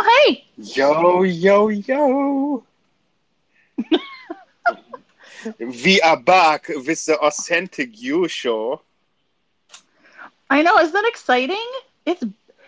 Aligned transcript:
Oh, 0.00 0.24
hey. 0.26 0.44
Yo, 0.56 1.22
yo, 1.24 1.68
yo. 1.68 2.64
we 5.84 6.00
are 6.00 6.20
back 6.20 6.68
with 6.68 7.04
the 7.06 7.18
Authentic 7.20 8.00
You 8.00 8.28
show. 8.28 8.82
I 10.50 10.62
know. 10.62 10.78
Isn't 10.78 10.92
that 10.94 11.08
exciting? 11.08 11.66
It's 12.06 12.22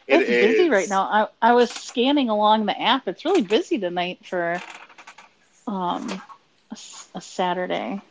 It 0.07 0.21
it's 0.21 0.31
busy 0.31 0.69
is. 0.69 0.69
right 0.71 0.89
now. 0.89 1.03
I, 1.43 1.51
I 1.51 1.53
was 1.55 1.73
scanning 1.73 2.29
along 2.29 2.67
the 2.67 2.81
app. 2.81 3.09
It's 3.09 3.25
really 3.25 3.43
busy 3.43 3.79
tonight 3.79 4.25
for 4.27 4.63
um 5.67 6.23
a, 6.71 6.77
a 7.15 7.21
Saturday 7.21 8.03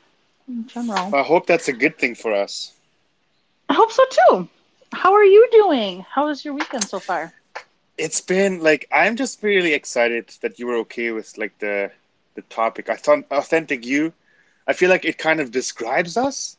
in 0.47 0.67
general. 0.67 1.13
I 1.13 1.23
hope 1.23 1.45
that's 1.47 1.67
a 1.67 1.73
good 1.73 1.97
thing 1.97 2.15
for 2.15 2.33
us. 2.33 2.73
I 3.69 3.73
hope 3.73 3.91
so 3.91 4.03
too. 4.11 4.49
How 4.93 5.13
are 5.13 5.23
you 5.23 5.47
doing? 5.51 6.05
How 6.09 6.27
was 6.27 6.43
your 6.45 6.53
weekend 6.53 6.89
so 6.89 6.99
far? 6.99 7.33
It's 7.99 8.21
been 8.21 8.61
like 8.61 8.87
I'm 8.91 9.15
just 9.15 9.43
really 9.43 9.73
excited 9.73 10.29
that 10.41 10.57
you 10.59 10.67
were 10.67 10.77
okay 10.85 11.11
with 11.11 11.37
like 11.37 11.57
the 11.59 11.91
the 12.35 12.41
topic. 12.43 12.89
I 12.89 12.95
thought 12.95 13.25
Authentic 13.31 13.85
You. 13.85 14.13
I 14.67 14.73
feel 14.73 14.89
like 14.89 15.03
it 15.05 15.17
kind 15.17 15.39
of 15.39 15.51
describes 15.51 16.15
us 16.17 16.57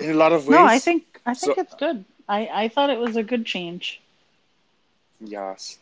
in 0.00 0.10
a 0.10 0.14
lot 0.14 0.32
of 0.32 0.46
ways. 0.46 0.58
No, 0.58 0.64
I 0.64 0.78
think 0.78 1.20
I 1.26 1.34
think 1.34 1.56
So- 1.56 1.62
it's 1.62 1.74
good. 1.74 2.04
I, 2.28 2.64
I 2.64 2.68
thought 2.68 2.90
it 2.90 2.98
was 2.98 3.16
a 3.16 3.22
good 3.22 3.46
change. 3.46 4.00
yes. 5.20 5.78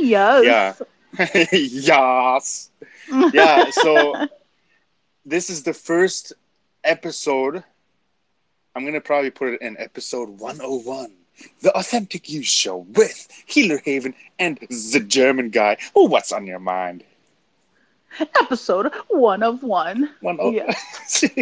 Yes. 0.00 0.44
Yeah. 0.44 0.74
yes. 1.52 2.70
Yeah, 3.32 3.70
so 3.70 4.26
this 5.24 5.50
is 5.50 5.62
the 5.62 5.72
first 5.72 6.32
episode. 6.82 7.62
I'm 8.74 8.82
going 8.82 8.94
to 8.94 9.00
probably 9.00 9.30
put 9.30 9.54
it 9.54 9.62
in 9.62 9.76
episode 9.78 10.28
101. 10.40 11.12
The 11.62 11.72
Authentic 11.76 12.28
You 12.30 12.42
Show 12.42 12.78
with 12.94 13.28
Healer 13.46 13.78
Haven 13.84 14.14
and 14.38 14.58
the 14.58 15.00
German 15.00 15.50
guy. 15.50 15.76
Oh, 15.94 16.04
what's 16.04 16.32
on 16.32 16.46
your 16.46 16.58
mind? 16.60 17.04
Episode 18.40 18.92
one 19.08 19.42
of 19.42 19.62
one. 19.62 20.10
One 20.20 20.38
oh- 20.40 20.52
Yes. 20.52 21.24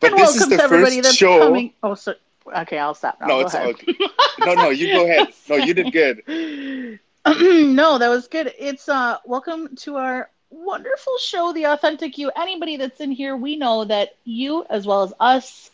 but 0.00 0.12
and 0.12 0.18
this 0.18 0.36
is 0.36 0.40
welcome 0.40 0.50
the 0.50 0.56
to 0.56 0.62
everybody 0.62 0.96
first 0.96 1.02
that's 1.02 1.16
show. 1.16 1.38
coming. 1.40 1.72
Oh, 1.82 1.94
so 1.94 2.14
okay, 2.56 2.78
I'll 2.78 2.94
stop 2.94 3.20
now. 3.20 3.26
no, 3.26 3.40
Go 3.40 3.46
it's 3.46 3.54
ahead. 3.54 3.68
okay. 3.74 3.94
No, 4.40 4.54
no, 4.54 4.68
you 4.70 4.92
go 4.94 5.04
ahead. 5.04 5.28
No, 5.48 5.56
you 5.56 5.74
did 5.74 5.92
good. 5.92 6.22
no, 7.26 7.98
that 7.98 8.08
was 8.08 8.28
good. 8.28 8.54
It's 8.58 8.88
uh 8.88 9.18
welcome 9.26 9.76
to 9.78 9.96
our 9.96 10.30
wonderful 10.50 11.18
show, 11.18 11.52
The 11.52 11.66
Authentic 11.66 12.16
You. 12.16 12.30
Anybody 12.34 12.78
that's 12.78 13.00
in 13.00 13.10
here, 13.10 13.36
we 13.36 13.56
know 13.56 13.84
that 13.84 14.16
you 14.24 14.64
as 14.70 14.86
well 14.86 15.02
as 15.02 15.12
us 15.20 15.70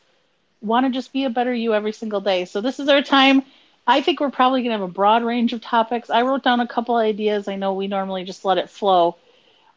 want 0.61 0.87
to 0.87 0.91
just 0.93 1.13
be 1.13 1.25
a 1.25 1.31
better 1.31 1.53
you 1.55 1.75
every 1.75 1.93
single 1.93 2.21
day. 2.21 2.45
So 2.45 2.61
this 2.61 2.81
is 2.81 2.89
our 2.89 3.03
time. 3.03 3.43
I 3.87 4.01
think 4.01 4.21
we're 4.21 4.31
probably 4.31 4.63
gonna 4.63 4.73
have 4.79 4.81
a 4.83 4.89
broad 4.89 5.23
range 5.25 5.53
of 5.53 5.61
topics. 5.61 6.09
I 6.11 6.23
wrote 6.23 6.43
down 6.43 6.61
a 6.61 6.67
couple 6.67 6.97
ideas. 6.97 7.49
I 7.49 7.57
know 7.57 7.75
we 7.75 7.87
normally 7.87 8.25
just 8.25 8.45
let 8.45 8.59
it 8.59 8.71
flow. 8.71 9.17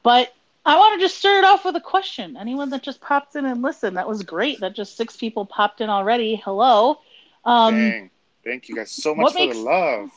But 0.03 0.33
I 0.65 0.77
want 0.77 0.99
to 0.99 1.05
just 1.05 1.17
start 1.17 1.37
it 1.37 1.43
off 1.45 1.65
with 1.65 1.75
a 1.75 1.81
question. 1.81 2.37
Anyone 2.37 2.69
that 2.69 2.83
just 2.83 3.01
popped 3.01 3.35
in 3.35 3.45
and 3.45 3.61
listened, 3.61 3.97
that 3.97 4.07
was 4.07 4.23
great. 4.23 4.59
That 4.61 4.75
just 4.75 4.95
six 4.97 5.15
people 5.17 5.45
popped 5.45 5.81
in 5.81 5.89
already. 5.89 6.35
Hello. 6.35 6.99
Um, 7.45 7.75
Dang. 7.75 8.09
Thank 8.43 8.69
you 8.69 8.75
guys 8.75 8.91
so 8.91 9.13
much 9.15 9.33
for 9.33 9.39
makes- 9.39 9.57
the 9.57 9.63
love. 9.63 10.09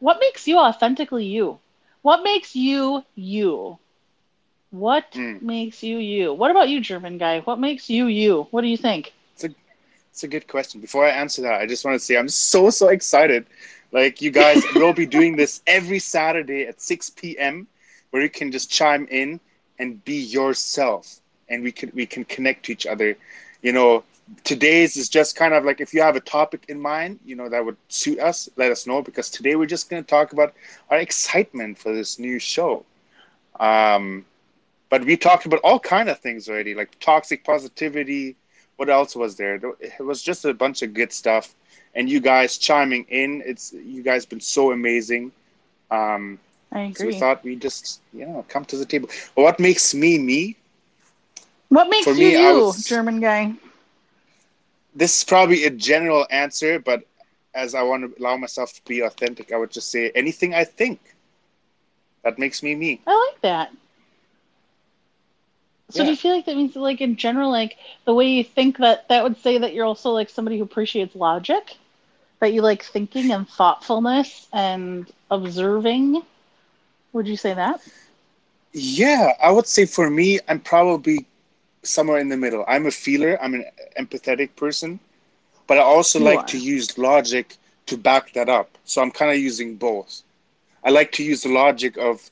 what 0.00 0.18
makes 0.20 0.48
you 0.48 0.58
authentically 0.58 1.26
you? 1.26 1.58
What 2.02 2.24
makes 2.24 2.56
you 2.56 3.04
you? 3.14 3.78
What 4.70 5.06
Hmm. 5.12 5.38
makes 5.46 5.82
you 5.82 5.98
you? 5.98 6.32
What 6.32 6.50
about 6.50 6.68
you, 6.68 6.80
German 6.80 7.18
guy? 7.18 7.40
What 7.40 7.60
makes 7.60 7.88
you 7.90 8.06
you? 8.06 8.48
What 8.50 8.62
do 8.62 8.68
you 8.68 8.76
think? 8.76 9.12
It's 10.12 10.24
a 10.24 10.28
good 10.28 10.46
question. 10.48 10.80
Before 10.80 11.06
I 11.06 11.10
answer 11.10 11.42
that, 11.42 11.60
I 11.60 11.66
just 11.66 11.84
want 11.84 11.96
to 11.96 12.00
say 12.00 12.16
I'm 12.16 12.28
so 12.28 12.70
so 12.70 12.88
excited. 12.88 13.46
Like 13.92 14.22
you 14.22 14.30
guys 14.30 14.62
will 14.76 14.92
be 14.92 15.06
doing 15.06 15.36
this 15.36 15.62
every 15.66 16.00
Saturday 16.00 16.66
at 16.66 16.82
6 16.82 17.38
p.m. 17.38 17.68
where 18.10 18.22
you 18.22 18.30
can 18.30 18.52
just 18.52 18.70
chime 18.70 19.08
in 19.10 19.40
and 19.78 20.04
be 20.04 20.16
yourself, 20.20 21.20
and 21.48 21.62
we 21.64 21.72
can 21.72 21.92
we 21.94 22.06
can 22.06 22.24
connect 22.24 22.66
to 22.66 22.72
each 22.72 22.86
other. 22.86 23.16
You 23.62 23.72
know, 23.72 24.04
today's 24.44 24.96
is 24.96 25.08
just 25.08 25.36
kind 25.36 25.54
of 25.54 25.64
like 25.64 25.80
if 25.80 25.94
you 25.94 26.02
have 26.02 26.16
a 26.16 26.20
topic 26.20 26.66
in 26.68 26.80
mind, 26.80 27.20
you 27.24 27.36
know 27.36 27.48
that 27.48 27.64
would 27.64 27.76
suit 27.88 28.18
us. 28.20 28.48
Let 28.56 28.70
us 28.70 28.86
know 28.86 29.02
because 29.02 29.30
today 29.30 29.56
we're 29.56 29.66
just 29.66 29.90
going 29.90 30.02
to 30.02 30.08
talk 30.08 30.32
about 30.32 30.54
our 30.90 30.98
excitement 30.98 31.78
for 31.78 31.94
this 31.94 32.18
new 32.18 32.38
show. 32.38 32.84
Um, 33.58 34.26
but 34.90 35.04
we 35.04 35.16
talked 35.16 35.46
about 35.46 35.60
all 35.64 35.80
kind 35.80 36.08
of 36.10 36.18
things 36.18 36.48
already, 36.48 36.74
like 36.74 36.98
toxic 37.00 37.44
positivity 37.44 38.36
what 38.82 38.90
else 38.90 39.14
was 39.14 39.36
there? 39.36 39.54
It 39.80 40.00
was 40.04 40.22
just 40.22 40.44
a 40.44 40.52
bunch 40.52 40.82
of 40.82 40.92
good 40.92 41.12
stuff, 41.12 41.54
and 41.94 42.10
you 42.10 42.20
guys 42.20 42.58
chiming 42.58 43.06
in. 43.08 43.42
It's 43.46 43.72
you 43.72 44.02
guys 44.02 44.26
been 44.26 44.40
so 44.40 44.72
amazing. 44.72 45.30
Um, 45.90 46.40
I 46.72 46.92
so 46.92 47.06
we 47.06 47.12
thought 47.12 47.44
we 47.44 47.54
just 47.54 48.00
you 48.12 48.26
know 48.26 48.44
come 48.48 48.64
to 48.66 48.76
the 48.76 48.84
table. 48.84 49.08
What 49.34 49.60
makes 49.60 49.94
me 49.94 50.18
me? 50.18 50.56
what 51.68 51.88
makes 51.88 52.04
for 52.04 52.12
you 52.14 52.26
me, 52.26 52.42
you, 52.42 52.54
was- 52.54 52.84
German 52.84 53.20
guy? 53.20 53.54
This 54.94 55.18
is 55.18 55.24
probably 55.24 55.64
a 55.64 55.70
general 55.70 56.26
answer, 56.30 56.78
but 56.80 57.04
as 57.54 57.74
I 57.74 57.82
want 57.82 58.02
to 58.16 58.20
allow 58.20 58.36
myself 58.36 58.72
to 58.74 58.82
be 58.84 59.00
authentic, 59.00 59.52
I 59.52 59.56
would 59.56 59.70
just 59.70 59.90
say 59.90 60.10
anything 60.14 60.54
I 60.54 60.64
think. 60.64 61.00
That 62.24 62.38
makes 62.38 62.62
me 62.62 62.74
me. 62.74 63.00
I 63.06 63.14
like 63.28 63.40
that. 63.42 63.70
So 65.92 66.04
do 66.04 66.10
you 66.10 66.16
feel 66.16 66.34
like 66.34 66.46
that 66.46 66.56
means 66.56 66.74
like 66.76 67.00
in 67.00 67.16
general, 67.16 67.50
like 67.50 67.76
the 68.04 68.14
way 68.14 68.26
you 68.28 68.44
think 68.44 68.78
that 68.78 69.08
that 69.08 69.22
would 69.22 69.36
say 69.36 69.58
that 69.58 69.74
you're 69.74 69.84
also 69.86 70.10
like 70.10 70.28
somebody 70.30 70.58
who 70.58 70.64
appreciates 70.64 71.14
logic? 71.14 71.76
That 72.40 72.52
you 72.52 72.62
like 72.62 72.82
thinking 72.82 73.30
and 73.32 73.48
thoughtfulness 73.48 74.48
and 74.52 75.10
observing? 75.30 76.22
Would 77.12 77.28
you 77.28 77.36
say 77.36 77.54
that? 77.54 77.80
Yeah, 78.72 79.32
I 79.42 79.50
would 79.50 79.66
say 79.66 79.86
for 79.86 80.10
me, 80.10 80.40
I'm 80.48 80.60
probably 80.60 81.26
somewhere 81.82 82.18
in 82.18 82.28
the 82.28 82.36
middle. 82.36 82.64
I'm 82.68 82.86
a 82.86 82.90
feeler, 82.90 83.38
I'm 83.42 83.54
an 83.54 83.64
empathetic 83.98 84.56
person, 84.56 85.00
but 85.66 85.78
I 85.78 85.82
also 85.82 86.18
You 86.18 86.26
like 86.26 86.38
are. 86.38 86.46
to 86.48 86.58
use 86.58 86.98
logic 86.98 87.56
to 87.86 87.96
back 87.96 88.32
that 88.32 88.48
up. 88.48 88.78
So 88.84 89.02
I'm 89.02 89.10
kind 89.10 89.30
of 89.30 89.38
using 89.38 89.76
both. 89.76 90.22
I 90.84 90.90
like 90.90 91.12
to 91.12 91.24
use 91.24 91.42
the 91.42 91.50
logic 91.50 91.96
of, 91.96 92.30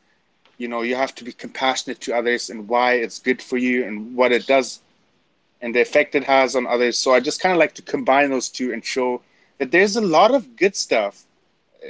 you 0.60 0.68
know, 0.68 0.82
you 0.82 0.94
have 0.94 1.14
to 1.14 1.24
be 1.24 1.32
compassionate 1.32 2.00
to 2.02 2.14
others 2.14 2.50
and 2.50 2.68
why 2.68 2.92
it's 2.92 3.18
good 3.18 3.40
for 3.40 3.56
you 3.56 3.86
and 3.86 4.14
what 4.14 4.30
it 4.30 4.46
does 4.46 4.80
and 5.62 5.74
the 5.74 5.80
effect 5.80 6.14
it 6.14 6.24
has 6.24 6.54
on 6.54 6.66
others. 6.66 6.98
So 6.98 7.14
I 7.14 7.20
just 7.20 7.40
kind 7.40 7.54
of 7.54 7.58
like 7.58 7.74
to 7.76 7.82
combine 7.82 8.28
those 8.30 8.50
two 8.50 8.72
and 8.74 8.84
show 8.84 9.22
that 9.56 9.70
there's 9.70 9.96
a 9.96 10.02
lot 10.02 10.34
of 10.34 10.56
good 10.56 10.76
stuff, 10.76 11.24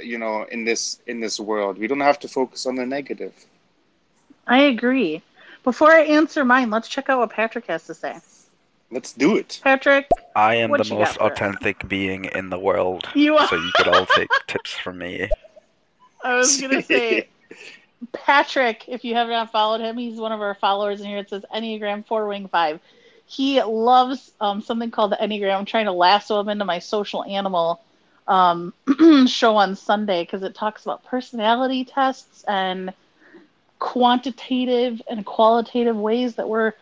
you 0.01 0.17
know, 0.17 0.43
in 0.43 0.63
this 0.63 1.01
in 1.05 1.19
this 1.19 1.37
world. 1.37 1.77
We 1.77 1.87
don't 1.87 1.99
have 1.99 2.19
to 2.19 2.29
focus 2.29 2.65
on 2.65 2.75
the 2.75 2.85
negative. 2.85 3.33
I 4.47 4.59
agree. 4.73 5.21
Before 5.65 5.91
I 5.91 6.03
answer 6.03 6.45
mine, 6.45 6.69
let's 6.69 6.87
check 6.87 7.09
out 7.09 7.19
what 7.19 7.29
Patrick 7.29 7.67
has 7.67 7.85
to 7.87 7.93
say. 7.93 8.15
Let's 8.89 9.11
do 9.11 9.35
it. 9.35 9.59
Patrick, 9.63 10.09
I 10.35 10.55
am 10.55 10.69
What 10.69 10.83
the 10.83 10.87
you 10.89 10.95
most 10.95 11.17
got 11.17 11.27
for 11.27 11.33
authentic 11.33 11.87
being 11.89 12.25
in 12.25 12.49
the 12.49 12.59
world, 12.59 13.09
you 13.15 13.35
are. 13.35 13.47
so 13.47 13.55
you 13.55 13.71
could 13.75 13.89
all 13.89 14.05
take 14.05 14.29
tips 14.47 14.71
from 14.71 14.97
me. 14.97 15.29
I 16.23 16.35
was 16.35 16.59
gonna 16.61 16.81
say 16.81 17.27
Patrick, 18.13 18.85
if 18.87 19.03
you 19.03 19.15
have 19.15 19.27
not 19.27 19.51
followed 19.51 19.81
him, 19.81 19.97
he's 19.97 20.19
one 20.19 20.31
of 20.31 20.41
our 20.41 20.55
followers 20.55 21.01
in 21.01 21.07
here. 21.07 21.19
It 21.19 21.29
says 21.29 21.45
Enneagram 21.53 22.05
Four 22.05 22.27
Wing 22.27 22.47
Five. 22.47 22.79
He 23.25 23.61
loves 23.61 24.31
um, 24.41 24.61
something 24.61 24.91
called 24.91 25.11
the 25.11 25.17
Enneagram. 25.17 25.57
I'm 25.57 25.65
trying 25.65 25.85
to 25.85 25.91
lasso 25.91 26.39
him 26.39 26.49
into 26.49 26.65
my 26.65 26.79
social 26.79 27.23
animal 27.23 27.79
um, 28.27 28.73
show 29.27 29.55
on 29.55 29.75
Sunday 29.75 30.23
because 30.23 30.43
it 30.43 30.55
talks 30.55 30.83
about 30.83 31.05
personality 31.05 31.85
tests 31.85 32.43
and 32.47 32.93
quantitative 33.79 35.01
and 35.09 35.25
qualitative 35.25 35.95
ways 35.95 36.35
that 36.35 36.47
we're 36.47 36.73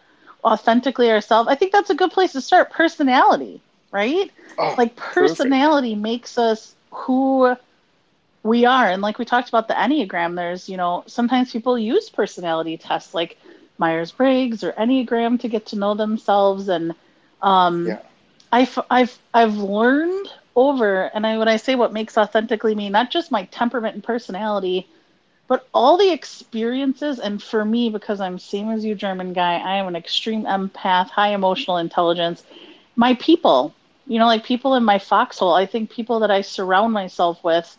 authentically 0.44 1.12
ourselves. 1.12 1.50
I 1.50 1.56
think 1.56 1.72
that's 1.72 1.90
a 1.90 1.96
good 1.96 2.12
place 2.12 2.31
to 2.34 2.41
start. 2.41 2.72
Personality, 2.72 3.62
right? 3.91 4.32
Oh, 4.58 4.76
like 4.78 4.96
perfect. 4.96 5.38
personality 5.38 5.96
makes 5.96 6.38
us 6.38 6.76
who 6.91 7.55
we 8.49 8.66
are. 8.66 8.90
And 8.90 9.01
like 9.01 9.19
we 9.19 9.25
talked 9.25 9.49
about 9.49 9.67
the 9.69 9.75
enneagram 9.75 10.35
there's 10.35 10.69
you 10.69 10.78
know 10.78 11.03
sometimes 11.07 11.51
people 11.51 11.78
use 11.79 12.09
personality 12.09 12.78
tests 12.78 13.13
like 13.16 13.37
myers-briggs 13.79 14.63
or 14.63 14.73
enneagram 14.73 15.40
to 15.41 15.49
get 15.49 15.67
to 15.67 15.78
know 15.78 15.96
themselves. 15.96 16.69
And 16.69 16.96
um 17.41 17.75
Yeah. 17.87 17.99
I've, 18.51 18.79
I've 18.90 19.19
i've 19.34 19.57
learned 19.57 20.28
over 20.55 21.03
and 21.13 21.25
I, 21.28 21.37
when 21.37 21.47
i 21.49 21.57
say 21.57 21.75
what 21.75 21.93
makes 21.93 22.17
authentically 22.17 22.75
me 22.75 22.90
not 22.90 23.11
just 23.11 23.31
my 23.31 23.46
temperament 23.46 23.96
and 23.96 24.03
personality 24.03 24.87
but 25.47 25.67
all 25.73 25.97
the 25.97 26.11
experiences. 26.11 27.19
And 27.19 27.41
for 27.41 27.66
me 27.66 27.90
because 27.90 28.19
i'm 28.22 28.40
same 28.40 28.69
as 28.72 28.85
you 28.85 28.96
german 28.96 29.34
guy 29.34 29.55
i 29.57 29.75
am 29.78 29.87
an 29.87 29.96
extreme 29.96 30.43
empath 30.46 31.09
high 31.09 31.34
emotional 31.34 31.78
intelligence. 31.78 32.43
My 32.96 33.13
people 33.16 33.75
you 34.07 34.19
know 34.19 34.25
like 34.28 34.43
people 34.46 34.75
in 34.75 34.84
my 34.84 34.99
foxhole 34.99 35.53
i 35.53 35.66
think 35.66 35.90
people 35.91 36.19
that 36.22 36.31
i 36.31 36.41
surround 36.41 36.93
myself 36.93 37.43
with 37.43 37.78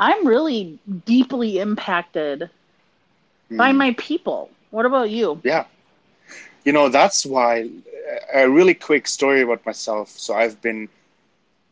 i'm 0.00 0.26
really 0.26 0.80
deeply 1.06 1.60
impacted 1.60 2.50
by 3.56 3.72
Mm. 3.72 3.76
my 3.76 3.94
people 3.98 4.50
what 4.70 4.86
about 4.86 5.10
you 5.10 5.42
Yeah. 5.44 5.66
You 6.64 6.72
know, 6.72 6.88
that's 6.88 7.26
why 7.26 7.68
a 8.34 8.48
really 8.50 8.74
quick 8.74 9.06
story 9.08 9.42
about 9.42 9.66
myself. 9.66 10.10
So 10.10 10.34
I've 10.34 10.60
been 10.62 10.88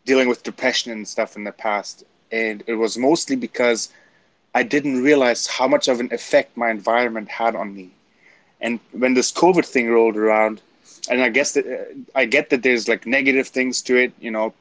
dealing 0.07 0.29
with 0.29 0.43
depression 0.45 0.93
and 0.93 1.09
stuff 1.09 1.37
in 1.37 1.45
the 1.45 1.53
past. 1.53 2.05
and 2.33 2.63
it 2.67 2.75
was 2.75 2.99
mostly 2.99 3.37
because 3.37 3.89
I 4.55 4.63
didn't 4.65 5.03
realize 5.03 5.47
how 5.59 5.69
much 5.69 5.89
of 5.89 6.01
an 6.01 6.11
effect 6.13 6.57
my 6.57 6.71
environment 6.71 7.29
had 7.41 7.55
on 7.57 7.75
me. 7.75 7.91
And 8.61 8.81
when 8.93 9.15
this 9.15 9.33
COVID 9.33 9.67
thing 9.67 9.89
rolled 9.91 10.17
around, 10.17 10.61
and 11.11 11.23
I 11.23 11.31
guess 11.31 11.53
that 11.55 11.67
uh, 11.67 11.85
I 12.21 12.25
get 12.27 12.51
that 12.51 12.63
there's 12.63 12.89
like 12.89 13.07
negative 13.07 13.49
things 13.49 13.83
to 13.83 13.97
it. 14.05 14.13
You 14.21 14.31
know, 14.33 14.55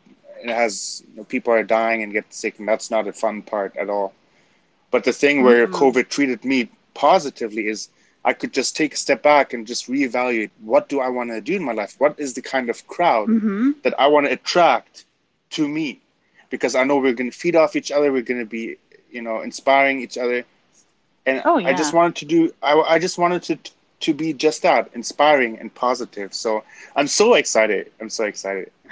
it 0.43 0.49
has 0.49 1.03
you 1.09 1.17
know, 1.17 1.23
people 1.23 1.53
are 1.53 1.63
dying 1.63 2.03
and 2.03 2.13
get 2.13 2.33
sick, 2.33 2.59
and 2.59 2.67
that's 2.67 2.91
not 2.91 3.07
a 3.07 3.13
fun 3.13 3.41
part 3.41 3.75
at 3.77 3.89
all. 3.89 4.13
But 4.91 5.03
the 5.03 5.13
thing 5.13 5.43
where 5.43 5.67
Mhm. 5.67 5.71
COVID 5.71 6.09
treated 6.09 6.43
me 6.45 6.69
positively 6.93 7.67
is 7.67 7.89
I 8.25 8.33
could 8.33 8.53
just 8.53 8.75
take 8.75 8.93
a 8.93 8.97
step 8.97 9.21
back 9.23 9.53
and 9.53 9.65
just 9.67 9.87
reevaluate 9.87 10.51
what 10.61 10.89
do 10.89 10.99
I 10.99 11.09
want 11.09 11.29
to 11.31 11.41
do 11.41 11.55
in 11.55 11.63
my 11.63 11.73
life? 11.73 11.95
What 11.99 12.19
is 12.19 12.33
the 12.33 12.41
kind 12.41 12.69
of 12.69 12.87
crowd 12.87 13.27
hmm 13.27 13.71
that 13.83 13.97
I 13.99 14.07
want 14.07 14.25
to 14.27 14.33
attract 14.33 15.05
to 15.51 15.67
me? 15.67 15.99
Because 16.49 16.75
I 16.75 16.83
know 16.83 16.97
we're 16.97 17.13
going 17.13 17.31
to 17.31 17.37
feed 17.37 17.55
off 17.55 17.75
each 17.75 17.91
other. 17.91 18.11
We're 18.11 18.21
going 18.21 18.39
to 18.39 18.45
be, 18.45 18.77
you 19.11 19.21
know, 19.21 19.41
inspiring 19.41 20.01
each 20.01 20.17
other. 20.17 20.45
And 21.25 21.43
Oh, 21.45 21.57
I 21.65 21.73
just 21.73 21.93
wanted 21.93 22.15
to 22.17 22.25
do, 22.25 22.53
I, 22.61 22.73
I 22.79 22.99
just 22.99 23.17
wanted 23.17 23.43
to, 23.43 23.59
to 24.01 24.13
be 24.13 24.33
just 24.33 24.61
that, 24.63 24.89
inspiring 24.93 25.57
and 25.59 25.73
positive. 25.73 26.33
So 26.33 26.63
I'm 26.95 27.07
so 27.07 27.33
excited. 27.35 27.91
I'm 27.99 28.09
so 28.09 28.25
excited. 28.25 28.71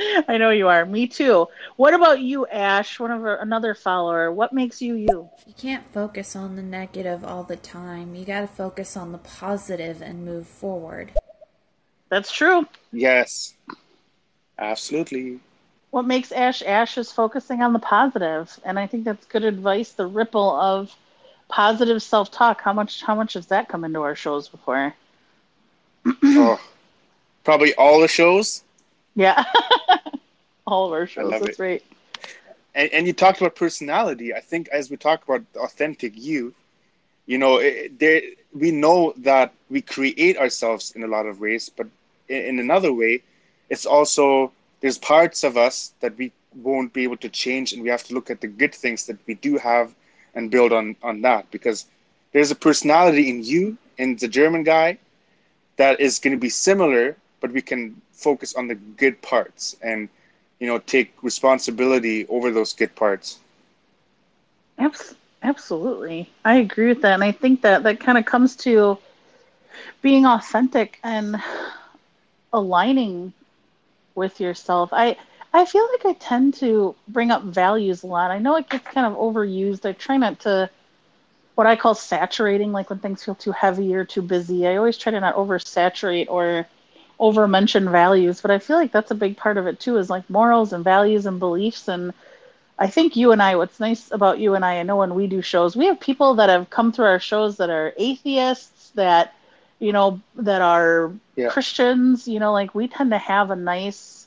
I 0.28 0.38
know 0.38 0.50
you 0.50 0.68
are. 0.68 0.86
Me 0.86 1.06
too. 1.06 1.48
What 1.76 1.94
about 1.94 2.20
you, 2.20 2.46
Ash? 2.46 2.98
One 2.98 3.10
of 3.10 3.22
our, 3.22 3.36
another 3.40 3.74
follower. 3.74 4.32
What 4.32 4.52
makes 4.52 4.80
you 4.80 4.94
you? 4.94 5.28
You 5.46 5.54
can't 5.56 5.84
focus 5.92 6.34
on 6.36 6.56
the 6.56 6.62
negative 6.62 7.24
all 7.24 7.42
the 7.42 7.56
time. 7.56 8.14
You 8.14 8.24
gotta 8.24 8.46
focus 8.46 8.96
on 8.96 9.12
the 9.12 9.18
positive 9.18 10.00
and 10.00 10.24
move 10.24 10.46
forward. 10.46 11.12
That's 12.08 12.32
true. 12.32 12.66
Yes, 12.92 13.54
absolutely. 14.58 15.40
What 15.90 16.06
makes 16.06 16.32
Ash 16.32 16.62
Ash 16.62 16.96
is 16.96 17.12
focusing 17.12 17.62
on 17.62 17.72
the 17.72 17.78
positive, 17.78 18.58
and 18.64 18.78
I 18.78 18.86
think 18.86 19.04
that's 19.04 19.26
good 19.26 19.44
advice. 19.44 19.92
The 19.92 20.06
ripple 20.06 20.50
of 20.50 20.94
positive 21.48 22.02
self-talk. 22.02 22.60
How 22.60 22.72
much? 22.72 23.02
How 23.02 23.14
much 23.14 23.34
has 23.34 23.46
that 23.46 23.68
come 23.68 23.84
into 23.84 24.00
our 24.00 24.14
shows 24.14 24.48
before? 24.48 24.94
oh, 26.06 26.60
probably 27.44 27.74
all 27.74 28.00
the 28.00 28.08
shows. 28.08 28.62
Yeah, 29.14 29.44
all 30.66 30.86
of 30.86 30.92
our 30.92 31.06
shows. 31.06 31.30
That's 31.30 31.58
it. 31.58 31.58
right. 31.58 31.82
and, 32.74 32.90
and 32.92 33.06
you 33.06 33.12
talked 33.12 33.40
about 33.40 33.56
personality. 33.56 34.34
I 34.34 34.40
think 34.40 34.68
as 34.68 34.90
we 34.90 34.96
talk 34.96 35.24
about 35.24 35.44
authentic 35.56 36.12
you, 36.16 36.54
you 37.26 37.38
know, 37.38 37.58
it, 37.58 37.98
there 37.98 38.22
we 38.52 38.70
know 38.70 39.12
that 39.18 39.52
we 39.68 39.80
create 39.80 40.36
ourselves 40.36 40.92
in 40.92 41.02
a 41.02 41.06
lot 41.06 41.26
of 41.26 41.40
ways, 41.40 41.70
but 41.74 41.86
in, 42.28 42.42
in 42.44 42.58
another 42.58 42.92
way, 42.92 43.22
it's 43.68 43.86
also 43.86 44.52
there's 44.80 44.98
parts 44.98 45.44
of 45.44 45.56
us 45.56 45.92
that 46.00 46.16
we 46.16 46.32
won't 46.54 46.92
be 46.92 47.04
able 47.04 47.16
to 47.18 47.28
change, 47.28 47.72
and 47.72 47.82
we 47.82 47.88
have 47.88 48.02
to 48.04 48.14
look 48.14 48.30
at 48.30 48.40
the 48.40 48.48
good 48.48 48.74
things 48.74 49.06
that 49.06 49.18
we 49.26 49.34
do 49.34 49.58
have 49.58 49.94
and 50.34 50.50
build 50.50 50.72
on 50.72 50.96
on 51.02 51.20
that 51.22 51.50
because 51.50 51.86
there's 52.32 52.50
a 52.50 52.54
personality 52.54 53.28
in 53.28 53.42
you 53.42 53.76
in 53.98 54.16
the 54.16 54.28
German 54.28 54.62
guy 54.62 54.98
that 55.76 56.00
is 56.00 56.18
going 56.18 56.34
to 56.34 56.40
be 56.40 56.48
similar, 56.48 57.16
but 57.40 57.52
we 57.52 57.62
can 57.62 58.00
focus 58.12 58.54
on 58.54 58.68
the 58.68 58.74
good 58.74 59.20
parts 59.22 59.76
and 59.82 60.08
you 60.58 60.66
know 60.66 60.78
take 60.78 61.12
responsibility 61.22 62.26
over 62.28 62.50
those 62.50 62.72
good 62.72 62.94
parts 62.94 63.38
absolutely. 65.42 66.30
I 66.44 66.56
agree 66.56 66.88
with 66.88 67.02
that. 67.02 67.14
And 67.14 67.24
I 67.24 67.32
think 67.32 67.62
that 67.62 67.82
that 67.84 68.00
kind 68.00 68.18
of 68.18 68.24
comes 68.24 68.56
to 68.56 68.98
being 70.02 70.26
authentic 70.26 70.98
and 71.02 71.36
aligning 72.52 73.32
with 74.14 74.40
yourself. 74.40 74.90
I 74.92 75.16
I 75.52 75.64
feel 75.64 75.86
like 75.92 76.06
I 76.06 76.12
tend 76.18 76.54
to 76.54 76.94
bring 77.08 77.30
up 77.30 77.42
values 77.42 78.02
a 78.02 78.06
lot. 78.06 78.30
I 78.30 78.38
know 78.38 78.56
it 78.56 78.68
gets 78.68 78.86
kind 78.88 79.06
of 79.06 79.14
overused. 79.18 79.84
I 79.86 79.92
try 79.92 80.16
not 80.16 80.40
to 80.40 80.70
what 81.54 81.66
I 81.66 81.76
call 81.76 81.94
saturating, 81.94 82.72
like 82.72 82.90
when 82.90 82.98
things 82.98 83.24
feel 83.24 83.34
too 83.34 83.52
heavy 83.52 83.94
or 83.94 84.04
too 84.04 84.22
busy. 84.22 84.66
I 84.66 84.76
always 84.76 84.96
try 84.98 85.12
to 85.12 85.20
not 85.20 85.36
oversaturate 85.36 86.26
or 86.28 86.66
over 87.20 87.46
mention 87.48 87.90
values, 87.90 88.40
but 88.42 88.50
I 88.50 88.58
feel 88.58 88.78
like 88.78 88.92
that's 88.92 89.12
a 89.12 89.16
big 89.16 89.36
part 89.36 89.58
of 89.58 89.68
it 89.68 89.80
too, 89.80 89.98
is 89.98 90.10
like 90.10 90.28
morals 90.30 90.72
and 90.72 90.84
values 90.84 91.26
and 91.26 91.38
beliefs 91.40 91.88
and 91.88 92.14
I 92.78 92.88
think 92.88 93.16
you 93.16 93.32
and 93.32 93.42
I, 93.42 93.56
what's 93.56 93.78
nice 93.80 94.10
about 94.10 94.38
you 94.40 94.54
and 94.54 94.64
I, 94.64 94.80
I 94.80 94.82
know 94.84 94.96
when 94.96 95.14
we 95.14 95.26
do 95.28 95.42
shows, 95.42 95.76
we 95.76 95.86
have 95.86 96.00
people 96.00 96.36
that 96.36 96.48
have 96.48 96.70
come 96.70 96.92
through 96.92 97.06
our 97.06 97.20
shows 97.20 97.58
that 97.58 97.70
are 97.70 97.92
atheists, 97.98 98.90
that, 98.96 99.34
you 99.78 99.92
know, 99.92 100.20
that 100.36 100.62
are 100.62 101.12
Yeah. 101.36 101.50
Christians, 101.50 102.26
you 102.28 102.40
know, 102.40 102.52
like 102.52 102.74
we 102.74 102.88
tend 102.88 103.10
to 103.10 103.18
have 103.18 103.50
a 103.50 103.56
nice 103.56 104.26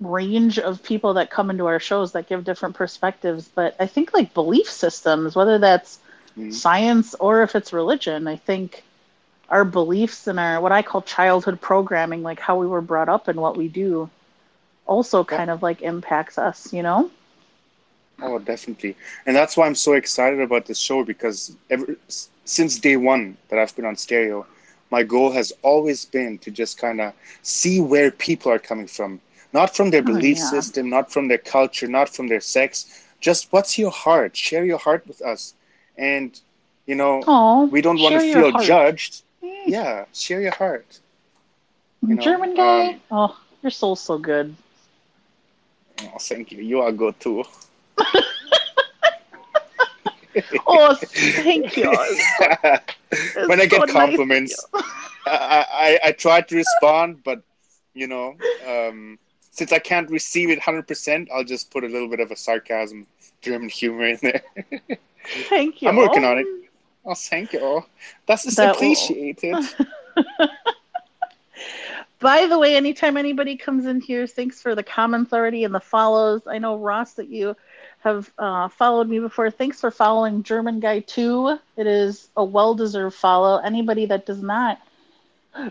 range 0.00 0.58
of 0.58 0.82
people 0.82 1.14
that 1.14 1.30
come 1.30 1.50
into 1.50 1.66
our 1.66 1.80
shows 1.80 2.12
that 2.12 2.28
give 2.28 2.44
different 2.44 2.76
perspectives. 2.76 3.48
But 3.54 3.76
I 3.80 3.86
think 3.86 4.12
like 4.14 4.34
belief 4.34 4.68
systems, 4.70 5.36
whether 5.36 5.58
that's 5.58 5.98
Mhm. 6.38 6.52
science 6.52 7.14
or 7.14 7.42
if 7.42 7.54
it's 7.54 7.72
religion, 7.72 8.26
I 8.26 8.36
think 8.36 8.84
our 9.48 9.64
beliefs 9.64 10.26
and 10.26 10.38
our 10.38 10.60
what 10.60 10.72
I 10.72 10.82
call 10.82 11.02
childhood 11.02 11.60
programming, 11.60 12.22
like 12.22 12.40
how 12.40 12.56
we 12.58 12.66
were 12.66 12.80
brought 12.82 13.08
up 13.08 13.28
and 13.28 13.40
what 13.40 13.56
we 13.56 13.68
do, 13.68 14.10
also 14.86 15.24
Yeah. 15.30 15.36
kind 15.36 15.50
of 15.50 15.62
like 15.62 15.82
impacts 15.82 16.38
us, 16.38 16.72
you 16.72 16.82
know? 16.82 17.10
oh 18.22 18.38
definitely 18.38 18.96
and 19.26 19.34
that's 19.36 19.56
why 19.56 19.66
i'm 19.66 19.74
so 19.74 19.92
excited 19.92 20.40
about 20.40 20.66
this 20.66 20.78
show 20.78 21.04
because 21.04 21.56
ever 21.70 21.96
since 22.44 22.78
day 22.78 22.96
one 22.96 23.36
that 23.48 23.58
i've 23.58 23.74
been 23.76 23.84
on 23.84 23.96
stereo 23.96 24.46
my 24.90 25.02
goal 25.02 25.32
has 25.32 25.52
always 25.62 26.04
been 26.04 26.38
to 26.38 26.50
just 26.50 26.78
kind 26.78 27.00
of 27.00 27.12
see 27.42 27.80
where 27.80 28.10
people 28.10 28.50
are 28.50 28.58
coming 28.58 28.86
from 28.86 29.20
not 29.52 29.74
from 29.74 29.90
their 29.90 30.02
Oh, 30.06 30.12
belief 30.12 30.38
yeah. 30.38 30.38
system 30.38 30.88
not 30.88 31.10
from 31.12 31.28
their 31.28 31.38
culture 31.38 31.86
not 31.88 32.08
from 32.08 32.28
their 32.28 32.40
sex 32.40 33.04
just 33.20 33.52
what's 33.52 33.78
your 33.78 33.90
heart 33.90 34.36
share 34.36 34.64
your 34.64 34.78
heart 34.78 35.06
with 35.06 35.20
us 35.22 35.54
and 35.96 36.40
you 36.86 36.94
know 36.94 37.28
Oh, 37.28 37.70
we 37.70 37.80
don't 37.80 38.00
want 38.00 38.14
to 38.14 38.20
feel 38.20 38.52
judged. 38.52 39.22
Yeah 39.66 40.04
share 40.12 40.40
your 40.40 40.52
heart 40.52 41.00
you 42.06 42.14
know, 42.14 42.22
German 42.22 42.54
guy. 42.54 42.92
um, 42.92 43.00
oh, 43.10 43.40
your 43.62 43.70
soul's 43.70 44.00
so 44.00 44.18
good. 44.18 44.54
oh 46.02 46.18
thank 46.20 46.52
you 46.52 46.62
you 46.62 46.80
are 46.80 46.92
good 46.92 47.18
too 47.20 47.44
Oh, 50.66 50.94
thank 50.94 51.76
you. 51.76 51.90
when 53.46 53.60
I 53.60 53.66
It's 53.66 53.74
so 53.74 53.84
get 53.86 53.86
nice 53.86 53.92
compliments. 53.92 54.66
I, 55.26 55.98
I 56.04 56.08
I 56.08 56.12
try 56.12 56.40
to 56.40 56.56
respond, 56.56 57.22
but 57.24 57.42
you 57.94 58.06
know, 58.06 58.34
um, 58.66 59.18
since 59.50 59.72
I 59.72 59.78
can't 59.78 60.10
receive 60.10 60.50
it 60.50 60.58
hundred 60.60 60.86
percent, 60.88 61.28
I'll 61.32 61.44
just 61.44 61.70
put 61.70 61.84
a 61.84 61.88
little 61.88 62.08
bit 62.08 62.20
of 62.20 62.30
a 62.30 62.36
sarcasm, 62.36 63.06
German 63.40 63.68
humor 63.68 64.06
in 64.06 64.18
there. 64.22 64.42
Thank 65.48 65.82
you. 65.82 65.88
I'm 65.88 65.96
working 65.96 66.24
on 66.24 66.38
it. 66.38 66.46
Oh, 67.06 67.14
thank 67.14 67.52
you. 67.52 67.84
That 68.26 68.46
is 68.46 68.56
That 68.56 68.76
appreciated. 68.76 69.56
By 72.18 72.46
the 72.46 72.58
way, 72.58 72.76
anytime 72.76 73.18
anybody 73.18 73.56
comes 73.56 73.84
in 73.84 74.00
here, 74.00 74.26
thanks 74.26 74.62
for 74.62 74.74
the 74.74 74.82
comments 74.82 75.34
already 75.34 75.64
and 75.64 75.74
the 75.74 75.80
follows. 75.80 76.46
I 76.46 76.56
know 76.56 76.78
Ross 76.78 77.12
that 77.14 77.28
you 77.28 77.54
have 78.00 78.32
uh, 78.38 78.68
followed 78.68 79.10
me 79.10 79.18
before. 79.18 79.50
Thanks 79.50 79.80
for 79.80 79.90
following 79.90 80.42
German 80.42 80.80
Guy 80.80 81.00
2. 81.00 81.58
It 81.76 81.86
is 81.86 82.28
a 82.38 82.42
well 82.42 82.74
deserved 82.74 83.16
follow. 83.16 83.58
Anybody 83.58 84.06
that 84.06 84.24
does 84.24 84.42
not 84.42 84.78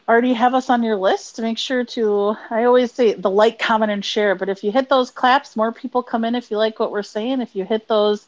already 0.07 0.33
have 0.33 0.53
us 0.53 0.69
on 0.69 0.83
your 0.83 0.95
list, 0.95 1.41
make 1.41 1.57
sure 1.57 1.83
to, 1.83 2.35
I 2.49 2.65
always 2.65 2.91
say 2.91 3.13
the 3.13 3.29
like, 3.29 3.59
comment, 3.59 3.91
and 3.91 4.05
share. 4.05 4.35
But 4.35 4.49
if 4.49 4.63
you 4.63 4.71
hit 4.71 4.89
those 4.89 5.11
claps, 5.11 5.55
more 5.55 5.71
people 5.71 6.03
come 6.03 6.23
in 6.25 6.35
if 6.35 6.51
you 6.51 6.57
like 6.57 6.79
what 6.79 6.91
we're 6.91 7.03
saying. 7.03 7.41
If 7.41 7.55
you 7.55 7.65
hit 7.65 7.87
those, 7.87 8.27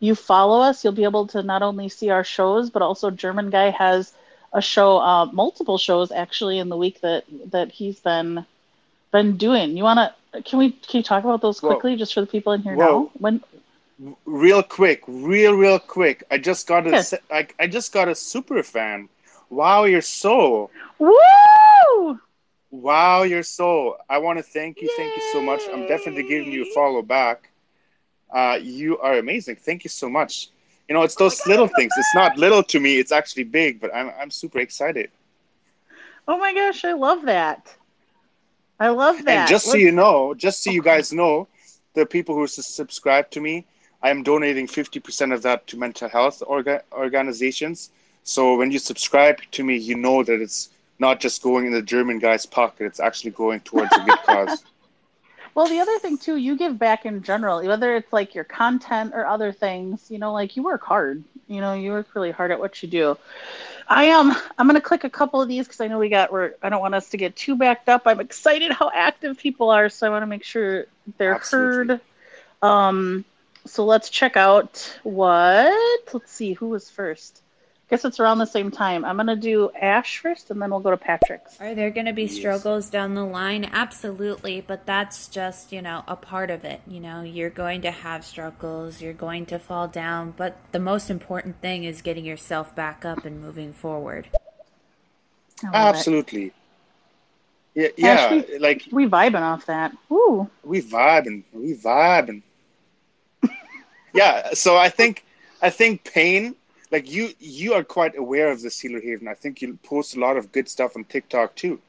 you 0.00 0.14
follow 0.14 0.60
us, 0.60 0.82
you'll 0.82 0.92
be 0.92 1.04
able 1.04 1.28
to 1.28 1.42
not 1.42 1.62
only 1.62 1.88
see 1.88 2.10
our 2.10 2.24
shows, 2.24 2.70
but 2.70 2.82
also 2.82 3.10
German 3.10 3.50
Guy 3.50 3.70
has 3.70 4.12
a 4.52 4.60
show, 4.60 4.98
uh, 4.98 5.26
multiple 5.26 5.78
shows 5.78 6.10
actually 6.10 6.58
in 6.58 6.68
the 6.68 6.76
week 6.76 7.00
that 7.02 7.24
that 7.52 7.70
he's 7.70 8.00
been 8.00 8.44
been 9.12 9.36
doing. 9.36 9.76
You 9.76 9.84
want 9.84 9.98
to? 10.32 10.42
Can 10.42 10.58
we? 10.58 10.72
Can 10.72 10.98
you 10.98 11.02
talk 11.04 11.22
about 11.22 11.42
those 11.42 11.60
quickly, 11.60 11.96
just 11.96 12.14
for 12.14 12.20
the 12.20 12.26
people 12.26 12.52
in 12.52 12.62
here 12.62 12.74
Whoa. 12.74 13.02
now? 13.02 13.10
When? 13.18 13.40
real 14.24 14.62
quick, 14.62 15.02
real 15.06 15.54
real 15.54 15.78
quick. 15.78 16.24
I 16.30 16.38
just 16.38 16.66
got 16.66 16.86
a 16.86 16.90
Yes. 16.90 17.14
I, 17.30 17.46
I 17.58 17.66
just 17.66 17.92
got 17.92 18.08
a 18.08 18.14
super 18.14 18.62
fan. 18.62 19.08
Wow, 19.50 19.84
you're 19.84 20.00
so. 20.00 20.70
Woo! 20.98 22.20
Wow, 22.70 23.22
you're 23.22 23.42
so. 23.42 23.98
I 24.08 24.18
want 24.18 24.38
to 24.38 24.42
thank 24.42 24.80
you. 24.80 24.90
Thank 24.96 25.16
you 25.16 25.22
so 25.32 25.42
much. 25.42 25.62
I'm 25.72 25.86
definitely 25.88 26.22
giving 26.22 26.52
you 26.52 26.62
a 26.62 26.74
follow 26.74 27.02
back. 27.02 27.49
Uh, 28.32 28.58
you 28.60 28.98
are 28.98 29.18
amazing. 29.18 29.56
Thank 29.56 29.84
you 29.84 29.90
so 29.90 30.08
much. 30.08 30.48
You 30.88 30.94
know, 30.94 31.02
it's 31.02 31.14
those 31.16 31.46
little 31.46 31.68
things. 31.68 31.92
It's 31.96 32.14
not 32.14 32.36
little 32.36 32.62
to 32.64 32.80
me. 32.80 32.98
It's 32.98 33.12
actually 33.12 33.44
big, 33.44 33.80
but 33.80 33.94
I'm 33.94 34.10
I'm 34.20 34.30
super 34.30 34.58
excited. 34.58 35.10
Oh 36.26 36.38
my 36.38 36.54
gosh, 36.54 36.84
I 36.84 36.92
love 36.92 37.22
that. 37.26 37.76
I 38.78 38.88
love 38.88 39.24
that. 39.24 39.28
And 39.28 39.46
just 39.46 39.66
so 39.66 39.76
you 39.76 39.92
know, 39.92 40.34
just 40.34 40.62
so 40.64 40.70
you 40.70 40.82
guys 40.82 41.12
know, 41.12 41.48
the 41.94 42.06
people 42.06 42.34
who 42.34 42.46
subscribe 42.46 43.30
to 43.30 43.40
me, 43.40 43.66
I 44.02 44.10
am 44.10 44.22
donating 44.22 44.66
50% 44.66 45.34
of 45.34 45.42
that 45.42 45.66
to 45.68 45.76
mental 45.76 46.08
health 46.08 46.42
orga- 46.48 46.82
organizations. 46.92 47.90
So 48.22 48.56
when 48.56 48.70
you 48.70 48.78
subscribe 48.78 49.38
to 49.52 49.64
me, 49.64 49.76
you 49.76 49.96
know 49.96 50.22
that 50.22 50.40
it's 50.40 50.70
not 50.98 51.20
just 51.20 51.42
going 51.42 51.66
in 51.66 51.72
the 51.72 51.82
German 51.82 52.18
guy's 52.18 52.46
pocket, 52.46 52.86
it's 52.86 53.00
actually 53.00 53.32
going 53.32 53.60
towards 53.60 53.96
a 53.96 54.00
good 54.00 54.22
cause. 54.24 54.64
Well, 55.54 55.66
the 55.66 55.80
other 55.80 55.98
thing 55.98 56.18
too, 56.18 56.36
you 56.36 56.56
give 56.56 56.78
back 56.78 57.06
in 57.06 57.22
general, 57.22 57.64
whether 57.66 57.96
it's 57.96 58.12
like 58.12 58.34
your 58.34 58.44
content 58.44 59.12
or 59.14 59.26
other 59.26 59.52
things. 59.52 60.10
You 60.10 60.18
know, 60.18 60.32
like 60.32 60.56
you 60.56 60.62
work 60.62 60.82
hard. 60.82 61.24
You 61.48 61.60
know, 61.60 61.74
you 61.74 61.90
work 61.90 62.14
really 62.14 62.30
hard 62.30 62.52
at 62.52 62.60
what 62.60 62.82
you 62.82 62.88
do. 62.88 63.18
I 63.88 64.04
am. 64.04 64.30
Um, 64.30 64.36
I'm 64.56 64.66
gonna 64.68 64.80
click 64.80 65.02
a 65.02 65.10
couple 65.10 65.42
of 65.42 65.48
these 65.48 65.66
because 65.66 65.80
I 65.80 65.88
know 65.88 65.98
we 65.98 66.08
got. 66.08 66.32
We're. 66.32 66.54
I 66.62 66.68
don't 66.68 66.80
want 66.80 66.94
us 66.94 67.10
to 67.10 67.16
get 67.16 67.34
too 67.34 67.56
backed 67.56 67.88
up. 67.88 68.02
I'm 68.06 68.20
excited 68.20 68.70
how 68.72 68.90
active 68.94 69.36
people 69.36 69.70
are, 69.70 69.88
so 69.88 70.06
I 70.06 70.10
want 70.10 70.22
to 70.22 70.26
make 70.26 70.44
sure 70.44 70.86
they're 71.18 71.34
Absolutely. 71.34 71.96
heard. 71.96 72.00
Um. 72.62 73.24
So 73.66 73.84
let's 73.84 74.08
check 74.08 74.36
out 74.36 74.98
what. 75.02 76.08
Let's 76.12 76.30
see 76.32 76.52
who 76.52 76.68
was 76.68 76.88
first. 76.88 77.42
Guess 77.90 78.04
it's 78.04 78.20
around 78.20 78.38
the 78.38 78.46
same 78.46 78.70
time. 78.70 79.04
I'm 79.04 79.16
gonna 79.16 79.34
do 79.34 79.70
Ash 79.80 80.18
first, 80.18 80.50
and 80.50 80.62
then 80.62 80.70
we'll 80.70 80.78
go 80.78 80.90
to 80.90 80.96
Patrick's. 80.96 81.60
Are 81.60 81.74
there 81.74 81.90
going 81.90 82.06
to 82.06 82.12
be 82.12 82.28
struggles 82.28 82.88
down 82.88 83.14
the 83.14 83.24
line? 83.24 83.68
Absolutely, 83.72 84.60
but 84.60 84.86
that's 84.86 85.26
just, 85.26 85.72
you 85.72 85.82
know, 85.82 86.04
a 86.06 86.14
part 86.14 86.50
of 86.50 86.64
it. 86.64 86.80
You 86.86 87.00
know, 87.00 87.22
you're 87.22 87.50
going 87.50 87.82
to 87.82 87.90
have 87.90 88.24
struggles, 88.24 89.02
you're 89.02 89.12
going 89.12 89.46
to 89.46 89.58
fall 89.58 89.88
down, 89.88 90.34
but 90.36 90.56
the 90.70 90.78
most 90.78 91.10
important 91.10 91.60
thing 91.60 91.84
is 91.84 92.00
getting 92.00 92.24
yourself 92.24 92.74
back 92.76 93.04
up 93.04 93.24
and 93.24 93.40
moving 93.40 93.72
forward. 93.72 94.28
I 95.64 95.66
it. 95.66 95.74
Absolutely. 95.74 96.52
Yeah, 97.74 97.88
yeah. 97.96 98.08
Ashley? 98.08 98.58
Like 98.58 98.84
We 98.90 99.06
vibing 99.06 99.42
off 99.42 99.66
that. 99.66 99.92
Ooh. 100.10 100.48
we 100.64 100.80
vibing, 100.82 101.44
we 101.52 101.74
vibing. 101.74 102.42
yeah. 104.14 104.54
So 104.54 104.76
I 104.76 104.88
think, 104.88 105.24
I 105.60 105.70
think 105.70 106.04
pain. 106.04 106.54
Like 106.90 107.10
you, 107.10 107.30
you 107.38 107.74
are 107.74 107.84
quite 107.84 108.16
aware 108.16 108.50
of 108.50 108.62
the 108.62 108.70
Sealer 108.70 109.00
Haven. 109.00 109.28
I 109.28 109.34
think 109.34 109.60
you 109.62 109.78
post 109.82 110.16
a 110.16 110.20
lot 110.20 110.36
of 110.36 110.52
good 110.52 110.68
stuff 110.68 110.96
on 110.96 111.04
TikTok 111.04 111.54
too, 111.56 111.80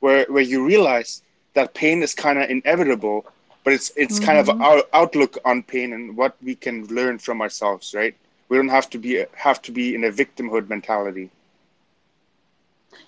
where 0.00 0.24
where 0.26 0.42
you 0.42 0.64
realize 0.64 1.22
that 1.54 1.74
pain 1.74 2.02
is 2.02 2.14
kind 2.14 2.38
of 2.38 2.50
inevitable, 2.50 3.26
but 3.64 3.72
it's 3.74 3.90
it's 3.96 4.18
kind 4.18 4.38
of 4.38 4.46
Mhm. 4.48 4.60
our 4.60 4.82
outlook 4.92 5.38
on 5.44 5.62
pain 5.62 5.92
and 5.92 6.16
what 6.16 6.36
we 6.42 6.54
can 6.54 6.86
learn 6.86 7.18
from 7.18 7.40
ourselves. 7.40 7.94
Right? 7.94 8.14
We 8.48 8.56
don't 8.56 8.68
have 8.68 8.90
to 8.90 8.98
be 8.98 9.24
have 9.34 9.60
to 9.62 9.72
be 9.72 9.94
in 9.94 10.04
a 10.04 10.10
victimhood 10.10 10.68
mentality. 10.68 11.30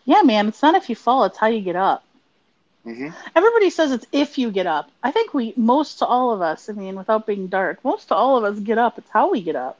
Yeah, 0.04 0.22
man. 0.22 0.49
It's 0.49 0.62
not 0.62 0.75
if 0.75 0.88
you 0.88 0.94
fall; 0.96 1.25
it's 1.25 1.38
how 1.38 1.49
you 1.49 1.61
get 1.61 1.76
up. 1.76 2.04
hmm 2.84 3.08
Everybody 3.34 3.70
says 3.70 3.92
it's 3.92 4.06
if 4.12 4.38
you 4.38 4.50
get 4.50 4.66
up. 4.66 4.90
I 5.02 5.11
think 5.11 5.34
we, 5.34 5.52
most 5.56 5.99
to 5.99 6.06
all 6.06 6.32
of 6.32 6.40
us, 6.40 6.68
I 6.68 6.72
mean, 6.72 6.96
without 6.96 7.26
being 7.26 7.46
dark, 7.49 7.84
most 7.84 8.08
to 8.08 8.14
all 8.14 8.37
of 8.37 8.44
us 8.44 8.58
get 8.61 8.78
up. 8.78 8.99
It's 8.99 9.11
how 9.11 9.30
we 9.30 9.42
get 9.42 9.56
up. 9.56 9.78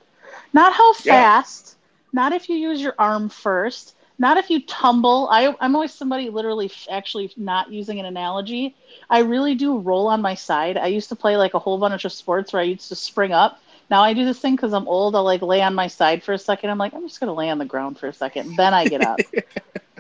Not 0.53 0.73
how 0.73 0.93
Yeah. 1.05 1.25
fast, 1.25 1.77
not 2.13 2.33
if 2.33 2.49
you 2.49 2.57
use 2.57 2.81
your 2.81 2.95
arm 2.99 3.29
first, 3.29 3.95
not 4.19 4.37
if 4.37 4.51
you 4.51 4.61
tumble. 4.67 5.29
I, 5.31 5.55
I'm 5.61 5.75
always 5.75 5.93
somebody 5.93 6.31
literally 6.31 6.71
actually 6.91 7.33
not 7.37 7.73
using 7.73 7.99
an 8.01 8.07
analogy. 8.07 8.77
I 9.11 9.21
really 9.21 9.55
do 9.55 9.79
roll 9.79 10.07
on 10.09 10.23
my 10.23 10.35
side. 10.35 10.77
I 10.77 10.87
used 10.87 11.09
to 11.11 11.17
play 11.17 11.37
like 11.37 11.55
a 11.55 11.59
whole 11.59 11.79
bunch 11.79 12.05
of 12.05 12.13
sports 12.13 12.53
where 12.53 12.63
I 12.63 12.67
used 12.67 12.89
to 12.89 12.97
spring 12.97 13.33
up. 13.33 13.61
Now 13.91 14.03
I 14.03 14.15
do 14.15 14.25
this 14.25 14.39
thing 14.41 14.57
because 14.57 14.73
I'm 14.73 14.89
old. 14.89 15.15
I'll 15.17 15.25
like 15.25 15.43
lay 15.43 15.63
on 15.63 15.75
my 15.75 15.89
side 15.89 16.23
for 16.23 16.33
a 16.33 16.39
second. 16.39 16.71
I'm 16.71 16.79
like, 16.79 16.95
I'm 16.95 17.07
just 17.07 17.21
going 17.21 17.29
to 17.29 17.35
lay 17.35 17.51
on 17.51 17.59
the 17.59 17.65
ground 17.65 17.99
for 17.99 18.09
a 18.09 18.13
second. 18.13 18.57
Then 18.57 18.75
I 18.75 18.87
get 18.87 19.01
up. 19.01 19.27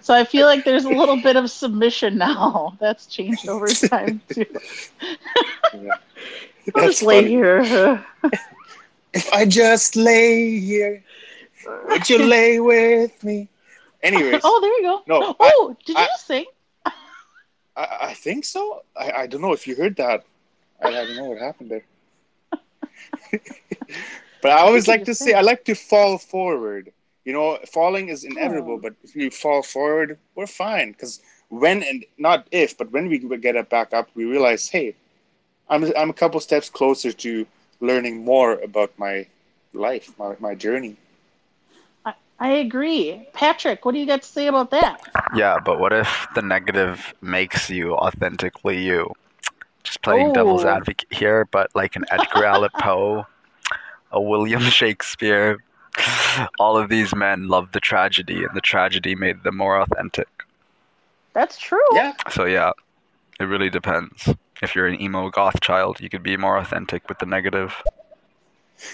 So 0.01 0.15
I 0.15 0.25
feel 0.25 0.47
like 0.47 0.65
there's 0.65 0.85
a 0.85 0.91
little 0.91 1.17
bit 1.17 1.37
of 1.37 1.51
submission 1.51 2.19
now. 2.19 2.77
That's 2.81 3.07
changed 3.07 3.49
over 3.49 3.75
time 3.75 4.23
too. 4.31 4.47
Yeah. 5.73 5.93
I'll 6.75 6.83
That's 6.83 6.89
just 6.89 7.03
lay 7.03 7.25
here. 7.27 8.05
If 9.15 9.33
I 9.33 9.45
just 9.45 9.97
lay 9.97 10.59
here, 10.59 11.03
would 11.89 12.09
you 12.09 12.19
lay 12.19 12.61
with 12.61 13.23
me? 13.23 13.49
Anyways, 14.03 14.41
oh, 14.45 14.61
there 14.61 14.73
you 14.81 14.83
go. 14.83 15.03
No, 15.07 15.37
oh, 15.39 15.77
did 15.85 15.97
you 15.97 16.03
I- 16.03 16.07
just 16.07 16.27
sing? 16.27 16.45
I, 17.75 17.87
I 18.03 18.15
think 18.15 18.45
so. 18.45 18.83
I, 18.99 19.13
I 19.13 19.27
don't 19.27 19.41
know 19.41 19.53
if 19.53 19.67
you 19.67 19.77
heard 19.77 19.97
that. 19.97 20.25
I, 20.83 20.89
I 20.89 21.05
don't 21.07 21.17
know 21.17 21.25
what 21.25 21.39
happened 21.39 21.71
there. 21.71 21.85
but 24.43 24.51
I 24.51 24.59
always 24.59 24.89
like 24.89 25.05
to 25.05 25.15
say. 25.15 25.33
I 25.33 25.41
like 25.41 25.65
to 25.67 25.75
fall 25.75 26.19
forward. 26.19 26.93
You 27.25 27.33
know, 27.33 27.59
falling 27.71 28.09
is 28.09 28.25
oh. 28.25 28.29
inevitable, 28.31 28.75
Oh. 28.75 28.79
but 28.79 28.95
if 29.03 29.15
you 29.15 29.31
fall 29.31 29.63
forward, 29.63 30.19
we're 30.35 30.47
fine. 30.47 30.93
Because 30.93 31.21
when 31.49 31.83
and 31.83 32.05
not 32.19 32.47
if, 32.51 32.77
but 32.77 32.91
when 32.91 33.09
we 33.09 33.19
get 33.39 33.57
it 33.57 33.71
back 33.71 33.93
up, 33.93 34.11
we 34.15 34.25
realize, 34.25 34.69
hey, 34.69 34.95
I'm 35.69 35.85
I'm 35.97 36.11
a 36.11 36.15
couple 36.15 36.41
steps 36.41 36.69
closer 36.69 37.13
to 37.13 37.47
learning 37.83 38.25
more 38.25 38.53
about 38.61 38.91
my 38.99 39.27
life, 39.75 40.17
my, 40.19 40.35
my 40.41 40.55
journey. 40.55 40.97
I 42.41 42.49
agree. 42.55 43.29
Patrick, 43.35 43.85
what 43.85 43.93
do 43.93 44.01
you 44.01 44.07
got 44.07 44.23
to 44.23 44.29
say 44.29 44.49
about 44.49 44.71
that? 44.73 45.01
Yeah, 45.37 45.59
but 45.65 45.79
what 45.79 45.93
if 45.93 46.27
the 46.35 46.43
negative 46.43 47.15
makes 47.21 47.71
you 47.71 47.95
authentically 47.95 48.83
you? 48.83 49.13
Just 49.85 50.03
playing 50.03 50.31
Oh. 50.31 50.35
devil's 50.35 50.65
advocate 50.65 51.13
here, 51.13 51.45
but 51.53 51.71
like 51.77 51.95
an 51.95 52.05
Edgar 52.11 52.45
Allan 52.45 52.71
Poe, 52.81 53.27
a 54.11 54.21
William 54.21 54.63
Shakespeare, 54.63 55.59
all 56.59 56.77
of 56.77 56.89
these 56.89 57.15
men 57.15 57.47
loved 57.47 57.75
the 57.75 57.81
tragedy, 57.81 58.43
and 58.43 58.57
the 58.57 58.61
tragedy 58.61 59.15
made 59.15 59.45
them 59.45 59.57
more 59.57 59.81
authentic. 59.81 60.27
That's 61.35 61.57
true. 61.59 61.79
Yeah, 61.95 62.15
So 62.31 62.45
yeah, 62.47 62.73
it 63.39 63.45
really 63.45 63.71
depends. 63.71 64.29
If 64.63 64.75
you're 64.75 64.87
an 64.87 65.01
emo 65.01 65.29
goth 65.29 65.61
child, 65.61 66.01
you 66.01 66.09
could 66.09 66.23
be 66.23 66.37
more 66.37 66.57
authentic 66.57 67.09
with 67.09 67.19
the 67.19 67.27
negative. 67.27 67.75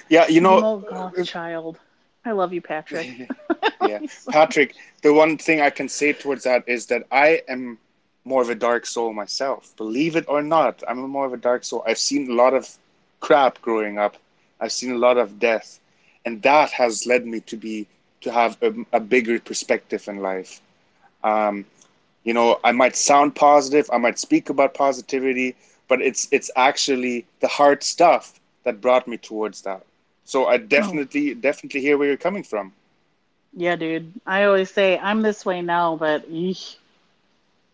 yeah. 0.09 0.27
You 0.27 0.41
know, 0.41 0.59
Emo 0.59 0.79
goth 0.79 1.27
child. 1.27 1.79
I 2.25 2.33
love 2.33 2.53
you, 2.53 2.61
Patrick. 2.61 3.31
yeah. 3.87 4.01
Patrick, 4.31 4.75
the 5.03 5.13
one 5.13 5.39
thing 5.39 5.61
I 5.61 5.71
can 5.71 5.89
say 5.89 6.13
towards 6.13 6.45
that 6.45 6.65
is 6.67 6.87
that 6.87 7.05
I 7.11 7.43
am 7.49 7.79
more 8.25 8.43
of 8.43 8.51
a 8.51 8.55
dark 8.55 8.87
soul 8.87 9.13
myself. 9.13 9.75
Believe 9.77 10.17
it 10.17 10.27
or 10.29 10.43
not, 10.43 10.83
I'm 10.89 10.99
more 10.99 11.27
of 11.27 11.33
a 11.33 11.39
dark 11.39 11.65
soul. 11.65 11.83
I've 11.87 11.99
seen 11.99 12.31
a 12.31 12.35
lot 12.35 12.55
of 12.55 12.69
crap 13.21 13.61
growing 13.63 13.99
up. 13.99 14.17
I've 14.61 14.73
seen 14.73 14.93
a 14.93 14.99
lot 14.99 15.17
of 15.19 15.39
death, 15.39 15.81
and 16.25 16.43
that 16.43 16.71
has 16.73 17.07
led 17.07 17.27
me 17.27 17.41
to 17.41 17.57
be 17.57 17.87
to 18.21 18.33
have 18.33 18.59
a, 18.63 18.75
a 18.93 19.01
bigger 19.01 19.39
perspective 19.39 20.09
in 20.09 20.19
life. 20.19 20.61
Um, 21.23 21.65
you 22.29 22.35
know, 22.35 22.61
I 22.63 22.73
might 22.73 22.95
sound 22.95 23.35
positive, 23.35 23.89
I 23.91 23.97
might 23.97 24.19
speak 24.19 24.51
about 24.51 24.75
positivity, 24.75 25.57
but 25.89 26.03
it's 26.03 26.29
it's 26.31 26.51
actually 26.57 27.25
the 27.41 27.49
hard 27.49 27.83
stuff 27.83 28.39
that 28.65 28.83
brought 28.83 29.09
me 29.09 29.17
towards 29.17 29.63
that. 29.63 29.83
So 30.27 30.45
I 30.45 30.59
definitely 30.59 31.33
definitely 31.33 31.81
hear 31.81 31.97
where 31.97 32.09
you're 32.09 32.19
coming 32.19 32.43
from. 32.43 32.75
Yeah, 33.55 33.77
dude. 33.77 34.13
I 34.27 34.45
always 34.45 34.71
say 34.71 34.99
I'm 34.99 35.23
this 35.23 35.47
way 35.47 35.63
now, 35.63 35.97
but 35.97 36.31
eesh, 36.31 36.77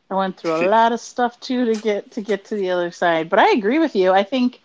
I 0.09 0.15
went 0.15 0.37
through 0.37 0.55
a 0.55 0.69
lot 0.77 0.93
of 0.93 1.01
stuff 1.01 1.41
too 1.41 1.65
to 1.65 1.75
get 1.75 2.13
to 2.13 2.21
get 2.21 2.45
to 2.45 2.55
the 2.55 2.71
other 2.71 2.93
side. 2.93 3.29
But 3.29 3.41
I 3.41 3.51
agree 3.51 3.81
with 3.81 3.97
you. 3.97 4.13
I 4.13 4.23
think 4.23 4.61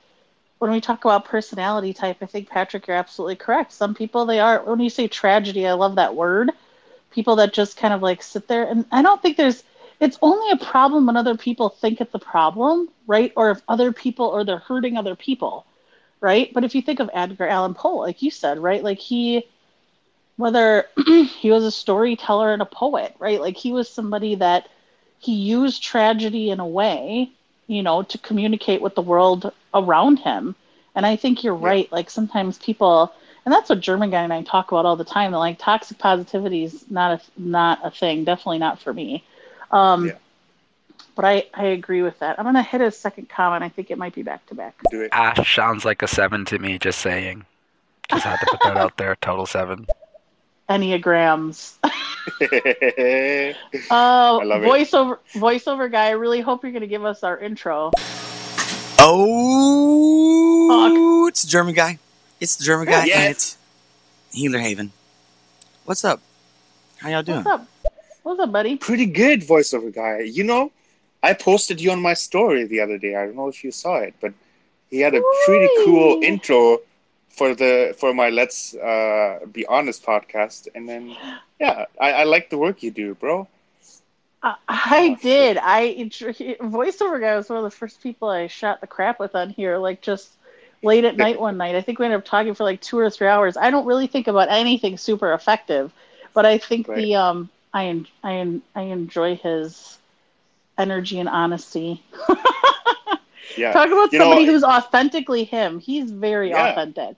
when 0.60 0.70
we 0.70 0.82
talk 0.82 1.04
about 1.04 1.26
personality 1.26 1.94
type, 1.94 2.18
I 2.22 2.28
think 2.28 2.48
Patrick, 2.48 2.86
you're 2.86 2.96
absolutely 2.96 3.38
correct. 3.38 3.72
Some 3.72 3.96
people 3.96 4.28
they 4.28 4.40
are 4.40 4.62
when 4.62 4.82
you 4.82 4.92
say 4.92 5.08
tragedy, 5.08 5.66
I 5.66 5.74
love 5.74 5.96
that 5.96 6.14
word. 6.14 6.52
People 7.10 7.38
that 7.38 7.54
just 7.54 7.76
kind 7.76 7.92
of 7.92 8.04
like 8.04 8.22
sit 8.22 8.48
there 8.48 8.68
and 8.68 8.86
I 8.92 9.02
don't 9.02 9.20
think 9.20 9.36
there's 9.36 9.64
it's 10.00 10.18
only 10.22 10.52
a 10.52 10.58
problem 10.66 11.06
when 11.06 11.18
other 11.18 11.36
people 11.38 11.70
think 11.70 12.02
it's 12.02 12.14
a 12.16 12.20
problem, 12.20 12.90
right? 13.08 13.32
Or 13.36 13.52
if 13.52 13.62
other 13.68 13.92
people 13.92 14.26
or 14.28 14.44
they're 14.44 14.58
hurting 14.60 14.98
other 14.98 15.16
people, 15.16 15.66
right? 16.22 16.52
But 16.54 16.64
if 16.64 16.76
you 16.76 16.82
think 16.82 17.00
of 17.00 17.10
Edgar 17.14 17.48
Allan 17.48 17.74
Poe, 17.76 17.98
like 17.98 18.22
you 18.22 18.32
said, 18.32 18.60
right? 18.60 18.84
Like 18.84 19.00
he 19.00 19.46
whether 20.38 20.86
he 21.40 21.52
was 21.52 21.64
a 21.66 21.72
storyteller 21.72 22.54
and 22.54 22.62
a 22.62 22.66
poet, 22.66 23.14
right? 23.20 23.40
Like 23.42 23.58
he 23.58 23.72
was 23.72 23.90
somebody 23.90 24.36
that 24.36 24.68
he 25.20 25.34
used 25.34 25.84
tragedy 25.84 26.50
in 26.50 26.60
a 26.60 26.68
way, 26.68 27.32
you 27.68 27.84
know, 27.84 28.04
to 28.04 28.18
communicate 28.18 28.82
with 28.82 28.96
the 28.96 29.02
world 29.02 29.52
around 29.74 30.20
him. 30.20 30.56
And 30.96 31.06
I 31.06 31.16
think 31.16 31.44
you're 31.44 31.56
Yeah. 31.60 31.60
right. 31.64 31.92
Like 31.92 32.10
sometimes 32.10 32.58
people, 32.58 33.12
and 33.46 33.54
that's 33.54 33.70
what 33.70 33.80
German 33.82 34.10
guy 34.12 34.24
and 34.24 34.34
I 34.34 34.42
talk 34.44 34.72
about 34.72 34.86
all 34.86 34.96
the 34.96 35.04
time. 35.04 35.32
That 35.32 35.38
like 35.40 35.60
toxic 35.60 35.98
positivity 35.98 36.64
is 36.64 36.90
not 36.90 37.22
a 37.22 37.42
not 37.42 37.80
a 37.84 37.92
thing. 37.92 38.24
Definitely 38.24 38.60
not 38.60 38.80
for 38.80 38.94
me. 38.94 39.24
Um, 39.72 40.08
Yeah. 40.08 40.14
But 41.16 41.26
I 41.26 41.48
I 41.54 41.66
agree 41.66 42.02
with 42.02 42.18
that. 42.20 42.40
I'm 42.40 42.46
gonna 42.46 42.64
hit 42.64 42.80
a 42.80 42.92
second 42.92 43.28
comment. 43.30 43.62
I 43.64 43.68
think 43.70 43.92
it 43.92 43.98
might 43.98 44.16
be 44.16 44.24
back 44.24 44.46
to 44.48 44.56
back. 44.56 44.76
Do 44.90 45.02
it. 45.02 45.10
Ash 45.12 45.54
sounds 45.56 45.84
like 45.84 46.02
a 46.02 46.08
seven 46.08 46.46
to 46.46 46.58
me. 46.60 46.78
Just 46.80 47.00
saying. 47.00 47.46
Just 48.10 48.24
had 48.24 48.38
to 48.40 48.46
put 48.50 48.62
that 48.64 48.78
out 48.78 48.96
there. 48.98 49.16
Total 49.18 49.46
seven. 49.46 49.86
Enneagrams. 50.70 51.74
Uh, 53.92 54.40
love 54.46 54.64
it. 54.64 54.68
voiceover 54.68 55.18
voiceover 55.34 55.92
guy. 55.92 56.08
I 56.08 56.12
really 56.12 56.40
hope 56.42 56.64
you're 56.64 56.72
gonna 56.72 56.88
give 56.88 57.04
us 57.04 57.24
our 57.24 57.38
intro. 57.38 57.92
Oh, 59.92 61.28
it's 61.28 61.42
the 61.44 61.50
German 61.50 61.74
guy. 61.74 61.98
It's 62.40 62.56
the 62.58 62.64
German 62.64 62.86
guy, 62.88 63.06
Yes. 63.06 63.18
and 63.20 63.32
it's 63.32 63.58
Healer 64.32 64.60
Haven. 64.60 64.92
What's 65.86 66.06
up? 66.06 66.22
How 66.98 67.10
y'all 67.10 67.24
doing? 67.24 67.44
What's 67.44 67.48
up? 67.62 67.68
What's 68.24 68.40
up, 68.40 68.52
buddy? 68.52 68.80
Pretty 68.80 69.06
good 69.06 69.42
voiceover 69.42 69.94
guy. 69.94 70.20
You 70.22 70.44
know, 70.44 70.72
I 71.22 71.34
posted 71.34 71.82
you 71.82 71.92
on 71.92 72.02
my 72.02 72.14
story 72.14 72.66
the 72.66 72.80
other 72.80 72.98
day. 72.98 73.16
I 73.16 73.26
don't 73.26 73.36
know 73.36 73.48
if 73.50 73.64
you 73.64 73.72
saw 73.72 73.98
it, 73.98 74.14
but 74.22 74.34
he 74.90 75.00
had 75.02 75.16
a 75.16 75.22
pretty 75.22 75.70
cool 75.70 76.18
intro 76.22 76.80
for 77.30 77.54
the 77.56 77.96
for 78.00 78.14
my 78.14 78.30
Let's 78.30 78.76
uh, 78.76 79.40
Be 79.52 79.66
Honest 79.66 80.06
podcast. 80.06 80.68
And 80.76 80.88
then, 80.88 81.18
yeah, 81.60 81.86
I, 82.00 82.12
I 82.12 82.24
like 82.24 82.50
the 82.50 82.58
work 82.58 82.84
you 82.84 82.92
do, 82.92 83.16
bro. 83.16 83.48
I, 84.42 84.56
I 84.68 85.10
Oh, 85.10 85.18
did. 85.22 85.58
I 85.62 85.94
voiceover 85.96 87.20
guy 87.20 87.36
was 87.36 87.50
one 87.50 87.58
of 87.58 87.64
the 87.64 87.72
first 87.72 88.02
people 88.02 88.30
I 88.30 88.48
shot 88.48 88.82
the 88.82 88.88
crap 88.88 89.20
with 89.20 89.36
on 89.36 89.50
here. 89.50 89.78
Like 89.78 90.02
just 90.02 90.38
late 90.82 91.04
at 91.06 91.18
night 91.18 91.40
one 91.40 91.58
night. 91.58 91.76
I 91.76 91.82
think 91.82 92.00
we 92.00 92.06
ended 92.06 92.20
up 92.20 92.26
talking 92.26 92.54
for 92.54 92.64
like 92.64 92.82
two 92.82 92.98
or 93.00 93.10
three 93.10 93.28
hours. 93.28 93.58
I 93.58 93.70
don't 93.72 93.86
really 93.86 94.08
think 94.08 94.28
about 94.28 94.50
anything 94.50 94.98
super 94.98 95.34
effective, 95.34 95.94
but 96.34 96.46
I 96.46 96.58
think 96.58 96.88
Right. 96.88 96.94
the 96.94 97.16
um 97.16 97.50
I 97.74 97.86
en- 97.86 98.08
I 98.24 98.34
en- 98.34 98.62
I 98.76 98.82
enjoy 98.82 99.36
his 99.36 99.98
energy 100.78 101.20
and 101.20 101.30
honesty. 101.30 102.04
Yeah. 103.58 103.72
Talk 103.74 103.88
about 103.90 104.12
You 104.12 104.20
know, 104.20 104.26
somebody 104.26 104.46
who's 104.46 104.64
authentically 104.64 105.44
him. 105.44 105.80
He's 105.80 106.12
very 106.12 106.50
Yeah. 106.50 106.72
authentic. 106.72 107.18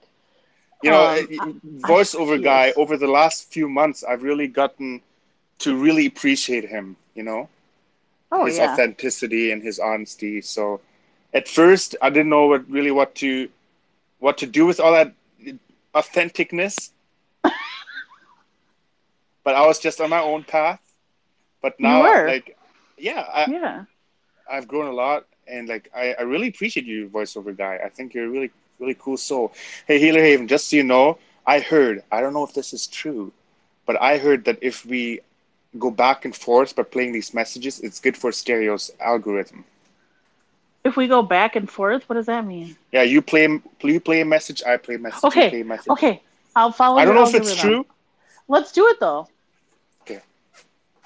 you 0.82 0.90
know, 0.90 1.00
Um, 1.00 1.28
uh, 1.40 1.44
I- 1.44 1.54
voiceover 1.92 2.42
guy. 2.42 2.66
is. 2.68 2.76
Over 2.76 2.96
the 2.96 3.06
last 3.06 3.52
few 3.52 3.68
months, 3.68 4.02
I've 4.02 4.22
really 4.22 4.48
gotten 4.48 5.00
to 5.60 5.76
really 5.76 6.06
appreciate 6.06 6.64
him. 6.68 6.96
You 7.14 7.22
know, 7.22 7.48
Oh 8.32 8.46
his 8.46 8.58
yeah. 8.58 8.72
authenticity 8.72 9.50
and 9.52 9.62
his 9.62 9.78
honesty. 9.78 10.40
So, 10.40 10.80
at 11.32 11.48
first, 11.48 11.94
I 12.02 12.10
didn't 12.10 12.30
know 12.30 12.46
what 12.46 12.68
really 12.68 12.90
what 12.90 13.14
to 13.16 13.48
what 14.18 14.38
to 14.38 14.46
do 14.46 14.66
with 14.66 14.80
all 14.80 14.92
that 14.92 15.12
authenticness. 15.94 16.90
But 19.44 19.54
I 19.54 19.66
was 19.66 19.78
just 19.78 20.00
on 20.00 20.10
my 20.10 20.20
own 20.20 20.44
path. 20.44 20.80
But 21.60 21.78
now, 21.78 22.02
like, 22.02 22.56
yeah, 22.98 23.24
I, 23.32 23.50
Yeah. 23.50 23.84
I've 24.50 24.66
grown 24.66 24.86
a 24.86 24.92
lot, 24.92 25.26
and 25.46 25.68
like 25.68 25.88
I, 25.94 26.14
I 26.14 26.22
really 26.22 26.48
appreciate 26.48 26.86
you, 26.86 27.08
voiceover 27.08 27.56
guy. 27.56 27.78
I 27.84 27.88
think 27.88 28.14
you're 28.14 28.26
a 28.26 28.28
really, 28.28 28.50
really 28.78 28.96
cool 28.98 29.16
soul. 29.16 29.52
Hey, 29.86 29.98
Healer 29.98 30.20
Haven, 30.20 30.48
just 30.48 30.68
so 30.68 30.76
you 30.76 30.82
know, 30.82 31.18
I 31.46 31.60
heard. 31.60 32.02
I 32.10 32.20
don't 32.20 32.32
know 32.32 32.44
if 32.44 32.52
this 32.52 32.72
is 32.72 32.86
true, 32.86 33.32
but 33.86 34.00
I 34.00 34.18
heard 34.18 34.44
that 34.44 34.58
if 34.60 34.84
we 34.84 35.20
go 35.78 35.90
back 35.90 36.24
and 36.24 36.34
forth 36.34 36.76
by 36.76 36.82
playing 36.82 37.12
these 37.12 37.32
messages, 37.32 37.80
it's 37.80 38.00
good 38.00 38.16
for 38.16 38.32
Stereo's 38.32 38.90
algorithm. 39.00 39.64
If 40.84 40.96
we 40.96 41.06
go 41.06 41.22
back 41.22 41.54
and 41.54 41.70
forth, 41.70 42.08
what 42.08 42.16
does 42.16 42.26
that 42.26 42.44
mean? 42.44 42.76
Yeah, 42.90 43.02
you 43.02 43.22
play, 43.22 43.48
you 43.82 44.00
play 44.00 44.20
a 44.20 44.24
message, 44.24 44.62
I 44.66 44.76
play 44.76 44.96
a 44.96 44.98
message. 44.98 45.24
Okay, 45.24 45.48
play 45.48 45.60
a 45.60 45.64
message. 45.64 45.88
Okay, 45.90 46.22
I'll 46.56 46.72
follow. 46.72 46.98
I 46.98 47.04
don't 47.04 47.14
know 47.14 47.26
if 47.26 47.34
it's 47.34 47.54
true. 47.54 47.86
Let's 48.48 48.72
do 48.72 48.86
it 48.88 48.98
though. 48.98 49.28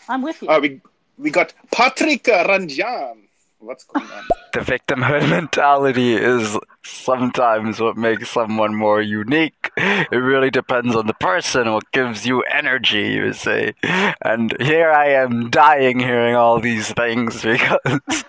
Okay. 0.06 0.14
I'm 0.14 0.22
with 0.22 0.42
you. 0.42 0.48
Uh, 0.48 0.60
we 0.60 0.80
we 1.18 1.30
got 1.30 1.52
Patrick 1.72 2.24
Ranjan. 2.24 3.22
What's 3.58 3.84
going 3.84 4.06
on? 4.06 4.24
The 4.52 4.62
victimhood 4.62 5.28
mentality 5.30 6.14
is 6.14 6.56
sometimes 6.82 7.78
what 7.78 7.98
makes 7.98 8.30
someone 8.30 8.74
more 8.74 9.02
unique. 9.02 9.70
It 9.76 10.16
really 10.16 10.50
depends 10.50 10.96
on 10.96 11.06
the 11.06 11.12
person, 11.12 11.70
what 11.70 11.92
gives 11.92 12.24
you 12.24 12.40
energy, 12.44 13.12
you 13.12 13.34
say. 13.34 13.74
And 13.82 14.56
here 14.58 14.90
I 14.90 15.08
am 15.08 15.50
dying 15.50 16.00
hearing 16.00 16.36
all 16.36 16.58
these 16.58 16.90
things 16.92 17.42
because 17.42 18.24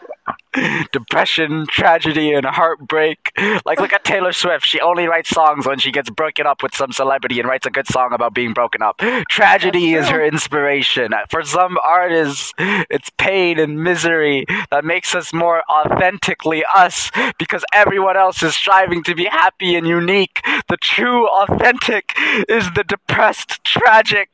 depression, 0.92 1.66
tragedy, 1.70 2.34
and 2.34 2.46
heartbreak. 2.46 3.32
Like, 3.66 3.80
look 3.80 3.94
at 3.94 4.04
Taylor 4.04 4.32
Swift. 4.32 4.66
She 4.66 4.80
only 4.82 5.08
writes 5.08 5.30
songs 5.30 5.66
when 5.66 5.80
she 5.80 5.92
gets 5.92 6.10
broken 6.10 6.46
up 6.48 6.64
with 6.64 6.76
some 6.76 6.92
celebrity 6.92 7.40
and 7.40 7.48
writes 7.48 7.66
a 7.66 7.70
good 7.70 7.88
song 7.88 8.14
about 8.14 8.34
being 8.34 8.54
broken 8.54 8.82
up. 8.82 8.98
Tragedy 9.30 9.94
is 9.94 10.08
her 10.10 10.24
inspiration. 10.26 11.14
For 11.30 11.44
some 11.44 11.78
artists, 11.84 12.54
it's 12.58 13.10
pain 13.18 13.60
and 13.60 13.84
misery 13.84 14.46
that 14.72 14.86
makes 14.86 15.14
us 15.16 15.34
more 15.34 15.62
authentically 15.70 16.64
us 16.76 17.12
because 17.40 17.64
everyone 17.74 18.18
else 18.18 18.42
is 18.44 18.56
striving 18.56 19.04
to 19.04 19.16
be 19.16 19.26
happy 19.26 19.76
and 19.76 19.88
unique. 19.88 20.42
The 20.70 20.78
true 20.78 21.28
authentic 21.28 22.14
is 22.50 22.70
the 22.76 22.84
depressed, 22.84 23.64
tragic. 23.64 24.30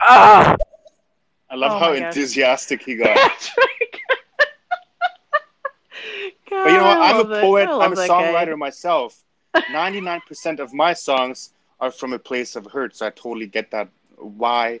Ah! 0.00 0.56
I 1.50 1.56
love 1.56 1.72
Oh 1.72 1.78
how 1.78 1.90
my 1.90 2.00
God. 2.00 2.06
enthusiastic 2.08 2.82
he 2.82 2.96
got. 2.96 3.16
God, 6.50 6.64
But 6.64 6.72
you 6.72 6.78
know 6.78 6.84
what? 6.84 6.98
I'm 7.00 7.20
a 7.20 7.24
poet. 7.24 7.68
I'm 7.78 7.92
a 7.92 7.96
that 7.96 8.08
guy. 8.08 8.32
songwriter 8.34 8.56
myself. 8.58 9.22
99% 9.68 10.58
of 10.60 10.72
my 10.72 10.92
songs 10.92 11.50
are 11.80 11.90
from 11.90 12.12
a 12.12 12.18
place 12.18 12.56
of 12.56 12.66
hurt. 12.66 12.96
So 12.96 13.06
I 13.06 13.10
totally 13.10 13.46
get 13.46 13.70
that. 13.70 13.88
Why, 14.16 14.80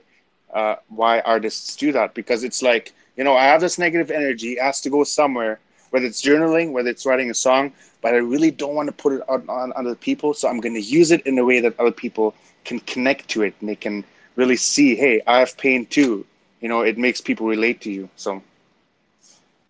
uh, 0.52 0.76
why 0.88 1.20
artists 1.20 1.76
do 1.76 1.92
that? 1.92 2.14
Because 2.14 2.44
it's 2.44 2.62
like, 2.62 2.92
you 3.16 3.24
know, 3.24 3.34
I 3.36 3.44
have 3.44 3.60
this 3.60 3.78
negative 3.78 4.10
energy. 4.10 4.52
It 4.52 4.62
has 4.62 4.80
to 4.82 4.90
go 4.90 5.04
somewhere, 5.04 5.60
whether 5.90 6.06
it's 6.06 6.22
journaling, 6.22 6.72
whether 6.72 6.90
it's 6.90 7.06
writing 7.06 7.30
a 7.30 7.34
song, 7.34 7.72
but 8.02 8.14
I 8.14 8.18
really 8.18 8.50
don't 8.50 8.74
want 8.74 8.88
to 8.88 8.92
put 8.92 9.12
it 9.14 9.22
on, 9.28 9.48
on 9.48 9.72
other 9.76 9.94
people. 9.94 10.34
So 10.34 10.48
I'm 10.48 10.60
going 10.60 10.74
to 10.74 10.80
use 10.80 11.10
it 11.10 11.26
in 11.26 11.38
a 11.38 11.44
way 11.44 11.60
that 11.60 11.78
other 11.78 11.92
people 11.92 12.34
can 12.64 12.80
connect 12.80 13.28
to 13.30 13.42
it 13.42 13.54
and 13.60 13.68
they 13.68 13.76
can 13.76 14.04
really 14.36 14.56
see, 14.56 14.96
hey, 14.96 15.22
I 15.26 15.38
have 15.40 15.56
pain 15.56 15.86
too. 15.86 16.26
You 16.60 16.68
know, 16.68 16.82
it 16.82 16.98
makes 16.98 17.20
people 17.20 17.46
relate 17.46 17.80
to 17.82 17.90
you. 17.90 18.08
So, 18.16 18.42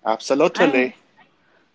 absolutely. 0.04 0.94
I 0.94 0.94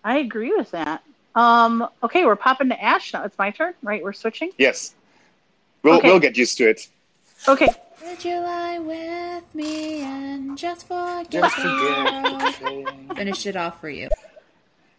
agree 0.03 0.53
with 0.55 0.71
that. 0.71 1.03
Um, 1.35 1.87
okay, 2.03 2.25
we're 2.25 2.35
popping 2.35 2.69
to 2.69 2.83
Ash 2.83 3.13
now. 3.13 3.23
It's 3.23 3.37
my 3.37 3.51
turn, 3.51 3.73
right? 3.83 4.03
We're 4.03 4.13
switching. 4.13 4.51
Yes. 4.57 4.93
We'll, 5.83 5.97
Okay. 5.97 6.09
we'll 6.09 6.19
get 6.19 6.35
used 6.37 6.57
to 6.57 6.69
it. 6.69 6.87
Okay. 7.47 7.67
Would 8.05 8.23
you 8.25 8.39
lie 8.39 8.79
with 8.79 9.55
me 9.55 10.01
and 10.01 10.57
just 10.57 10.87
forget 10.87 11.29
Just 11.29 11.55
forget. 11.55 13.15
Finish 13.15 13.45
it 13.45 13.55
off 13.55 13.79
for 13.79 13.89
you. 13.89 14.09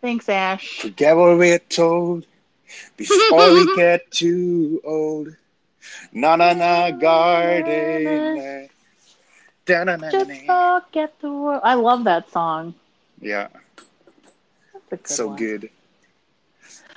Thanks, 0.01 0.29
Ash. 0.29 0.81
Forget 0.81 1.17
what 1.17 1.37
we're 1.37 1.59
told 1.59 2.27
before 2.97 3.53
we 3.53 3.75
get 3.77 4.11
too 4.11 4.81
old. 4.85 5.35
Na 6.13 6.37
na 6.37 6.53
na 6.55 6.91
garden. 6.91 8.69
Da 9.67 9.85
na 9.85 9.97
na 9.97 10.11
Just 10.11 10.31
forget 10.47 11.19
the 11.21 11.33
world. 11.33 11.61
I 11.65 11.75
love 11.75 12.05
that 12.05 12.31
song. 12.31 12.75
Yeah, 13.21 13.49
That's 13.49 13.55
a 13.55 13.70
good 14.97 15.09
so 15.09 15.29
one. 15.29 15.37
good. 15.37 15.71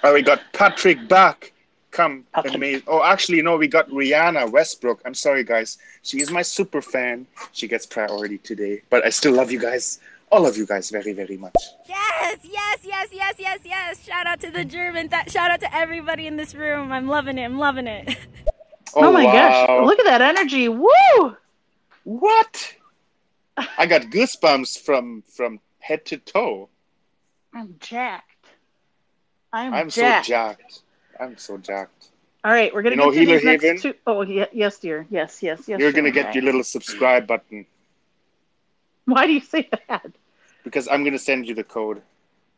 Oh, 0.04 0.14
we 0.14 0.22
got 0.22 0.42
Patrick 0.54 1.08
back. 1.08 1.52
Come, 1.92 2.26
Patrick. 2.34 2.56
amazing. 2.56 2.84
Oh, 2.88 3.04
actually, 3.04 3.42
no, 3.42 3.56
we 3.56 3.68
got 3.68 3.88
Rihanna 3.90 4.52
Westbrook. 4.52 5.02
I'm 5.06 5.14
sorry, 5.14 5.44
guys. 5.44 5.78
She 6.02 6.20
is 6.22 6.32
my 6.32 6.42
super 6.42 6.82
fan. 6.82 7.28
She 7.52 7.68
gets 7.68 7.86
priority 7.86 8.40
today, 8.40 8.82
but 8.90 9.06
I 9.06 9.10
still 9.10 9.34
love 9.34 9.52
you 9.52 9.60
guys. 9.60 10.00
All 10.32 10.48
of 10.48 10.58
you 10.58 10.66
guys 10.66 10.90
very, 10.90 11.14
very 11.14 11.38
much. 11.38 11.54
Yes, 11.88 12.40
yes, 12.44 12.80
yes, 12.84 13.10
yes, 13.12 13.36
yes, 13.38 13.60
yes. 13.64 14.04
Shout 14.04 14.26
out 14.26 14.40
to 14.42 14.50
the 14.50 14.66
German. 14.66 15.10
That 15.10 15.30
shout 15.32 15.52
out 15.52 15.60
to 15.60 15.74
everybody 15.76 16.26
in 16.26 16.36
this 16.36 16.56
room. 16.56 16.92
I'm 16.92 17.08
loving 17.08 17.38
it. 17.38 17.44
I'm 17.44 17.60
loving 17.60 17.88
it. 17.88 18.18
Oh, 18.96 19.08
oh 19.08 19.12
my 19.12 19.24
gosh. 19.24 19.86
Look 19.88 20.00
at 20.00 20.06
that 20.06 20.22
energy. 20.22 20.70
Woo! 20.70 21.38
What? 22.04 22.76
I 23.78 23.86
got 23.86 24.04
goosebumps 24.04 24.80
from 24.80 25.24
from 25.28 25.60
head 25.80 26.06
to 26.06 26.18
toe. 26.18 26.70
I'm 27.54 27.76
jacked. 27.80 28.26
I'm, 29.52 29.74
I'm 29.74 29.90
jacked. 29.90 30.26
so 30.26 30.30
jacked. 30.32 30.80
I'm 31.20 31.38
so 31.38 31.58
jacked. 31.58 32.08
All 32.44 32.52
right, 32.52 32.74
we're 32.74 32.82
gonna 32.82 32.96
You 32.96 33.02
know, 33.02 33.12
get 33.12 33.20
to 33.20 33.26
these 33.26 33.42
Healer 33.42 33.52
next 33.54 33.64
Haven? 33.64 33.78
two. 33.82 33.94
Oh, 34.06 34.22
ye- 34.24 34.46
yes, 34.52 34.80
dear. 34.80 35.06
Yes, 35.10 35.42
yes, 35.42 35.64
yes. 35.68 35.80
You're 35.80 35.92
gonna 35.92 36.12
get 36.12 36.34
your 36.36 36.44
little 36.44 36.64
subscribe 36.64 37.28
button 37.28 37.66
Why 39.06 39.28
do 39.28 39.34
you 39.34 39.40
say 39.42 39.70
that? 39.88 40.06
because 40.64 40.88
I'm 40.88 41.04
gonna 41.04 41.20
send 41.20 41.48
you 41.48 41.54
the 41.56 41.64
code. 41.64 42.02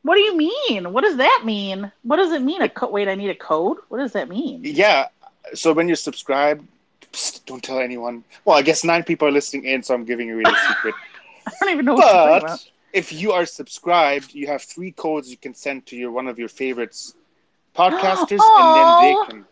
What 0.04 0.16
do 0.16 0.22
you 0.22 0.38
mean? 0.38 0.94
What 0.94 1.04
does 1.04 1.18
that 1.18 1.42
mean? 1.46 1.92
What 2.04 2.18
does 2.18 2.32
it 2.32 2.42
mean? 2.42 2.62
A 2.62 2.70
co- 2.70 2.90
wait, 2.90 3.08
I 3.08 3.16
need 3.16 3.30
a 3.30 3.36
code. 3.36 3.78
What 3.90 3.98
does 3.98 4.14
that 4.14 4.30
mean? 4.30 4.62
Yeah. 4.64 5.08
So 5.54 5.74
when 5.74 5.90
you 5.90 5.96
subscribe, 5.96 6.64
psst, 7.12 7.46
don't 7.46 7.62
tell 7.64 7.80
anyone. 7.80 8.24
Well, 8.46 8.56
I 8.58 8.62
guess 8.62 8.84
nine 8.84 9.04
people 9.04 9.28
are 9.28 9.32
listening 9.32 9.66
in, 9.66 9.84
so 9.84 9.94
I'm 9.96 10.06
giving 10.06 10.28
you 10.28 10.40
a 10.42 10.46
secret. 10.68 10.96
I 11.48 11.52
don't 11.60 11.70
even 11.72 11.86
know 11.86 11.94
what 11.96 12.06
you're 12.06 12.14
talking 12.14 12.38
about. 12.46 12.68
If 12.96 13.12
you 13.12 13.34
are 13.34 13.46
subscribed, 13.46 14.34
you 14.34 14.48
have 14.48 14.62
three 14.64 14.92
codes 14.92 15.30
you 15.30 15.36
can 15.36 15.54
send 15.54 15.86
to 15.88 15.98
your 15.98 16.12
one 16.12 16.28
of 16.28 16.40
your 16.40 16.48
favorites 16.48 17.14
podcasters, 17.76 18.32
and 18.32 18.40
then 18.40 18.40
oh. 18.42 19.26
they 19.28 19.34
can. 19.34 19.46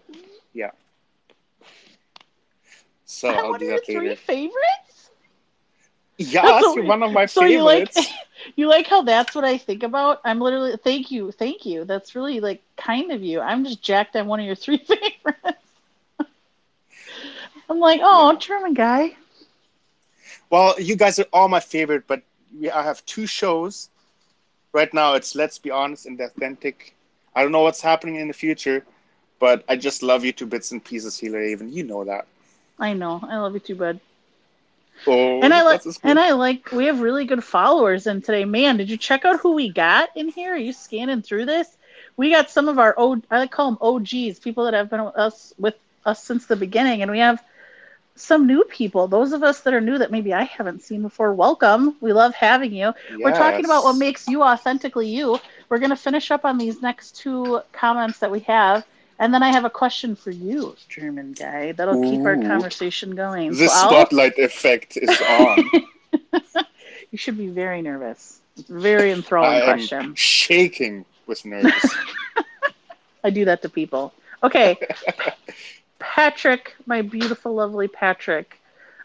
Yeah. 0.54 0.72
So 3.06 3.30
I'll 3.30 3.58
do 3.58 3.68
that 3.68 3.86
three 3.86 4.16
favorites. 4.16 5.10
Yeah, 6.18 6.44
That's 6.44 6.64
so 6.64 6.76
you're 6.78 6.86
one 6.86 7.04
of 7.04 7.12
my 7.12 7.26
So 7.26 7.44
you 7.44 7.64
like 7.64 7.92
favorites. 7.92 8.14
you 8.56 8.68
like 8.68 8.88
how 8.88 9.02
that's 9.02 9.36
what 9.36 9.44
I 9.44 9.58
think 9.58 9.84
about? 9.84 10.22
I'm 10.24 10.40
literally 10.40 10.78
thank 10.78 11.12
you, 11.12 11.32
thank 11.32 11.66
you. 11.66 11.84
That's 11.84 12.16
really 12.16 12.40
like 12.40 12.62
kind 12.78 13.12
of 13.12 13.22
you. 13.22 13.42
I'm 13.42 13.66
just 13.66 13.82
jacked 13.82 14.16
on 14.16 14.28
one 14.28 14.40
of 14.40 14.46
your 14.46 14.56
three 14.64 14.78
favorites. 14.78 15.60
I'm 17.70 17.80
like, 17.80 18.00
oh, 18.04 18.38
German 18.38 18.74
guy. 18.74 19.18
Well, 20.50 20.80
you 20.80 20.96
guys 20.96 21.20
are 21.20 21.26
all 21.34 21.50
my 21.50 21.60
favorite, 21.60 22.06
but 22.08 22.22
we, 22.60 22.70
I 22.70 22.84
have 22.84 23.06
two 23.06 23.26
shows. 23.28 23.90
Right 24.74 24.94
now, 24.94 25.14
it's 25.14 25.36
Let's 25.36 25.58
Be 25.60 25.72
Honest 25.72 26.06
and 26.06 26.20
Authentic. 26.20 26.96
I 27.36 27.42
don't 27.44 27.52
know 27.52 27.62
what's 27.62 27.82
happening 27.82 28.16
in 28.16 28.28
the 28.28 28.34
future, 28.34 28.86
but 29.40 29.64
I 29.68 29.76
just 29.76 30.04
love 30.04 30.24
you 30.26 30.32
to 30.34 30.46
bits 30.46 30.72
and 30.72 30.84
pieces, 30.84 31.18
Healer 31.18 31.44
Even. 31.44 31.72
You 31.72 31.84
know 31.84 32.04
that. 32.06 32.28
I 32.80 32.94
know. 32.94 33.20
I 33.24 33.38
love 33.38 33.54
you 33.54 33.60
too, 33.60 33.76
bud. 33.76 34.00
Oh, 35.08 35.42
And 35.42 35.54
I 35.54 35.64
like 35.64 35.82
and 36.04 36.20
I 36.20 36.32
like 36.32 36.72
we 36.72 36.86
have 36.86 37.02
really 37.02 37.26
good 37.26 37.44
followers 37.44 38.08
in 38.08 38.22
today. 38.22 38.46
Man, 38.46 38.78
did 38.78 38.90
you 38.90 38.98
check 38.98 39.26
out 39.26 39.40
who 39.40 39.54
we 39.54 39.70
got 39.70 40.10
in 40.16 40.30
here? 40.30 40.54
Are 40.54 40.58
you 40.58 40.74
scanning 40.74 41.22
through 41.22 41.46
this? 41.46 41.68
We 42.16 42.30
got 42.32 42.50
some 42.50 42.68
of 42.68 42.80
our 42.80 42.94
O 42.98 43.22
I 43.30 43.42
I 43.42 43.48
call 43.48 43.72
them 43.72 43.78
OGs, 43.82 44.40
people 44.40 44.66
that 44.66 44.74
have 44.74 44.90
been 44.90 45.04
with 45.04 45.16
us 45.16 45.54
with 45.58 45.76
us 46.06 46.24
since 46.24 46.46
the 46.46 46.56
beginning, 46.56 47.02
and 47.02 47.12
we 47.12 47.20
have 47.20 47.44
some 48.16 48.46
new 48.46 48.64
people. 48.66 49.08
Those 49.08 49.34
of 49.34 49.44
us 49.44 49.62
that 49.62 49.74
are 49.74 49.82
new 49.82 49.98
that 49.98 50.12
maybe 50.12 50.34
I 50.34 50.44
haven't 50.44 50.84
seen 50.84 51.02
before, 51.02 51.34
welcome. 51.34 51.96
We 52.00 52.14
love 52.14 52.34
having 52.36 52.74
you. 52.74 52.94
We're 53.18 53.32
talking 53.32 53.66
about 53.66 53.84
what 53.84 53.94
makes 53.98 54.28
you 54.28 54.44
authentically 54.44 55.08
you. 55.08 55.40
We're 55.70 55.80
going 55.80 55.90
to 55.90 55.96
finish 55.96 56.30
up 56.32 56.46
on 56.46 56.58
these 56.58 56.82
next 56.82 57.16
two 57.18 57.62
comments 57.72 58.20
that 58.20 58.30
we 58.32 58.42
have. 58.42 58.86
And 59.20 59.34
then 59.34 59.42
I 59.44 59.52
have 59.52 59.66
a 59.66 59.70
question 59.70 60.16
for 60.16 60.32
you, 60.32 60.76
German 60.90 61.34
guy. 61.34 61.72
That'll 61.72 62.02
keep 62.02 62.22
our 62.26 62.36
conversation 62.36 63.16
going. 63.16 63.52
The 63.52 63.68
So 63.68 63.74
I'll- 63.74 63.90
spotlight 63.90 64.38
effect 64.38 64.98
is 64.98 65.10
on. 65.22 65.70
you 67.12 67.18
should 67.18 67.38
be 67.38 67.48
very 67.48 67.82
nervous. 67.82 68.40
Very 68.70 69.10
I 69.10 69.14
enthralling 69.16 69.60
am 69.60 69.64
question. 69.64 70.16
shaking 70.16 71.06
with 71.26 71.44
nerves. 71.46 71.96
I 73.24 73.30
do 73.30 73.46
that 73.46 73.62
to 73.64 73.70
people. 73.70 74.14
Okay. 74.44 74.78
Patrick, 76.04 76.76
my 76.86 77.02
beautiful, 77.02 77.56
lovely 77.56 77.88
Patrick. 77.88 78.60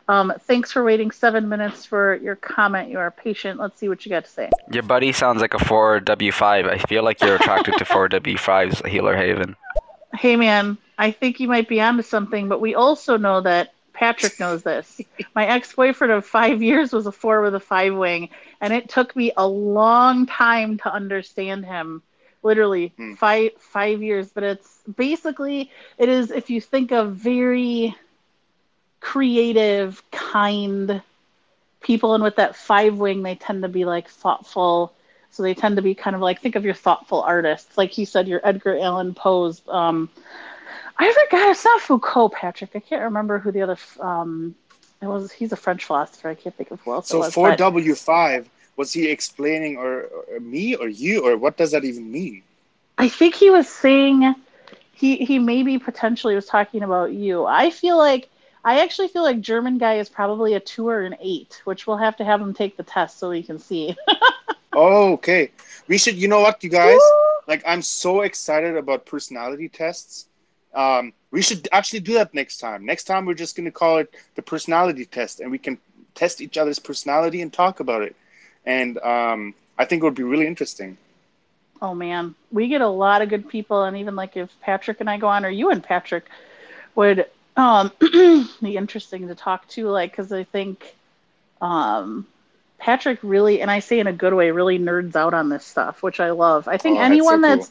Um, 0.09 0.33
thanks 0.41 0.73
for 0.73 0.83
waiting 0.83 1.13
seven 1.13 1.49
minutes 1.49 1.87
for 1.87 2.17
your 2.17 2.35
comment. 2.35 2.91
You 2.91 2.99
are 2.99 3.11
patient. 3.13 3.61
Let's 3.61 3.79
see 3.79 3.89
what 3.89 4.05
you 4.05 4.11
got 4.11 4.25
to 4.25 4.31
say. 4.31 4.51
Your 4.73 4.83
buddy 4.83 5.13
sounds 5.13 5.41
like 5.41 5.55
a 5.55 5.59
4W5. 5.59 6.69
I 6.69 6.79
feel 6.79 7.05
like 7.05 7.23
you're 7.23 7.37
attracted 7.37 7.75
to 7.79 7.85
4W5's 7.85 8.85
Healer 8.91 9.17
Haven. 9.17 9.55
Hey, 10.13 10.35
man, 10.35 10.77
I 10.99 11.13
think 11.13 11.39
you 11.39 11.47
might 11.47 11.69
be 11.69 11.81
onto 11.81 12.03
something, 12.03 12.49
but 12.49 12.61
we 12.61 12.75
also 12.75 13.17
know 13.17 13.43
that 13.43 13.75
Patrick 13.93 14.41
knows 14.41 14.65
this. 14.65 15.01
My 15.37 15.47
ex 15.47 15.73
boyfriend 15.75 16.13
of 16.13 16.27
five 16.27 16.63
years 16.63 16.93
was 16.93 17.07
a 17.07 17.13
four 17.13 17.43
with 17.43 17.55
a 17.55 17.61
five 17.61 17.95
wing, 17.95 18.31
and 18.61 18.73
it 18.73 18.89
took 18.89 19.15
me 19.15 19.33
a 19.37 19.47
long 19.47 20.27
time 20.27 20.79
to 20.79 20.93
understand 20.93 21.65
him 21.65 22.03
literally 22.43 22.93
mm. 22.99 23.17
five 23.17 23.51
five 23.59 24.03
years 24.03 24.31
but 24.31 24.43
it's 24.43 24.81
basically 24.97 25.71
it 25.99 26.09
is 26.09 26.31
if 26.31 26.51
you 26.51 26.61
think 26.61 26.93
of 26.93 27.15
very 27.15 27.95
creative 29.01 30.03
kind 30.11 31.03
people 31.81 32.15
and 32.15 32.23
with 32.23 32.37
that 32.37 32.57
five 32.57 32.97
wing 32.99 33.23
they 33.23 33.35
tend 33.35 33.63
to 33.63 33.69
be 33.69 33.85
like 33.85 34.09
thoughtful. 34.09 34.93
So 35.31 35.43
they 35.43 35.55
tend 35.55 35.77
to 35.77 35.83
be 35.83 35.95
kind 35.95 36.17
of 36.17 36.23
like 36.23 36.41
think 36.41 36.57
of 36.57 36.65
your 36.65 36.75
thoughtful 36.75 37.23
artists. 37.23 37.77
Like 37.77 37.99
you 37.99 38.07
said 38.07 38.27
your 38.29 38.41
edgar 38.43 38.77
allan 38.79 39.15
poe's 39.15 39.63
um 39.69 40.09
i 40.99 41.13
forgot 41.13 41.51
it's 41.51 41.65
not 41.65 41.81
foucault 41.81 42.31
patrick. 42.31 42.71
I 42.75 42.81
can't 42.81 43.03
remember 43.03 43.39
who 43.39 43.53
the 43.53 43.63
other 43.63 43.77
um 44.01 44.55
it 45.01 45.07
was 45.07 45.31
he's 45.31 45.53
a 45.53 45.57
french 45.57 45.85
philosopher. 45.85 46.29
I 46.29 46.35
can't 46.35 46.55
think 46.55 46.71
of 46.71 46.81
who 46.81 46.93
else 46.93 47.09
so 47.09 47.21
4w5 47.21 48.47
was 48.79 48.95
he 48.95 49.11
explaining 49.11 49.77
or, 49.77 50.05
or 50.31 50.41
me 50.41 50.75
or 50.77 50.89
you 50.89 51.27
or 51.27 51.37
what 51.37 51.59
does 51.59 51.73
that 51.73 51.85
even 51.85 52.11
mean? 52.11 52.43
I 52.97 53.09
think 53.09 53.35
he 53.35 53.51
was 53.51 53.69
saying 53.69 54.35
he 54.93 55.17
he 55.17 55.39
maybe 55.39 55.79
potentially 55.79 56.35
was 56.35 56.47
talking 56.47 56.83
about 56.83 57.13
you. 57.13 57.45
I 57.45 57.71
feel 57.71 57.99
like 57.99 58.29
I 58.65 58.81
actually 58.83 59.09
feel 59.09 59.23
like 59.23 59.41
German 59.41 59.79
guy 59.79 59.95
is 59.95 60.09
probably 60.09 60.55
a 60.55 60.61
two 60.61 60.89
or 60.89 61.03
an 61.03 61.17
eight, 61.21 61.61
which 61.65 61.87
we'll 61.87 61.99
have 61.99 62.17
to 62.19 62.25
have 62.25 62.41
him 62.41 62.55
take 62.55 62.77
the 62.77 62.85
test 62.85 63.19
so 63.19 63.31
we 63.31 63.43
can 63.43 63.59
see. 63.59 63.97
Oh, 64.75 65.13
okay. 65.15 65.51
We 65.89 65.99
should. 65.99 66.17
You 66.17 66.29
know 66.29 66.41
what, 66.41 66.63
you 66.63 66.71
guys? 66.71 67.01
Like, 67.47 67.63
I'm 67.67 67.83
so 67.83 68.23
excited 68.23 68.77
about 68.77 69.07
personality 69.07 69.69
tests. 69.69 70.29
Um, 70.75 71.13
we 71.31 71.43
should 71.43 71.69
actually 71.73 72.01
do 72.01 72.15
that 72.15 72.35
next 72.35 72.59
time. 72.59 72.85
Next 72.85 73.05
time, 73.05 73.25
we're 73.27 73.35
just 73.35 73.57
going 73.57 73.65
to 73.67 73.73
call 73.73 73.99
it 73.99 74.15
the 74.35 74.43
personality 74.43 75.05
test, 75.07 75.41
and 75.41 75.51
we 75.51 75.59
can 75.59 75.79
test 76.15 76.41
each 76.41 76.59
other's 76.59 76.79
personality 76.79 77.41
and 77.41 77.53
talk 77.53 77.81
about 77.81 78.03
it. 78.03 78.15
And 78.69 78.99
um, 79.01 79.57
I 79.79 79.87
think 79.87 80.03
it 80.03 80.07
would 80.07 80.17
be 80.17 80.25
really 80.25 80.47
interesting. 80.47 80.99
Oh 81.83 81.95
man, 81.95 82.35
we 82.53 82.69
get 82.69 82.83
a 82.83 82.89
lot 82.89 83.23
of 83.23 83.29
good 83.31 83.49
people, 83.49 83.85
and 83.85 83.97
even 83.99 84.17
like 84.17 84.37
if 84.37 84.61
Patrick 84.61 85.01
and 85.01 85.11
I 85.11 85.19
go 85.19 85.29
on, 85.29 85.45
or 85.47 85.51
you 85.51 85.71
and 85.71 85.83
Patrick 85.83 86.27
would 86.97 87.27
um, 87.57 87.93
be 88.01 88.77
interesting 88.77 89.29
to 89.29 89.35
talk 89.37 89.69
to, 89.71 89.89
like 89.89 90.13
because 90.13 90.33
I 90.33 90.45
think 90.45 90.97
um, 91.61 92.27
Patrick 92.79 93.21
really, 93.23 93.61
and 93.63 93.71
I 93.71 93.81
say 93.81 94.01
in 94.01 94.09
a 94.09 94.13
good 94.13 94.35
way, 94.35 94.51
really 94.53 94.79
nerds 94.79 95.17
out 95.17 95.35
on 95.35 95.51
this 95.51 95.65
stuff, 95.65 96.03
which 96.03 96.21
I 96.21 96.31
love. 96.31 96.69
I 96.69 96.79
think 96.79 96.99
Oh, 96.99 97.09
that's 97.09 97.29
so 97.29 97.39
anyone 97.39 97.41
cool. 97.41 97.69
that's 97.69 97.71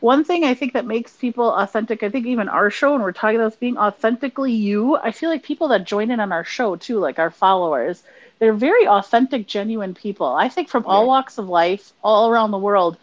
one 0.00 0.24
thing 0.24 0.44
I 0.44 0.54
think 0.54 0.74
that 0.74 0.86
makes 0.86 1.16
people 1.16 1.50
authentic. 1.52 2.02
I 2.02 2.10
think 2.10 2.26
even 2.26 2.48
our 2.48 2.70
show, 2.70 2.94
and 2.94 3.02
we're 3.02 3.12
talking 3.12 3.40
about 3.40 3.60
being 3.60 3.78
authentically 3.78 4.52
you. 4.52 4.96
I 4.96 5.12
feel 5.12 5.30
like 5.30 5.42
people 5.44 5.68
that 5.68 5.84
join 5.84 6.10
in 6.10 6.20
on 6.20 6.32
our 6.32 6.44
show 6.44 6.76
too, 6.76 6.98
like 7.00 7.18
our 7.18 7.30
followers, 7.30 8.02
they're 8.38 8.52
very 8.52 8.86
authentic, 8.86 9.46
genuine 9.46 9.94
people. 9.94 10.26
I 10.26 10.48
think 10.48 10.68
from 10.68 10.84
all 10.86 11.02
Yeah. 11.02 11.08
walks 11.08 11.38
of 11.38 11.48
life, 11.48 11.92
all 12.02 12.30
around 12.30 12.50
the 12.50 12.58
world. 12.58 12.96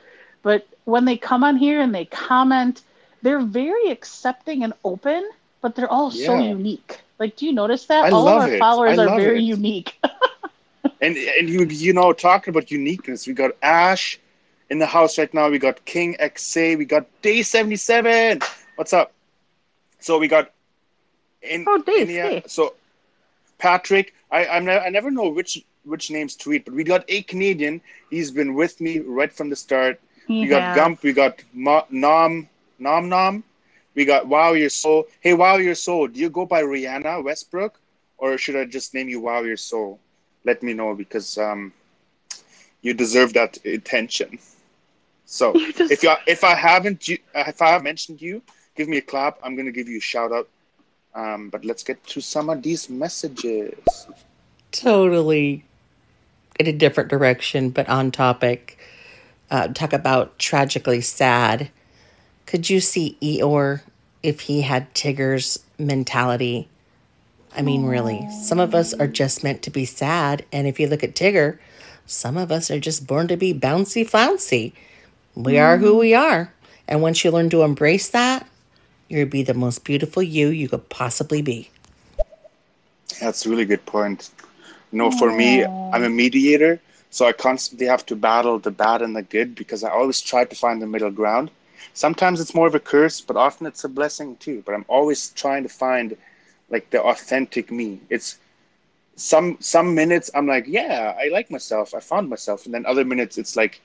But 0.43 0.67
when 0.85 1.05
they 1.05 1.17
come 1.17 1.43
on 1.43 1.57
here 1.57 1.81
and 1.81 1.93
they 1.93 2.05
comment, 2.05 2.81
they're 3.21 3.39
very 3.41 3.89
accepting 3.89 4.63
and 4.63 4.73
open, 4.83 5.27
but 5.61 5.75
they're 5.75 5.91
all 5.91 6.11
so 6.11 6.37
unique. 6.39 6.99
Like, 7.19 7.35
do 7.35 7.45
you 7.45 7.53
notice 7.53 7.85
that? 7.87 8.05
I 8.05 8.09
all 8.11 8.27
of 8.27 8.37
our 8.37 8.47
it. 8.47 8.59
followers 8.59 8.97
I 8.97 9.03
are 9.03 9.09
very 9.09 9.39
it. 9.39 9.43
unique. 9.43 9.99
And 11.01 11.15
and 11.17 11.49
you 11.49 11.65
you 11.65 11.93
know 11.93 12.13
talking 12.13 12.51
about 12.51 12.71
uniqueness, 12.71 13.27
we 13.27 13.33
got 13.33 13.51
Ash 13.61 14.19
in 14.69 14.79
the 14.79 14.85
house 14.85 15.17
right 15.17 15.31
now. 15.33 15.49
We 15.49 15.59
got 15.59 15.85
King 15.85 16.15
XA. 16.19 16.75
We 16.75 16.85
got 16.85 17.05
Day 17.21 17.41
seventy 17.41 17.75
seven. 17.75 18.39
What's 18.75 18.93
up? 18.93 19.11
So 19.99 20.17
we 20.17 20.27
got 20.27 20.51
in 21.41 21.65
Oh, 21.67 21.77
Dave, 21.81 22.07
India- 22.09 22.29
hey. 22.29 22.43
So 22.47 22.73
Patrick, 23.57 24.13
I 24.35 24.39
I'm 24.55 24.65
ne- 24.65 24.83
I 24.87 24.89
never 24.89 25.11
know 25.11 25.29
which 25.29 25.53
which 25.83 26.11
names 26.11 26.35
to 26.37 26.49
read, 26.51 26.65
but 26.65 26.73
we 26.73 26.83
got 26.83 27.03
a 27.07 27.21
Canadian. 27.31 27.81
He's 28.09 28.31
been 28.31 28.53
with 28.61 28.79
me 28.85 28.99
right 29.19 29.31
from 29.37 29.49
the 29.49 29.55
start. 29.65 29.99
He 30.39 30.45
We 30.45 30.49
got 30.55 30.71
Gump. 30.71 31.03
We 31.03 31.13
got 31.13 31.43
Ma- 31.53 31.85
Nom 31.89 32.49
Nom 32.79 33.09
Nom. 33.09 33.43
We 33.95 34.05
got 34.05 34.27
Wow 34.27 34.53
Your 34.53 34.69
Soul. 34.69 35.07
Hey 35.21 35.33
Wow 35.33 35.57
Your 35.57 35.75
Soul. 35.75 36.07
Do 36.07 36.19
you 36.19 36.29
go 36.29 36.45
by 36.45 36.61
Rihanna 36.63 37.23
Westbrook, 37.23 37.79
or 38.17 38.37
should 38.37 38.55
I 38.55 38.65
just 38.65 38.93
name 38.93 39.09
you 39.09 39.19
Wow 39.21 39.41
Your 39.43 39.57
Soul? 39.57 39.99
Let 40.43 40.61
me 40.63 40.73
know 40.73 40.93
because 40.95 41.37
um, 41.37 41.73
you 42.81 42.93
deserve 42.93 43.33
that 43.33 43.57
attention. 43.65 44.39
So 45.25 45.53
You 45.59 45.73
just- 45.73 45.91
if 45.91 46.03
you 46.03 46.13
if 46.27 46.43
I 46.43 46.55
haven't 46.55 47.07
if 47.09 47.61
I 47.61 47.69
have 47.69 47.83
mentioned 47.83 48.21
you, 48.21 48.41
give 48.75 48.87
me 48.87 48.97
a 48.97 49.01
clap. 49.01 49.39
I'm 49.43 49.55
gonna 49.55 49.71
give 49.71 49.87
you 49.89 49.97
a 49.97 50.07
shout 50.13 50.31
out. 50.31 50.47
Um, 51.15 51.49
but 51.49 51.63
let's 51.63 51.83
get 51.83 52.05
to 52.07 52.21
some 52.21 52.49
of 52.49 52.61
these 52.61 52.89
messages. 52.89 53.73
totally 54.71 55.63
in 56.59 56.67
a 56.67 56.73
different 56.73 57.09
direction, 57.09 57.69
but 57.69 57.87
on 57.89 58.11
topic. 58.11 58.77
Uh, 59.49 59.67
talk 59.69 59.93
about 59.93 60.37
tragically 60.39 61.01
sad. 61.01 61.69
Could 62.45 62.69
you 62.69 62.79
see 62.79 63.17
Eeyore 63.21 63.81
if 64.23 64.41
he 64.41 64.61
had 64.61 64.93
Tigger's 64.93 65.59
mentality? 65.77 66.67
I 67.55 67.61
mean, 67.61 67.85
really, 67.85 68.27
some 68.43 68.59
of 68.59 68.75
us 68.75 68.93
are 68.93 69.07
just 69.07 69.43
meant 69.43 69.61
to 69.63 69.69
be 69.69 69.85
sad. 69.85 70.45
And 70.51 70.67
if 70.67 70.79
you 70.79 70.87
look 70.87 71.03
at 71.03 71.15
Tigger, 71.15 71.57
some 72.05 72.37
of 72.37 72.51
us 72.51 72.69
are 72.69 72.79
just 72.79 73.07
born 73.07 73.27
to 73.29 73.37
be 73.37 73.53
bouncy 73.53 74.07
flouncy. 74.07 74.73
We 75.35 75.57
are 75.57 75.77
who 75.77 75.97
we 75.97 76.13
are. 76.13 76.51
And 76.87 77.01
once 77.01 77.23
you 77.23 77.31
learn 77.31 77.49
to 77.51 77.63
embrace 77.63 78.09
that, 78.09 78.47
you'll 79.07 79.27
be 79.27 79.43
the 79.43 79.53
most 79.53 79.83
beautiful 79.83 80.23
you 80.23 80.49
you 80.49 80.67
could 80.69 80.89
possibly 80.89 81.41
be. 81.41 81.69
That's 83.21 83.45
a 83.45 83.49
really 83.49 83.65
good 83.65 83.85
point. 83.85 84.31
No, 84.91 85.11
for 85.11 85.31
me, 85.31 85.63
I'm 85.63 86.03
a 86.03 86.09
mediator, 86.09 86.79
so 87.09 87.25
I 87.25 87.33
constantly 87.33 87.87
have 87.87 88.05
to 88.07 88.15
battle 88.15 88.59
the 88.59 88.71
bad 88.71 89.01
and 89.01 89.15
the 89.15 89.21
good 89.21 89.55
because 89.55 89.83
I 89.83 89.89
always 89.89 90.21
try 90.21 90.45
to 90.45 90.55
find 90.55 90.81
the 90.81 90.87
middle 90.87 91.11
ground. 91.11 91.51
Sometimes 91.93 92.39
it's 92.39 92.55
more 92.55 92.67
of 92.67 92.75
a 92.75 92.79
curse, 92.79 93.21
but 93.21 93.37
often 93.37 93.67
it's 93.67 93.83
a 93.83 93.89
blessing 93.89 94.37
too. 94.37 94.63
But 94.65 94.75
I'm 94.75 94.85
always 94.87 95.29
trying 95.29 95.63
to 95.63 95.69
find 95.69 96.17
like 96.69 96.89
the 96.89 97.01
authentic 97.01 97.71
me. 97.71 97.99
It's 98.09 98.37
some 99.15 99.57
some 99.59 99.95
minutes 99.95 100.29
I'm 100.35 100.47
like, 100.47 100.65
yeah, 100.67 101.15
I 101.17 101.29
like 101.29 101.49
myself, 101.49 101.93
I 101.93 101.99
found 101.99 102.29
myself, 102.29 102.65
and 102.65 102.73
then 102.73 102.85
other 102.85 103.05
minutes 103.05 103.37
it's 103.37 103.55
like, 103.55 103.81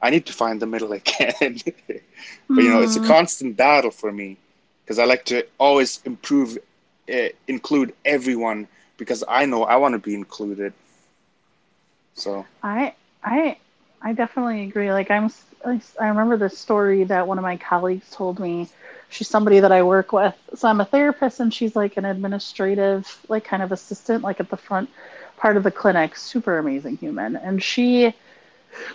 I 0.00 0.10
need 0.10 0.26
to 0.26 0.32
find 0.32 0.60
the 0.60 0.66
middle 0.66 0.92
again. 0.92 1.36
but 1.88 2.62
you 2.62 2.68
know, 2.68 2.82
it's 2.82 2.96
a 2.96 3.00
constant 3.00 3.56
battle 3.56 3.90
for 3.90 4.12
me 4.12 4.36
because 4.84 4.98
I 4.98 5.04
like 5.04 5.24
to 5.26 5.46
always 5.58 6.00
improve, 6.04 6.58
uh, 7.12 7.28
include 7.48 7.94
everyone 8.04 8.68
because 8.98 9.24
I 9.28 9.46
know 9.46 9.64
I 9.64 9.76
want 9.76 9.94
to 9.94 9.98
be 9.98 10.14
included. 10.14 10.72
So 12.14 12.46
I 12.62 12.94
I 13.22 13.58
I 14.02 14.12
definitely 14.12 14.64
agree. 14.64 14.92
Like 14.92 15.10
I'm 15.10 15.30
I 15.64 16.08
remember 16.08 16.36
the 16.36 16.48
story 16.48 17.04
that 17.04 17.26
one 17.26 17.38
of 17.38 17.42
my 17.42 17.56
colleagues 17.56 18.10
told 18.10 18.38
me. 18.38 18.68
She's 19.08 19.28
somebody 19.28 19.60
that 19.60 19.70
I 19.70 19.84
work 19.84 20.12
with. 20.12 20.34
So 20.56 20.68
I'm 20.68 20.80
a 20.80 20.84
therapist 20.84 21.38
and 21.38 21.54
she's 21.54 21.76
like 21.76 21.96
an 21.96 22.04
administrative 22.04 23.24
like 23.28 23.44
kind 23.44 23.62
of 23.62 23.70
assistant 23.70 24.24
like 24.24 24.40
at 24.40 24.50
the 24.50 24.56
front 24.56 24.90
part 25.36 25.56
of 25.56 25.62
the 25.62 25.70
clinic. 25.70 26.16
Super 26.16 26.58
amazing 26.58 26.96
human. 26.96 27.36
And 27.36 27.62
she 27.62 28.14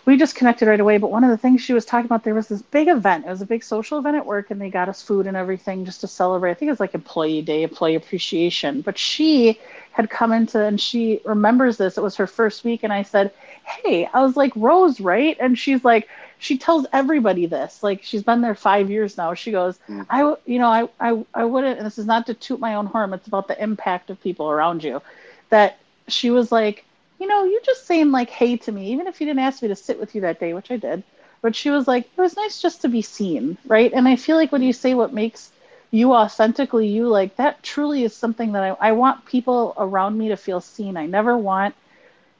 we 0.06 0.18
just 0.18 0.36
connected 0.36 0.68
right 0.68 0.80
away. 0.80 0.98
But 0.98 1.12
one 1.12 1.24
of 1.24 1.30
the 1.30 1.38
things 1.38 1.62
she 1.62 1.74
was 1.74 1.86
talking 1.86 2.06
about, 2.06 2.24
there 2.24 2.34
was 2.34 2.48
this 2.48 2.62
big 2.62 2.88
event. 2.88 3.26
It 3.26 3.30
was 3.30 3.42
a 3.42 3.46
big 3.46 3.64
social 3.64 4.00
event 4.00 4.18
at 4.18 4.26
work, 4.26 4.52
and 4.52 4.60
they 4.60 4.70
got 4.70 4.90
us 4.90 5.02
food 5.02 5.28
and 5.28 5.38
everything 5.38 5.86
just 5.86 6.02
to 6.02 6.08
celebrate. 6.08 6.52
I 6.52 6.54
think 6.56 6.68
it 6.68 6.74
was 6.74 6.80
like 6.80 6.94
Employee 6.94 7.42
Day, 7.42 7.64
Employee 7.64 7.96
Appreciation. 7.96 8.82
But 8.82 8.98
she 8.98 9.60
had 9.92 10.10
come 10.10 10.32
into, 10.32 10.64
and 10.64 10.80
she 10.80 11.22
remembers 11.26 11.78
this. 11.78 11.98
It 11.98 12.02
was 12.02 12.16
her 12.16 12.28
first 12.28 12.64
week, 12.64 12.84
and 12.84 12.94
I 12.94 13.04
said, 13.04 13.32
hey, 13.64 14.08
I 14.14 14.22
was 14.22 14.36
like, 14.36 14.52
Rose, 14.56 15.00
right? 15.00 15.38
And 15.40 15.58
she's 15.58 15.84
like, 15.84 16.08
she 16.40 16.58
tells 16.58 16.88
everybody 16.92 17.46
this. 17.46 17.84
Like 17.84 18.02
she's 18.04 18.24
been 18.24 18.42
there 18.42 18.56
five 18.56 18.90
years 18.90 19.16
now. 19.16 19.34
She 19.36 19.52
goes, 19.52 19.78
Mm. 19.88 20.06
I, 20.10 20.36
you 20.46 20.58
know, 20.60 20.68
I, 20.68 20.90
I, 21.00 21.26
I 21.36 21.46
wouldn't. 21.46 21.78
And 21.78 21.86
this 21.86 22.00
is 22.00 22.06
not 22.08 22.26
to 22.28 22.34
toot 22.34 22.60
my 22.60 22.76
own 22.76 22.88
horn. 22.88 23.14
It's 23.14 23.28
about 23.28 23.48
the 23.48 23.62
impact 23.62 24.10
of 24.10 24.22
people 24.22 24.50
around 24.50 24.84
you. 24.84 25.02
That 25.50 25.78
she 26.08 26.32
was 26.32 26.52
like, 26.52 26.84
you 27.22 27.28
know, 27.28 27.46
you 27.46 27.62
just 27.66 27.88
saying 27.88 28.12
like, 28.12 28.30
hey 28.32 28.58
to 28.58 28.72
me, 28.74 28.92
even 28.94 29.08
if 29.08 29.22
you 29.22 29.28
didn't 29.28 29.42
ask 29.44 29.62
me 29.64 29.70
to 29.70 29.76
sit 29.76 30.00
with 30.00 30.16
you 30.16 30.22
that 30.24 30.40
day, 30.42 30.54
which 30.54 30.72
I 30.72 30.78
did. 30.78 31.04
But 31.42 31.56
she 31.56 31.72
was 31.72 31.88
like, 31.88 32.06
it 32.06 32.22
was 32.22 32.36
nice 32.38 32.62
just 32.62 32.82
to 32.84 32.90
be 32.90 33.02
seen, 33.04 33.58
right? 33.68 33.94
And 33.94 34.08
I 34.08 34.18
feel 34.18 34.38
like 34.38 34.52
when 34.52 34.64
you 34.64 34.74
say 34.74 34.96
what 34.96 35.14
makes 35.14 35.52
you 35.92 36.14
authentically 36.14 36.88
you, 36.88 37.08
like 37.08 37.38
that 37.38 37.64
truly 37.64 38.04
is 38.04 38.16
something 38.16 38.54
that 38.54 38.64
I, 38.64 38.90
I 38.90 38.92
want 38.94 39.26
people 39.26 39.76
around 39.78 40.18
me 40.18 40.30
to 40.30 40.38
feel 40.38 40.62
seen. 40.62 40.98
I 40.98 41.08
never 41.08 41.38
want 41.38 41.76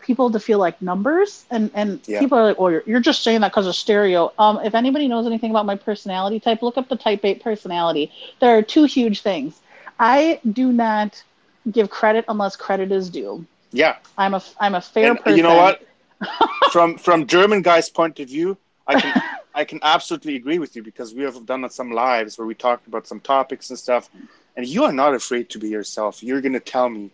people 0.02 0.32
to 0.32 0.40
feel 0.40 0.60
like 0.60 0.82
numbers 0.82 1.46
and 1.52 1.72
and 1.76 2.02
Yeah. 2.08 2.20
people 2.20 2.38
are 2.38 2.46
like 2.46 2.58
oh 2.60 2.70
you're, 2.70 2.84
you're 2.88 3.00
just 3.00 3.24
saying 3.24 3.42
that 3.42 3.52
because 3.52 3.68
of 3.68 3.76
stereo 3.76 4.32
um 4.40 4.60
if 4.64 4.76
anybody 4.76 5.08
knows 5.08 5.28
anything 5.28 5.52
about 5.52 5.66
my 5.66 5.76
personality 5.76 6.40
type 6.40 6.62
look 6.64 6.78
up 6.78 6.90
the 6.90 6.96
type 6.96 7.24
8 7.24 7.44
personality 7.44 8.12
there 8.40 8.58
are 8.58 8.62
two 8.64 8.84
huge 8.86 9.22
things 9.22 9.60
i 10.00 10.40
do 10.52 10.72
not 10.72 11.24
give 11.72 11.90
credit 11.90 12.26
unless 12.28 12.56
credit 12.56 12.92
is 12.92 13.10
due 13.10 13.46
Yeah. 13.72 13.98
i'm 14.18 14.34
a 14.34 14.42
i'm 14.60 14.76
a 14.76 14.82
fair 14.82 15.16
And 15.16 15.16
person 15.16 15.38
you 15.38 15.44
know 15.44 15.54
what? 15.56 15.82
from 16.68 16.98
from 16.98 17.28
German 17.28 17.62
guy's 17.62 17.90
point 17.90 18.20
of 18.20 18.28
view, 18.28 18.58
I 18.88 18.96
can 18.96 19.14
I 19.54 19.64
can 19.66 19.80
absolutely 19.84 20.36
agree 20.36 20.60
with 20.60 20.76
you 20.76 20.84
because 20.84 21.14
we 21.14 21.24
have 21.24 21.46
done 21.46 21.68
some 21.70 21.92
lives 21.92 22.38
where 22.38 22.48
we 22.48 22.56
talked 22.56 22.88
about 22.88 23.08
some 23.08 23.20
topics 23.20 23.70
and 23.70 23.80
stuff, 23.80 24.10
and 24.56 24.66
you 24.68 24.84
are 24.84 24.94
not 24.94 25.14
afraid 25.14 25.50
to 25.52 25.60
be 25.60 25.70
yourself. 25.70 26.24
You're 26.24 26.42
gonna 26.42 26.60
tell 26.60 26.90
me 26.90 27.12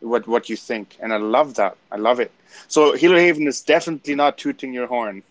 what 0.00 0.26
what 0.26 0.48
you 0.48 0.56
think, 0.56 0.96
and 1.00 1.12
I 1.12 1.16
love 1.18 1.54
that. 1.54 1.76
I 1.90 1.96
love 1.96 2.20
it. 2.20 2.32
So 2.68 2.94
Healer 2.94 3.18
Haven 3.18 3.46
is 3.46 3.62
definitely 3.62 4.14
not 4.14 4.38
tooting 4.38 4.72
your 4.72 4.86
horn. 4.86 5.22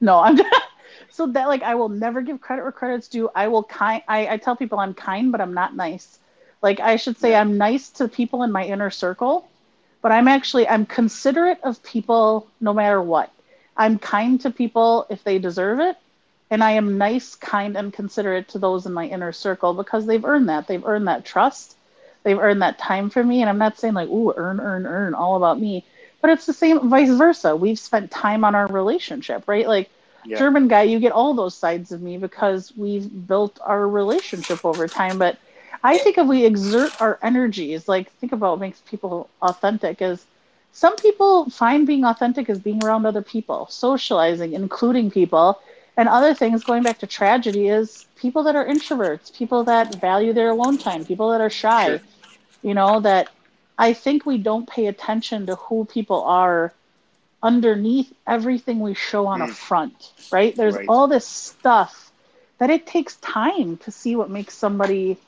no 0.00 0.18
i'm 0.20 0.38
so 1.10 1.26
that 1.26 1.48
like 1.48 1.62
i 1.62 1.74
will 1.74 1.88
never 1.88 2.20
give 2.22 2.40
credit 2.40 2.62
where 2.62 2.72
credit's 2.72 3.08
due 3.08 3.28
i 3.34 3.48
will 3.48 3.64
kind 3.64 4.02
I, 4.08 4.28
I 4.28 4.36
tell 4.38 4.56
people 4.56 4.78
i'm 4.78 4.94
kind 4.94 5.32
but 5.32 5.40
i'm 5.40 5.54
not 5.54 5.74
nice 5.76 6.18
like 6.62 6.80
i 6.80 6.96
should 6.96 7.18
say 7.18 7.34
i'm 7.34 7.56
nice 7.58 7.90
to 7.92 8.08
people 8.08 8.42
in 8.42 8.52
my 8.52 8.64
inner 8.64 8.90
circle 8.90 9.51
but 10.02 10.12
i'm 10.12 10.28
actually 10.28 10.68
i'm 10.68 10.86
considerate 10.86 11.58
of 11.62 11.82
people 11.82 12.48
no 12.60 12.74
matter 12.74 13.00
what. 13.02 13.30
I'm 13.76 13.98
kind 13.98 14.40
to 14.42 14.50
people 14.50 15.06
if 15.10 15.24
they 15.24 15.38
deserve 15.38 15.80
it 15.80 15.96
and 16.50 16.62
i 16.62 16.72
am 16.72 16.98
nice 16.98 17.34
kind 17.36 17.76
and 17.76 17.92
considerate 17.92 18.48
to 18.50 18.58
those 18.58 18.86
in 18.86 18.92
my 18.92 19.06
inner 19.06 19.32
circle 19.32 19.74
because 19.74 20.06
they've 20.06 20.24
earned 20.24 20.48
that. 20.48 20.66
They've 20.66 20.84
earned 20.84 21.08
that 21.08 21.24
trust. 21.24 21.76
They've 22.24 22.38
earned 22.38 22.62
that 22.62 22.78
time 22.78 23.10
for 23.10 23.22
me 23.24 23.40
and 23.40 23.48
i'm 23.50 23.58
not 23.58 23.78
saying 23.78 23.94
like 23.94 24.08
ooh 24.08 24.32
earn 24.36 24.60
earn 24.60 24.86
earn 24.86 25.14
all 25.14 25.36
about 25.36 25.60
me 25.60 25.86
but 26.20 26.30
it's 26.30 26.46
the 26.46 26.52
same 26.52 26.88
vice 26.88 27.10
versa. 27.10 27.56
We've 27.56 27.78
spent 27.78 28.10
time 28.10 28.44
on 28.44 28.54
our 28.54 28.66
relationship 28.68 29.44
right? 29.48 29.66
Like 29.66 29.90
Yeah. 30.24 30.38
german 30.38 30.68
guy 30.68 30.82
you 30.82 31.00
get 31.00 31.12
all 31.12 31.34
those 31.34 31.56
sides 31.56 31.92
of 31.92 32.00
me 32.02 32.16
because 32.18 32.72
we've 32.76 33.08
built 33.26 33.58
our 33.64 33.88
relationship 33.88 34.64
over 34.64 34.86
time 34.88 35.18
but 35.18 35.38
i 35.82 35.98
think 35.98 36.18
if 36.18 36.26
we 36.26 36.44
exert 36.46 36.94
our 37.00 37.18
energies 37.22 37.88
like 37.88 38.10
think 38.18 38.32
about 38.32 38.52
what 38.52 38.60
makes 38.60 38.80
people 38.82 39.30
authentic 39.42 40.02
is 40.02 40.26
some 40.72 40.96
people 40.98 41.48
find 41.50 41.86
being 41.86 42.04
authentic 42.04 42.48
as 42.50 42.60
being 42.60 42.80
around 42.82 43.06
other 43.06 43.22
people 43.22 43.66
socializing 43.70 44.52
including 44.54 45.10
people 45.10 45.58
and 45.96 46.08
other 46.08 46.34
things 46.34 46.62
going 46.64 46.82
back 46.82 46.98
to 47.00 47.06
tragedy 47.06 47.68
is 47.68 48.06
people 48.16 48.44
that 48.44 48.56
are 48.56 48.66
introverts 48.66 49.32
people 49.34 49.64
that 49.64 50.00
value 50.00 50.32
their 50.32 50.50
alone 50.50 50.78
time 50.78 51.04
people 51.04 51.30
that 51.30 51.40
are 51.40 51.50
shy 51.50 52.00
Sure. 52.00 52.02
you 52.62 52.74
know 52.74 53.00
that 53.00 53.28
i 53.78 53.92
think 53.92 54.24
we 54.26 54.38
don't 54.38 54.68
pay 54.68 54.86
attention 54.86 55.46
to 55.46 55.56
who 55.56 55.84
people 55.84 56.22
are 56.24 56.74
underneath 57.42 58.12
everything 58.26 58.80
we 58.80 58.94
show 58.94 59.26
on 59.26 59.42
a 59.42 59.46
Mm. 59.46 59.54
front 59.54 60.12
right 60.30 60.56
there's 60.56 60.76
Right. 60.76 60.86
all 60.88 61.08
this 61.08 61.26
stuff 61.26 62.12
that 62.58 62.70
it 62.70 62.86
takes 62.86 63.16
time 63.16 63.76
to 63.78 63.90
see 63.90 64.16
what 64.16 64.30
makes 64.30 64.54
somebody 64.56 65.18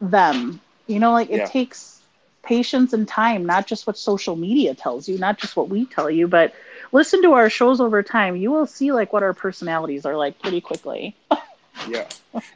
them 0.00 0.60
you 0.86 0.98
know 0.98 1.12
like 1.12 1.30
it 1.30 1.38
Yeah. 1.38 1.46
takes 1.46 2.02
patience 2.42 2.92
and 2.92 3.06
time 3.08 3.44
not 3.46 3.66
just 3.66 3.86
what 3.86 3.96
social 3.98 4.36
media 4.36 4.74
tells 4.74 5.08
you 5.08 5.18
not 5.18 5.38
just 5.38 5.56
what 5.56 5.68
we 5.68 5.84
tell 5.86 6.10
you 6.10 6.26
but 6.26 6.52
listen 6.92 7.22
to 7.22 7.32
our 7.32 7.48
shows 7.50 7.80
over 7.80 8.02
time 8.02 8.36
you 8.36 8.50
will 8.50 8.66
see 8.66 8.92
like 8.92 9.12
what 9.12 9.22
our 9.22 9.34
personalities 9.34 10.04
are 10.06 10.16
like 10.16 10.38
pretty 10.40 10.60
quickly 10.60 11.16
Yeah. 11.84 12.08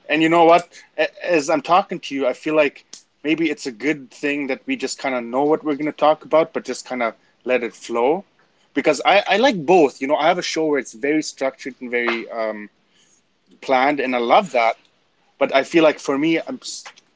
And 0.08 0.22
you 0.22 0.28
know 0.28 0.44
what? 0.44 0.68
As 1.22 1.48
I'm 1.50 1.62
talking 1.62 1.98
to 2.00 2.14
you, 2.14 2.26
I 2.26 2.32
feel 2.32 2.54
like 2.54 2.84
maybe 3.22 3.50
it's 3.50 3.66
a 3.66 3.72
good 3.72 4.10
thing 4.10 4.46
that 4.48 4.60
we 4.66 4.76
just 4.76 4.98
kind 4.98 5.14
of 5.14 5.24
know 5.24 5.42
what 5.44 5.64
we're 5.64 5.74
going 5.74 5.86
to 5.86 5.92
talk 5.92 6.24
about, 6.24 6.52
but 6.52 6.64
just 6.64 6.84
kind 6.86 7.02
of 7.02 7.14
let 7.44 7.62
it 7.62 7.74
flow. 7.74 8.24
Because 8.74 9.00
I, 9.04 9.22
I 9.26 9.36
like 9.36 9.64
both. 9.64 10.00
You 10.00 10.08
know, 10.08 10.16
I 10.16 10.28
have 10.28 10.38
a 10.38 10.42
show 10.42 10.66
where 10.66 10.78
it's 10.78 10.92
very 10.92 11.22
structured 11.22 11.74
and 11.80 11.90
very 11.90 12.28
um, 12.30 12.70
planned, 13.60 14.00
and 14.00 14.14
I 14.14 14.18
love 14.18 14.52
that. 14.52 14.76
But 15.38 15.54
I 15.54 15.62
feel 15.64 15.82
like 15.84 15.98
for 15.98 16.18
me, 16.18 16.38
I'm 16.40 16.60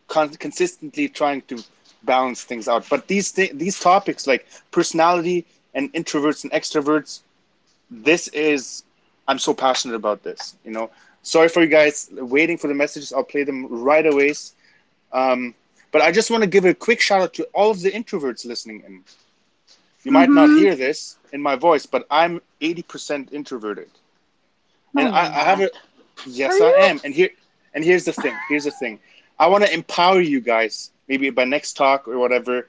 con- 0.09 0.31
consistently 0.31 1.09
trying 1.09 1.43
to 1.43 1.65
balance 2.03 2.45
things 2.45 2.69
out. 2.69 2.87
But 2.91 3.09
these 3.09 3.31
thi- 3.33 3.53
these 3.55 3.81
topics 3.81 4.27
like 4.27 4.47
personality 4.73 5.47
and 5.75 5.93
introverts 5.95 6.45
and 6.45 6.53
extroverts, 6.53 7.21
this 7.91 8.29
is 8.29 8.85
I'm 9.29 9.39
so 9.39 9.55
passionate 9.55 9.95
about 9.97 10.23
this. 10.25 10.57
You 10.65 10.73
know, 10.73 10.91
sorry 11.23 11.49
for 11.49 11.63
you 11.63 11.69
guys 11.69 12.09
waiting 12.13 12.59
for 12.59 12.69
the 12.69 12.75
messages. 12.75 13.13
I'll 13.13 13.25
play 13.25 13.45
them 13.45 13.67
right 13.85 14.07
away. 14.07 14.35
Um, 15.13 15.55
but 15.93 16.03
I 16.03 16.13
just 16.13 16.31
want 16.31 16.43
to 16.43 16.49
give 16.51 16.65
a 16.65 16.75
quick 16.75 17.01
shout 17.01 17.23
out 17.23 17.35
to 17.35 17.45
all 17.55 17.71
of 17.71 17.81
the 17.83 17.91
introverts 17.91 18.45
listening 18.47 18.83
in. 18.87 19.05
You 20.05 20.13
might 20.13 20.35
not 20.35 20.53
Mhm. 20.53 20.55
hear 20.55 20.75
this 20.77 21.19
in 21.33 21.43
my 21.43 21.57
voice, 21.57 21.87
but 21.87 22.07
I'm 22.11 22.41
80% 22.61 23.33
introverted. 23.33 23.91
No, 24.93 25.07
and 25.07 25.09
I, 25.09 25.23
I 25.41 25.45
have 25.45 25.61
a 25.61 25.71
yes, 26.25 26.61
Are 26.61 26.61
I 26.61 26.71
you? 26.79 26.91
am. 26.91 27.01
And 27.05 27.15
here 27.15 27.31
and 27.75 27.85
here's 27.85 28.05
the 28.05 28.13
thing. 28.13 28.35
Here's 28.49 28.65
the 28.65 28.71
thing. 28.71 29.01
I 29.39 29.47
want 29.47 29.65
to 29.65 29.73
empower 29.73 30.21
you 30.21 30.41
guys. 30.41 30.91
Maybe 31.09 31.31
by 31.31 31.45
next 31.45 31.75
talk 31.75 32.07
or 32.09 32.19
whatever. 32.19 32.69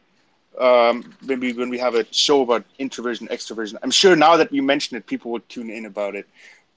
Um, 0.59 1.13
maybe 1.21 1.53
when 1.53 1.69
we 1.69 1.77
have 1.77 1.95
a 1.95 2.05
show 2.11 2.41
about 2.41 2.65
introversion, 2.79 3.27
extroversion. 3.27 3.77
I'm 3.83 3.91
sure 3.91 4.15
now 4.15 4.37
that 4.37 4.51
you 4.51 4.61
mention 4.63 4.97
it, 4.97 5.05
people 5.05 5.31
will 5.31 5.41
tune 5.41 5.69
in 5.69 5.85
about 5.85 6.15
it. 6.15 6.27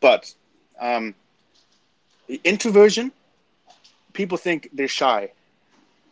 But 0.00 0.33
um, 0.81 1.14
introversion, 2.44 3.12
people 4.12 4.38
think 4.38 4.68
they're 4.72 4.88
shy. 4.88 5.33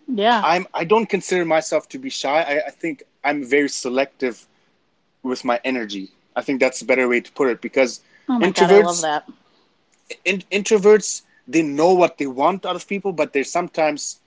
yeah 0.09 0.41
I'm. 0.45 0.67
I 0.75 0.85
don't 0.85 1.07
consider 1.07 1.45
myself 1.45 1.89
to 1.91 1.99
be 1.99 2.11
shy. 2.11 2.43
I, 2.43 2.67
I 2.67 2.71
think 2.71 3.05
I'm 3.25 3.45
very 3.45 3.69
selective 3.69 4.47
with 5.23 5.45
my 5.45 5.61
energy. 5.65 6.11
I 6.35 6.43
think 6.43 6.61
that's 6.61 6.81
a 6.83 6.85
better 6.85 7.09
way 7.09 7.21
to 7.21 7.33
put 7.33 7.49
it 7.49 7.61
because 7.61 8.01
oh 8.29 8.39
my 8.39 8.51
god 8.51 8.71
i 8.71 8.79
love 8.81 8.97
introverts- 8.97 9.03
that 9.03 9.29
in, 10.25 10.43
introverts 10.51 11.23
they 11.51 11.63
know 11.63 11.95
what 11.95 12.19
they 12.19 12.27
want 12.27 12.65
out 12.65 12.77
of 12.77 12.87
people, 12.87 13.13
but 13.13 13.33
they're 13.33 13.45
sometimes 13.45 14.21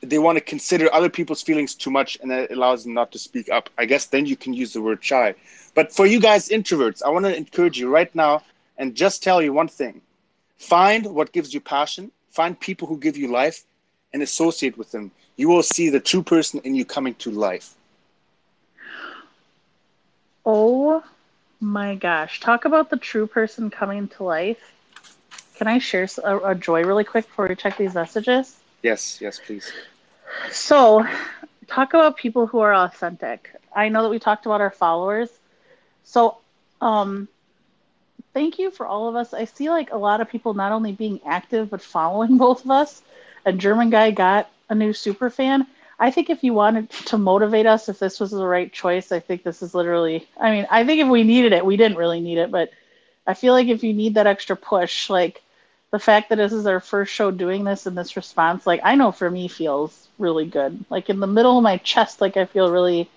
they 0.00 0.18
want 0.18 0.36
to 0.36 0.40
consider 0.42 0.92
other 0.92 1.08
people's 1.08 1.42
feelings 1.42 1.74
too 1.74 1.90
much, 1.90 2.18
and 2.20 2.30
that 2.30 2.50
allows 2.50 2.82
them 2.82 2.94
not 2.94 3.12
to 3.12 3.18
speak 3.18 3.48
up. 3.48 3.70
I 3.78 3.84
guess 3.84 4.06
then 4.06 4.26
you 4.26 4.36
can 4.36 4.52
use 4.52 4.72
the 4.72 4.82
word 4.82 5.02
shy. 5.02 5.34
But 5.74 5.92
for 5.92 6.06
you 6.06 6.20
guys, 6.20 6.48
introverts, 6.48 7.02
I 7.04 7.10
want 7.10 7.24
to 7.24 7.36
encourage 7.36 7.78
you 7.78 7.88
right 7.88 8.12
now 8.14 8.42
and 8.78 8.94
just 8.94 9.22
tell 9.22 9.40
you 9.40 9.52
one 9.52 9.68
thing: 9.68 10.00
find 10.58 11.06
what 11.06 11.32
gives 11.32 11.54
you 11.54 11.60
passion, 11.60 12.10
find 12.30 12.58
people 12.58 12.88
who 12.88 12.98
give 12.98 13.16
you 13.16 13.28
life, 13.28 13.64
and 14.12 14.22
associate 14.22 14.76
with 14.76 14.90
them. 14.90 15.12
You 15.36 15.48
will 15.48 15.62
see 15.62 15.90
the 15.90 16.00
true 16.00 16.22
person 16.22 16.60
in 16.64 16.74
you 16.74 16.84
coming 16.84 17.14
to 17.16 17.30
life. 17.30 17.74
Oh 20.44 21.02
my 21.60 21.94
gosh. 21.96 22.40
Talk 22.40 22.64
about 22.64 22.90
the 22.90 22.96
true 22.96 23.26
person 23.26 23.70
coming 23.70 24.08
to 24.08 24.24
life. 24.24 24.75
Can 25.56 25.68
I 25.68 25.78
share 25.78 26.06
a 26.24 26.54
joy 26.54 26.84
really 26.84 27.04
quick 27.04 27.26
before 27.26 27.48
we 27.48 27.56
check 27.56 27.76
these 27.76 27.94
messages? 27.94 28.56
Yes, 28.82 29.18
yes, 29.20 29.40
please. 29.44 29.72
So, 30.50 31.06
talk 31.66 31.94
about 31.94 32.16
people 32.16 32.46
who 32.46 32.58
are 32.60 32.74
authentic. 32.74 33.50
I 33.74 33.88
know 33.88 34.02
that 34.02 34.10
we 34.10 34.18
talked 34.18 34.46
about 34.46 34.60
our 34.60 34.70
followers. 34.70 35.30
So, 36.04 36.38
um, 36.80 37.28
thank 38.34 38.58
you 38.58 38.70
for 38.70 38.86
all 38.86 39.08
of 39.08 39.16
us. 39.16 39.32
I 39.32 39.46
see 39.46 39.70
like 39.70 39.92
a 39.92 39.96
lot 39.96 40.20
of 40.20 40.28
people 40.28 40.52
not 40.52 40.72
only 40.72 40.92
being 40.92 41.20
active 41.26 41.70
but 41.70 41.80
following 41.80 42.36
both 42.46 42.64
of 42.64 42.70
us. 42.70 43.02
A 43.46 43.52
German 43.52 43.88
guy 43.90 44.10
got 44.10 44.50
a 44.68 44.74
new 44.74 44.92
super 44.92 45.30
fan. 45.30 45.66
I 45.98 46.10
think 46.10 46.28
if 46.28 46.44
you 46.44 46.52
wanted 46.52 46.90
to 46.90 47.16
motivate 47.16 47.64
us, 47.64 47.88
if 47.88 47.98
this 47.98 48.20
was 48.20 48.30
the 48.30 48.46
right 48.46 48.70
choice, 48.70 49.10
I 49.10 49.20
think 49.20 49.42
this 49.42 49.62
is 49.62 49.74
literally. 49.74 50.28
I 50.38 50.50
mean, 50.50 50.66
I 50.70 50.84
think 50.84 51.00
if 51.00 51.08
we 51.08 51.22
needed 51.22 51.52
it, 51.54 51.64
we 51.64 51.78
didn't 51.78 51.96
really 51.96 52.20
need 52.20 52.36
it, 52.36 52.50
but 52.50 52.70
I 53.26 53.32
feel 53.32 53.54
like 53.54 53.68
if 53.68 53.82
you 53.82 53.94
need 53.94 54.14
that 54.14 54.26
extra 54.26 54.56
push, 54.56 55.08
like 55.08 55.42
the 55.96 56.04
fact 56.04 56.28
that 56.28 56.36
this 56.36 56.52
is 56.52 56.66
our 56.66 56.78
first 56.80 57.14
show 57.14 57.30
doing 57.30 57.64
this 57.64 57.86
and 57.86 57.96
this 57.96 58.16
response, 58.16 58.66
like 58.66 58.82
I 58.84 58.96
know 58.96 59.12
for 59.12 59.30
me 59.30 59.48
feels 59.48 60.10
really 60.18 60.44
good. 60.46 60.84
Like 60.90 61.08
in 61.08 61.20
the 61.20 61.26
middle 61.26 61.56
of 61.56 61.62
my 61.62 61.78
chest, 61.78 62.20
like 62.20 62.36
I 62.36 62.44
feel 62.44 62.70
really 62.70 63.08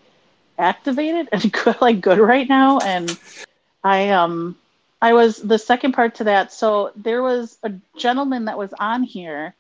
activated 0.58 1.28
and 1.34 1.52
good, 1.64 1.82
like 1.82 2.00
good 2.00 2.20
right 2.20 2.48
now. 2.48 2.80
And 2.80 3.18
I 3.84 4.12
um 4.12 4.56
I 5.02 5.14
was 5.14 5.38
the 5.42 5.60
second 5.60 5.92
part 5.92 6.16
to 6.16 6.24
that. 6.26 6.54
So 6.54 6.94
there 6.96 7.22
was 7.22 7.58
a 7.64 7.74
gentleman 7.98 8.46
that 8.46 8.58
was 8.58 8.74
on 8.80 9.04
here 9.04 9.56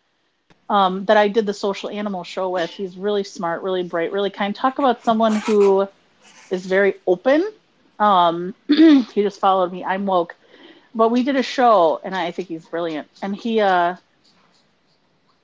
um, 0.69 1.05
that 1.05 1.17
I 1.17 1.27
did 1.27 1.45
the 1.45 1.53
social 1.53 1.89
animal 1.89 2.23
show 2.23 2.49
with. 2.49 2.69
He's 2.71 2.97
really 2.97 3.25
smart, 3.25 3.63
really 3.63 3.84
bright, 3.84 4.13
really 4.13 4.29
kind. 4.29 4.55
Talk 4.55 4.79
about 4.79 5.03
someone 5.03 5.36
who 5.36 5.89
is 6.51 6.65
very 6.65 6.95
open. 7.05 7.45
Um, 7.99 8.55
he 8.69 9.23
just 9.23 9.41
followed 9.41 9.73
me. 9.73 9.84
I'm 9.84 10.05
woke, 10.05 10.38
but 10.93 11.10
we 11.10 11.23
did 11.23 11.36
a 11.36 11.43
show, 11.43 12.02
and 12.04 12.15
I 12.15 12.32
think 12.32 12.47
he's 12.47 12.65
brilliant. 12.65 13.08
And 13.21 13.36
he, 13.36 13.60
uh, 13.60 13.95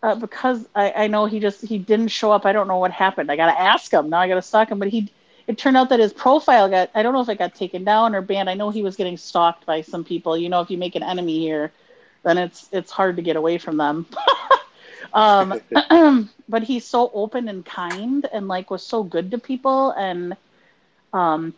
uh, 0.02 0.16
because 0.16 0.68
I, 0.76 0.92
I 0.92 1.08
know 1.08 1.26
he 1.26 1.40
just 1.40 1.62
he 1.62 1.78
didn't 1.78 2.10
show 2.10 2.32
up. 2.32 2.46
I 2.46 2.52
don't 2.52 2.68
know 2.68 2.78
what 2.78 2.92
happened. 2.92 3.32
I 3.32 3.36
gotta 3.36 3.60
ask 3.60 3.92
him 3.92 4.10
now. 4.10 4.20
I 4.20 4.28
gotta 4.28 4.42
stalk 4.42 4.70
him. 4.70 4.80
But 4.80 4.90
he, 4.90 5.12
it 5.48 5.58
turned 5.58 5.78
out 5.78 5.90
that 5.90 6.00
his 6.00 6.14
profile 6.14 6.70
got. 6.70 6.90
I 6.94 7.04
don't 7.04 7.14
know 7.14 7.22
if 7.22 7.30
it 7.30 7.38
got 7.38 7.56
taken 7.56 7.84
down 7.84 8.16
or 8.16 8.22
banned. 8.22 8.50
I 8.50 8.54
know 8.54 8.70
he 8.70 8.84
was 8.84 8.96
getting 8.96 9.18
stalked 9.18 9.66
by 9.66 9.82
some 9.82 10.04
people. 10.04 10.38
You 10.38 10.50
know, 10.50 10.62
if 10.62 10.70
you 10.70 10.78
make 10.78 10.96
an 10.96 11.04
enemy 11.04 11.40
here, 11.40 11.72
then 12.24 12.38
it's 12.38 12.70
it's 12.72 12.92
hard 12.92 13.16
to 13.16 13.22
get 13.22 13.36
away 13.36 13.58
from 13.58 13.78
them. 13.78 14.06
um, 15.14 15.62
but 16.50 16.64
he's 16.64 16.86
so 16.86 17.12
open 17.14 17.48
and 17.48 17.66
kind 17.66 18.28
and 18.32 18.48
like 18.48 18.70
was 18.70 18.86
so 18.86 19.04
good 19.04 19.32
to 19.32 19.38
people 19.38 19.92
and 19.92 20.36
um, 21.14 21.54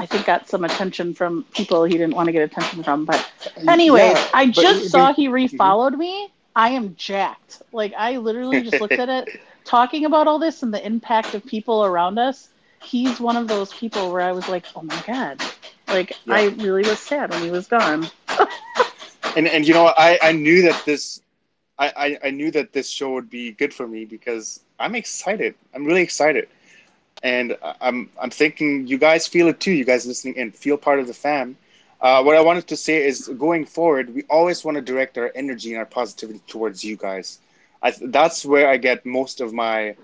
I 0.00 0.06
think 0.06 0.26
got 0.26 0.48
some 0.48 0.64
attention 0.64 1.14
from 1.14 1.44
people 1.54 1.84
he 1.84 1.98
didn't 1.98 2.14
want 2.16 2.28
to 2.28 2.32
get 2.32 2.42
attention 2.42 2.82
from. 2.84 3.06
But 3.06 3.24
anyway, 3.68 4.14
Yeah, 4.14 4.28
I 4.32 4.46
just 4.46 4.88
but- 4.90 4.90
saw 4.90 5.12
he 5.14 5.28
mhm. 5.28 5.50
refollowed 5.50 5.96
me. 5.96 6.32
I 6.56 6.70
am 6.70 6.96
jacked. 6.96 7.62
Like 7.72 7.94
I 7.96 8.18
literally 8.18 8.62
just 8.62 8.80
looked 8.80 8.98
at 8.98 9.08
it, 9.08 9.30
talking 9.64 10.06
about 10.06 10.26
all 10.28 10.38
this 10.38 10.62
and 10.62 10.74
the 10.74 10.84
impact 10.84 11.34
of 11.34 11.44
people 11.46 11.84
around 11.84 12.18
us. 12.18 12.50
He's 12.82 13.20
one 13.20 13.36
of 13.36 13.48
those 13.48 13.72
people 13.74 14.10
where 14.12 14.22
I 14.22 14.32
was 14.32 14.48
like, 14.48 14.66
oh 14.76 14.82
my 14.82 15.00
god. 15.06 15.42
Like 15.88 16.12
Yeah. 16.24 16.36
I 16.36 16.46
really 16.48 16.84
was 16.84 17.00
sad 17.00 17.30
when 17.30 17.42
he 17.42 17.50
was 17.50 17.68
gone. 17.68 18.06
and 19.36 19.46
and 19.48 19.66
you 19.66 19.74
know 19.74 19.92
I 19.96 20.18
I 20.22 20.32
knew 20.32 20.62
that 20.62 20.84
this 20.84 21.20
I, 21.78 21.92
I 21.96 22.28
I 22.28 22.30
knew 22.30 22.50
that 22.52 22.72
this 22.72 22.90
show 22.90 23.12
would 23.14 23.30
be 23.30 23.52
good 23.52 23.74
for 23.74 23.86
me 23.86 24.04
because 24.04 24.60
I'm 24.78 24.94
excited. 24.94 25.54
I'm 25.74 25.84
really 25.84 26.02
excited, 26.02 26.48
and 27.22 27.56
I'm 27.80 28.10
I'm 28.20 28.30
thinking 28.30 28.86
you 28.86 28.98
guys 28.98 29.26
feel 29.26 29.48
it 29.48 29.60
too. 29.60 29.72
You 29.72 29.84
guys 29.84 30.06
listening 30.06 30.36
in 30.36 30.52
feel 30.52 30.76
part 30.76 31.00
of 31.00 31.06
the 31.06 31.14
fam. 31.14 31.56
Uh, 32.00 32.22
what 32.22 32.36
I 32.36 32.40
wanted 32.40 32.66
to 32.68 32.76
say 32.76 33.06
is, 33.06 33.28
going 33.38 33.66
forward, 33.66 34.14
we 34.14 34.22
always 34.30 34.64
want 34.64 34.76
to 34.76 34.80
direct 34.80 35.18
our 35.18 35.30
energy 35.34 35.70
and 35.70 35.78
our 35.78 35.84
positivity 35.84 36.40
towards 36.46 36.82
you 36.82 36.96
guys. 36.96 37.38
I, 37.82 37.92
that's 38.00 38.44
where 38.44 38.68
I 38.68 38.78
get 38.78 39.04
most 39.04 39.40
of 39.40 39.52
my. 39.52 39.96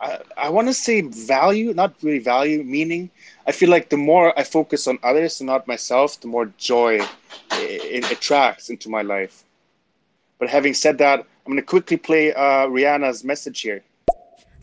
I, 0.00 0.18
I 0.36 0.48
want 0.50 0.66
to 0.68 0.74
say 0.74 1.02
value, 1.02 1.72
not 1.72 1.94
really 2.02 2.18
value, 2.18 2.64
meaning. 2.64 3.10
I 3.46 3.52
feel 3.52 3.70
like 3.70 3.90
the 3.90 3.96
more 3.96 4.36
I 4.38 4.42
focus 4.42 4.88
on 4.88 4.98
others 5.04 5.40
and 5.40 5.46
not 5.46 5.68
myself, 5.68 6.20
the 6.20 6.26
more 6.26 6.46
joy 6.58 6.96
it, 6.96 7.08
it 7.52 8.10
attracts 8.10 8.68
into 8.68 8.88
my 8.90 9.02
life. 9.02 9.44
But 10.38 10.50
having 10.50 10.74
said 10.74 10.98
that, 10.98 11.20
I'm 11.20 11.52
going 11.52 11.56
to 11.56 11.62
quickly 11.62 11.96
play 11.96 12.34
uh, 12.34 12.66
Rihanna's 12.66 13.24
message 13.24 13.60
here. 13.60 13.82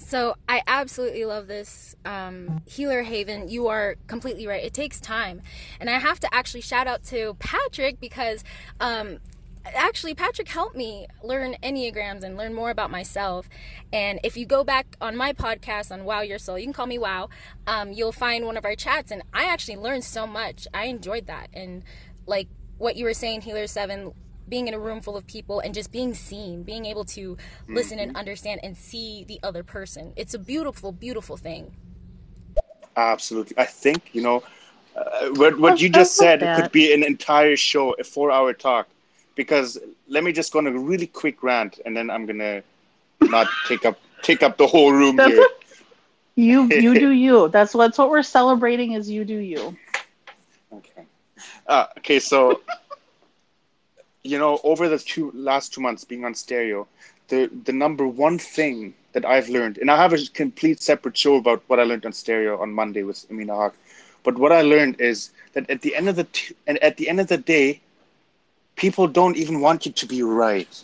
So 0.05 0.35
I 0.47 0.61
absolutely 0.67 1.25
love 1.25 1.47
this 1.47 1.95
um, 2.05 2.61
healer 2.65 3.03
haven. 3.03 3.49
You 3.49 3.67
are 3.67 3.95
completely 4.07 4.45
right. 4.45 4.63
It 4.63 4.73
takes 4.73 4.99
time, 4.99 5.41
and 5.79 5.89
I 5.89 5.97
have 5.97 6.19
to 6.19 6.33
actually 6.33 6.61
shout 6.61 6.87
out 6.87 7.03
to 7.05 7.35
Patrick 7.39 7.99
because 7.99 8.43
um, 8.79 9.19
actually 9.65 10.13
Patrick 10.13 10.49
helped 10.49 10.75
me 10.75 11.07
learn 11.23 11.55
enneagrams 11.63 12.23
and 12.23 12.37
learn 12.37 12.53
more 12.53 12.69
about 12.69 12.91
myself. 12.91 13.49
And 13.91 14.19
if 14.23 14.35
you 14.35 14.45
go 14.45 14.63
back 14.63 14.97
on 14.99 15.15
my 15.15 15.33
podcast 15.33 15.91
on 15.91 16.03
Wow 16.03 16.21
Your 16.21 16.37
Soul, 16.37 16.59
you 16.59 16.65
can 16.65 16.73
call 16.73 16.85
me 16.85 16.99
Wow. 16.99 17.29
Um, 17.65 17.91
you'll 17.93 18.11
find 18.11 18.45
one 18.45 18.57
of 18.57 18.65
our 18.65 18.75
chats, 18.75 19.09
and 19.09 19.23
I 19.33 19.45
actually 19.45 19.77
learned 19.77 20.03
so 20.03 20.27
much. 20.27 20.67
I 20.73 20.85
enjoyed 20.85 21.27
that, 21.27 21.47
and 21.53 21.83
like 22.27 22.49
what 22.77 22.97
you 22.97 23.05
were 23.05 23.13
saying, 23.13 23.41
Healer 23.41 23.65
Haven 23.73 24.13
being 24.47 24.67
in 24.67 24.73
a 24.73 24.79
room 24.79 25.01
full 25.01 25.15
of 25.15 25.25
people 25.27 25.60
and 25.60 25.73
just 25.73 25.91
being 25.91 26.13
seen, 26.13 26.63
being 26.63 26.86
able 26.86 27.06
to 27.06 27.38
listen 27.67 27.99
and 27.99 28.15
understand 28.15 28.60
and 28.63 28.75
see 28.77 29.23
the 29.27 29.39
other 29.43 29.63
person. 29.63 30.13
It's 30.15 30.34
a 30.34 30.39
beautiful, 30.39 30.91
beautiful 30.91 31.38
thing. 31.38 31.75
Absolutely. 32.95 33.58
I 33.58 33.65
think, 33.65 34.10
you 34.13 34.21
know, 34.21 34.43
uh, 34.95 35.29
what, 35.29 35.60
what 35.60 35.82
you 35.82 35.89
I- 35.93 35.97
I 35.97 35.99
just 35.99 36.15
said 36.15 36.39
that. 36.41 36.56
could 36.62 36.71
be 36.71 36.93
an 36.93 37.03
entire 37.03 37.56
show, 37.56 37.93
a 37.93 38.03
four 38.03 38.32
hour 38.32 38.53
talk. 38.53 38.88
Because 39.36 39.79
let 40.08 40.23
me 40.23 40.32
just 40.32 40.53
go 40.53 40.60
on 40.60 40.67
a 40.67 40.71
really 40.71 41.08
quick 41.08 41.41
rant 41.41 41.79
and 41.86 41.97
then 41.97 42.12
I'm 42.12 42.27
going 42.27 42.38
to 42.39 42.62
not 43.21 43.47
take 43.67 43.86
up 43.86 43.97
take 44.21 44.43
up 44.43 44.58
the 44.58 44.67
whole 44.67 44.91
room 44.91 45.15
That's 45.15 45.32
here. 45.34 45.47
You 46.36 46.67
you 46.69 46.93
do 46.95 47.10
you. 47.25 47.47
That's 47.49 47.73
what, 47.75 47.88
that's 47.88 47.97
what 47.97 48.10
we're 48.10 48.23
celebrating 48.23 48.93
is 48.93 49.10
you 49.10 49.23
do 49.23 49.38
you. 49.38 49.77
Okay. 50.71 51.03
Uh, 51.67 51.86
okay, 51.99 52.19
so 52.19 52.62
you 54.23 54.38
know, 54.39 54.59
over 54.63 54.88
the 54.89 54.97
two 54.99 55.31
last 55.33 55.73
two 55.73 55.81
months 55.81 56.03
being 56.03 56.25
on 56.25 56.33
stereo, 56.36 56.88
the 57.29 57.49
the 57.65 57.73
number 57.73 58.07
one 58.07 58.38
thing 58.39 58.93
that 59.13 59.25
I've 59.25 59.49
learned, 59.49 59.77
and 59.77 59.89
I 59.91 59.97
have 59.97 60.13
a 60.13 60.17
complete 60.33 60.81
separate 60.81 61.17
show 61.17 61.36
about 61.36 61.63
what 61.67 61.79
I 61.79 61.83
learned 61.83 62.05
on 62.05 62.13
stereo 62.13 62.59
on 62.62 62.73
Monday 62.73 63.03
with 63.03 63.25
Amina 63.29 63.55
Haq. 63.55 63.73
But 64.23 64.38
what 64.38 64.51
I 64.51 64.62
learned 64.62 64.99
is 65.01 65.31
that 65.53 65.69
at 65.69 65.81
the 65.81 65.95
end 65.95 66.09
of 66.09 66.15
the 66.15 66.23
t- 66.25 66.55
and 66.67 66.77
at 66.79 66.97
the 66.97 67.09
end 67.09 67.19
of 67.19 67.27
the 67.27 67.38
day, 67.38 67.81
people 68.75 69.07
don't 69.07 69.38
even 69.38 69.59
want 69.62 69.86
you 69.86 69.91
to 69.91 70.05
be 70.05 70.21
right. 70.23 70.83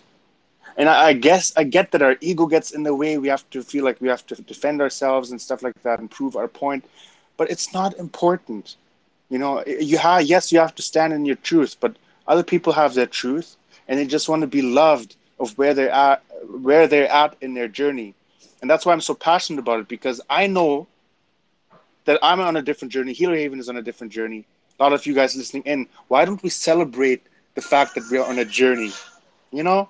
And 0.77 0.89
I, 0.89 1.07
I 1.07 1.13
guess 1.13 1.53
I 1.57 1.63
get 1.63 1.91
that 1.91 2.01
our 2.01 2.17
ego 2.21 2.45
gets 2.47 2.71
in 2.71 2.83
the 2.83 2.95
way. 2.95 3.17
We 3.17 3.27
have 3.29 3.49
to 3.51 3.61
feel 3.63 3.83
like 3.85 3.99
we 4.01 4.07
have 4.09 4.25
to 4.27 4.41
defend 4.41 4.81
ourselves 4.81 5.31
and 5.31 5.41
stuff 5.41 5.63
like 5.63 5.81
that 5.83 5.99
and 5.99 6.09
prove 6.09 6.35
our 6.35 6.47
point. 6.47 6.85
But 7.37 7.49
it's 7.49 7.73
not 7.73 7.97
important. 7.97 8.75
You 9.29 9.39
know, 9.39 9.63
you 9.65 9.97
have 9.97 10.23
yes, 10.23 10.51
you 10.51 10.59
have 10.59 10.75
to 10.75 10.81
stand 10.81 11.13
in 11.13 11.25
your 11.25 11.35
truth, 11.37 11.77
but 11.79 11.95
other 12.29 12.43
people 12.43 12.73
have 12.73 12.95
their 12.95 13.07
truth, 13.07 13.57
and 13.89 13.99
they 13.99 14.05
just 14.07 14.29
want 14.29 14.43
to 14.43 14.47
be 14.47 14.61
loved 14.61 15.17
of 15.39 15.57
where 15.57 15.73
they're 15.73 15.91
at, 15.91 16.23
where 16.49 16.87
they're 16.87 17.11
at 17.11 17.35
in 17.41 17.55
their 17.55 17.67
journey, 17.67 18.15
and 18.61 18.69
that's 18.71 18.85
why 18.85 18.93
I'm 18.93 19.01
so 19.01 19.15
passionate 19.15 19.59
about 19.59 19.81
it 19.81 19.89
because 19.89 20.21
I 20.29 20.47
know 20.47 20.87
that 22.05 22.19
I'm 22.23 22.39
on 22.41 22.57
a 22.57 22.61
different 22.61 22.91
journey. 22.93 23.13
Healer 23.13 23.35
Haven 23.35 23.59
is 23.59 23.69
on 23.69 23.77
a 23.77 23.81
different 23.81 24.13
journey. 24.13 24.45
A 24.79 24.83
lot 24.83 24.93
of 24.93 25.05
you 25.05 25.13
guys 25.15 25.35
listening 25.35 25.63
in, 25.65 25.87
why 26.07 26.25
don't 26.25 26.41
we 26.43 26.49
celebrate 26.49 27.23
the 27.55 27.61
fact 27.61 27.95
that 27.95 28.05
we're 28.11 28.23
on 28.23 28.39
a 28.39 28.45
journey? 28.45 28.91
You 29.51 29.63
know, 29.63 29.89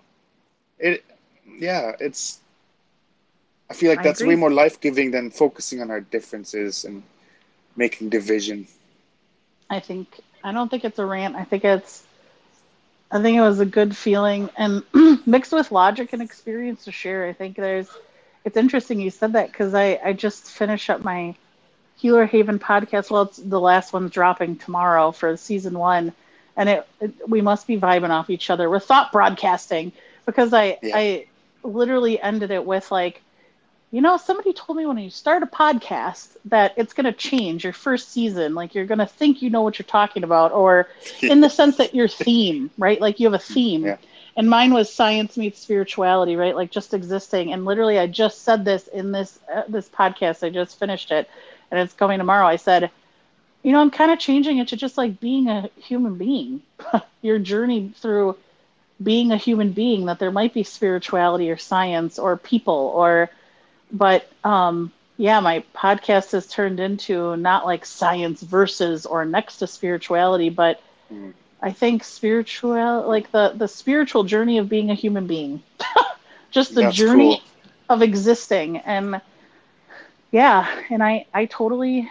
it, 0.80 1.04
yeah, 1.60 1.94
it's. 2.00 2.42
I 3.70 3.74
feel 3.74 3.90
like 3.92 4.02
I 4.02 4.04
that's 4.04 4.22
agree. 4.22 4.28
way 4.28 4.36
more 4.36 4.52
life 4.52 4.80
giving 4.82 5.12
than 5.12 5.32
focusing 5.32 5.82
on 5.82 5.92
our 5.92 6.02
differences 6.02 6.86
and 6.86 7.04
making 7.76 8.10
division. 8.10 8.68
I 9.70 9.80
think 9.80 10.22
I 10.44 10.52
don't 10.52 10.70
think 10.70 10.84
it's 10.86 11.00
a 11.00 11.06
rant. 11.06 11.36
I 11.36 11.44
think 11.46 11.64
it's 11.66 12.09
I 13.12 13.22
think 13.22 13.38
it 13.38 13.42
was 13.42 13.60
a 13.60 13.66
good 13.66 13.96
feeling 13.96 14.50
and 14.58 14.84
mixed 15.26 15.52
with 15.52 15.72
logic 15.72 16.14
and 16.14 16.22
experience 16.22 16.86
to 16.86 16.92
share. 16.92 17.26
I 17.28 17.34
think 17.34 17.56
there's 17.56 17.90
it's 18.46 18.58
interesting 18.58 19.00
you 19.00 19.10
said 19.12 19.34
that 19.34 19.48
because 19.52 19.74
I 19.74 20.00
I 20.04 20.14
just 20.14 20.46
finished 20.52 20.90
up 20.90 21.04
my 21.04 21.36
Healer 21.98 22.26
Haven 22.26 22.60
podcast. 22.60 23.10
Well, 23.12 23.24
it's 23.24 23.38
the 23.38 23.60
last 23.60 23.94
one's 23.94 24.12
dropping 24.12 24.58
tomorrow 24.58 25.12
for 25.12 25.36
season 25.38 25.78
one, 25.78 26.14
and 26.56 26.70
it, 26.70 26.88
it 27.02 27.30
we 27.30 27.42
must 27.42 27.68
be 27.68 27.78
vibing 27.80 28.10
off 28.12 28.30
each 28.30 28.50
other. 28.50 28.70
We're 28.70 28.80
thought 28.80 29.12
broadcasting 29.12 29.92
because 30.26 30.54
I 30.54 30.78
Yeah. 30.82 30.96
I 30.96 31.26
literally 31.64 32.22
ended 32.22 32.52
it 32.52 32.66
with 32.66 32.92
like 32.92 33.22
you 33.92 34.02
know, 34.02 34.18
somebody 34.18 34.54
told 34.54 34.78
me 34.78 34.86
when 34.86 34.98
you 35.00 35.10
start 35.10 35.42
a 35.42 35.48
podcast 35.48 36.36
that 36.46 36.74
it's 36.78 36.94
going 36.94 37.06
to 37.06 37.12
change 37.14 37.64
your 37.64 37.74
first 37.74 38.12
season. 38.12 38.54
Like 38.54 38.76
you're 38.76 38.86
going 38.86 39.00
to 39.00 39.08
think 39.08 39.42
you 39.42 39.50
know 39.50 39.62
what 39.62 39.80
you're 39.80 39.86
talking 39.86 40.24
about, 40.24 40.52
or 40.52 40.88
in 41.22 41.42
the 41.42 41.50
sense 41.50 41.78
that 41.78 41.96
your 41.96 42.08
theme, 42.08 42.70
right? 42.78 43.02
Like 43.02 43.20
you 43.20 43.28
have 43.28 43.40
a 43.40 43.44
theme. 43.44 43.86
Yeah. 43.86 43.98
And 44.38 44.50
mine 44.50 44.74
was 44.74 44.94
science 44.94 45.38
meets 45.38 45.60
spirituality, 45.60 46.36
right? 46.36 46.56
Like 46.56 46.72
just 46.72 46.94
existing. 46.94 47.52
And 47.52 47.66
literally, 47.66 47.98
I 47.98 48.08
just 48.08 48.44
said 48.44 48.64
this 48.64 48.88
in 48.88 49.12
this 49.12 49.40
uh, 49.54 49.64
this 49.68 49.90
podcast. 49.90 50.46
I 50.46 50.50
just 50.50 50.78
finished 50.78 51.12
it, 51.12 51.28
and 51.72 51.80
it's 51.80 51.94
coming 51.94 52.20
tomorrow. 52.20 52.46
I 52.46 52.58
said, 52.58 52.92
you 53.64 53.72
know, 53.72 53.82
I'm 53.82 53.92
kind 53.92 54.12
of 54.12 54.20
changing 54.20 54.60
it 54.60 54.68
to 54.70 54.78
just 54.78 54.98
like 54.98 55.20
being 55.20 55.50
a 55.50 55.70
human 55.78 56.16
being. 56.16 56.62
your 57.22 57.40
journey 57.40 57.92
through 57.98 58.38
being 59.02 59.32
a 59.32 59.38
human 59.38 59.72
being. 59.72 60.06
That 60.06 60.20
there 60.20 60.32
might 60.32 60.54
be 60.54 60.64
spirituality 60.64 61.50
or 61.50 61.58
science 61.58 62.20
or 62.20 62.38
people 62.38 62.94
or 62.96 63.32
but 63.92 64.30
um 64.44 64.92
yeah 65.18 65.40
my 65.40 65.64
podcast 65.76 66.32
has 66.32 66.48
turned 66.48 66.80
into 66.80 67.36
not 67.38 67.66
like 67.66 67.86
science 67.86 68.42
versus 68.42 69.06
or 69.06 69.26
next 69.26 69.58
to 69.58 69.68
spirituality 69.68 70.50
but 70.50 70.82
Mm. 71.12 71.34
i 71.62 71.72
think 71.72 72.04
spiritual 72.04 73.08
like 73.08 73.32
the 73.32 73.54
the 73.56 73.68
spiritual 73.68 74.24
journey 74.24 74.58
of 74.58 74.70
being 74.70 74.90
a 74.90 74.96
human 74.96 75.28
being. 75.28 75.62
Just 76.52 76.74
the 76.76 76.84
That's 76.84 76.86
journey 76.86 77.40
cool. 77.40 77.42
of 77.90 78.02
existing. 78.02 78.78
And 78.78 79.22
yeah 80.32 80.68
and 80.90 81.04
i 81.04 81.26
i 81.34 81.46
totally 81.46 82.10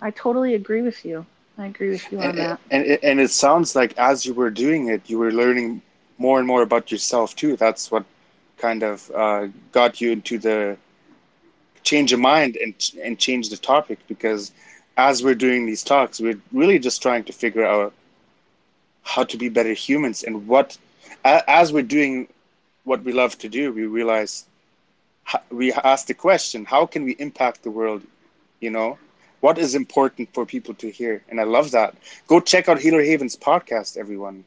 i 0.00 0.10
totally 0.10 0.54
agree 0.54 0.82
with 0.82 1.04
you. 1.04 1.26
I 1.58 1.66
agree 1.66 1.90
with 1.90 2.10
you 2.10 2.20
on 2.20 2.34
and, 2.34 2.36
that. 2.36 2.60
and 2.70 2.84
it- 2.86 3.00
and 3.02 3.20
it 3.20 3.30
sounds 3.30 3.74
like 3.74 3.96
as 3.98 4.24
you 4.26 4.34
were 4.34 4.50
doing 4.50 4.88
it 4.88 5.08
you 5.08 5.18
were 5.18 5.32
learning 5.32 5.82
more 6.18 6.38
and 6.38 6.46
more 6.46 6.62
about 6.62 6.90
yourself 6.90 7.34
too. 7.34 7.56
That's 7.56 7.90
what 7.90 8.04
kind 8.58 8.82
of 8.82 9.10
uh, 9.14 9.48
got 9.72 10.00
you 10.00 10.12
into 10.12 10.38
the 10.38 10.76
change 11.84 12.10
your 12.10 12.20
mind 12.20 12.56
and 12.56 12.74
and 13.02 13.18
change 13.18 13.50
the 13.50 13.56
topic 13.56 13.98
because 14.08 14.52
as 14.96 15.22
we're 15.22 15.34
doing 15.34 15.66
these 15.66 15.82
talks 15.82 16.20
we're 16.20 16.40
really 16.52 16.78
just 16.78 17.02
trying 17.02 17.24
to 17.24 17.32
figure 17.32 17.64
out 17.64 17.92
how 19.02 19.22
to 19.24 19.36
be 19.36 19.48
better 19.48 19.74
humans 19.74 20.22
and 20.22 20.48
what 20.48 20.78
as 21.24 21.72
we're 21.72 21.82
doing 21.82 22.28
what 22.84 23.02
we 23.04 23.12
love 23.12 23.36
to 23.38 23.48
do 23.48 23.72
we 23.72 23.84
realize 23.86 24.46
we 25.50 25.72
ask 25.72 26.06
the 26.06 26.14
question 26.14 26.64
how 26.64 26.86
can 26.86 27.04
we 27.04 27.12
impact 27.12 27.62
the 27.62 27.70
world 27.70 28.02
you 28.60 28.70
know 28.70 28.98
what 29.44 29.58
is 29.58 29.74
important 29.74 30.32
for 30.32 30.46
people 30.46 30.72
to 30.76 30.90
hear, 30.90 31.22
and 31.28 31.38
I 31.38 31.44
love 31.44 31.72
that. 31.72 31.94
Go 32.26 32.40
check 32.40 32.66
out 32.66 32.78
Healer 32.80 33.02
Haven's 33.04 33.36
podcast, 33.36 33.98
everyone. 33.98 34.46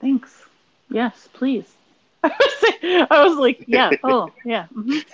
Thanks. 0.00 0.44
Yes, 0.90 1.28
please. 1.32 1.79
I 2.24 3.24
was 3.26 3.38
like, 3.38 3.64
yeah, 3.66 3.90
oh, 4.04 4.30
yeah. 4.44 4.66
mhm. 4.74 5.04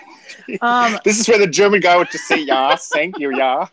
Um, 0.61 0.99
This 1.05 1.21
is 1.21 1.29
where 1.29 1.39
the 1.39 1.47
German 1.47 1.81
guy 1.81 1.97
would 1.97 2.11
just 2.11 2.27
say, 2.27 2.41
"Yeah, 2.41 2.75
thank 2.77 3.19
you, 3.19 3.37
yeah." 3.37 3.69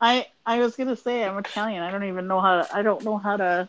I 0.00 0.26
I 0.44 0.58
was 0.58 0.76
gonna 0.76 0.96
say 0.96 1.24
I'm 1.24 1.36
Italian. 1.38 1.82
I 1.82 1.90
don't 1.90 2.04
even 2.04 2.26
know 2.26 2.40
how 2.40 2.62
to. 2.62 2.76
I 2.76 2.82
don't 2.82 3.02
know 3.04 3.18
how 3.18 3.36
to. 3.36 3.68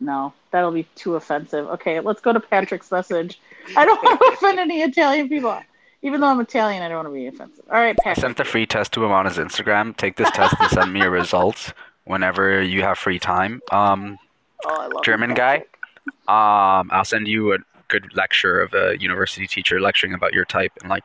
No, 0.00 0.32
that'll 0.50 0.72
be 0.72 0.86
too 0.96 1.16
offensive. 1.16 1.66
Okay, 1.68 2.00
let's 2.00 2.20
go 2.20 2.32
to 2.32 2.40
Patrick's 2.40 2.90
message. 2.90 3.40
I 3.76 3.84
don't 3.86 4.02
want 4.02 4.20
to 4.20 4.26
offend 4.34 4.58
any 4.58 4.82
Italian 4.82 5.28
people. 5.28 5.58
Even 6.02 6.20
though 6.20 6.26
I'm 6.26 6.40
Italian, 6.40 6.82
I 6.82 6.88
don't 6.88 6.96
want 7.04 7.08
to 7.08 7.14
be 7.14 7.26
offensive. 7.26 7.64
All 7.70 7.78
right, 7.78 7.96
I 8.04 8.12
sent 8.14 8.36
the 8.36 8.44
free 8.44 8.66
test 8.66 8.92
to 8.92 9.04
him 9.04 9.12
on 9.12 9.24
his 9.24 9.38
Instagram. 9.38 9.96
Take 9.96 10.16
this 10.16 10.30
test 10.32 10.54
and 10.60 10.70
send 10.70 10.92
me 10.92 11.00
your 11.00 11.10
results 11.10 11.72
whenever 12.04 12.60
you 12.60 12.82
have 12.82 12.98
free 12.98 13.18
time. 13.18 13.62
Um, 13.70 14.18
Oh, 14.66 14.80
I 14.80 14.86
love 14.86 15.04
German 15.04 15.30
you, 15.30 15.36
guy. 15.36 15.64
Patrick. 16.06 16.28
Um, 16.28 16.90
I'll 16.92 17.04
send 17.04 17.28
you 17.28 17.54
a 17.54 17.58
good 17.88 18.14
lecture 18.16 18.60
of 18.60 18.74
a 18.74 18.96
university 18.98 19.46
teacher 19.46 19.80
lecturing 19.80 20.14
about 20.14 20.32
your 20.32 20.44
type 20.44 20.72
and 20.80 20.90
like 20.90 21.04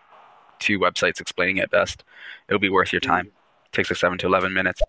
two 0.60 0.80
websites 0.80 1.20
explaining 1.22 1.58
it 1.58 1.70
best. 1.72 2.04
It'll 2.48 2.60
be 2.60 2.70
worth 2.70 2.92
your 2.94 3.00
time. 3.02 3.28
It 3.28 3.72
takes 3.74 3.90
like 3.90 3.98
seven 3.98 4.18
to 4.20 4.28
eleven 4.28 4.54
minutes. 4.54 4.82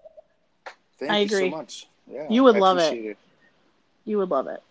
Thank 0.98 1.12
I 1.12 1.18
you 1.20 1.26
agree. 1.26 1.50
so 1.50 1.56
much. 1.56 1.86
Yeah, 2.11 2.26
You 2.28 2.42
would 2.44 2.56
I 2.56 2.58
love 2.58 2.78
it. 2.78 2.86
appreciate 2.88 3.16
You 4.04 4.18
would 4.18 4.30
love 4.30 4.46
it. 4.48 4.62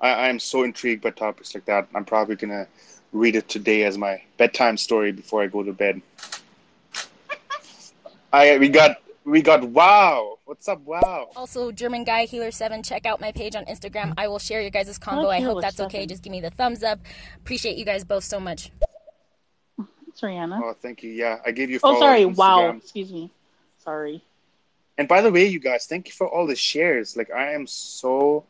I, 0.00 0.10
I 0.10 0.28
am 0.28 0.38
so 0.38 0.62
intrigued 0.62 1.02
by 1.02 1.10
topics 1.10 1.54
like 1.54 1.64
that. 1.66 1.88
I'm 1.94 2.04
probably 2.04 2.36
gonna 2.36 2.66
read 3.12 3.36
it 3.36 3.48
today 3.48 3.84
as 3.84 3.96
my 3.98 4.22
bedtime 4.36 4.76
story 4.76 5.12
before 5.12 5.42
I 5.42 5.46
go 5.46 5.62
to 5.62 5.72
bed. 5.72 6.00
I 8.32 8.58
we 8.58 8.68
got 8.68 8.98
we 9.28 9.42
got 9.42 9.62
wow. 9.64 10.38
What's 10.44 10.68
up, 10.68 10.80
wow? 10.80 11.28
Also, 11.36 11.70
German 11.70 12.04
Guy 12.04 12.24
Healer 12.24 12.50
Haven. 12.50 12.82
Check 12.82 13.06
out 13.06 13.20
my 13.20 13.32
page 13.32 13.54
on 13.54 13.64
Instagram. 13.66 14.14
I 14.16 14.28
will 14.28 14.38
share 14.38 14.60
your 14.60 14.70
guys' 14.70 14.98
convo. 14.98 15.28
I 15.28 15.40
hope 15.40 15.60
that's 15.60 15.80
okay. 15.80 16.06
Just 16.06 16.22
give 16.22 16.30
me 16.30 16.40
the 16.40 16.50
thumbs 16.50 16.82
up. 16.82 17.00
Appreciate 17.36 17.76
you 17.76 17.84
guys 17.84 18.04
both 18.04 18.24
so 18.24 18.40
much. 18.40 18.72
It's 20.08 20.20
Rihanna. 20.22 20.60
Oh, 20.62 20.74
thank 20.80 21.02
you. 21.02 21.10
Yeah, 21.10 21.38
I 21.44 21.52
gave 21.52 21.70
you. 21.70 21.76
a 21.76 21.80
Oh, 21.84 22.00
sorry. 22.00 22.24
Wow. 22.24 22.70
Excuse 22.70 23.12
me. 23.12 23.30
Sorry. 23.78 24.24
And 24.96 25.06
by 25.06 25.20
the 25.20 25.30
way, 25.30 25.46
you 25.46 25.60
guys, 25.60 25.86
thank 25.86 26.08
you 26.08 26.12
for 26.12 26.26
all 26.26 26.46
the 26.46 26.56
shares. 26.56 27.16
Like 27.16 27.30
I 27.30 27.52
am 27.52 27.66
so 27.66 28.44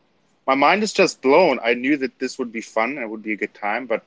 my 0.49 0.55
mind 0.55 0.81
is 0.81 0.93
just 0.93 1.21
blown. 1.21 1.59
I 1.63 1.75
knew 1.75 1.95
that 1.97 2.17
this 2.17 2.39
would 2.39 2.51
be 2.51 2.61
fun 2.61 2.91
and 2.91 2.99
it 2.99 3.09
would 3.09 3.21
be 3.21 3.33
a 3.33 3.35
good 3.35 3.53
time, 3.53 3.85
but 3.85 4.03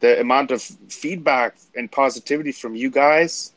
the 0.00 0.18
amount 0.18 0.50
of 0.50 0.62
feedback 0.62 1.54
and 1.76 1.92
positivity 1.92 2.50
from 2.50 2.74
you 2.74 2.88
guys, 2.88 3.52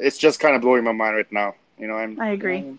it's 0.00 0.18
just 0.18 0.40
kind 0.40 0.56
of 0.56 0.62
blowing 0.62 0.82
my 0.82 0.90
mind 0.90 1.14
right 1.14 1.30
now. 1.30 1.54
You 1.78 1.86
know, 1.86 1.94
I'm 1.94 2.20
I 2.20 2.30
agree. 2.30 2.78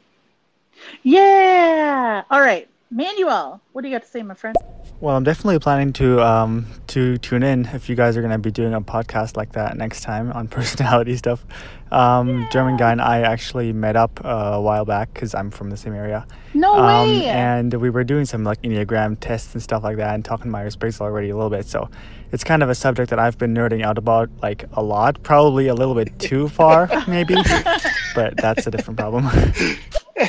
Yeah. 1.04 2.24
All 2.30 2.42
right, 2.42 2.68
Manuel. 2.92 3.62
What 3.74 3.82
do 3.82 3.88
you 3.90 3.96
got 3.96 4.04
to 4.04 4.10
say, 4.10 4.24
my 4.24 4.34
friend? 4.34 4.56
Well, 5.00 5.16
I'm 5.16 5.24
definitely 5.24 5.60
planning 5.60 5.94
to 5.94 6.22
um 6.24 6.66
to 6.88 7.18
tune 7.20 7.44
in 7.44 7.66
if 7.68 7.88
you 7.88 7.96
guys 7.96 8.18
are 8.18 8.22
gonna 8.24 8.40
be 8.40 8.50
doing 8.50 8.74
a 8.74 8.82
podcast 8.82 9.38
like 9.38 9.52
that 9.52 9.78
next 9.78 10.02
time 10.02 10.32
on 10.32 10.48
personality 10.58 11.16
stuff. 11.18 11.46
Um, 11.92 12.48
German 12.52 12.78
guy 12.78 12.92
and 12.92 13.02
I 13.02 13.22
actually 13.22 13.72
met 13.74 13.96
up 13.96 14.20
uh, 14.26 14.28
a 14.56 14.62
while 14.62 14.86
back 14.86 15.14
because 15.14 15.36
I'm 15.36 15.52
from 15.52 15.70
the 15.70 15.78
same 15.78 15.94
area. 15.94 16.26
No 16.56 16.74
Um, 16.74 17.08
way. 17.10 17.26
and 17.28 17.72
we 17.76 17.90
were 17.92 18.04
doing 18.04 18.26
some 18.26 18.44
like 18.44 18.62
enneagram 18.64 19.18
tests 19.20 19.54
and 19.54 19.62
stuff 19.62 19.84
like 19.84 19.98
that, 19.98 20.16
and 20.16 20.26
talking 20.26 20.46
to 20.46 20.50
Myers 20.50 20.76
Briggs 20.76 21.00
already 21.00 21.30
a 21.30 21.36
little 21.36 21.52
bit. 21.52 21.68
So 21.68 21.90
it's 22.32 22.44
kind 22.44 22.64
of 22.64 22.70
a 22.70 22.76
subject 22.76 23.10
that 23.10 23.20
I've 23.20 23.38
been 23.38 23.54
nerding 23.54 23.84
out 23.84 23.98
about 23.98 24.30
like 24.42 24.66
a 24.74 24.84
lot, 24.84 25.22
probably 25.24 25.68
a 25.68 25.74
little 25.74 25.96
bit 25.96 26.18
too 26.20 26.50
far, 26.50 26.90
maybe. 27.08 27.36
but 28.16 28.36
that's 28.38 28.68
a 28.68 28.72
different 28.72 29.00
problem. 29.00 29.28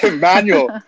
Manuel. 0.20 0.82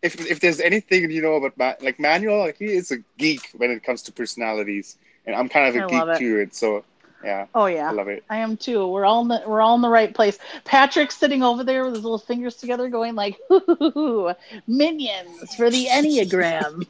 If 0.00 0.20
if 0.30 0.40
there's 0.40 0.60
anything 0.60 1.10
you 1.10 1.20
know 1.20 1.34
about 1.34 1.58
Ma- 1.58 1.84
like 1.84 1.98
Manuel, 1.98 2.38
like, 2.38 2.58
he 2.58 2.66
is 2.66 2.92
a 2.92 2.98
geek 3.18 3.50
when 3.56 3.70
it 3.70 3.82
comes 3.82 4.02
to 4.02 4.12
personalities, 4.12 4.96
and 5.26 5.34
I'm 5.34 5.48
kind 5.48 5.68
of 5.68 5.74
a 5.74 5.84
I 5.84 5.88
geek 5.88 6.18
too, 6.18 6.36
to 6.36 6.42
it. 6.42 6.54
So 6.54 6.84
yeah, 7.24 7.46
oh 7.54 7.66
yeah. 7.66 7.88
I 7.88 7.92
love 7.92 8.06
it. 8.06 8.22
I 8.30 8.36
am 8.36 8.56
too. 8.56 8.86
We're 8.86 9.04
all 9.04 9.22
in 9.22 9.28
the, 9.28 9.42
we're 9.44 9.60
all 9.60 9.74
in 9.74 9.82
the 9.82 9.88
right 9.88 10.14
place. 10.14 10.38
Patrick's 10.64 11.16
sitting 11.16 11.42
over 11.42 11.64
there 11.64 11.84
with 11.84 11.94
his 11.94 12.04
little 12.04 12.18
fingers 12.18 12.54
together, 12.54 12.88
going 12.88 13.16
like, 13.16 13.36
"Minions 14.68 15.54
for 15.56 15.68
the 15.68 15.86
Enneagram." 15.86 16.86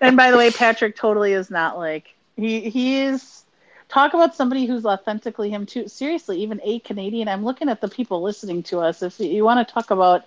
And 0.00 0.16
by 0.16 0.30
the 0.30 0.36
way, 0.36 0.50
Patrick 0.50 0.96
totally 0.96 1.32
is 1.32 1.50
not 1.50 1.78
like 1.78 2.14
he 2.36 2.68
he 2.70 3.02
is. 3.02 3.44
Talk 3.88 4.14
about 4.14 4.34
somebody 4.34 4.66
who's 4.66 4.86
authentically 4.86 5.50
him 5.50 5.66
too. 5.66 5.88
Seriously, 5.88 6.40
even 6.42 6.60
a 6.64 6.78
Canadian. 6.80 7.28
I'm 7.28 7.44
looking 7.44 7.68
at 7.68 7.80
the 7.80 7.88
people 7.88 8.22
listening 8.22 8.62
to 8.64 8.80
us. 8.80 9.02
If 9.02 9.20
you 9.20 9.44
want 9.44 9.66
to 9.66 9.72
talk 9.72 9.90
about 9.90 10.24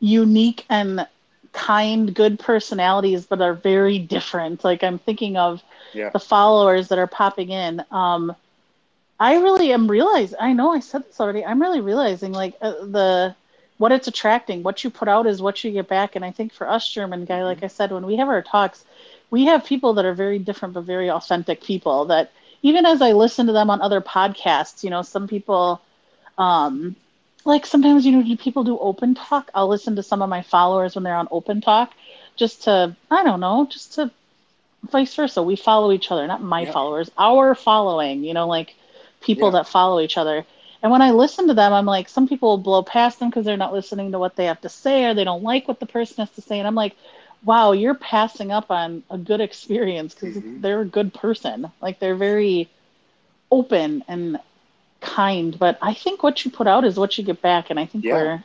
unique 0.00 0.64
and 0.68 1.06
kind, 1.52 2.14
good 2.14 2.38
personalities, 2.38 3.26
but 3.26 3.40
are 3.40 3.54
very 3.54 3.98
different. 3.98 4.64
Like 4.64 4.82
I'm 4.82 4.98
thinking 4.98 5.36
of 5.36 5.62
Yeah. 5.92 6.10
the 6.12 6.18
followers 6.20 6.88
that 6.88 6.98
are 6.98 7.06
popping 7.06 7.50
in. 7.50 7.84
Um, 7.90 8.34
I 9.18 9.36
really 9.36 9.72
am 9.72 9.88
realizing. 9.88 10.38
I 10.40 10.52
know 10.52 10.72
I 10.72 10.80
said 10.80 11.04
this 11.06 11.20
already. 11.20 11.44
I'm 11.44 11.60
really 11.60 11.80
realizing 11.80 12.32
like 12.32 12.54
uh, 12.60 12.72
the 12.84 13.34
what 13.80 13.92
it's 13.92 14.08
attracting. 14.08 14.62
What 14.62 14.84
you 14.84 14.90
put 14.90 15.08
out 15.08 15.26
is 15.26 15.40
what 15.40 15.64
you 15.64 15.72
get 15.72 15.88
back. 15.88 16.14
And 16.16 16.24
I 16.24 16.32
think 16.32 16.52
for 16.52 16.68
us, 16.68 16.86
German 16.88 17.24
guy, 17.24 17.42
like 17.44 17.62
I 17.64 17.68
said, 17.68 17.92
when 17.92 18.06
we 18.06 18.16
have 18.16 18.28
our 18.28 18.42
talks, 18.42 18.84
we 19.30 19.46
have 19.46 19.64
people 19.64 19.94
that 19.94 20.04
are 20.04 20.14
very 20.14 20.38
different 20.38 20.74
but 20.74 20.82
very 20.84 21.10
authentic 21.10 21.62
people. 21.62 22.04
That 22.06 22.30
even 22.62 22.84
as 22.86 23.00
I 23.00 23.12
listen 23.12 23.46
to 23.46 23.52
them 23.52 23.70
on 23.70 23.80
other 23.80 24.02
podcasts, 24.02 24.84
you 24.84 24.90
know, 24.90 25.02
some 25.02 25.26
people. 25.28 25.80
Um, 26.38 26.96
like 27.44 27.66
sometimes 27.66 28.04
you 28.04 28.12
know 28.12 28.22
do 28.22 28.36
people 28.36 28.64
do 28.64 28.78
open 28.78 29.14
talk 29.14 29.50
i'll 29.54 29.68
listen 29.68 29.96
to 29.96 30.02
some 30.02 30.22
of 30.22 30.28
my 30.28 30.42
followers 30.42 30.94
when 30.94 31.04
they're 31.04 31.16
on 31.16 31.28
open 31.30 31.60
talk 31.60 31.90
just 32.36 32.64
to 32.64 32.94
i 33.10 33.22
don't 33.24 33.40
know 33.40 33.66
just 33.70 33.94
to 33.94 34.10
vice 34.90 35.14
versa 35.14 35.42
we 35.42 35.56
follow 35.56 35.92
each 35.92 36.10
other 36.10 36.26
not 36.26 36.42
my 36.42 36.64
Yeah. 36.64 36.72
followers 36.72 37.10
our 37.18 37.54
following 37.54 38.24
you 38.24 38.34
know 38.34 38.46
like 38.46 38.74
people 39.20 39.50
Yeah. 39.50 39.58
that 39.58 39.68
follow 39.68 40.00
each 40.00 40.18
other 40.18 40.44
and 40.82 40.90
when 40.92 41.02
i 41.02 41.10
listen 41.10 41.48
to 41.48 41.54
them 41.54 41.72
i'm 41.72 41.86
like 41.86 42.08
some 42.08 42.28
people 42.28 42.50
will 42.50 42.58
blow 42.58 42.82
past 42.82 43.18
them 43.18 43.28
because 43.30 43.44
they're 43.44 43.56
not 43.56 43.72
listening 43.72 44.12
to 44.12 44.18
what 44.18 44.36
they 44.36 44.46
have 44.46 44.60
to 44.60 44.68
say 44.68 45.04
or 45.04 45.14
they 45.14 45.24
don't 45.24 45.42
like 45.42 45.68
what 45.68 45.80
the 45.80 45.86
person 45.86 46.16
has 46.18 46.30
to 46.30 46.40
say 46.42 46.58
and 46.58 46.66
i'm 46.66 46.74
like 46.74 46.94
wow 47.44 47.72
you're 47.72 47.94
passing 47.94 48.50
up 48.52 48.70
on 48.70 49.02
a 49.10 49.18
good 49.18 49.40
experience 49.40 50.14
because 50.14 50.36
Mhm. 50.36 50.60
they're 50.62 50.80
a 50.80 50.84
good 50.86 51.12
person 51.14 51.70
like 51.80 51.98
they're 51.98 52.14
very 52.16 52.68
open 53.50 54.04
and 54.08 54.38
kind 55.00 55.58
but 55.58 55.78
i 55.82 55.94
think 55.94 56.22
what 56.22 56.44
you 56.44 56.50
put 56.50 56.66
out 56.66 56.84
is 56.84 56.98
what 56.98 57.16
you 57.18 57.24
get 57.24 57.40
back 57.42 57.70
and 57.70 57.78
i 57.78 57.86
think 57.86 58.04
Yeah. 58.04 58.14
we're 58.14 58.42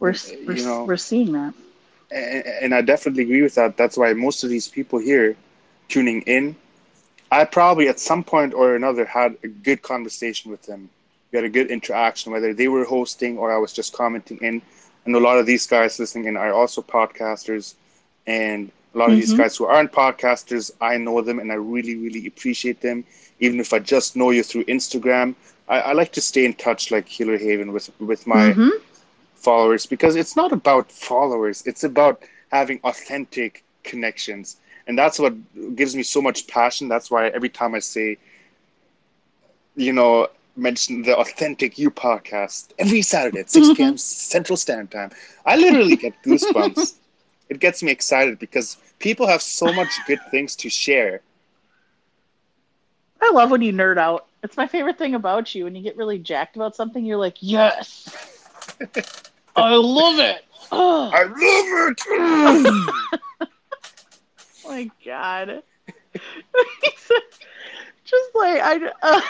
we're 0.00 0.14
we're, 0.46 0.54
know- 0.56 0.84
we're 0.84 0.96
seeing 0.96 1.32
that 1.32 1.54
and, 2.10 2.44
and 2.46 2.74
I 2.74 2.82
definitely 2.82 3.22
agree 3.24 3.42
with 3.42 3.54
that. 3.54 3.76
That's 3.76 3.96
why 3.96 4.12
most 4.12 4.44
of 4.44 4.50
these 4.50 4.68
people 4.68 4.98
here 4.98 5.36
tuning 5.88 6.22
in, 6.22 6.56
I 7.30 7.44
probably 7.44 7.88
at 7.88 7.98
some 7.98 8.22
point 8.22 8.54
or 8.54 8.74
another 8.76 9.04
had 9.06 9.36
a 9.42 9.48
good 9.48 9.82
conversation 9.82 10.50
with 10.50 10.62
them. 10.64 10.90
We 11.32 11.38
had 11.38 11.44
a 11.44 11.50
good 11.50 11.70
interaction, 11.70 12.32
whether 12.32 12.52
they 12.54 12.68
were 12.68 12.84
hosting 12.84 13.38
or 13.38 13.52
I 13.52 13.58
was 13.58 13.72
just 13.72 13.92
commenting 13.94 14.38
in. 14.42 14.62
And 15.04 15.14
a 15.16 15.20
lot 15.20 15.38
of 15.38 15.46
these 15.46 15.66
guys 15.66 15.98
listening 15.98 16.26
in 16.26 16.36
are 16.36 16.52
also 16.52 16.82
podcasters, 16.82 17.74
and 18.26 18.70
a 18.94 18.98
lot 18.98 19.10
of 19.10 19.16
these 19.18 19.32
Mhm. 19.32 19.34
guys 19.34 19.56
who 19.56 19.64
aren't 19.64 19.92
podcasters, 19.92 20.70
I 20.80 20.96
know 20.98 21.20
them 21.22 21.38
and 21.38 21.50
I 21.52 21.56
really, 21.56 21.96
really 21.96 22.26
appreciate 22.26 22.80
them. 22.80 23.04
Even 23.40 23.60
if 23.60 23.72
I 23.72 23.78
just 23.78 24.16
know 24.16 24.30
you 24.30 24.42
through 24.42 24.64
Instagram, 24.64 25.34
I, 25.68 25.80
I 25.80 25.92
like 25.92 26.12
to 26.12 26.20
stay 26.20 26.44
in 26.44 26.54
touch, 26.54 26.90
like 26.90 27.08
Healer 27.08 27.38
Haven, 27.38 27.72
with 27.72 27.90
with 28.00 28.26
my 28.26 28.56
Mhm. 28.56 28.70
followers 29.34 29.86
because 29.86 30.16
it's 30.16 30.36
not 30.36 30.52
about 30.52 30.90
followers 30.90 31.62
it's 31.66 31.82
about 31.84 32.22
having 32.50 32.80
authentic 32.84 33.64
connections 33.82 34.56
and 34.86 34.98
that's 34.98 35.18
what 35.18 35.34
gives 35.76 35.94
me 35.96 36.02
so 36.02 36.20
much 36.20 36.46
passion 36.46 36.88
that's 36.88 37.10
why 37.10 37.28
every 37.28 37.48
time 37.48 37.74
i 37.74 37.78
say 37.78 38.16
you 39.74 39.92
know 39.92 40.28
mention 40.56 41.02
the 41.02 41.16
authentic 41.16 41.78
you 41.78 41.90
podcast 41.90 42.72
every 42.78 43.02
saturday 43.02 43.40
at 43.40 43.50
6 43.50 43.70
p.m 43.70 43.96
central 43.96 44.56
standard 44.56 44.90
time. 44.90 45.10
I 45.44 45.56
literally 45.56 45.96
get 45.96 46.14
goosebumps. 46.22 46.94
It 47.48 47.60
gets 47.60 47.82
me 47.82 47.90
excited 47.92 48.38
because 48.38 48.78
people 48.98 49.26
have 49.26 49.42
so 49.42 49.72
much 49.72 49.90
good 50.06 50.20
things 50.30 50.56
to 50.56 50.70
share. 50.70 51.20
I 53.20 53.30
love 53.32 53.50
when 53.50 53.60
you 53.60 53.72
nerd 53.72 53.98
out. 53.98 54.26
It's 54.42 54.56
my 54.56 54.66
favorite 54.66 54.98
thing 54.98 55.14
about 55.14 55.54
you. 55.54 55.64
When 55.64 55.74
you 55.74 55.82
get 55.82 55.96
really 55.96 56.18
jacked 56.18 56.56
about 56.56 56.74
something 56.74 57.04
you're 57.04 57.18
like 57.18 57.36
yes 57.40 58.08
i 59.56 59.74
love 59.74 60.18
it. 60.18 60.44
Oh 60.70 61.10
i 61.14 61.24
love 61.24 61.34
it! 61.38 62.90
My 64.64 64.90
god. 65.04 65.62
Just 68.04 68.34
like 68.34 68.60
i 68.62 68.90
uh, 69.02 69.20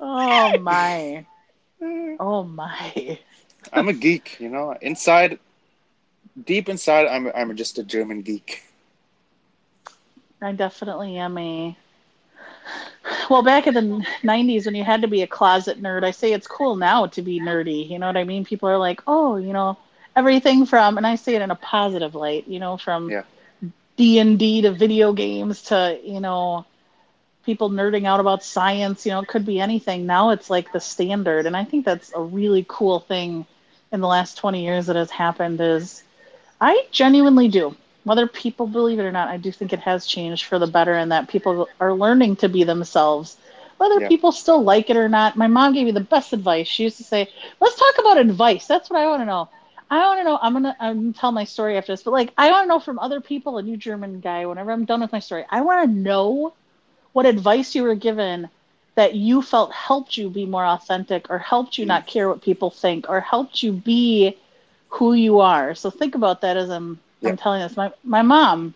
oh 0.00 0.50
my 0.52 1.26
oh 2.18 2.42
my 2.44 3.18
i'm 3.72 3.88
a 3.88 3.92
geek 3.92 4.38
you 4.40 4.48
know 4.48 4.74
inside 4.80 5.38
deep 6.44 6.68
inside 6.68 7.06
i'm, 7.06 7.30
I'm 7.34 7.56
just 7.56 7.78
a 7.78 7.84
german 7.84 8.22
geek 8.22 8.62
I 10.42 10.52
definitely 10.52 11.16
am 11.16 11.38
a 11.38 11.76
well, 13.30 13.42
back 13.42 13.66
in 13.66 13.74
the 13.74 14.06
'90s 14.22 14.66
when 14.66 14.74
you 14.74 14.84
had 14.84 15.02
to 15.02 15.08
be 15.08 15.22
a 15.22 15.26
closet 15.26 15.80
nerd, 15.82 16.04
I 16.04 16.10
say 16.10 16.32
it's 16.32 16.46
cool 16.46 16.76
now 16.76 17.06
to 17.06 17.22
be 17.22 17.40
nerdy. 17.40 17.88
You 17.88 17.98
know 17.98 18.06
what 18.06 18.16
I 18.16 18.24
mean? 18.24 18.44
People 18.44 18.68
are 18.68 18.78
like, 18.78 19.00
oh, 19.06 19.36
you 19.36 19.52
know, 19.52 19.76
everything 20.16 20.66
from, 20.66 20.96
and 20.96 21.06
I 21.06 21.16
say 21.16 21.34
it 21.34 21.42
in 21.42 21.50
a 21.50 21.56
positive 21.56 22.14
light. 22.14 22.46
You 22.48 22.58
know, 22.58 22.76
from 22.76 23.12
Yeah. 23.12 23.22
D 23.96 24.18
and 24.18 24.38
D 24.38 24.62
to 24.62 24.72
video 24.72 25.12
games 25.12 25.62
to 25.64 25.98
you 26.02 26.20
know 26.20 26.64
people 27.44 27.70
nerding 27.70 28.06
out 28.06 28.20
about 28.20 28.42
science. 28.44 29.04
You 29.06 29.12
know, 29.12 29.20
it 29.20 29.28
could 29.28 29.44
be 29.46 29.60
anything. 29.60 30.06
Now 30.06 30.30
it's 30.30 30.50
like 30.50 30.72
the 30.72 30.80
standard, 30.80 31.46
and 31.46 31.56
I 31.56 31.64
think 31.64 31.84
that's 31.84 32.12
a 32.14 32.20
really 32.20 32.64
cool 32.68 33.00
thing 33.00 33.46
in 33.92 34.00
the 34.00 34.08
last 34.08 34.36
20 34.38 34.64
years 34.64 34.86
that 34.86 34.96
has 34.96 35.10
happened. 35.10 35.60
Is 35.60 36.02
I 36.60 36.86
genuinely 36.90 37.48
do. 37.48 37.76
Whether 38.04 38.26
people 38.26 38.66
believe 38.66 38.98
it 38.98 39.04
or 39.04 39.12
not, 39.12 39.28
I 39.28 39.36
do 39.38 39.50
think 39.52 39.72
it 39.72 39.80
has 39.80 40.06
changed 40.06 40.44
for 40.46 40.58
the 40.58 40.66
better, 40.66 40.94
and 40.94 41.12
that 41.12 41.28
people 41.28 41.68
are 41.80 41.92
learning 41.94 42.36
to 42.36 42.48
be 42.48 42.64
themselves. 42.64 43.36
Whether 43.78 44.00
Yeah. 44.00 44.08
people 44.08 44.32
still 44.32 44.62
like 44.62 44.90
it 44.90 44.96
or 44.96 45.08
not, 45.08 45.36
my 45.36 45.46
mom 45.46 45.72
gave 45.72 45.86
me 45.86 45.92
the 45.92 46.00
best 46.00 46.32
advice. 46.32 46.66
She 46.68 46.84
used 46.84 46.98
to 46.98 47.04
say, 47.04 47.28
"Let's 47.60 47.76
talk 47.78 47.94
about 47.98 48.18
advice." 48.18 48.66
That's 48.66 48.90
what 48.90 49.00
I 49.00 49.06
want 49.06 49.22
to 49.22 49.26
know. 49.26 49.48
I 49.90 49.98
want 50.06 50.20
to 50.20 50.24
know. 50.24 50.38
I'm 50.40 50.52
gonna 50.52 50.76
I'm 50.80 51.00
gonna 51.00 51.12
tell 51.12 51.32
my 51.32 51.44
story 51.44 51.76
after 51.76 51.92
this, 51.92 52.02
but 52.02 52.12
like 52.12 52.32
I 52.36 52.50
want 52.50 52.64
to 52.64 52.68
know 52.68 52.80
from 52.80 52.98
other 52.98 53.20
people, 53.20 53.58
a 53.58 53.62
new 53.62 53.76
German 53.76 54.20
guy. 54.20 54.46
Whenever 54.46 54.70
I'm 54.72 54.84
done 54.84 55.00
with 55.00 55.12
my 55.12 55.20
story, 55.20 55.44
I 55.50 55.60
want 55.62 55.84
to 55.88 55.94
know 55.96 56.54
what 57.14 57.26
advice 57.26 57.74
you 57.74 57.84
were 57.84 57.94
given 57.94 58.50
that 58.96 59.14
you 59.14 59.40
felt 59.40 59.72
helped 59.72 60.16
you 60.16 60.28
be 60.28 60.46
more 60.46 60.64
authentic, 60.64 61.30
or 61.30 61.38
helped 61.38 61.78
you 61.78 61.86
not 61.86 62.06
care 62.06 62.28
what 62.28 62.42
people 62.42 62.70
think, 62.70 63.08
or 63.08 63.20
helped 63.20 63.62
you 63.62 63.72
be 63.72 64.36
who 64.88 65.14
you 65.14 65.40
are. 65.40 65.74
So 65.74 65.90
think 65.90 66.14
about 66.14 66.42
that 66.42 66.56
as 66.56 66.70
I'm 66.70 66.98
I'm 67.24 67.36
telling 67.36 67.60
this. 67.62 67.76
My 67.76 67.92
my 68.04 68.22
mom, 68.22 68.74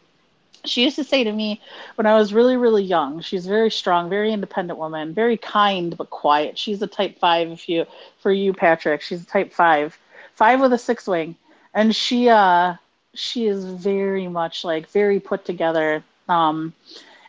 she 0.64 0.82
used 0.82 0.97
to 0.97 1.05
say 1.05 1.22
to 1.24 1.32
me 1.32 1.61
when 1.97 2.07
I 2.07 2.16
was 2.16 2.32
really 2.32 2.57
really 2.57 2.82
young. 2.82 3.20
She's 3.20 3.47
very 3.47 3.70
strong, 3.70 4.09
very 4.09 4.32
independent 4.32 4.78
woman, 4.78 5.14
very 5.14 5.36
kind 5.36 5.97
but 5.97 6.11
quiet. 6.11 6.59
She's 6.59 6.82
a 6.82 6.86
type 6.86 7.18
five. 7.18 7.51
If 7.51 7.68
you 7.68 7.86
for 8.20 8.32
you 8.32 8.53
Patrick, 8.53 9.03
she's 9.03 9.22
a 9.22 9.26
type 9.26 9.53
five, 9.53 9.99
five 10.34 10.61
with 10.61 10.72
a 10.72 10.78
six 10.78 11.07
wing, 11.07 11.36
and 11.74 11.95
she 11.95 12.28
uh 12.28 12.74
she 13.14 13.47
is 13.47 13.64
very 13.64 14.28
much 14.28 14.64
like 14.64 14.89
very 14.91 15.20
put 15.20 15.45
together. 15.45 16.03
Um, 16.28 16.72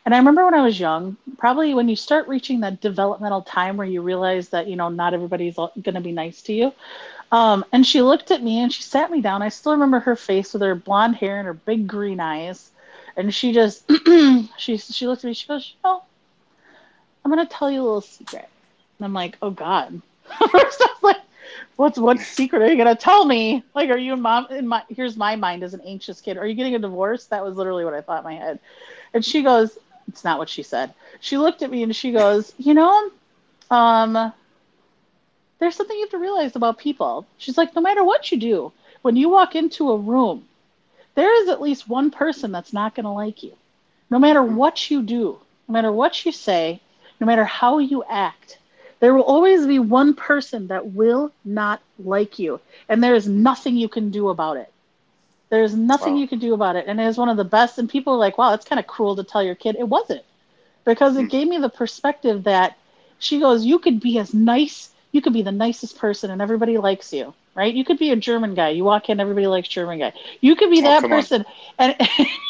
and 0.09 0.15
I 0.15 0.17
remember 0.17 0.43
when 0.43 0.55
I 0.55 0.63
was 0.63 0.79
young, 0.79 1.17
probably 1.37 1.75
when 1.75 1.87
you 1.87 1.95
start 1.95 2.27
reaching 2.27 2.61
that 2.61 2.81
developmental 2.81 3.43
time 3.43 3.77
where 3.77 3.85
you 3.85 4.01
realize 4.01 4.49
that 4.49 4.65
you 4.65 4.75
know 4.75 4.89
not 4.89 5.13
everybody's 5.13 5.53
going 5.53 5.93
to 5.93 6.01
be 6.01 6.11
nice 6.11 6.41
to 6.41 6.53
you. 6.53 6.73
Um, 7.31 7.63
and 7.71 7.85
she 7.85 8.01
looked 8.01 8.31
at 8.31 8.41
me 8.41 8.57
and 8.57 8.73
she 8.73 8.81
sat 8.81 9.11
me 9.11 9.21
down. 9.21 9.43
I 9.43 9.49
still 9.49 9.73
remember 9.73 9.99
her 9.99 10.15
face 10.15 10.51
with 10.51 10.63
her 10.63 10.73
blonde 10.73 11.17
hair 11.17 11.37
and 11.37 11.45
her 11.45 11.53
big 11.53 11.87
green 11.87 12.19
eyes. 12.19 12.71
And 13.17 13.31
she 13.31 13.53
just 13.53 13.83
she 14.57 14.77
she 14.77 15.05
looked 15.05 15.23
at 15.23 15.27
me. 15.27 15.35
She 15.35 15.47
goes, 15.47 15.75
"You 15.75 15.75
know, 15.87 16.01
I'm 17.23 17.29
gonna 17.29 17.45
tell 17.45 17.69
you 17.69 17.79
a 17.79 17.83
little 17.83 18.01
secret." 18.01 18.49
And 18.97 19.05
I'm 19.05 19.13
like, 19.13 19.37
"Oh 19.43 19.51
God." 19.51 20.01
First, 20.39 20.81
I 20.81 20.87
was 20.87 21.03
like, 21.03 21.17
"What's 21.75 21.99
what 21.99 22.17
secret 22.17 22.63
are 22.63 22.67
you 22.67 22.77
gonna 22.77 22.95
tell 22.95 23.25
me?" 23.25 23.63
Like, 23.75 23.91
are 23.91 23.97
you 23.99 24.13
in 24.13 24.21
mom? 24.21 24.47
In 24.49 24.67
my 24.67 24.81
here's 24.89 25.15
my 25.15 25.35
mind 25.35 25.61
as 25.61 25.75
an 25.75 25.81
anxious 25.85 26.19
kid. 26.19 26.37
Are 26.37 26.47
you 26.47 26.55
getting 26.55 26.73
a 26.73 26.79
divorce? 26.79 27.25
That 27.25 27.45
was 27.45 27.57
literally 27.57 27.85
what 27.85 27.93
I 27.93 28.01
thought 28.01 28.21
in 28.21 28.23
my 28.23 28.33
head. 28.33 28.59
And 29.13 29.23
she 29.23 29.41
goes, 29.41 29.77
"It's 30.09 30.23
not 30.23 30.37
what 30.39 30.49
she 30.49 30.63
said." 30.63 30.93
She 31.21 31.37
looked 31.37 31.61
at 31.61 31.71
me 31.71 31.83
and 31.83 31.95
she 31.95 32.11
goes, 32.11 32.53
"You 32.57 32.73
know, 32.73 33.09
um." 33.71 34.33
there's 35.59 35.75
something 35.75 35.95
you 35.95 36.03
have 36.03 36.11
to 36.11 36.17
realize 36.17 36.55
about 36.55 36.77
people. 36.77 37.25
She's 37.37 37.57
like, 37.57 37.75
no 37.75 37.81
matter 37.81 38.03
what 38.03 38.31
you 38.31 38.37
do, 38.37 38.71
when 39.01 39.15
you 39.15 39.29
walk 39.29 39.55
into 39.55 39.91
a 39.91 39.97
room, 39.97 40.47
there 41.15 41.43
is 41.43 41.49
at 41.49 41.61
least 41.61 41.87
one 41.87 42.11
person 42.11 42.51
that's 42.51 42.73
not 42.73 42.95
going 42.95 43.03
to 43.03 43.11
like 43.11 43.43
you. 43.43 43.53
No 44.09 44.19
matter 44.19 44.41
what 44.41 44.89
you 44.89 45.01
do, 45.01 45.37
no 45.67 45.73
matter 45.73 45.91
what 45.91 46.25
you 46.25 46.31
say, 46.31 46.79
no 47.19 47.27
matter 47.27 47.43
how 47.43 47.79
you 47.79 48.03
act, 48.09 48.57
there 48.99 49.13
will 49.13 49.23
always 49.23 49.67
be 49.67 49.79
one 49.79 50.13
person 50.13 50.67
that 50.67 50.87
will 50.87 51.31
not 51.43 51.81
like 52.03 52.39
you. 52.39 52.59
And 52.87 53.03
there 53.03 53.15
is 53.15 53.27
nothing 53.27 53.75
you 53.75 53.89
can 53.89 54.11
do 54.11 54.29
about 54.29 54.57
it. 54.57 54.71
There's 55.49 55.75
nothing 55.75 56.15
Wow. 56.15 56.17
you 56.17 56.27
can 56.27 56.39
do 56.39 56.53
about 56.53 56.75
it. 56.75 56.85
And 56.87 56.99
it 56.99 57.05
was 57.05 57.17
one 57.17 57.29
of 57.29 57.37
the 57.37 57.43
best. 57.45 57.77
And 57.77 57.89
people 57.89 58.13
are 58.13 58.17
like, 58.19 58.37
wow, 58.37 58.51
that's 58.51 58.65
kind 58.65 58.79
of 58.79 58.87
cruel 58.87 59.15
to 59.15 59.23
tell 59.23 59.43
your 59.43 59.55
kid. 59.55 59.75
It 59.79 59.87
wasn't. 59.87 60.23
Because 60.85 61.17
it 61.17 61.23
Mm. 61.23 61.29
gave 61.29 61.47
me 61.47 61.57
the 61.57 61.69
perspective 61.69 62.43
that 62.43 62.75
she 63.19 63.39
goes, 63.39 63.65
you 63.65 63.79
could 63.79 63.99
be 63.99 64.17
as 64.19 64.33
nice, 64.33 64.89
you 65.11 65.21
could 65.21 65.33
be 65.33 65.41
the 65.43 65.51
nicest 65.51 65.97
person 65.97 66.31
and 66.31 66.41
everybody 66.41 66.77
likes 66.77 67.11
you, 67.13 67.33
right? 67.55 67.73
You 67.73 67.83
could 67.85 67.97
be 67.97 68.11
a 68.11 68.15
German 68.15 68.53
guy. 68.55 68.69
You 68.69 68.83
walk 68.83 69.09
in, 69.09 69.19
everybody 69.19 69.47
likes 69.47 69.67
German 69.69 69.99
guy. 69.99 70.13
You 70.41 70.55
could 70.55 70.69
be 70.71 70.81
Oh, 70.83 70.93
that 70.93 71.05
come 71.05 71.13
on. 71.13 71.27
person 71.27 71.45
and 71.77 71.95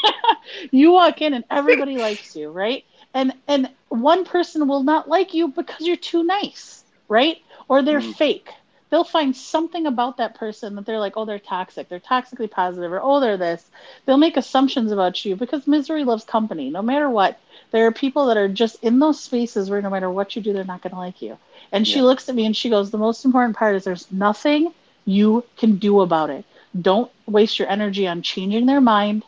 you 0.71 0.91
walk 0.91 1.21
in 1.21 1.33
and 1.33 1.43
everybody 1.49 1.97
likes 1.97 2.35
you, 2.35 2.49
right? 2.49 2.83
And 3.13 3.33
and 3.47 3.69
one 3.89 4.25
person 4.25 4.67
will 4.67 4.83
not 4.83 5.07
like 5.09 5.33
you 5.33 5.49
because 5.49 5.85
you're 5.87 5.95
too 5.97 6.23
nice, 6.23 6.83
right? 7.07 7.37
Or 7.67 7.81
they're 7.81 8.01
Mm. 8.01 8.15
fake. 8.17 8.49
They'll 8.89 9.03
find 9.03 9.35
something 9.35 9.85
about 9.85 10.17
that 10.17 10.35
person 10.35 10.75
that 10.75 10.85
they're 10.85 10.99
like, 10.99 11.13
oh, 11.15 11.25
they're 11.25 11.39
toxic, 11.39 11.89
they're 11.89 11.99
toxically 11.99 12.49
positive, 12.49 12.91
or 12.91 13.01
oh, 13.01 13.19
they're 13.19 13.37
this. 13.37 13.63
They'll 14.05 14.17
make 14.17 14.37
assumptions 14.37 14.91
about 14.91 15.23
you 15.23 15.35
because 15.35 15.67
misery 15.67 16.03
loves 16.03 16.23
company. 16.23 16.69
No 16.69 16.81
matter 16.81 17.09
what, 17.09 17.39
there 17.71 17.85
are 17.85 17.91
people 17.91 18.25
that 18.27 18.37
are 18.37 18.47
just 18.47 18.83
in 18.83 18.99
those 18.99 19.19
spaces 19.21 19.69
where 19.69 19.81
no 19.81 19.89
matter 19.89 20.09
what 20.09 20.35
you 20.35 20.41
do, 20.41 20.53
they're 20.53 20.63
not 20.63 20.81
going 20.81 20.93
to 20.93 20.99
like 20.99 21.21
you. 21.21 21.37
And 21.71 21.87
she 21.87 22.01
looks 22.01 22.27
at 22.29 22.35
me 22.35 22.45
and 22.45 22.57
she 22.57 22.69
goes, 22.69 22.89
the 22.89 22.97
most 22.97 23.25
important 23.25 23.55
part 23.55 23.75
is 23.75 23.83
there's 23.83 24.11
nothing 24.11 24.73
you 25.05 25.43
can 25.57 25.77
do 25.77 26.01
about 26.01 26.29
it. 26.29 26.45
Don't 26.79 27.11
waste 27.27 27.59
your 27.59 27.67
energy 27.67 28.07
on 28.07 28.21
changing 28.21 28.65
their 28.65 28.81
mind 28.81 29.23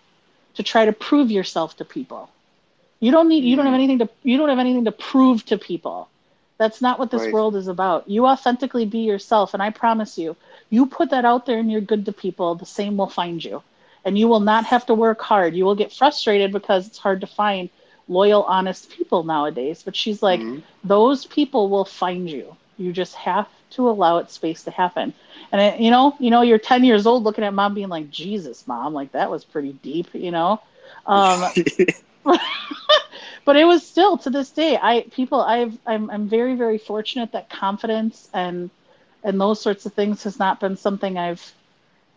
to 0.56 0.64
try 0.64 0.86
to 0.86 0.94
prove 0.94 1.32
yourself 1.32 1.78
to 1.78 1.86
people. 1.86 2.30
You 3.00 3.12
don't 3.12 3.30
need 3.30 3.44
you 3.44 3.56
don't 3.56 3.66
have 3.66 3.74
mm-hmm. 3.74 3.84
anything 3.84 4.00
to 4.00 4.10
you 4.24 4.38
don't 4.38 4.50
have 4.50 4.60
anything 4.60 4.86
to 4.86 4.92
prove 4.92 5.44
to 5.48 5.58
people. 5.58 6.08
That's 6.62 6.82
not 6.82 7.00
what 7.00 7.12
this 7.12 7.24
Right. 7.24 7.34
world 7.34 7.56
is 7.56 7.68
about. 7.68 8.08
You 8.10 8.28
authentically 8.28 8.86
be 8.86 9.00
yourself 9.00 9.54
and 9.56 9.64
I 9.64 9.72
promise 9.72 10.18
you, 10.18 10.38
you 10.70 10.86
put 10.88 11.10
that 11.12 11.26
out 11.26 11.46
there 11.46 11.60
and 11.60 11.72
you're 11.72 11.82
good 11.82 12.06
to 12.06 12.14
people, 12.14 12.56
the 12.56 12.66
same 12.66 12.98
will 12.98 13.10
find 13.10 13.44
you. 13.44 13.64
And 14.06 14.18
you 14.18 14.28
will 14.30 14.40
not 14.42 14.66
have 14.66 14.86
to 14.88 14.94
work 14.96 15.22
hard. 15.22 15.56
You 15.56 15.66
will 15.66 15.76
get 15.76 15.92
frustrated 15.94 16.52
because 16.54 16.88
it's 16.88 17.00
hard 17.00 17.22
to 17.22 17.28
find 17.28 17.70
loyal, 18.08 18.44
honest 18.44 18.92
people 18.92 19.24
nowadays. 19.24 19.84
But 19.84 19.96
she's 19.96 20.22
like, 20.22 20.42
Mhm. 20.42 20.64
those 20.84 21.26
people 21.26 21.70
will 21.70 21.86
find 21.86 22.30
you. 22.30 22.58
You 22.78 22.94
just 22.94 23.16
have 23.16 23.48
to 23.72 23.90
allow 23.90 24.18
it 24.20 24.30
space 24.32 24.64
to 24.66 24.72
happen. 24.72 25.14
And 25.52 25.62
it, 25.62 25.80
you 25.80 25.92
know, 25.92 26.16
you 26.20 26.30
know, 26.32 26.42
you're 26.42 26.60
10 26.60 26.84
years 26.84 27.08
old 27.08 27.24
looking 27.24 27.44
at 27.44 27.54
mom 27.54 27.74
being 27.74 27.90
like, 27.90 28.10
Jesus, 28.10 28.68
mom, 28.68 28.94
like 28.94 29.12
that 29.14 29.32
was 29.32 29.46
pretty 29.46 29.74
deep, 29.74 30.08
you 30.14 30.32
know? 30.32 30.62
Um, 31.08 31.46
but 33.46 33.56
it 33.56 33.66
was 33.66 33.86
still 33.86 34.18
to 34.18 34.30
this 34.30 34.52
day 34.52 34.78
i 34.82 35.02
people 35.12 35.42
i've 35.42 35.78
i'm, 35.86 36.10
I'm 36.10 36.28
very 36.30 36.56
very 36.56 36.78
fortunate 36.78 37.32
that 37.34 37.50
confidence 37.50 38.30
and 38.34 38.70
and 39.24 39.40
those 39.40 39.62
sorts 39.62 39.86
of 39.86 39.94
things 39.94 40.24
has 40.24 40.40
not 40.40 40.60
been 40.60 40.78
something 40.78 41.18
i've 41.18 41.54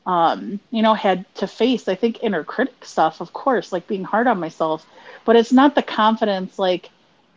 um 0.06 0.60
you 0.70 0.82
know 0.82 0.94
had 0.94 1.24
to 1.36 1.46
face. 1.46 1.88
I 1.88 1.94
think 1.94 2.22
inner 2.22 2.44
critic 2.44 2.84
stuff 2.84 3.20
of 3.20 3.32
course 3.32 3.72
like 3.72 3.86
being 3.86 4.04
hard 4.04 4.26
on 4.26 4.40
myself. 4.40 4.86
But 5.24 5.36
it's 5.36 5.52
not 5.52 5.74
the 5.74 5.82
confidence 5.82 6.58
like 6.58 6.90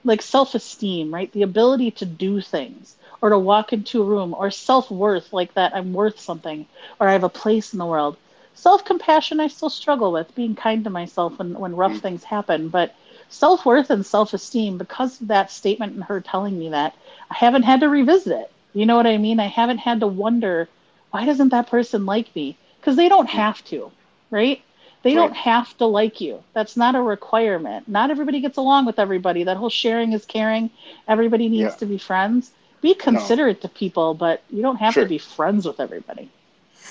like 0.03 0.21
self-esteem 0.21 1.13
right? 1.13 1.31
The 1.31 1.43
ability 1.43 1.91
to 1.91 2.05
do 2.05 2.41
things 2.41 2.95
or 3.21 3.29
to 3.29 3.39
walk 3.39 3.73
into 3.73 4.01
a 4.01 4.05
room 4.05 4.33
or 4.33 4.51
self-worth 4.51 5.33
like 5.33 5.53
that 5.55 5.75
i'm 5.75 5.93
worth 5.93 6.19
something 6.19 6.65
or 6.99 7.07
i 7.07 7.13
have 7.13 7.23
a 7.23 7.29
place 7.29 7.73
in 7.73 7.79
the 7.79 7.85
world 7.85 8.15
self-compassion 8.57 9.39
i 9.39 9.47
still 9.47 9.69
struggle 9.69 10.11
with 10.11 10.33
being 10.35 10.55
kind 10.55 10.83
to 10.83 10.89
myself 10.89 11.37
when 11.37 11.53
when 11.53 11.75
rough 11.75 11.93
mm. 11.93 12.01
things 12.01 12.23
happen. 12.23 12.69
But 12.69 12.95
self-worth 13.29 13.89
and 13.89 14.05
self-esteem 14.05 14.77
because 14.77 15.21
of 15.21 15.27
that 15.27 15.51
statement 15.51 15.93
and 15.93 16.03
her 16.05 16.21
telling 16.21 16.57
me 16.57 16.69
that 16.69 16.95
i 17.29 17.35
haven't 17.35 17.63
had 17.63 17.81
to 17.81 17.89
revisit 17.89 18.33
it. 18.33 18.51
You 18.73 18.85
know 18.85 18.95
what 18.95 19.07
i 19.07 19.17
mean? 19.17 19.39
I 19.39 19.47
haven't 19.47 19.79
had 19.79 19.99
to 20.01 20.07
wonder 20.07 20.67
why 21.11 21.25
doesn't 21.25 21.49
that 21.49 21.69
person 21.69 22.05
like 22.05 22.35
me? 22.35 22.57
Because 22.79 22.95
they 22.95 23.09
don't 23.09 23.29
mm. 23.29 23.41
have 23.43 23.63
to 23.65 23.91
right? 24.29 24.61
They 25.03 25.13
don't 25.13 25.35
have 25.35 25.77
to 25.77 25.85
like 25.85 26.19
you. 26.19 26.43
That's 26.53 26.75
not 26.75 26.95
a 26.95 27.01
requirement. 27.01 27.87
Not 27.87 28.11
everybody 28.11 28.41
gets 28.41 28.57
along 28.57 28.85
with 28.87 28.99
everybody. 28.99 29.43
That 29.43 29.55
whole 29.55 29.69
sharing 29.69 30.11
is 30.11 30.25
caring. 30.25 30.69
Everybody 31.07 31.47
needs 31.47 31.73
Yeah. 31.73 31.77
to 31.77 31.85
be 31.85 31.97
friends. 31.97 32.51
Be 32.81 32.93
considerate 32.93 33.61
to 33.61 33.69
people 33.69 34.13
but 34.15 34.41
you 34.49 34.61
don't 34.61 34.77
have 34.77 34.93
Sure. 34.93 35.03
to 35.03 35.09
be 35.09 35.17
friends 35.17 35.65
with 35.65 35.79
everybody 35.79 36.29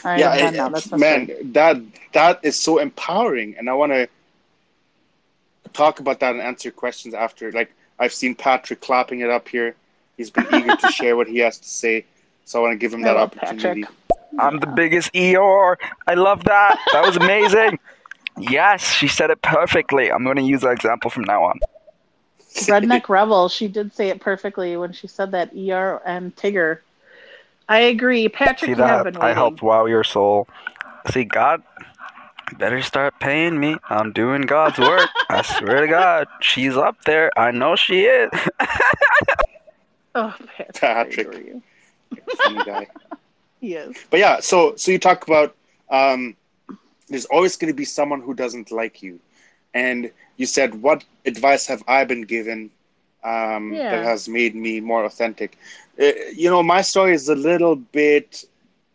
all 0.05 0.11
right 0.13 0.21
yeah, 0.21 0.31
I'm 0.31 0.55
now. 0.55 0.69
That's 0.69 0.91
man, 0.93 1.27
story. 1.27 1.43
that 1.53 1.77
that 2.13 2.41
is 2.43 2.59
so 2.59 2.79
empowering, 2.79 3.57
and 3.59 3.69
I 3.69 3.75
want 3.75 3.93
to 3.93 4.09
talk 5.73 6.01
about 6.01 6.21
that 6.21 6.35
and 6.35 6.43
answer 6.43 6.71
questions 6.71 7.15
after. 7.15 7.53
Like 7.53 7.73
I've 7.99 8.13
seen 8.13 8.35
Patrick 8.35 8.81
clapping 8.81 9.21
it 9.21 9.31
up 9.31 9.49
here. 9.49 9.75
He's 10.17 10.31
been 10.31 10.47
eager 10.53 10.77
to 10.77 10.89
share 10.93 11.17
what 11.17 11.29
he 11.29 11.39
has 11.39 11.59
to 11.59 11.69
say, 11.69 12.05
so 12.45 12.59
I 12.59 12.63
want 12.63 12.73
to 12.73 12.79
give 12.79 12.93
him 12.93 13.01
I 13.05 13.09
that 13.09 13.17
opportunity. 13.17 13.83
Patrick. 13.83 13.99
I'm 14.39 14.59
the 14.59 14.67
biggest 14.67 15.13
Eeyore. 15.13 15.77
I 16.07 16.15
love 16.15 16.45
that. 16.45 16.79
That 16.93 17.05
was 17.07 17.17
amazing. 17.17 17.79
yes, 18.39 18.83
she 18.83 19.09
said 19.09 19.31
it 19.31 19.41
perfectly. 19.43 20.11
I'm 20.11 20.25
going 20.25 20.37
to 20.37 20.43
use 20.43 20.61
that 20.63 20.73
example 20.73 21.11
from 21.11 21.25
now 21.25 21.45
on. 21.45 21.61
Redneck 22.65 23.09
Rebel, 23.09 23.49
she 23.49 23.69
did 23.69 23.95
say 23.95 24.09
it 24.09 24.21
perfectly 24.21 24.77
when 24.77 24.93
she 24.93 25.07
said 25.07 25.31
that 25.33 25.53
ER 25.55 26.03
and 26.05 26.35
Tigger. 26.37 26.81
I 27.69 27.79
agree. 27.81 28.29
Patrick, 28.29 28.61
See 28.61 28.69
you 28.71 28.77
have 28.77 29.05
been 29.05 29.15
that? 29.15 29.23
I 29.23 29.35
helped 29.35 29.63
wow 29.63 29.87
your 29.87 30.05
soul. 30.05 30.49
See, 31.11 31.25
God, 31.25 31.63
Better 32.59 32.81
start 32.81 33.19
paying 33.19 33.59
me. 33.59 33.77
I'm 33.91 34.13
doing 34.13 34.43
God's 34.43 34.79
work. 34.79 35.11
I 35.29 35.43
swear 35.43 35.81
to 35.81 35.89
God, 35.89 36.29
she's 36.41 36.77
up 36.77 37.03
there. 37.05 37.37
I 37.39 37.51
know 37.51 37.77
she 37.77 38.03
is. 38.03 38.31
Oh, 40.19 40.35
Patrick. 40.57 40.75
Patrick. 40.81 41.29
I 41.35 41.39
you. 41.41 41.63
Funny 42.37 42.65
guy. 42.65 42.87
Yes. 43.61 43.95
But 44.11 44.21
yeah, 44.21 44.41
so 44.41 44.77
so 44.77 44.91
you 44.91 44.99
talk 44.99 45.27
about 45.27 45.55
um, 45.91 46.37
there's 47.09 47.25
always 47.27 47.57
going 47.57 47.73
to 47.73 47.77
be 47.77 47.85
someone 47.85 48.21
who 48.21 48.33
doesn't 48.33 48.71
like 48.71 49.03
you, 49.03 49.19
and 49.75 50.11
you 50.37 50.47
said, 50.47 50.81
"What 50.83 51.05
advice 51.25 51.67
have 51.67 51.83
I 51.89 52.05
been 52.05 52.23
given 52.23 52.71
um, 53.27 53.65
Yeah. 53.75 53.91
that 53.91 54.03
has 54.05 54.29
made 54.29 54.55
me 54.55 54.81
more 54.81 55.05
authentic?" 55.05 55.59
Uh, 56.01 56.13
you 56.35 56.51
know, 56.51 56.63
my 56.63 56.83
story 56.83 57.15
is 57.15 57.29
a 57.29 57.37
little 57.37 57.77
bit 57.77 58.45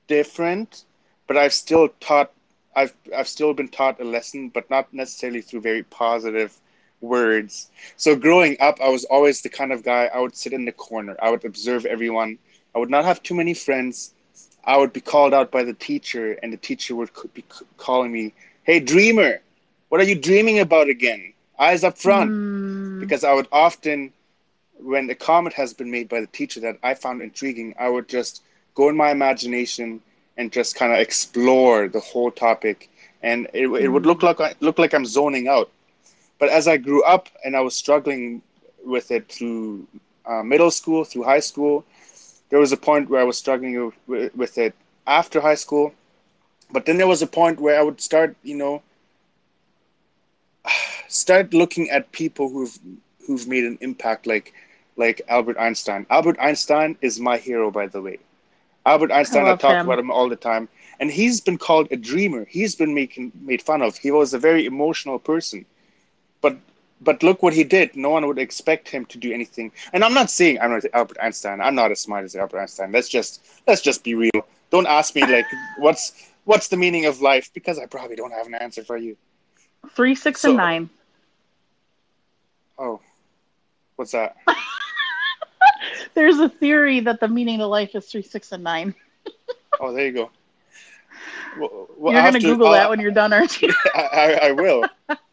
different, 0.08 0.86
but 1.28 1.38
I've 1.38 1.54
still 1.54 1.90
taught. 2.00 2.32
I've 2.76 2.94
I've 3.16 3.28
still 3.28 3.54
been 3.54 3.70
taught 3.70 4.00
a 4.02 4.06
lesson, 4.06 4.50
but 4.50 4.70
not 4.70 4.94
necessarily 4.94 5.42
through 5.42 5.62
very 5.62 5.84
positive 5.84 6.60
words. 7.02 7.70
So 7.98 8.16
growing 8.16 8.58
up, 8.60 8.80
I 8.82 8.90
was 8.90 9.06
always 9.06 9.42
the 9.42 9.50
kind 9.50 9.72
of 9.72 9.84
guy 9.84 10.10
I 10.14 10.20
would 10.20 10.36
sit 10.36 10.54
in 10.54 10.66
the 10.66 10.72
corner. 10.72 11.16
I 11.22 11.30
would 11.32 11.46
observe 11.46 11.86
everyone. 11.86 12.40
I 12.76 12.80
would 12.80 12.90
not 12.90 13.06
have 13.06 13.24
too 13.24 13.36
many 13.36 13.54
friends. 13.54 14.14
I 14.64 14.78
would 14.78 14.94
be 14.94 15.02
called 15.02 15.34
out 15.34 15.52
by 15.52 15.64
the 15.64 15.74
teacher, 15.74 16.34
and 16.42 16.54
the 16.54 16.58
teacher 16.58 16.96
would 16.96 17.12
be 17.34 17.44
calling 17.78 18.12
me, 18.12 18.34
"Hey, 18.64 18.80
dreamer, 18.80 19.42
what 19.90 20.02
are 20.02 20.06
you 20.06 20.16
dreaming 20.16 20.60
about 20.60 20.90
again? 20.90 21.34
Eyes 21.60 21.84
up 21.84 21.98
front." 21.98 22.34
Mm, 22.34 23.00
Because 23.00 23.24
I 23.24 23.34
would 23.34 23.48
often, 23.52 24.14
when 24.82 25.10
a 25.10 25.16
comment 25.16 25.56
has 25.56 25.74
been 25.74 25.92
made 25.92 26.10
by 26.10 26.22
the 26.22 26.28
teacher 26.28 26.60
that 26.62 26.78
I 26.84 26.94
found 26.94 27.22
intriguing, 27.22 27.76
I 27.80 27.90
would 27.90 28.08
just 28.08 28.44
go 28.76 28.90
in 28.90 28.98
my 28.98 29.12
imagination 29.12 30.02
and 30.38 30.52
just 30.52 30.76
kind 30.76 30.92
of 30.94 31.00
explore 31.00 31.88
the 31.88 32.00
whole 32.00 32.32
topic, 32.32 32.90
and 33.22 33.48
it, 33.54 33.68
it 33.68 33.90
would 33.90 34.06
look 34.06 34.24
like 34.24 34.40
I- 34.40 34.56
look 34.60 34.80
like 34.80 34.94
I'm 34.94 35.06
zoning 35.06 35.48
out. 35.48 35.70
But 36.40 36.50
as 36.50 36.68
I 36.68 36.78
grew 36.78 37.04
up 37.04 37.30
and 37.44 37.56
I 37.56 37.62
was 37.62 37.76
struggling 37.76 38.42
with 38.86 39.12
it 39.12 39.32
through 39.32 39.88
uh, 40.26 40.44
middle 40.44 40.72
school, 40.72 41.04
through 41.04 41.24
high 41.24 41.40
school, 41.40 41.86
there 42.50 42.60
was 42.60 42.72
a 42.72 42.78
point 42.78 43.10
where 43.10 43.22
I 43.22 43.24
was 43.26 43.38
struggling 43.38 43.94
with, 44.08 44.36
with 44.36 44.58
it 44.58 44.74
after 45.06 45.42
high 45.42 45.56
school. 45.56 45.94
But 46.72 46.86
then 46.86 46.98
there 46.98 47.08
was 47.08 47.22
a 47.22 47.28
point 47.28 47.60
where 47.60 47.80
I 47.80 47.84
would 47.84 48.02
start, 48.02 48.36
you 48.44 48.56
know, 48.56 48.82
start 51.08 51.54
looking 51.54 51.90
at 51.90 52.12
people 52.12 52.50
who've 52.50 52.78
who've 53.28 53.48
made 53.48 53.64
an 53.66 53.78
impact, 53.82 54.26
like 54.28 54.54
like 54.96 55.22
Albert 55.28 55.58
Einstein. 55.58 56.06
Albert 56.10 56.38
Einstein 56.40 56.98
is 57.02 57.20
my 57.20 57.38
hero, 57.38 57.72
by 57.72 57.88
the 57.88 58.02
way. 58.02 58.20
Albert 58.86 59.12
Einstein, 59.12 59.46
I, 59.46 59.50
love 59.52 59.60
talk 59.60 59.76
him. 59.76 59.86
about 59.86 60.00
him 60.00 60.10
all 60.12 60.28
the 60.28 60.36
time, 60.36 60.68
and 61.00 61.12
he's 61.12 61.40
been 61.40 61.58
called 61.58 61.88
a 61.92 61.98
dreamer. 61.98 62.46
He's 62.50 62.76
been 62.76 62.94
making 62.94 63.32
made 63.42 63.62
fun 63.62 63.82
of. 63.82 63.98
He 63.98 64.12
was 64.12 64.34
a 64.34 64.40
very 64.40 64.66
emotional 64.66 65.20
person, 65.20 65.66
but 66.42 66.58
but 67.00 67.24
look 67.24 67.42
what 67.44 67.54
he 67.54 67.64
did. 67.64 67.96
No 67.96 68.10
one 68.10 68.26
would 68.28 68.38
expect 68.40 68.88
him 68.90 69.06
to 69.06 69.18
do 69.18 69.32
anything. 69.32 69.72
And 69.94 70.04
I'm 70.04 70.14
not 70.14 70.30
saying 70.32 70.60
I'm 70.60 70.72
not 70.72 70.84
Albert 70.94 71.18
Einstein. 71.22 71.62
I'm 71.62 71.76
not 71.76 71.92
as 71.92 72.00
smart 72.00 72.26
as 72.26 72.36
Albert 72.36 72.60
Einstein. 72.60 72.92
Let's 72.92 73.08
just 73.10 73.44
let's 73.68 73.82
just 73.82 74.04
be 74.04 74.16
real. 74.16 74.46
Don't 74.72 74.88
ask 74.88 75.16
me 75.16 75.22
like 75.26 75.46
what's 75.78 76.30
what's 76.46 76.68
the 76.70 76.78
meaning 76.78 77.06
of 77.06 77.22
life 77.22 77.52
because 77.54 77.78
I 77.78 77.86
probably 77.86 78.16
don't 78.16 78.32
have 78.32 78.48
an 78.48 78.56
answer 78.56 78.84
for 78.84 78.98
you. 78.98 79.16
three, 79.96 80.16
six, 80.16 80.42
So- 80.42 80.50
and 80.50 80.58
nine. 80.58 80.90
Oh, 82.80 83.00
what's 84.02 84.14
that? 84.14 84.36
There's 86.16 86.40
a 86.40 86.50
theory 86.50 87.02
that 87.02 87.20
the 87.20 87.28
meaning 87.28 87.62
of 87.62 87.70
life 87.70 87.94
is 87.94 88.08
three, 88.08 88.24
six, 88.24 88.52
and 88.52 88.64
nine. 88.64 88.96
Oh, 89.80 89.94
there 89.94 90.08
you 90.08 90.12
go. 90.14 90.32
Well, 91.60 91.88
well, 91.98 92.14
You're 92.14 92.24
gonna 92.24 92.40
to- 92.40 92.46
Google 92.46 92.68
I'll- 92.68 92.74
that 92.74 92.90
when 92.90 93.00
you're 93.00 93.12
done, 93.12 93.32
aren't 93.32 93.62
you? 93.62 93.72
I, 93.94 94.02
I, 94.02 94.48
I 94.48 94.52
will. 94.54 94.86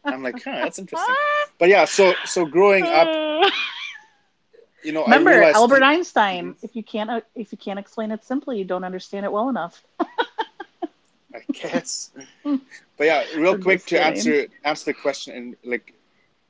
I'm 0.05 0.21
like, 0.21 0.35
huh, 0.43 0.51
that's 0.51 0.77
interesting. 0.77 1.15
But 1.57 1.69
yeah, 1.69 1.85
so 1.85 2.13
so 2.25 2.45
growing 2.45 2.83
up, 2.85 3.07
you 4.83 4.91
know, 4.91 5.03
Remember 5.05 5.41
Albert 5.41 5.81
Einstein. 5.81 6.55
If 6.61 6.75
you 6.75 6.83
can't 6.83 7.09
uh, 7.09 7.21
if 7.33 7.51
you 7.51 7.57
can't 7.57 7.79
explain 7.79 8.11
it 8.11 8.23
simply, 8.23 8.59
you 8.59 8.65
don't 8.65 8.83
understand 8.83 9.25
it 9.25 9.31
well 9.31 9.49
enough. 9.49 9.81
I 9.99 11.41
guess. 11.53 12.11
But 12.43 12.59
yeah, 12.99 13.23
real 13.35 13.55
I'm 13.55 13.63
quick 13.63 13.85
to 13.87 13.99
answer 13.99 14.45
answer 14.63 14.85
the 14.85 14.93
question 14.93 15.35
in 15.35 15.55
like 15.71 15.93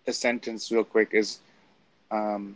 a 0.08 0.14
sentence, 0.14 0.72
real 0.72 0.84
quick 0.84 1.10
is, 1.14 1.40
um, 2.12 2.56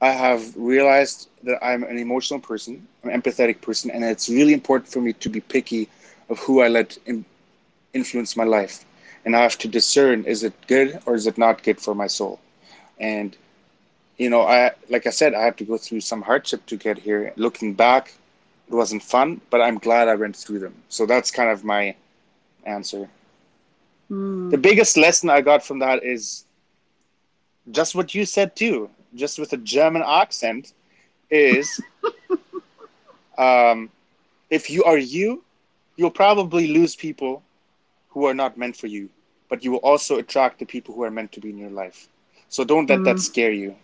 I 0.00 0.10
have 0.10 0.56
realized 0.56 1.28
that 1.44 1.64
I'm 1.64 1.82
an 1.84 1.98
emotional 1.98 2.40
person, 2.40 2.86
I'm 3.02 3.10
an 3.10 3.20
empathetic 3.20 3.60
person, 3.60 3.90
and 3.90 4.04
it's 4.04 4.28
really 4.28 4.52
important 4.52 4.88
for 4.90 5.00
me 5.00 5.12
to 5.14 5.28
be 5.28 5.40
picky 5.40 5.88
of 6.28 6.38
who 6.40 6.60
I 6.60 6.68
let 6.68 6.98
in, 7.06 7.24
influence 7.92 8.36
my 8.36 8.44
life, 8.44 8.84
and 9.24 9.34
I 9.36 9.42
have 9.42 9.58
to 9.58 9.68
discern 9.68 10.24
is 10.24 10.42
it 10.42 10.54
good 10.66 11.00
or 11.06 11.14
is 11.14 11.26
it 11.26 11.38
not 11.38 11.62
good 11.62 11.80
for 11.80 11.94
my 11.94 12.06
soul, 12.06 12.40
and 12.98 13.36
you 14.16 14.30
know, 14.30 14.42
I 14.42 14.72
like 14.88 15.06
I 15.06 15.10
said, 15.10 15.34
I 15.34 15.42
had 15.42 15.56
to 15.58 15.64
go 15.64 15.76
through 15.76 16.00
some 16.00 16.22
hardship 16.22 16.64
to 16.66 16.76
get 16.76 16.98
here. 16.98 17.32
Looking 17.36 17.74
back, 17.74 18.14
it 18.68 18.74
wasn't 18.74 19.02
fun, 19.02 19.40
but 19.50 19.60
I'm 19.60 19.78
glad 19.78 20.08
I 20.08 20.14
went 20.14 20.36
through 20.36 20.60
them. 20.60 20.74
So 20.88 21.06
that's 21.06 21.30
kind 21.30 21.50
of 21.50 21.64
my 21.64 21.96
answer. 22.64 23.08
Hmm. 24.08 24.50
The 24.50 24.58
biggest 24.58 24.96
lesson 24.96 25.30
I 25.30 25.40
got 25.40 25.64
from 25.64 25.80
that 25.80 26.04
is 26.04 26.44
just 27.70 27.94
what 27.94 28.14
you 28.14 28.24
said 28.24 28.56
too, 28.56 28.90
just 29.14 29.38
with 29.38 29.52
a 29.52 29.56
German 29.56 30.02
accent, 30.06 30.72
is 31.30 31.84
um, 33.38 33.90
if 34.50 34.70
you 34.70 34.84
are 34.84 34.98
you, 34.98 35.44
you'll 35.96 36.10
probably 36.10 36.66
lose 36.68 36.94
people 36.96 37.42
who 38.10 38.24
are 38.26 38.34
not 38.34 38.56
meant 38.56 38.76
for 38.76 38.86
you, 38.86 39.10
but 39.48 39.64
you 39.64 39.70
will 39.72 39.78
also 39.78 40.16
attract 40.18 40.58
the 40.58 40.66
people 40.66 40.94
who 40.94 41.02
are 41.02 41.10
meant 41.10 41.32
to 41.32 41.40
be 41.40 41.50
in 41.50 41.58
your 41.58 41.70
life. 41.70 42.08
So 42.48 42.64
don't 42.64 42.88
let 42.88 43.04
that 43.04 43.18
Mm. 43.18 43.20
scare 43.20 43.52
you. 43.52 43.76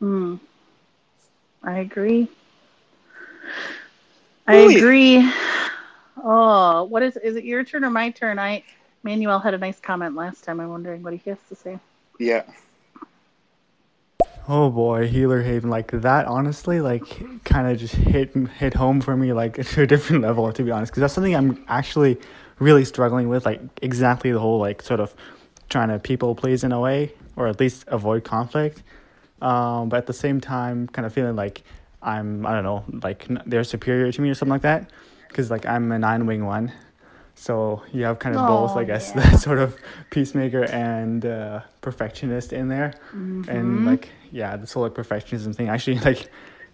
Hmm. 0.00 0.36
I 1.62 1.78
agree. 1.78 2.28
I 4.46 4.56
Ooh. 4.56 4.70
agree. 4.70 5.18
Oh, 6.22 6.84
what 6.84 7.02
is 7.02 7.16
is 7.16 7.36
it 7.36 7.44
your 7.44 7.64
turn 7.64 7.84
or 7.84 7.90
my 7.90 8.10
turn? 8.10 8.38
I 8.38 8.64
Manuel 9.02 9.38
had 9.38 9.54
a 9.54 9.58
nice 9.58 9.80
comment 9.80 10.14
last 10.14 10.44
time. 10.44 10.60
I'm 10.60 10.70
wondering 10.70 11.02
what 11.02 11.12
he 11.12 11.30
has 11.30 11.38
to 11.48 11.54
say. 11.54 11.78
Yeah. 12.18 12.42
Oh 14.50 14.70
boy, 14.70 15.08
Healer 15.08 15.42
Haven, 15.42 15.68
like 15.68 15.90
that 15.90 16.24
honestly, 16.24 16.80
like 16.80 17.04
kind 17.44 17.68
of 17.68 17.78
just 17.78 17.94
hit 17.94 18.34
hit 18.34 18.72
home 18.72 19.02
for 19.02 19.14
me, 19.14 19.34
like 19.34 19.62
to 19.66 19.82
a 19.82 19.86
different 19.86 20.22
level, 20.22 20.50
to 20.50 20.62
be 20.62 20.70
honest, 20.70 20.90
because 20.90 21.02
that's 21.02 21.12
something 21.12 21.36
I'm 21.36 21.62
actually 21.68 22.18
really 22.58 22.86
struggling 22.86 23.28
with, 23.28 23.44
like 23.44 23.60
exactly 23.82 24.32
the 24.32 24.40
whole 24.40 24.58
like 24.58 24.80
sort 24.80 25.00
of 25.00 25.14
trying 25.68 25.88
to 25.88 25.98
people 25.98 26.34
please 26.34 26.64
in 26.64 26.72
a 26.72 26.80
way, 26.80 27.12
or 27.36 27.46
at 27.46 27.60
least 27.60 27.84
avoid 27.88 28.24
conflict, 28.24 28.82
um, 29.42 29.90
but 29.90 29.98
at 29.98 30.06
the 30.06 30.14
same 30.14 30.40
time, 30.40 30.88
kind 30.88 31.04
of 31.04 31.12
feeling 31.12 31.36
like 31.36 31.62
I'm 32.00 32.46
I 32.46 32.54
don't 32.54 32.64
know, 32.64 32.84
like 33.02 33.26
they're 33.44 33.64
superior 33.64 34.10
to 34.10 34.20
me 34.22 34.30
or 34.30 34.34
something 34.34 34.52
like 34.52 34.62
that, 34.62 34.88
because 35.28 35.50
like 35.50 35.66
I'm 35.66 35.92
a 35.92 35.98
nine 35.98 36.24
wing 36.24 36.46
one, 36.46 36.72
so 37.40 37.82
you 37.92 38.02
have 38.04 38.18
kind 38.18 38.34
of 38.36 38.46
both, 38.46 38.72
Oh, 38.74 38.78
I 38.80 38.84
guess, 38.84 39.12
yeah. 39.16 39.30
that 39.30 39.38
sort 39.38 39.58
of 39.58 39.76
peacemaker 40.10 40.64
and 40.64 41.24
uh, 41.24 41.60
perfectionist 41.80 42.52
in 42.52 42.68
there, 42.68 42.94
Mm-hmm. 43.14 43.48
and 43.50 43.86
like 43.86 44.10
yeah, 44.32 44.56
this 44.56 44.72
whole 44.72 44.82
like 44.82 44.94
perfectionism 44.94 45.54
thing. 45.54 45.68
Actually, 45.68 45.98
like 46.10 46.28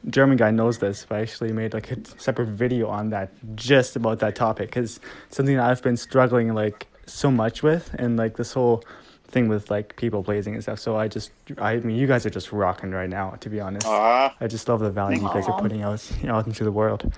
German 0.08 0.36
guy 0.36 0.50
knows 0.50 0.78
this, 0.78 1.06
but 1.08 1.16
I 1.18 1.20
actually 1.22 1.52
made 1.52 1.72
like 1.74 1.90
a 1.92 1.96
separate 2.18 2.48
video 2.48 2.88
on 2.88 3.10
that 3.10 3.30
just 3.56 3.96
about 3.96 4.18
that 4.20 4.34
topic 4.36 4.68
because 4.68 5.00
something 5.30 5.56
that 5.56 5.64
I've 5.70 5.82
been 5.82 5.96
struggling 5.96 6.54
like 6.54 6.86
so 7.06 7.30
much 7.30 7.62
with, 7.62 7.94
and 7.98 8.16
like 8.16 8.36
this 8.36 8.52
whole 8.54 8.82
thing 9.28 9.48
with 9.48 9.70
like 9.70 9.96
people 9.96 10.22
pleasing 10.22 10.54
and 10.54 10.62
stuff. 10.62 10.78
So 10.78 10.96
I 10.96 11.08
just, 11.08 11.30
I 11.58 11.76
mean, 11.78 11.96
you 11.96 12.06
guys 12.06 12.24
are 12.26 12.30
just 12.30 12.52
rocking 12.52 12.90
right 12.92 13.08
now, 13.10 13.30
to 13.40 13.48
be 13.50 13.60
honest. 13.60 13.86
Ah, 13.86 14.34
I 14.40 14.46
just 14.46 14.68
love 14.68 14.80
the 14.80 14.90
value 14.90 15.20
you 15.20 15.28
guys 15.28 15.46
are 15.48 15.60
putting 15.60 15.82
out, 15.82 16.00
you 16.20 16.28
know, 16.28 16.36
out 16.36 16.46
into 16.46 16.64
the 16.64 16.72
world. 16.72 17.12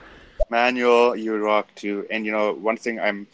Manuel, 0.51 1.17
you 1.17 1.37
rock 1.37 1.69
too. 1.75 2.07
And 2.11 2.25
you 2.27 2.33
know, 2.33 2.53
one 2.53 2.77
thing 2.77 3.01
I'm 3.01 3.27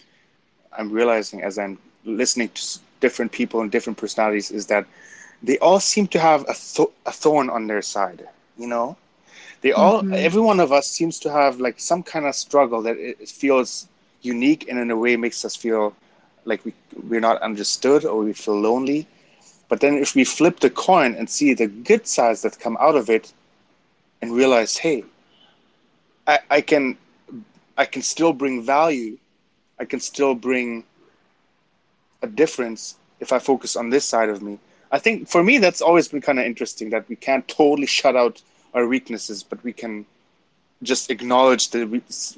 I'm 0.76 0.90
realizing 0.90 1.42
as 1.42 1.58
I'm 1.58 1.78
listening 2.04 2.48
to 2.50 2.78
different 3.00 3.32
people 3.32 3.60
and 3.60 3.70
different 3.70 3.98
personalities 3.98 4.50
is 4.50 4.66
that 4.66 4.86
they 5.42 5.58
all 5.58 5.80
seem 5.80 6.06
to 6.08 6.18
have 6.18 6.42
a, 6.42 6.54
th- 6.54 6.88
a 7.06 7.12
thorn 7.12 7.50
on 7.50 7.66
their 7.66 7.82
side. 7.82 8.28
You 8.58 8.66
know, 8.68 8.96
they 9.62 9.72
all 9.72 10.04
Mhm. 10.04 10.12
every 10.12 10.40
one 10.40 10.60
of 10.60 10.72
us 10.72 10.88
seems 10.88 11.18
to 11.20 11.30
have 11.32 11.60
like 11.60 11.80
some 11.80 12.02
kind 12.02 12.26
of 12.26 12.34
struggle 12.34 12.82
that 12.82 12.96
it 12.96 13.16
it 13.20 13.28
feels 13.28 13.88
unique 14.22 14.66
and 14.68 14.78
in 14.78 14.90
a 14.90 14.96
way 14.96 15.16
makes 15.16 15.44
us 15.44 15.56
feel 15.56 15.94
like 16.44 16.64
we 16.64 16.72
we're 17.08 17.20
not 17.20 17.40
understood 17.42 18.04
or 18.04 18.18
we 18.22 18.32
feel 18.32 18.58
lonely. 18.60 19.06
But 19.68 19.80
then 19.80 19.94
if 19.98 20.14
we 20.14 20.24
flip 20.24 20.60
the 20.60 20.70
coin 20.70 21.14
and 21.14 21.28
see 21.28 21.54
the 21.54 21.66
good 21.66 22.06
sides 22.06 22.42
that 22.42 22.58
come 22.60 22.76
out 22.80 22.96
of 22.96 23.08
it 23.10 23.32
and 24.20 24.32
realize, 24.32 24.78
hey, 24.78 25.04
I, 26.26 26.38
I 26.50 26.60
can 26.60 26.96
I 27.76 27.84
can 27.84 28.02
still 28.02 28.32
bring 28.32 28.62
value. 28.62 29.18
I 29.78 29.84
can 29.84 30.00
still 30.00 30.34
bring 30.34 30.84
a 32.22 32.26
difference 32.26 32.96
if 33.20 33.32
I 33.32 33.38
focus 33.38 33.76
on 33.76 33.90
this 33.90 34.04
side 34.04 34.28
of 34.28 34.42
me. 34.42 34.58
I 34.90 34.98
think 34.98 35.28
for 35.28 35.42
me 35.42 35.58
that's 35.58 35.82
always 35.82 36.08
been 36.08 36.20
kind 36.20 36.38
of 36.38 36.44
interesting 36.44 36.90
that 36.90 37.08
we 37.08 37.16
can't 37.16 37.46
totally 37.48 37.86
shut 37.86 38.14
out 38.14 38.42
our 38.74 38.86
weaknesses, 38.86 39.42
but 39.42 39.62
we 39.64 39.72
can 39.72 40.06
just 40.82 41.10
acknowledge 41.10 41.70
the 41.70 41.84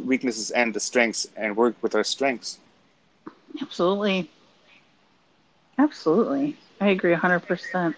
weaknesses 0.05 0.51
and 0.51 0.73
the 0.75 0.81
strengths 0.81 1.27
and 1.37 1.57
work 1.57 1.75
with 1.83 1.95
our 1.95 2.05
strengths. 2.05 2.59
Absolutely. 3.61 4.31
Absolutely. 5.79 6.57
I 6.81 6.89
agree 6.89 7.15
100%. 7.15 7.95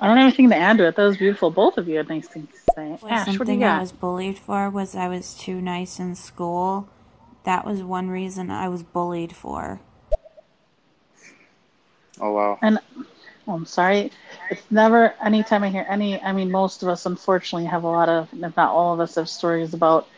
I 0.00 0.06
don't 0.06 0.16
have 0.16 0.26
anything 0.26 0.50
to 0.50 0.56
add 0.56 0.78
to 0.78 0.88
it. 0.88 0.96
That 0.96 1.04
was 1.04 1.16
beautiful. 1.16 1.50
Both 1.50 1.78
of 1.78 1.88
you 1.88 1.96
had 1.96 2.08
nice 2.08 2.28
things 2.28 2.67
to 2.78 2.98
say. 2.98 3.04
Was 3.04 3.12
Ash, 3.12 3.18
what 3.18 3.26
do 3.26 3.32
you 3.32 3.38
something 3.38 3.64
I 3.64 3.80
was 3.80 3.92
bullied 3.92 4.38
for 4.38 4.70
was 4.70 4.94
I 4.94 5.08
was 5.08 5.34
too 5.34 5.60
nice 5.60 5.98
in 5.98 6.14
school. 6.14 6.88
That 7.44 7.64
was 7.64 7.82
one 7.82 8.08
reason 8.08 8.50
I 8.50 8.68
was 8.68 8.82
bullied 8.82 9.34
for. 9.34 9.80
Oh 12.20 12.32
wow. 12.32 12.58
And 12.62 12.78
oh, 13.46 13.52
I'm 13.52 13.66
sorry. 13.66 14.10
It's 14.50 14.62
never 14.70 15.14
anytime 15.22 15.62
I 15.62 15.68
hear 15.68 15.86
any. 15.88 16.20
I 16.20 16.32
mean, 16.32 16.50
most 16.50 16.82
of 16.82 16.88
us 16.88 17.06
unfortunately 17.06 17.66
have 17.66 17.84
a 17.84 17.88
lot 17.88 18.08
of, 18.08 18.28
if 18.32 18.56
not 18.56 18.70
all 18.70 18.92
of 18.92 19.00
us, 19.00 19.14
have 19.14 19.28
stories 19.28 19.74
about 19.74 20.08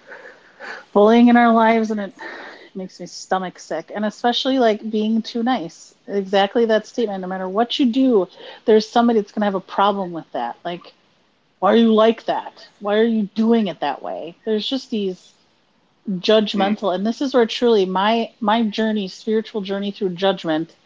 bullying 0.92 1.28
in 1.28 1.36
our 1.36 1.52
lives, 1.52 1.90
and 1.90 2.00
it 2.00 2.14
makes 2.74 3.00
me 3.00 3.06
stomach 3.06 3.58
sick. 3.58 3.90
And 3.94 4.04
especially 4.04 4.58
like 4.58 4.90
being 4.90 5.22
too 5.22 5.42
nice. 5.42 5.94
Exactly 6.08 6.64
that 6.66 6.86
statement. 6.86 7.20
No 7.20 7.28
matter 7.28 7.48
what 7.48 7.78
you 7.78 7.86
do, 7.86 8.28
there's 8.64 8.88
somebody 8.88 9.20
that's 9.20 9.32
gonna 9.32 9.46
have 9.46 9.54
a 9.54 9.60
problem 9.60 10.12
with 10.12 10.30
that. 10.32 10.56
Like, 10.64 10.92
why 11.60 11.72
are 11.74 11.76
you 11.76 11.94
like 11.94 12.26
that? 12.26 12.68
Why 12.80 12.98
are 12.98 13.04
you 13.04 13.28
doing 13.34 13.68
it 13.68 13.80
that 13.80 14.02
way? 14.02 14.38
There's 14.44 14.68
just 14.68 14.90
these 14.90 15.34
judgmental, 16.08 16.94
and 16.94 17.06
this 17.06 17.22
is 17.22 17.34
where 17.34 17.46
truly 17.46 17.86
my 17.86 18.32
my 18.40 18.64
journey, 18.64 19.08
spiritual 19.08 19.62
journey 19.62 19.92
through 19.92 20.10
judgment 20.10 20.76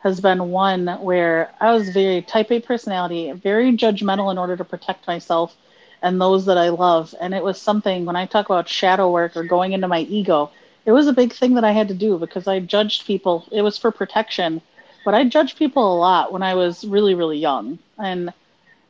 has 0.00 0.20
been 0.20 0.50
one 0.50 0.86
where 1.02 1.50
I 1.60 1.72
was 1.72 1.90
very 1.90 2.22
type 2.22 2.50
A 2.52 2.60
personality, 2.60 3.32
very 3.32 3.72
judgmental 3.76 4.30
in 4.32 4.38
order 4.38 4.56
to 4.56 4.64
protect 4.64 5.06
myself 5.06 5.56
and 6.02 6.20
those 6.20 6.46
that 6.46 6.58
I 6.58 6.68
love. 6.70 7.14
And 7.20 7.34
it 7.34 7.42
was 7.44 7.60
something 7.60 8.04
when 8.06 8.16
I 8.16 8.26
talk 8.26 8.46
about 8.46 8.68
shadow 8.68 9.10
work 9.10 9.36
or 9.36 9.44
going 9.44 9.72
into 9.72 9.88
my 9.88 10.00
ego, 10.00 10.50
it 10.86 10.92
was 10.92 11.06
a 11.08 11.12
big 11.12 11.32
thing 11.32 11.54
that 11.54 11.64
I 11.64 11.72
had 11.72 11.88
to 11.88 11.94
do 11.94 12.18
because 12.18 12.46
I 12.48 12.60
judged 12.60 13.06
people. 13.06 13.46
It 13.52 13.62
was 13.62 13.78
for 13.78 13.90
protection, 13.92 14.62
but 15.04 15.14
I 15.14 15.24
judged 15.24 15.58
people 15.58 15.94
a 15.94 15.98
lot 15.98 16.32
when 16.32 16.42
I 16.42 16.54
was 16.54 16.84
really, 16.84 17.14
really 17.14 17.38
young. 17.38 17.78
And 17.98 18.32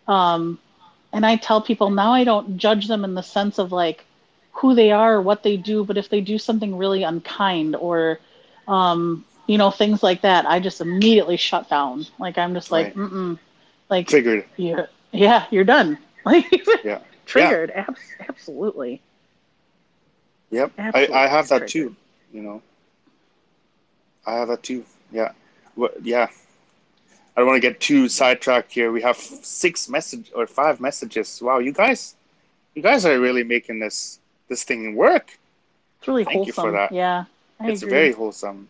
um 0.08 0.58
and 1.12 1.24
I 1.26 1.36
tell 1.36 1.60
people 1.60 1.90
now 1.90 2.12
I 2.12 2.24
don't 2.24 2.58
judge 2.58 2.86
them 2.88 3.04
in 3.04 3.14
the 3.14 3.22
sense 3.22 3.58
of 3.58 3.72
like 3.72 4.04
who 4.52 4.74
they 4.74 4.90
are 4.90 5.14
or 5.14 5.22
what 5.22 5.42
they 5.42 5.56
do, 5.56 5.84
but 5.84 5.96
if 5.96 6.08
they 6.08 6.20
do 6.20 6.38
something 6.38 6.76
really 6.76 7.02
unkind 7.04 7.76
or 7.76 8.18
um 8.68 9.24
you 9.46 9.58
know 9.58 9.70
things 9.70 10.02
like 10.02 10.22
that 10.22 10.46
i 10.46 10.60
just 10.60 10.80
immediately 10.80 11.36
shut 11.36 11.68
down 11.68 12.04
like 12.18 12.38
i'm 12.38 12.54
just 12.54 12.70
like 12.70 12.86
Right. 12.86 12.94
mm-mm 12.94 13.38
like 13.88 14.06
Triggered. 14.08 14.44
you're, 14.56 14.88
yeah 15.12 15.46
you're 15.50 15.64
done 15.64 15.98
like 16.24 16.44
Yeah. 16.82 17.00
triggered 17.26 17.70
Ab- 17.70 17.96
absolutely 18.28 19.00
Yep. 20.50 20.72
I, 20.94 21.08
Absolutely 21.08 21.14
I 21.14 21.26
have 21.28 21.48
that 21.48 21.66
triggered. 21.66 21.68
too. 21.68 21.96
You 22.32 22.42
know. 22.42 22.62
I 24.26 24.32
have 24.36 24.48
that 24.48 24.62
too. 24.62 24.84
Yeah. 25.10 25.32
What? 25.74 26.04
Yeah. 26.04 26.28
I 27.38 27.42
don't 27.42 27.46
want 27.50 27.62
to 27.62 27.68
get 27.68 27.78
too 27.78 28.08
sidetracked 28.08 28.72
here. 28.72 28.90
We 28.90 29.00
have 29.02 29.16
six 29.16 29.88
message 29.88 30.32
or 30.34 30.48
five 30.48 30.80
messages. 30.80 31.40
Wow, 31.40 31.60
you 31.60 31.70
guys, 31.70 32.16
you 32.74 32.82
guys 32.82 33.06
are 33.06 33.20
really 33.20 33.44
making 33.44 33.78
this 33.78 34.18
this 34.48 34.64
thing 34.64 34.96
work. 34.96 35.38
it's 36.00 36.08
really 36.08 36.24
Thank 36.24 36.48
you 36.48 36.52
for 36.52 36.72
that. 36.72 36.90
yeah 36.90 37.26
I 37.60 37.70
it's 37.70 37.82
agree. 37.82 37.90
very 37.92 38.12
wholesome. 38.12 38.68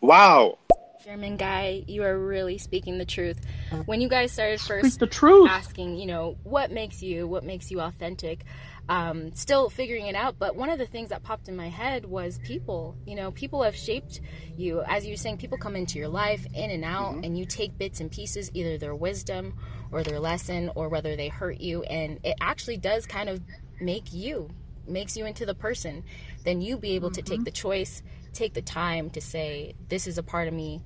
Wow. 0.00 0.56
German 1.04 1.36
guy, 1.36 1.84
you 1.86 2.02
are 2.02 2.18
really 2.18 2.56
speaking 2.56 2.96
the 2.96 3.04
truth. 3.04 3.40
When 3.84 4.00
you 4.00 4.08
guys 4.08 4.32
started 4.32 4.60
Speak 4.60 4.82
first 4.84 5.00
the 5.00 5.06
truth 5.06 5.50
asking, 5.50 5.98
you 5.98 6.06
know, 6.06 6.38
what 6.44 6.70
makes 6.70 7.02
you, 7.02 7.26
what 7.26 7.44
makes 7.44 7.70
you 7.70 7.82
authentic, 7.82 8.42
um, 8.88 9.32
still 9.32 9.68
figuring 9.68 10.06
it 10.06 10.14
out. 10.14 10.38
But 10.38 10.56
one 10.56 10.70
of 10.70 10.78
the 10.78 10.86
things 10.86 11.10
that 11.10 11.22
popped 11.22 11.48
in 11.48 11.56
my 11.56 11.68
head 11.68 12.04
was 12.04 12.38
people. 12.38 12.96
You 13.06 13.16
know, 13.16 13.30
people 13.30 13.62
have 13.62 13.76
shaped 13.76 14.20
you. 14.56 14.82
As 14.86 15.04
you 15.04 15.12
were 15.12 15.16
saying, 15.16 15.38
people 15.38 15.58
come 15.58 15.76
into 15.76 15.98
your 15.98 16.08
life 16.08 16.46
in 16.54 16.70
and 16.70 16.84
out, 16.84 17.14
and 17.24 17.38
you 17.38 17.44
take 17.44 17.76
bits 17.78 18.00
and 18.00 18.10
pieces, 18.10 18.50
either 18.54 18.78
their 18.78 18.94
wisdom 18.94 19.54
or 19.92 20.02
their 20.02 20.20
lesson, 20.20 20.70
or 20.74 20.88
whether 20.88 21.16
they 21.16 21.28
hurt 21.28 21.60
you. 21.60 21.82
And 21.84 22.18
it 22.24 22.36
actually 22.40 22.76
does 22.76 23.06
kind 23.06 23.28
of 23.28 23.40
make 23.80 24.12
you, 24.12 24.50
makes 24.86 25.16
you 25.16 25.26
into 25.26 25.46
the 25.46 25.54
person. 25.54 26.04
Then 26.44 26.60
you 26.60 26.76
be 26.76 26.92
able 26.92 27.10
to 27.10 27.22
take 27.22 27.44
the 27.44 27.50
choice, 27.50 28.02
take 28.32 28.54
the 28.54 28.62
time 28.62 29.10
to 29.10 29.20
say, 29.20 29.74
this 29.88 30.06
is 30.06 30.18
a 30.18 30.22
part 30.22 30.48
of 30.48 30.54
me 30.54 30.82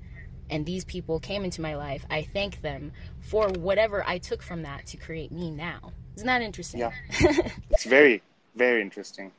and 0.49 0.65
these 0.65 0.85
people 0.85 1.19
came 1.19 1.43
into 1.43 1.61
my 1.61 1.75
life. 1.75 2.05
I 2.09 2.21
thank 2.21 2.61
them 2.61 2.91
for 3.21 3.47
whatever 3.49 4.03
I 4.05 4.17
took 4.17 4.43
from 4.43 4.63
that 4.63 4.85
to 4.87 4.97
create 4.97 5.31
me 5.31 5.49
now. 5.49 5.93
Isn't 6.15 6.27
that 6.27 6.41
interesting? 6.41 6.79
Yeah. 6.81 6.91
It's 7.71 7.85
very 7.85 8.21
very 8.55 8.81
interesting. 8.81 9.31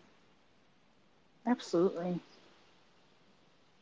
absolutely 1.46 2.20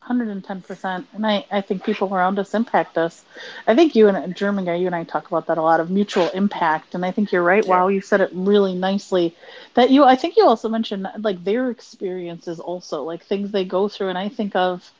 110% 0.06 1.06
and 1.14 1.26
I, 1.26 1.46
I 1.50 1.60
think 1.60 1.84
people 1.84 2.12
around 2.12 2.38
us 2.40 2.54
impact 2.54 2.98
us 2.98 3.24
i 3.68 3.74
think 3.76 3.94
you 3.94 4.08
and 4.08 4.34
german 4.34 4.64
guy 4.64 4.74
you 4.74 4.86
and 4.86 4.96
i 4.96 5.04
talk 5.04 5.28
about 5.28 5.46
that 5.46 5.58
a 5.58 5.62
lot 5.62 5.78
of 5.78 5.90
mutual 5.90 6.28
impact 6.30 6.96
and 6.96 7.04
i 7.06 7.12
think 7.12 7.30
you're 7.30 7.42
right 7.42 7.64
Yeah. 7.64 7.70
wow 7.70 7.86
you 7.88 8.00
said 8.00 8.20
it 8.20 8.30
really 8.32 8.74
nicely 8.74 9.34
that 9.74 9.90
you 9.90 10.02
i 10.02 10.16
think 10.16 10.36
you 10.36 10.44
also 10.44 10.68
mentioned 10.68 11.06
like 11.18 11.42
their 11.44 11.70
experiences 11.70 12.58
also 12.58 13.04
like 13.04 13.22
things 13.24 13.52
they 13.52 13.64
go 13.64 13.88
through 13.88 14.08
and 14.08 14.18
i 14.18 14.28
think 14.28 14.56
of 14.56 14.90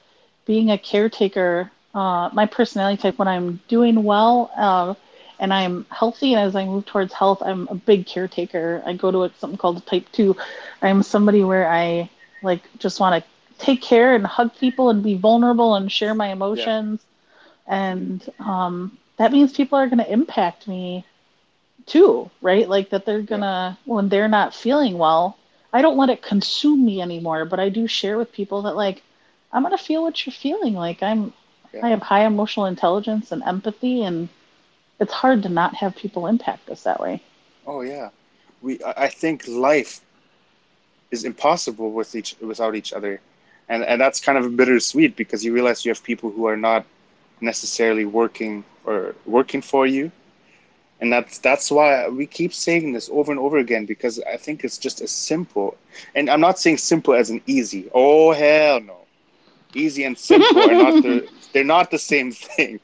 being 0.46 0.70
a 0.70 0.78
caretaker 0.78 1.70
uh, 1.94 2.30
my 2.32 2.46
personality 2.46 3.02
type 3.02 3.18
when 3.18 3.26
i'm 3.28 3.60
doing 3.66 4.04
well 4.04 4.50
uh, 4.56 4.94
and 5.42 5.52
i'm 5.52 5.84
healthy 5.90 6.34
and 6.34 6.40
as 6.48 6.56
i 6.56 6.64
move 6.64 6.86
towards 6.86 7.12
health 7.12 7.42
i'm 7.42 7.68
a 7.68 7.74
big 7.74 8.06
caretaker. 8.06 8.82
I 8.86 8.94
go 8.94 9.10
to 9.10 9.24
a, 9.24 9.30
something 9.38 9.58
called 9.58 9.84
type 9.86 10.06
2 10.12 10.36
i'm 10.82 11.02
somebody 11.02 11.44
where 11.44 11.68
i 11.70 12.10
like 12.42 12.62
just 12.78 13.00
want 13.00 13.24
to 13.24 13.30
take 13.64 13.82
care 13.82 14.14
and 14.14 14.26
hug 14.26 14.50
people 14.58 14.90
and 14.90 15.02
be 15.02 15.14
vulnerable 15.14 15.74
and 15.76 15.92
share 15.92 16.14
my 16.14 16.28
emotions. 16.32 17.00
And 17.66 18.28
um, 18.40 18.98
that 19.18 19.32
means 19.32 19.52
people 19.52 19.78
are 19.78 19.86
going 19.86 19.98
to 19.98 20.12
impact 20.12 20.66
me 20.68 21.04
too 21.86 22.30
right? 22.40 22.68
Like 22.68 22.90
that 22.90 23.04
they're 23.06 23.22
gonna 23.22 23.78
when 23.84 24.08
they're 24.08 24.28
not 24.28 24.54
feeling 24.54 24.98
well 24.98 25.36
i 25.72 25.82
don't 25.82 25.96
let 25.96 26.10
it 26.10 26.22
consume 26.22 26.84
me 26.84 27.00
anymore 27.02 27.44
but 27.44 27.58
i 27.60 27.68
do 27.68 27.86
share 27.86 28.18
with 28.18 28.32
people 28.32 28.62
that 28.62 28.76
like 28.76 29.02
i'm 29.52 29.62
gonna 29.62 29.78
feel 29.78 30.02
what 30.02 30.26
you're 30.26 30.32
feeling. 30.32 30.74
Like 30.74 31.02
i'm 31.02 31.32
Yeah. 31.72 31.86
i 31.86 31.88
have 31.90 32.02
high 32.02 32.24
emotional 32.26 32.66
intelligence 32.66 33.32
and 33.32 33.42
empathy 33.42 34.02
and 34.04 34.28
it's 35.02 35.12
hard 35.12 35.42
to 35.42 35.48
not 35.48 35.74
have 35.74 35.94
people 35.96 36.26
impact 36.26 36.70
us 36.70 36.82
that 36.84 37.00
way 37.00 37.20
Oh 37.66 37.82
yeah, 37.82 38.10
we. 38.60 38.80
I 38.84 39.08
think 39.08 39.46
life 39.46 40.00
is 41.10 41.24
impossible 41.24 41.92
with 41.92 42.14
each 42.14 42.34
without 42.40 42.74
each 42.74 42.92
other, 42.92 43.20
and 43.68 43.84
and 43.84 44.00
that's 44.00 44.20
kind 44.20 44.36
of 44.38 44.44
a 44.44 44.50
bittersweet 44.50 45.16
because 45.16 45.44
you 45.44 45.52
realize 45.52 45.84
you 45.84 45.90
have 45.90 46.02
people 46.02 46.30
who 46.30 46.46
are 46.46 46.56
not 46.56 46.84
necessarily 47.40 48.04
working 48.04 48.64
or 48.84 49.14
working 49.26 49.62
for 49.62 49.86
you, 49.86 50.10
and 51.00 51.12
that's 51.12 51.38
that's 51.38 51.70
why 51.70 52.08
we 52.08 52.26
keep 52.26 52.52
saying 52.52 52.92
this 52.92 53.08
over 53.12 53.30
and 53.30 53.40
over 53.40 53.58
again 53.58 53.86
because 53.86 54.20
I 54.20 54.36
think 54.36 54.64
it's 54.64 54.78
just 54.78 55.00
as 55.00 55.12
simple. 55.12 55.76
And 56.16 56.28
I'm 56.28 56.40
not 56.40 56.58
saying 56.58 56.78
simple 56.78 57.14
as 57.14 57.30
an 57.30 57.42
easy. 57.46 57.88
Oh 57.94 58.32
hell 58.32 58.80
no, 58.80 58.98
easy 59.72 60.02
and 60.02 60.18
simple 60.18 60.68
are 60.68 60.74
not 60.74 61.00
the 61.00 61.28
they're 61.52 61.64
not 61.64 61.92
the 61.92 61.98
same 61.98 62.32
thing. 62.32 62.80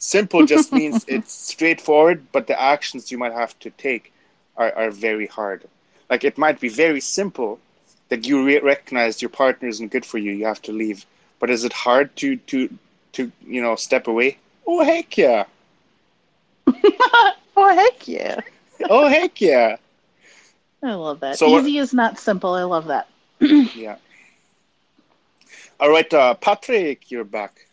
Simple 0.00 0.44
just 0.46 0.72
means 0.80 1.04
it's 1.06 1.32
straightforward, 1.32 2.26
but 2.32 2.48
the 2.48 2.60
actions 2.60 3.12
you 3.12 3.18
might 3.18 3.32
have 3.32 3.56
to 3.60 3.70
take 3.70 4.12
are, 4.56 4.72
are 4.74 4.90
very 4.90 5.26
hard. 5.26 5.68
Like 6.10 6.24
it 6.24 6.36
might 6.36 6.58
be 6.58 6.68
very 6.68 7.00
simple 7.00 7.60
that 8.08 8.26
you 8.26 8.44
re- 8.44 8.58
recognize 8.58 9.22
your 9.22 9.28
partner 9.28 9.68
isn't 9.68 9.92
good 9.92 10.04
for 10.04 10.18
you, 10.18 10.32
you 10.32 10.46
have 10.46 10.62
to 10.62 10.72
leave. 10.72 11.06
But 11.38 11.50
is 11.50 11.64
it 11.64 11.72
hard 11.72 12.16
to 12.16 12.36
to 12.36 12.68
to 13.12 13.30
you 13.46 13.62
know 13.62 13.76
step 13.76 14.08
away? 14.08 14.38
Oh 14.66 14.82
heck 14.84 15.16
yeah! 15.16 15.44
oh 16.66 17.74
heck 17.74 18.08
yeah 18.08 18.40
Oh 18.88 19.08
heck 19.08 19.40
yeah! 19.40 19.76
i 20.82 20.94
love 20.94 21.20
that 21.20 21.36
So 21.36 21.58
easy 21.58 21.78
is 21.78 21.92
not 21.92 22.18
simple 22.18 22.54
i 22.54 22.62
love 22.62 22.86
that 22.86 23.08
Yeah. 23.40 23.96
All 25.78 25.90
right, 25.90 26.12
uh, 26.12 26.34
Patrick, 26.34 27.10
you're 27.10 27.24
back. 27.24 27.66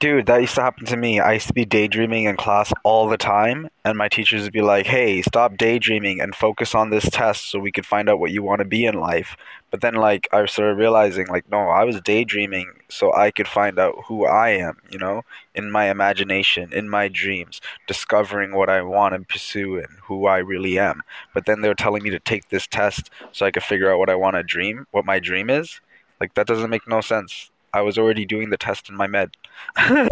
Dude, 0.00 0.24
that 0.26 0.40
used 0.40 0.54
to 0.54 0.62
happen 0.62 0.86
to 0.86 0.96
me. 0.96 1.20
I 1.20 1.34
used 1.34 1.48
to 1.48 1.52
be 1.52 1.66
daydreaming 1.66 2.24
in 2.24 2.38
class 2.38 2.72
all 2.84 3.06
the 3.06 3.18
time, 3.18 3.68
and 3.84 3.98
my 3.98 4.08
teachers 4.08 4.42
would 4.44 4.52
be 4.52 4.62
like, 4.62 4.86
hey, 4.86 5.20
stop 5.20 5.58
daydreaming 5.58 6.22
and 6.22 6.34
focus 6.34 6.74
on 6.74 6.88
this 6.88 7.10
test 7.10 7.50
so 7.50 7.58
we 7.58 7.70
could 7.70 7.84
find 7.84 8.08
out 8.08 8.18
what 8.18 8.30
you 8.30 8.42
want 8.42 8.60
to 8.60 8.64
be 8.64 8.86
in 8.86 8.94
life. 8.94 9.36
But 9.70 9.82
then, 9.82 9.92
like, 9.96 10.26
I 10.32 10.46
started 10.46 10.78
realizing, 10.78 11.26
like, 11.26 11.50
no, 11.50 11.68
I 11.68 11.84
was 11.84 12.00
daydreaming 12.00 12.80
so 12.88 13.14
I 13.14 13.30
could 13.30 13.46
find 13.46 13.78
out 13.78 14.04
who 14.06 14.24
I 14.24 14.48
am, 14.52 14.78
you 14.90 14.98
know, 14.98 15.22
in 15.54 15.70
my 15.70 15.90
imagination, 15.90 16.72
in 16.72 16.88
my 16.88 17.08
dreams, 17.08 17.60
discovering 17.86 18.54
what 18.54 18.70
I 18.70 18.80
want 18.80 19.12
to 19.14 19.20
pursue 19.20 19.76
and 19.76 19.98
who 20.04 20.24
I 20.26 20.38
really 20.38 20.78
am. 20.78 21.02
But 21.34 21.44
then 21.44 21.60
they 21.60 21.68
were 21.68 21.74
telling 21.74 22.02
me 22.02 22.08
to 22.08 22.20
take 22.20 22.48
this 22.48 22.66
test 22.66 23.10
so 23.32 23.44
I 23.44 23.50
could 23.50 23.64
figure 23.64 23.92
out 23.92 23.98
what 23.98 24.08
I 24.08 24.14
want 24.14 24.36
to 24.36 24.42
dream, 24.42 24.86
what 24.92 25.04
my 25.04 25.18
dream 25.18 25.50
is. 25.50 25.78
Like, 26.18 26.32
that 26.36 26.46
doesn't 26.46 26.70
make 26.70 26.88
no 26.88 27.02
sense. 27.02 27.49
I 27.72 27.82
was 27.82 27.98
already 27.98 28.24
doing 28.24 28.50
the 28.50 28.56
test 28.56 28.88
in 28.88 28.96
my 28.96 29.06
med. 29.06 29.30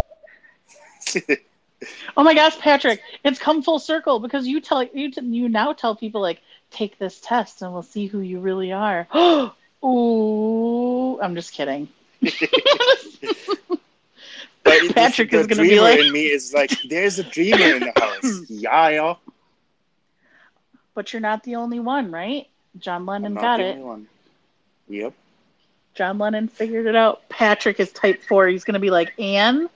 Oh 2.16 2.24
my 2.24 2.34
gosh, 2.34 2.59
Patrick, 2.59 3.00
it's 3.22 3.38
come 3.38 3.62
full 3.62 3.78
circle 3.78 4.18
because 4.18 4.48
you 4.48 4.61
tell 4.61 4.82
you 4.82 5.12
you 5.22 5.48
now 5.48 5.72
tell 5.72 5.94
people 5.94 6.20
like 6.20 6.40
take 6.72 6.98
this 6.98 7.20
test 7.20 7.62
and 7.62 7.72
we'll 7.72 7.84
see 7.84 8.06
who 8.06 8.18
you 8.18 8.40
really 8.40 8.72
are. 8.72 9.06
Ooh, 9.84 11.20
I'm 11.20 11.36
just 11.36 11.52
kidding. 11.52 11.86
But 12.20 12.32
Patrick 14.92 15.30
the 15.30 15.38
is 15.38 15.46
gonna 15.46 15.62
be 15.62 15.68
dreamer 15.68 15.82
like- 15.82 16.00
in 16.00 16.12
me 16.12 16.24
is 16.26 16.52
like, 16.52 16.72
there's 16.88 17.20
a 17.20 17.24
dreamer 17.24 17.76
in 17.76 17.80
the 17.80 17.92
house. 17.96 18.42
yeah, 18.50 18.88
yeah. 18.88 19.14
But 20.94 21.12
you're 21.12 21.20
not 21.22 21.44
the 21.44 21.54
only 21.54 21.78
one, 21.78 22.11
right? 22.11 22.48
John 22.80 23.02
I'm 23.02 23.06
Lennon 23.06 23.34
not 23.34 23.40
got 23.40 23.56
the 23.59 23.64
it. 23.66 23.70
only 23.74 23.84
one. 23.84 24.06
Yep. 24.88 25.14
John 25.99 26.16
Lennon 26.18 26.46
figured 26.46 26.86
it 26.86 26.94
out. 26.94 27.28
Patrick 27.28 27.80
is 27.80 27.90
type 27.90 28.22
four. 28.22 28.46
He's 28.46 28.62
gonna 28.62 28.78
be 28.78 28.90
like, 28.90 29.12
Anne, 29.18 29.68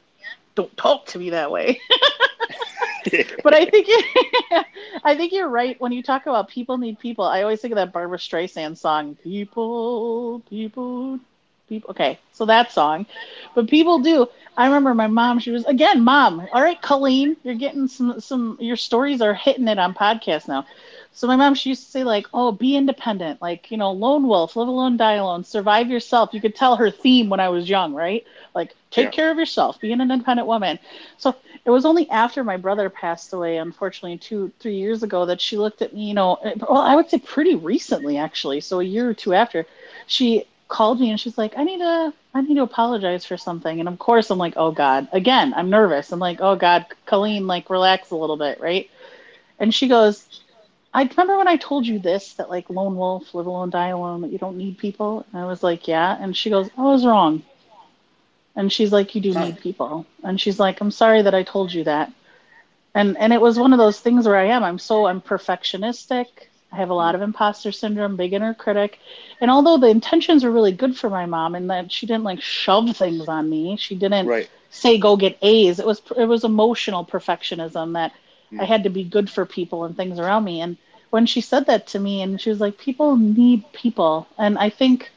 don't 0.55 0.75
talk 0.77 1.07
to 1.07 1.18
me 1.18 1.31
that 1.31 1.51
way. 1.51 1.81
but 3.43 3.53
I 3.53 3.66
think 3.66 3.89
I 5.05 5.16
think 5.16 5.33
you're 5.33 5.49
right 5.49 5.81
when 5.81 5.91
you 5.91 6.01
talk 6.01 6.27
about 6.27 6.49
people 6.49 6.79
need 6.79 7.01
people. 7.01 7.25
I 7.25 7.43
always 7.43 7.61
think 7.61 7.73
of 7.73 7.77
that 7.77 7.93
Barbra 7.93 8.18
Streisand 8.18 8.77
song, 8.77 9.16
"People, 9.16 10.45
people, 10.49 11.18
people." 11.68 11.91
Okay, 11.91 12.20
so 12.33 12.47
that 12.47 12.70
song, 12.70 13.05
but 13.57 13.68
people 13.68 13.99
do. 13.99 14.29
I 14.57 14.66
remember 14.66 14.95
my 14.95 15.09
mom. 15.09 15.41
She 15.41 15.51
was 15.51 15.64
again, 15.64 16.05
mom. 16.05 16.47
All 16.53 16.62
right, 16.62 16.81
Colleen, 16.81 17.37
you're 17.43 17.57
getting 17.57 17.89
some 17.89 18.20
some. 18.20 18.59
Your 18.61 18.77
stories 18.77 19.20
are 19.20 19.35
hitting 19.35 19.66
it 19.66 19.81
on 19.81 19.93
podcast 19.93 20.47
now. 20.47 20.66
So 21.15 21.27
my 21.27 21.37
mom, 21.37 21.55
she 21.55 21.71
used 21.71 21.85
to 21.85 21.91
say 21.91 22.05
like, 22.05 22.27
"Oh, 22.35 22.53
be 22.53 22.77
independent, 22.77 23.41
like 23.43 23.71
you 23.71 23.77
know, 23.77 23.93
lone 23.93 24.27
wolf, 24.27 24.57
live 24.57 24.69
alone, 24.69 24.97
die 24.97 25.15
alone, 25.15 25.45
survive 25.45 25.91
yourself." 25.91 26.31
You 26.33 26.41
could 26.41 26.57
tell 26.57 26.77
her 26.77 26.91
theme 26.91 27.29
when 27.31 27.41
I 27.41 27.49
was 27.51 27.69
young, 27.69 27.95
right? 27.95 28.25
Like, 28.55 28.75
take 28.91 29.07
Yeah. 29.07 29.11
care 29.11 29.31
of 29.31 29.39
yourself, 29.39 29.81
be 29.81 29.93
an 29.93 30.01
independent 30.01 30.47
woman. 30.49 30.79
So 31.19 31.35
it 31.65 31.71
was 31.71 31.85
only 31.85 32.09
after 32.11 32.45
my 32.45 32.57
brother 32.57 32.89
passed 32.91 33.33
away, 33.33 33.59
unfortunately, 33.59 34.19
two, 34.19 34.53
three 34.61 34.77
years 34.77 35.03
ago, 35.03 35.27
that 35.27 35.41
she 35.41 35.57
looked 35.59 35.83
at 35.83 35.93
me, 35.95 36.09
you 36.09 36.15
know, 36.15 36.39
well, 36.69 36.81
I 36.83 36.97
would 36.97 37.09
say 37.11 37.19
pretty 37.19 37.55
recently, 37.55 38.19
actually. 38.19 38.61
So 38.61 38.81
a 38.81 38.85
year 38.85 39.09
or 39.09 39.15
two 39.15 39.35
after, 39.35 39.67
she 40.07 40.45
called 40.69 41.01
me 41.01 41.11
and 41.11 41.21
she's 41.21 41.39
like, 41.39 41.55
I 41.57 41.65
need 41.65 41.79
to, 41.79 42.13
I 42.35 42.41
need 42.43 42.55
to 42.57 42.63
apologize 42.63 43.25
for 43.25 43.37
something. 43.37 43.81
And 43.81 43.89
of 43.89 43.99
course, 43.99 44.31
I'm 44.31 44.39
like, 44.39 44.55
oh 44.57 44.73
God, 44.73 45.09
again, 45.13 45.53
I'm 45.57 45.71
nervous. 45.71 46.13
I'm 46.13 46.21
like, 46.21 46.41
oh 46.41 46.57
God, 46.57 46.87
Colleen, 47.07 47.47
like, 47.47 47.71
relax 47.71 48.11
a 48.11 48.17
little 48.17 48.37
bit, 48.37 48.61
right? 48.61 48.89
And 49.59 49.75
she 49.75 49.89
goes, 49.89 50.41
I 50.95 51.03
remember 51.05 51.38
when 51.38 51.49
I 51.49 51.57
told 51.57 51.86
you 51.86 51.99
this, 51.99 52.34
that 52.34 52.51
like 52.51 52.68
lone 52.70 52.97
wolf, 52.97 53.34
live 53.34 53.47
alone, 53.47 53.70
die 53.70 53.88
alone, 53.88 54.22
that 54.22 54.32
you 54.32 54.38
don't 54.38 54.57
need 54.59 54.78
people. 54.78 55.24
And 55.32 55.43
I 55.43 55.47
was 55.47 55.62
like, 55.62 55.88
yeah. 55.88 56.16
And 56.20 56.36
she 56.36 56.51
goes, 56.51 56.68
oh, 56.76 56.88
I 56.88 56.93
was 56.93 57.07
wrong. 57.07 57.43
And 58.57 58.72
she's 58.72 58.93
like, 58.93 59.14
you 59.14 59.20
do 59.20 59.34
need 59.34 59.61
people. 59.61 60.07
And 60.22 60.40
she's 60.40 60.59
like, 60.61 60.80
I'm 60.80 60.90
sorry 60.90 61.22
that 61.22 61.34
I 61.34 61.43
told 61.43 61.72
you 61.72 61.84
that. 61.84 62.12
And 62.95 63.16
and 63.18 63.32
it 63.32 63.40
was 63.40 63.59
one 63.59 63.72
of 63.72 63.78
those 63.78 64.01
things 64.01 64.26
where 64.26 64.36
I 64.36 64.47
am. 64.47 64.62
I'm 64.64 64.78
so 64.78 65.07
I'm 65.07 65.20
perfectionistic. 65.20 66.26
I 66.72 66.76
have 66.76 66.90
a 66.90 66.95
lot 66.95 67.14
of 67.14 67.22
imposter 67.22 67.72
syndrome, 67.72 68.16
big 68.16 68.32
inner 68.32 68.55
critic. 68.55 68.99
And 69.40 69.51
although 69.51 69.78
the 69.78 69.88
intentions 69.88 70.45
were 70.45 70.51
really 70.51 70.72
good 70.72 70.97
for 70.97 71.09
my 71.11 71.26
mom 71.26 71.55
and 71.55 71.70
that 71.70 71.90
she 71.93 72.07
didn't 72.07 72.24
like 72.24 72.40
shove 72.43 72.97
things 72.97 73.28
on 73.28 73.49
me, 73.49 73.76
she 73.76 73.95
didn't 73.95 74.26
Right. 74.26 74.51
say 74.70 74.99
go 74.99 75.16
get 75.16 75.38
A's. 75.43 75.78
It 75.78 75.86
was 75.86 76.03
it 76.16 76.24
was 76.26 76.45
emotional 76.45 77.05
perfectionism 77.05 77.95
that 77.95 78.12
I 78.59 78.65
had 78.65 78.85
to 78.85 78.91
be 78.91 79.05
good 79.05 79.31
for 79.31 79.45
people 79.47 79.85
and 79.85 79.97
things 79.97 80.19
around 80.19 80.45
me. 80.45 80.61
And 80.61 80.77
when 81.11 81.27
she 81.27 81.41
said 81.41 81.67
that 81.67 81.87
to 81.89 81.99
me, 81.99 82.23
and 82.23 82.41
she 82.41 82.51
was 82.51 82.61
like, 82.61 82.79
"People 82.79 83.17
need 83.17 83.65
people," 83.73 84.27
and 84.39 84.59
I 84.59 84.69
think, 84.71 85.11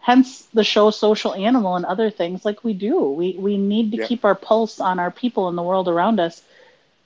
hence 0.00 0.42
the 0.54 0.64
show 0.64 0.90
Social 0.90 1.34
Animal 1.34 1.76
and 1.76 1.84
other 1.84 2.10
things 2.10 2.44
like 2.44 2.64
we 2.64 2.72
do. 2.74 3.00
We 3.00 3.32
we 3.38 3.56
need 3.56 3.90
to 3.92 3.98
Yeah. 3.98 4.06
keep 4.06 4.24
our 4.24 4.34
pulse 4.34 4.80
on 4.80 4.98
our 4.98 5.10
people 5.10 5.48
in 5.48 5.56
the 5.56 5.62
world 5.62 5.88
around 5.88 6.20
us 6.20 6.42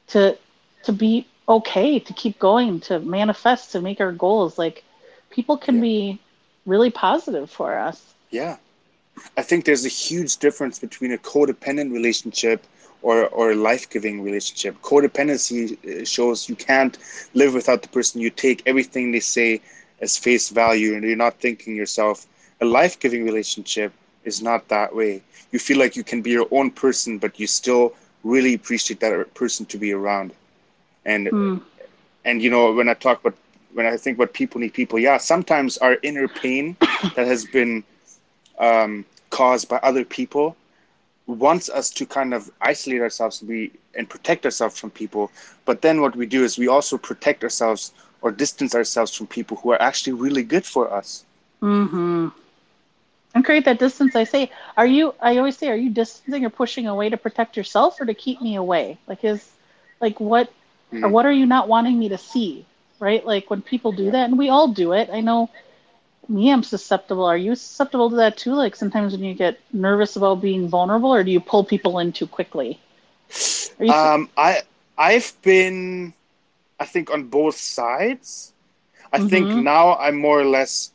to 0.09 0.37
to 0.85 0.93
be 0.93 1.27
okay, 1.49 1.99
to 1.99 2.13
keep 2.13 2.39
going, 2.39 2.81
to 2.81 2.99
manifest, 3.01 3.73
to 3.73 3.81
make 3.81 4.01
our 4.01 4.13
goals. 4.13 4.59
Like 4.59 4.85
people 5.31 5.57
can 5.57 5.77
Yeah. 5.77 5.81
be 5.81 6.19
really 6.67 6.91
positive 6.91 7.51
for 7.51 7.77
us. 7.79 8.15
Yeah. 8.31 8.57
I 9.37 9.43
think 9.43 9.65
there's 9.65 9.85
a 9.85 9.89
huge 9.89 10.37
difference 10.39 10.79
between 10.79 11.13
a 11.13 11.19
codependent 11.19 11.93
relationship 11.93 12.65
or, 13.03 13.27
or 13.29 13.53
a 13.53 13.55
life 13.55 13.89
giving 13.91 14.23
relationship. 14.23 14.81
Codependency 14.83 15.63
uh, 16.03 16.05
shows 16.05 16.49
you 16.49 16.57
can't 16.57 16.97
live 17.35 17.55
without 17.55 17.83
the 17.83 17.89
person. 17.89 18.21
You 18.21 18.31
take 18.31 18.63
everything 18.67 19.13
they 19.13 19.21
say 19.21 19.61
as 20.01 20.17
face 20.17 20.49
value 20.51 20.95
and 20.95 21.05
you're 21.05 21.17
not 21.17 21.41
thinking 21.41 21.77
yourself. 21.77 22.27
A 22.61 22.65
life 22.65 22.99
giving 22.99 23.25
relationship 23.25 23.93
is 24.25 24.43
not 24.43 24.69
that 24.69 24.95
way. 24.95 25.23
You 25.51 25.59
feel 25.59 25.79
like 25.79 25.97
you 25.97 26.05
can 26.05 26.23
be 26.23 26.31
your 26.31 26.49
own 26.51 26.71
person, 26.71 27.19
but 27.19 27.39
you 27.39 27.47
still 27.47 27.95
really 28.23 28.55
appreciate 28.55 29.01
that 29.01 29.35
person 29.35 29.67
to 29.67 29.79
be 29.79 29.93
around. 29.93 30.33
And 31.05 31.33
Mm. 31.33 31.61
and 32.25 32.43
you 32.43 32.51
know 32.51 32.73
when 32.73 32.89
i 32.89 32.95
talk 32.95 33.21
about 33.21 33.37
when 33.75 33.87
i 33.87 33.97
think 33.97 34.17
about 34.17 34.33
people 34.33 34.61
need 34.61 34.73
people 34.73 34.99
yeah 34.99 35.17
sometimes 35.19 35.79
our 35.79 35.97
inner 36.03 36.29
pain 36.29 36.77
that 37.15 37.27
has 37.27 37.45
been 37.45 37.85
um, 38.59 39.05
caused 39.31 39.69
by 39.69 39.79
other 39.83 40.05
people 40.05 40.57
wants 41.35 41.69
us 41.69 41.91
to 41.91 42.07
kind 42.07 42.35
of 42.35 42.51
isolate 42.61 43.01
ourselves 43.01 43.41
and 43.41 43.49
be 43.51 43.73
and 43.95 44.09
protect 44.09 44.45
ourselves 44.45 44.79
from 44.79 44.91
people 44.91 45.31
but 45.65 45.83
then 45.83 46.01
what 46.01 46.17
we 46.17 46.27
do 46.27 46.45
is 46.45 46.59
we 46.59 46.69
also 46.69 46.97
protect 46.99 47.43
ourselves 47.43 47.93
or 48.23 48.31
distance 48.31 48.75
ourselves 48.75 49.15
from 49.15 49.27
people 49.27 49.57
who 49.59 49.71
are 49.71 49.81
actually 49.83 50.13
really 50.13 50.43
good 50.43 50.65
for 50.67 50.93
us 50.93 51.25
Mm-hmm. 51.63 52.29
And 53.35 53.45
create 53.45 53.65
that 53.65 53.79
distance. 53.79 54.15
I 54.17 54.25
say, 54.25 54.51
are 54.77 54.87
you? 54.87 55.15
I 55.21 55.37
always 55.39 55.57
say, 55.57 55.69
are 55.69 55.77
you 55.77 55.91
distancing 55.91 56.45
or 56.45 56.51
pushing 56.51 56.87
away 56.87 57.09
to 57.11 57.17
protect 57.17 57.57
yourself 57.57 58.01
or 58.01 58.07
to 58.07 58.15
keep 58.15 58.41
me 58.41 58.57
away? 58.57 58.99
Like 59.07 59.25
is, 59.25 59.51
like 60.01 60.19
what, 60.21 60.51
or 61.03 61.09
Mhm. 61.09 61.11
what 61.11 61.27
are 61.27 61.33
you 61.33 61.47
not 61.47 61.69
wanting 61.69 61.99
me 61.99 62.09
to 62.09 62.19
see? 62.19 62.67
Right? 62.99 63.25
Like 63.25 63.51
when 63.51 63.63
people 63.63 63.93
do 63.93 64.11
that, 64.11 64.29
and 64.29 64.39
we 64.39 64.49
all 64.49 64.69
do 64.69 64.93
it. 64.93 65.11
I 65.13 65.21
know. 65.21 65.51
Me, 66.29 66.51
I'm 66.53 66.63
susceptible. 66.63 67.25
Are 67.25 67.37
you 67.37 67.55
susceptible 67.55 68.11
to 68.11 68.17
that 68.17 68.37
too? 68.37 68.53
Like 68.55 68.75
sometimes 68.77 69.13
when 69.13 69.23
you 69.25 69.35
get 69.35 69.59
nervous 69.73 70.17
about 70.17 70.41
being 70.41 70.69
vulnerable, 70.69 71.13
or 71.15 71.23
do 71.25 71.31
you 71.31 71.41
pull 71.41 71.65
people 71.65 71.99
in 71.99 72.13
too 72.13 72.27
quickly? 72.27 72.81
You, 73.79 73.95
um, 73.95 74.29
i 74.37 74.63
i've 74.99 75.33
been 75.43 76.13
i 76.79 76.85
think 76.85 77.11
on 77.11 77.25
both 77.25 77.57
sides 77.57 78.53
i 79.13 79.19
think 79.19 79.55
Mhm. 79.55 79.57
now 79.57 79.97
i'm 79.97 80.17
more 80.17 80.41
or 80.41 80.45
less 80.45 80.93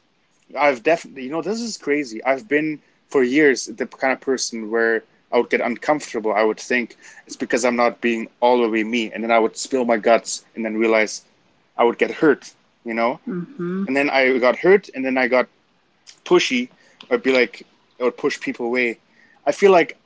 i've 0.58 0.84
definitely 0.84 1.24
you 1.24 1.30
know 1.32 1.42
this 1.42 1.62
is 1.62 1.78
crazy 1.78 2.24
i've 2.24 2.48
been 2.48 2.80
for 3.08 3.24
years 3.24 3.66
the 3.66 3.86
kind 3.86 4.14
of 4.14 4.22
person 4.22 4.70
where 4.72 5.04
i 5.32 5.38
would 5.38 5.50
get 5.50 5.62
uncomfortable 5.62 6.34
i 6.34 6.44
would 6.44 6.60
think 6.60 6.96
it's 7.26 7.36
because 7.36 7.64
i'm 7.66 7.76
not 7.76 8.02
being 8.02 8.28
all 8.40 8.62
the 8.62 8.70
way 8.70 8.84
me 8.84 9.12
and 9.12 9.24
then 9.24 9.32
i 9.32 9.40
would 9.40 9.58
spill 9.58 9.86
my 9.86 9.98
guts 9.98 10.46
and 10.56 10.66
then 10.66 10.78
realize 10.78 11.24
i 11.78 11.84
would 11.84 11.98
get 11.98 12.12
hurt 12.12 12.54
you 12.86 12.94
know? 12.94 13.20
Hmm 13.26 13.86
and 13.88 13.96
then 13.96 14.10
i 14.10 14.38
got 14.40 14.58
hurt 14.58 14.90
and 14.96 15.06
then 15.06 15.18
i 15.18 15.28
got 15.28 15.48
pushy. 16.26 16.70
I'd 17.12 17.24
be 17.24 17.34
like 17.34 17.64
i 18.00 18.04
would 18.06 18.18
push 18.18 18.40
people 18.40 18.66
away. 18.68 19.00
I 19.46 19.52
feel 19.52 19.72
like 19.72 19.98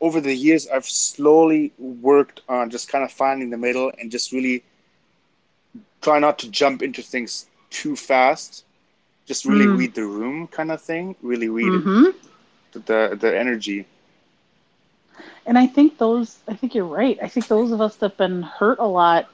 over 0.00 0.20
the 0.20 0.34
years 0.34 0.68
i've 0.68 0.86
slowly 0.86 1.72
worked 1.78 2.40
on 2.48 2.70
just 2.70 2.88
kind 2.90 3.04
of 3.04 3.12
finding 3.12 3.50
the 3.50 3.58
middle 3.58 3.92
and 3.98 4.10
just 4.10 4.32
really 4.32 4.62
try 6.02 6.18
not 6.18 6.38
to 6.40 6.50
jump 6.50 6.82
into 6.82 7.02
things 7.02 7.46
too 7.70 7.96
fast. 7.96 8.64
Just 9.26 9.44
really 9.44 9.68
Mm. 9.68 9.74
read 9.74 9.94
the 9.94 10.04
room 10.04 10.46
kind 10.48 10.70
of 10.70 10.80
thing. 10.82 11.16
Really 11.22 11.48
read 11.48 11.82
hmm 11.84 12.10
the 12.72 13.16
the 13.20 13.36
energy. 13.36 13.86
And 15.46 15.58
I 15.58 15.66
think 15.66 15.98
those, 15.98 16.38
I 16.48 16.54
think 16.54 16.74
you're 16.74 16.84
right. 16.84 17.18
I 17.22 17.28
think 17.28 17.48
those 17.48 17.72
of 17.72 17.80
us 17.80 17.96
that 17.96 18.10
have 18.10 18.18
been 18.18 18.42
hurt 18.42 18.78
a 18.78 18.86
lot, 18.86 19.26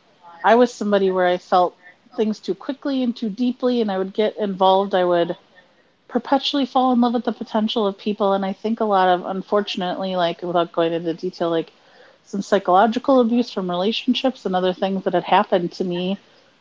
I 0.44 0.54
was 0.54 0.72
somebody 0.72 1.10
where 1.10 1.26
I 1.26 1.38
felt 1.38 1.76
things 2.16 2.40
too 2.40 2.54
quickly 2.54 3.02
and 3.02 3.16
too 3.16 3.30
deeply, 3.30 3.80
and 3.80 3.90
I 3.90 3.98
would 3.98 4.12
get 4.12 4.36
involved. 4.36 4.94
I 4.94 5.04
would 5.04 5.36
perpetually 6.08 6.64
fall 6.66 6.92
in 6.92 7.00
love 7.00 7.14
with 7.14 7.24
the 7.24 7.32
potential 7.32 7.86
of 7.86 7.98
people. 7.98 8.34
And 8.34 8.44
I 8.46 8.52
think 8.52 8.80
a 8.80 8.84
lot 8.84 9.08
of, 9.08 9.26
unfortunately, 9.26 10.14
like 10.16 10.42
without 10.42 10.72
going 10.72 10.92
into 10.92 11.12
detail, 11.14 11.50
like 11.50 11.72
some 12.24 12.40
psychological 12.40 13.20
abuse 13.20 13.50
from 13.50 13.68
relationships 13.68 14.46
and 14.46 14.54
other 14.54 14.72
things 14.72 15.04
that 15.04 15.14
had 15.14 15.24
happened 15.24 15.72
to 15.72 15.84
me. 15.84 16.18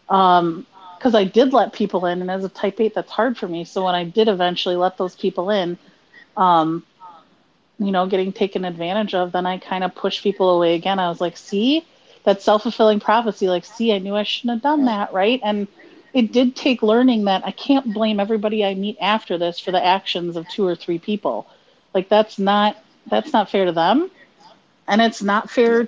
Um, 0.10 0.66
because 0.98 1.16
I 1.16 1.26
did 1.26 1.52
let 1.52 1.74
people 1.74 2.06
in, 2.06 2.22
and 2.22 2.32
as 2.32 2.46
a 2.46 2.50
type 2.50 2.80
8, 2.80 2.96
that's 2.96 3.12
hard 3.12 3.38
for 3.38 3.46
me. 3.46 3.66
So 3.66 3.84
when 3.84 3.94
I 3.94 4.06
did 4.06 4.30
eventually 4.30 4.78
let 4.78 4.98
those 4.98 5.18
people 5.18 5.50
in, 5.50 5.78
um, 6.38 6.86
you 7.78 7.92
know, 7.92 8.08
getting 8.08 8.32
taken 8.32 8.64
advantage 8.64 9.14
of, 9.14 9.34
then 9.34 9.46
I 9.46 9.58
kind 9.58 9.84
of 9.84 9.94
pushed 9.96 10.24
people 10.24 10.52
away 10.52 10.76
again. 10.76 11.00
I 11.00 11.10
was 11.10 11.20
like, 11.20 11.36
see, 11.36 11.86
that 12.24 12.42
self 12.42 12.64
fulfilling 12.64 13.00
prophecy, 13.00 13.50
like, 13.50 13.66
see, 13.66 13.94
I 13.94 14.00
knew 14.00 14.16
I 14.16 14.24
shouldn't 14.24 14.54
have 14.54 14.62
done 14.64 14.86
that, 14.86 15.14
right? 15.14 15.40
And 15.44 15.68
it 16.14 16.32
did 16.32 16.56
take 16.56 16.84
learning 16.84 17.26
that 17.26 17.46
I 17.46 17.52
can't 17.52 17.94
blame 17.94 18.20
everybody 18.20 18.64
I 18.64 18.76
meet 18.76 18.98
after 19.02 19.38
this 19.38 19.60
for 19.60 19.72
the 19.72 19.84
actions 19.84 20.36
of 20.38 20.48
two 20.48 20.66
or 20.66 20.76
three 20.76 21.00
people. 21.00 21.48
Like 21.94 22.08
that's 22.10 22.38
not 22.40 22.78
that's 23.08 23.34
not 23.34 23.50
fair 23.50 23.66
to 23.66 23.72
them. 23.72 24.12
And 24.88 25.02
it's 25.02 25.24
not 25.24 25.50
fair 25.50 25.88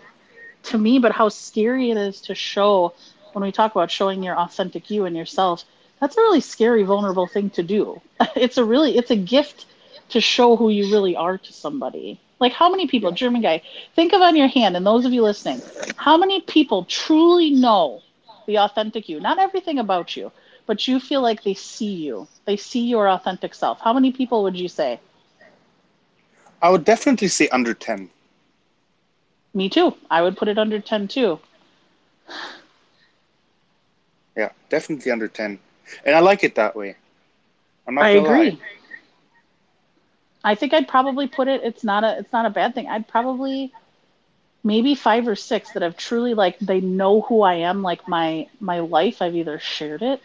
to 0.63 0.77
me, 0.77 0.99
but 0.99 1.11
how 1.11 1.29
scary 1.29 1.91
it 1.91 1.97
is 1.97 2.21
to 2.21 2.36
show 2.36 2.93
when 3.33 3.43
we 3.43 3.51
talk 3.51 3.71
about 3.75 3.91
showing 3.91 4.23
your 4.23 4.38
authentic 4.38 4.89
you 4.89 5.05
and 5.05 5.15
yourself. 5.15 5.63
That's 6.01 6.17
a 6.17 6.21
really 6.21 6.41
scary, 6.41 6.83
vulnerable 6.83 7.27
thing 7.27 7.49
to 7.51 7.63
do. 7.63 8.01
It's 8.36 8.57
a 8.57 8.65
really 8.65 8.97
it's 8.97 9.11
a 9.11 9.15
gift 9.15 9.65
to 10.09 10.21
show 10.21 10.55
who 10.55 10.69
you 10.69 10.91
really 10.91 11.15
are 11.15 11.38
to 11.38 11.53
somebody. 11.53 12.19
Like 12.39 12.53
how 12.53 12.69
many 12.69 12.88
people, 12.88 13.11
German 13.11 13.41
guy, 13.41 13.61
think 13.95 14.13
of 14.13 14.21
on 14.21 14.36
your 14.36 14.47
hand, 14.47 14.75
and 14.75 14.86
those 14.86 15.05
of 15.05 15.13
you 15.13 15.21
listening, 15.23 15.61
how 15.95 16.17
many 16.17 16.41
people 16.41 16.83
truly 16.86 17.49
know 17.51 18.01
the 18.45 18.57
authentic 18.59 19.07
you? 19.09 19.19
Not 19.19 19.39
everything 19.39 19.79
about 19.79 20.15
you, 20.15 20.31
but 20.65 20.88
you 20.88 20.99
feel 20.99 21.21
like 21.21 21.43
they 21.43 21.53
see 21.53 21.93
you. 21.93 22.27
They 22.45 22.57
see 22.57 22.86
your 22.88 23.07
authentic 23.09 23.53
self. 23.53 23.79
How 23.81 23.93
many 23.93 24.11
people 24.11 24.43
would 24.43 24.57
you 24.57 24.67
say? 24.67 24.99
I 26.61 26.69
would 26.69 26.83
definitely 26.86 27.27
say 27.27 27.47
under 27.49 27.73
10. 27.73 28.09
Me 29.53 29.69
too. 29.69 29.95
I 30.09 30.21
would 30.21 30.38
put 30.38 30.47
it 30.47 30.57
under 30.57 30.79
10 30.79 31.07
too. 31.07 31.39
Yeah, 34.36 34.49
definitely 34.69 35.11
under 35.11 35.27
10. 35.27 35.59
And 36.05 36.15
I 36.15 36.19
like 36.19 36.43
it 36.43 36.55
that 36.55 36.75
way. 36.75 36.95
I'm 37.88 37.95
not 37.95 38.07
I 38.07 38.09
agree. 38.09 38.51
lie. 38.51 38.57
I 40.46 40.56
think 40.56 40.74
I'd 40.74 40.88
probably 40.88 41.28
put 41.28 41.50
it. 41.50 41.64
It's 41.66 41.84
not 41.84 42.06
a. 42.06 42.20
It's 42.20 42.34
not 42.34 42.46
a 42.48 42.52
bad 42.52 42.76
thing. 42.76 42.88
I'd 42.89 43.08
probably, 43.10 43.74
maybe 44.64 44.96
five 44.96 45.28
or 45.28 45.36
six 45.36 45.72
that 45.74 45.84
have 45.84 45.98
truly 45.98 46.34
like 46.34 46.60
they 46.60 46.82
know 46.82 47.22
who 47.22 47.41
I 47.43 47.56
am. 47.56 47.84
Like 47.84 48.08
my 48.08 48.50
my 48.60 48.80
life, 48.82 49.22
I've 49.22 49.36
either 49.36 49.60
shared 49.60 50.04
it, 50.04 50.22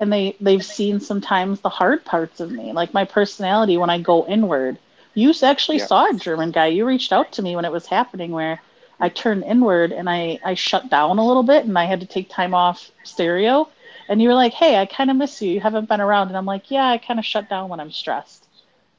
and 0.00 0.12
they 0.12 0.36
they've 0.40 0.64
seen 0.64 1.00
sometimes 1.00 1.60
the 1.60 1.70
hard 1.70 2.04
parts 2.04 2.40
of 2.40 2.52
me, 2.52 2.72
like 2.72 2.94
my 2.94 3.04
personality 3.04 3.78
when 3.78 3.90
I 3.90 4.00
go 4.00 4.26
inward. 4.26 4.78
You 5.14 5.32
actually 5.42 5.78
Yeah. 5.78 5.86
saw 5.86 6.10
a 6.10 6.14
German 6.14 6.52
guy. 6.52 6.68
You 6.68 6.86
reached 6.86 7.12
out 7.12 7.32
to 7.34 7.42
me 7.42 7.56
when 7.56 7.64
it 7.66 7.72
was 7.72 7.86
happening, 7.86 8.32
where 8.32 8.60
I 9.00 9.10
turned 9.10 9.44
inward 9.44 9.92
and 9.92 10.10
I 10.10 10.40
I 10.44 10.54
shut 10.54 10.90
down 10.90 11.18
a 11.18 11.26
little 11.26 11.44
bit, 11.44 11.64
and 11.66 11.78
I 11.78 11.86
had 11.86 12.00
to 12.00 12.06
take 12.06 12.30
time 12.30 12.54
off 12.54 12.90
stereo. 13.04 13.70
And 14.08 14.22
you 14.22 14.28
were 14.30 14.36
like, 14.36 14.54
"Hey, 14.54 14.78
I 14.78 14.86
kind 14.86 15.10
of 15.10 15.16
miss 15.16 15.42
you. 15.42 15.52
You 15.52 15.60
haven't 15.60 15.88
been 15.88 16.00
around." 16.02 16.28
And 16.28 16.36
I'm 16.38 16.46
like, 16.46 16.70
"Yeah, 16.70 16.88
I 16.88 16.98
kind 16.98 17.20
of 17.20 17.26
shut 17.26 17.48
down 17.50 17.68
when 17.70 17.80
I'm 17.80 17.92
stressed." 17.92 18.47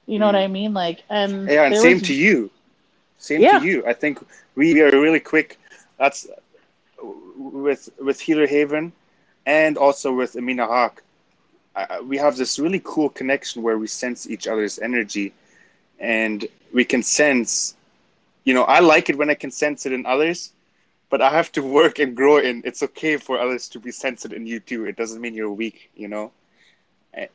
You 0.09 0.17
know 0.17 0.25
what 0.25 0.35
hmm. 0.35 0.41
I 0.41 0.47
mean? 0.47 0.73
Like, 0.73 1.03
and 1.09 1.47
Yeah, 1.47 1.65
and 1.65 1.77
same 1.77 1.99
was- 1.99 2.07
to 2.07 2.15
you. 2.15 2.49
Same 3.19 3.41
Yeah. 3.41 3.59
to 3.59 3.65
you. 3.65 3.85
I 3.85 3.93
think 3.93 4.17
we 4.55 4.81
are 4.81 4.89
really 4.89 5.19
quick. 5.19 5.59
That's 5.99 6.27
with 7.37 7.89
with 7.99 8.19
Healer 8.19 8.47
Haven, 8.47 8.91
and 9.45 9.77
also 9.77 10.11
with 10.11 10.35
Amina 10.35 10.65
Hawk. 10.65 11.03
I- 11.75 12.01
we 12.01 12.17
have 12.17 12.37
this 12.37 12.57
really 12.57 12.81
cool 12.83 13.09
connection 13.09 13.61
where 13.61 13.77
we 13.77 13.87
sense 13.87 14.27
each 14.27 14.47
other's 14.47 14.79
energy, 14.79 15.31
and 15.99 16.47
we 16.73 16.83
can 16.85 17.03
sense. 17.03 17.75
You 18.45 18.53
know, 18.55 18.63
I 18.63 18.79
like 18.79 19.09
it 19.11 19.17
when 19.17 19.29
I 19.29 19.35
can 19.35 19.51
sense 19.51 19.85
it 19.85 19.91
in 19.91 20.05
others, 20.07 20.53
but 21.11 21.21
I 21.21 21.29
have 21.29 21.51
to 21.51 21.61
work 21.61 21.99
and 21.99 22.15
grow 22.15 22.37
in. 22.37 22.63
It's 22.65 22.81
okay 22.81 23.17
for 23.17 23.37
others 23.37 23.69
to 23.69 23.79
be 23.79 23.91
sensitive 23.91 24.35
in 24.35 24.47
you 24.47 24.59
too. 24.59 24.85
It 24.85 24.95
doesn't 24.95 25.21
mean 25.21 25.35
you're 25.35 25.51
weak. 25.63 25.91
You 25.95 26.07
know. 26.07 26.31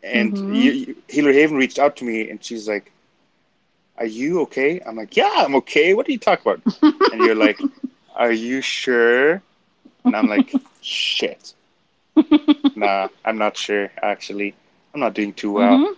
And 0.03 0.41
Mhm. 0.41 0.49
you, 0.49 0.72
you, 0.72 0.97
Healer 1.09 1.32
Haven 1.32 1.57
reached 1.57 1.78
out 1.78 1.97
to 1.97 2.05
me, 2.05 2.28
and 2.30 2.43
she's 2.43 2.68
like, 2.68 2.93
are 3.97 4.07
you 4.07 4.41
okay? 4.43 4.80
I'm 4.85 4.97
like, 4.97 5.16
yeah, 5.16 5.32
I'm 5.37 5.55
okay. 5.57 5.95
What 5.95 6.09
are 6.09 6.12
you 6.12 6.18
talking 6.18 6.43
about? 6.53 6.62
and 7.11 7.22
you're 7.22 7.35
like, 7.35 7.66
are 8.14 8.32
you 8.32 8.61
sure? 8.61 9.43
And 10.07 10.16
I'm 10.16 10.28
like, 10.28 10.59
shit. 10.80 11.55
nah, 12.74 13.09
I'm 13.24 13.39
not 13.39 13.57
sure, 13.57 13.91
actually. 14.03 14.55
I'm 14.95 15.01
not 15.01 15.14
doing 15.14 15.32
too 15.32 15.53
well, 15.53 15.85
Mhm. 15.85 15.97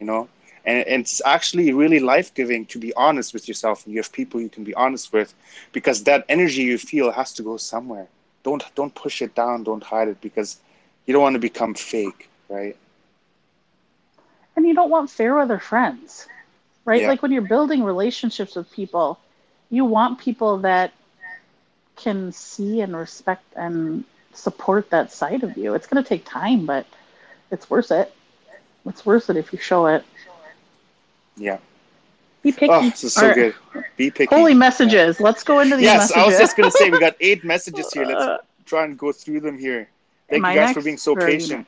you 0.00 0.06
know? 0.06 0.28
And 0.64 0.86
and 0.86 1.00
it's 1.02 1.20
actually 1.24 1.72
really 1.72 2.00
life 2.00 2.32
giving 2.34 2.64
to 2.66 2.78
be 2.78 2.92
honest 2.94 3.32
with 3.32 3.48
yourself 3.48 3.84
and 3.84 3.94
you 3.94 4.00
have 4.00 4.12
people 4.12 4.40
you 4.40 4.48
can 4.48 4.64
be 4.64 4.74
honest 4.74 5.12
with 5.12 5.34
because 5.72 6.04
that 6.04 6.24
energy 6.28 6.62
you 6.62 6.78
feel 6.78 7.12
has 7.12 7.32
to 7.34 7.42
go 7.42 7.56
somewhere. 7.56 8.08
Don't 8.44 8.62
don't 8.74 8.94
push 8.94 9.22
it 9.22 9.34
down, 9.34 9.64
don't 9.64 9.84
hide 9.84 10.08
it 10.08 10.20
because 10.20 10.60
you 11.06 11.12
don't 11.12 11.22
want 11.22 11.34
to 11.34 11.40
become 11.40 11.74
fake, 11.74 12.30
right? 12.48 12.76
You 14.66 14.74
don't 14.74 14.90
want 14.90 15.10
fair 15.10 15.34
weather 15.34 15.58
friends, 15.58 16.26
right? 16.84 17.02
Yeah. 17.02 17.08
Like 17.08 17.22
when 17.22 17.32
you're 17.32 17.42
building 17.42 17.82
relationships 17.84 18.56
with 18.56 18.70
people, 18.72 19.18
you 19.70 19.84
want 19.84 20.18
people 20.18 20.58
that 20.58 20.92
can 21.96 22.32
see 22.32 22.80
and 22.80 22.96
respect 22.96 23.44
and 23.56 24.04
support 24.32 24.90
that 24.90 25.12
side 25.12 25.42
of 25.42 25.56
you. 25.56 25.74
It's 25.74 25.86
going 25.86 26.02
to 26.02 26.08
take 26.08 26.24
time, 26.24 26.66
but 26.66 26.86
it's 27.50 27.70
worth 27.70 27.90
it. 27.90 28.12
It's 28.86 29.04
worth 29.04 29.30
it 29.30 29.36
if 29.36 29.52
you 29.52 29.58
show 29.58 29.86
it. 29.86 30.04
Yeah. 31.36 31.58
Be 32.42 32.52
picky. 32.52 32.72
Oh, 32.72 32.88
this 32.90 33.04
is 33.04 33.14
so 33.14 33.30
good. 33.30 33.54
Be 33.96 34.10
picky. 34.10 34.28
Holy 34.34 34.54
messages. 34.54 35.20
Let's 35.20 35.42
go 35.44 35.60
into 35.60 35.76
these 35.76 35.84
Yes, 35.84 35.94
messages. 35.94 36.16
I 36.16 36.24
was 36.24 36.36
just 36.38 36.56
gonna 36.56 36.70
say 36.70 36.90
we 36.90 36.98
got 36.98 37.14
eight 37.20 37.44
messages 37.44 37.92
here. 37.92 38.04
Let's 38.06 38.28
Uh, 38.28 38.38
try 38.64 38.84
and 38.84 38.98
go 38.98 39.12
through 39.12 39.40
them 39.40 39.58
here. 39.58 39.88
Thank 40.30 40.42
am 40.42 40.46
you 40.46 40.52
guys 40.54 40.72
for 40.72 40.80
being 40.82 40.98
so 40.98 41.14
or 41.14 41.24
are 41.24 41.30
you 41.30 41.46
patient. 41.46 41.66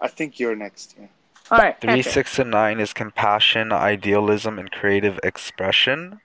I 0.00 0.08
think 0.08 0.38
you're 0.38 0.56
next. 0.56 0.94
Yeah. 0.98 1.06
All 1.50 1.58
right. 1.58 1.80
Three, 1.80 1.88
Patrick. 1.96 2.12
six, 2.12 2.38
and 2.38 2.50
nine 2.50 2.80
is 2.80 2.92
compassion, 2.92 3.72
idealism, 3.72 4.58
and 4.58 4.70
creative 4.70 5.18
expression. 5.22 6.20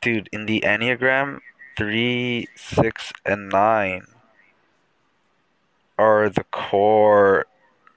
Dude, 0.00 0.28
in 0.32 0.46
the 0.46 0.60
Enneagram, 0.60 1.40
three, 1.76 2.48
six, 2.56 3.12
and 3.24 3.48
nine 3.48 4.02
are 5.98 6.28
the 6.28 6.44
core, 6.44 7.46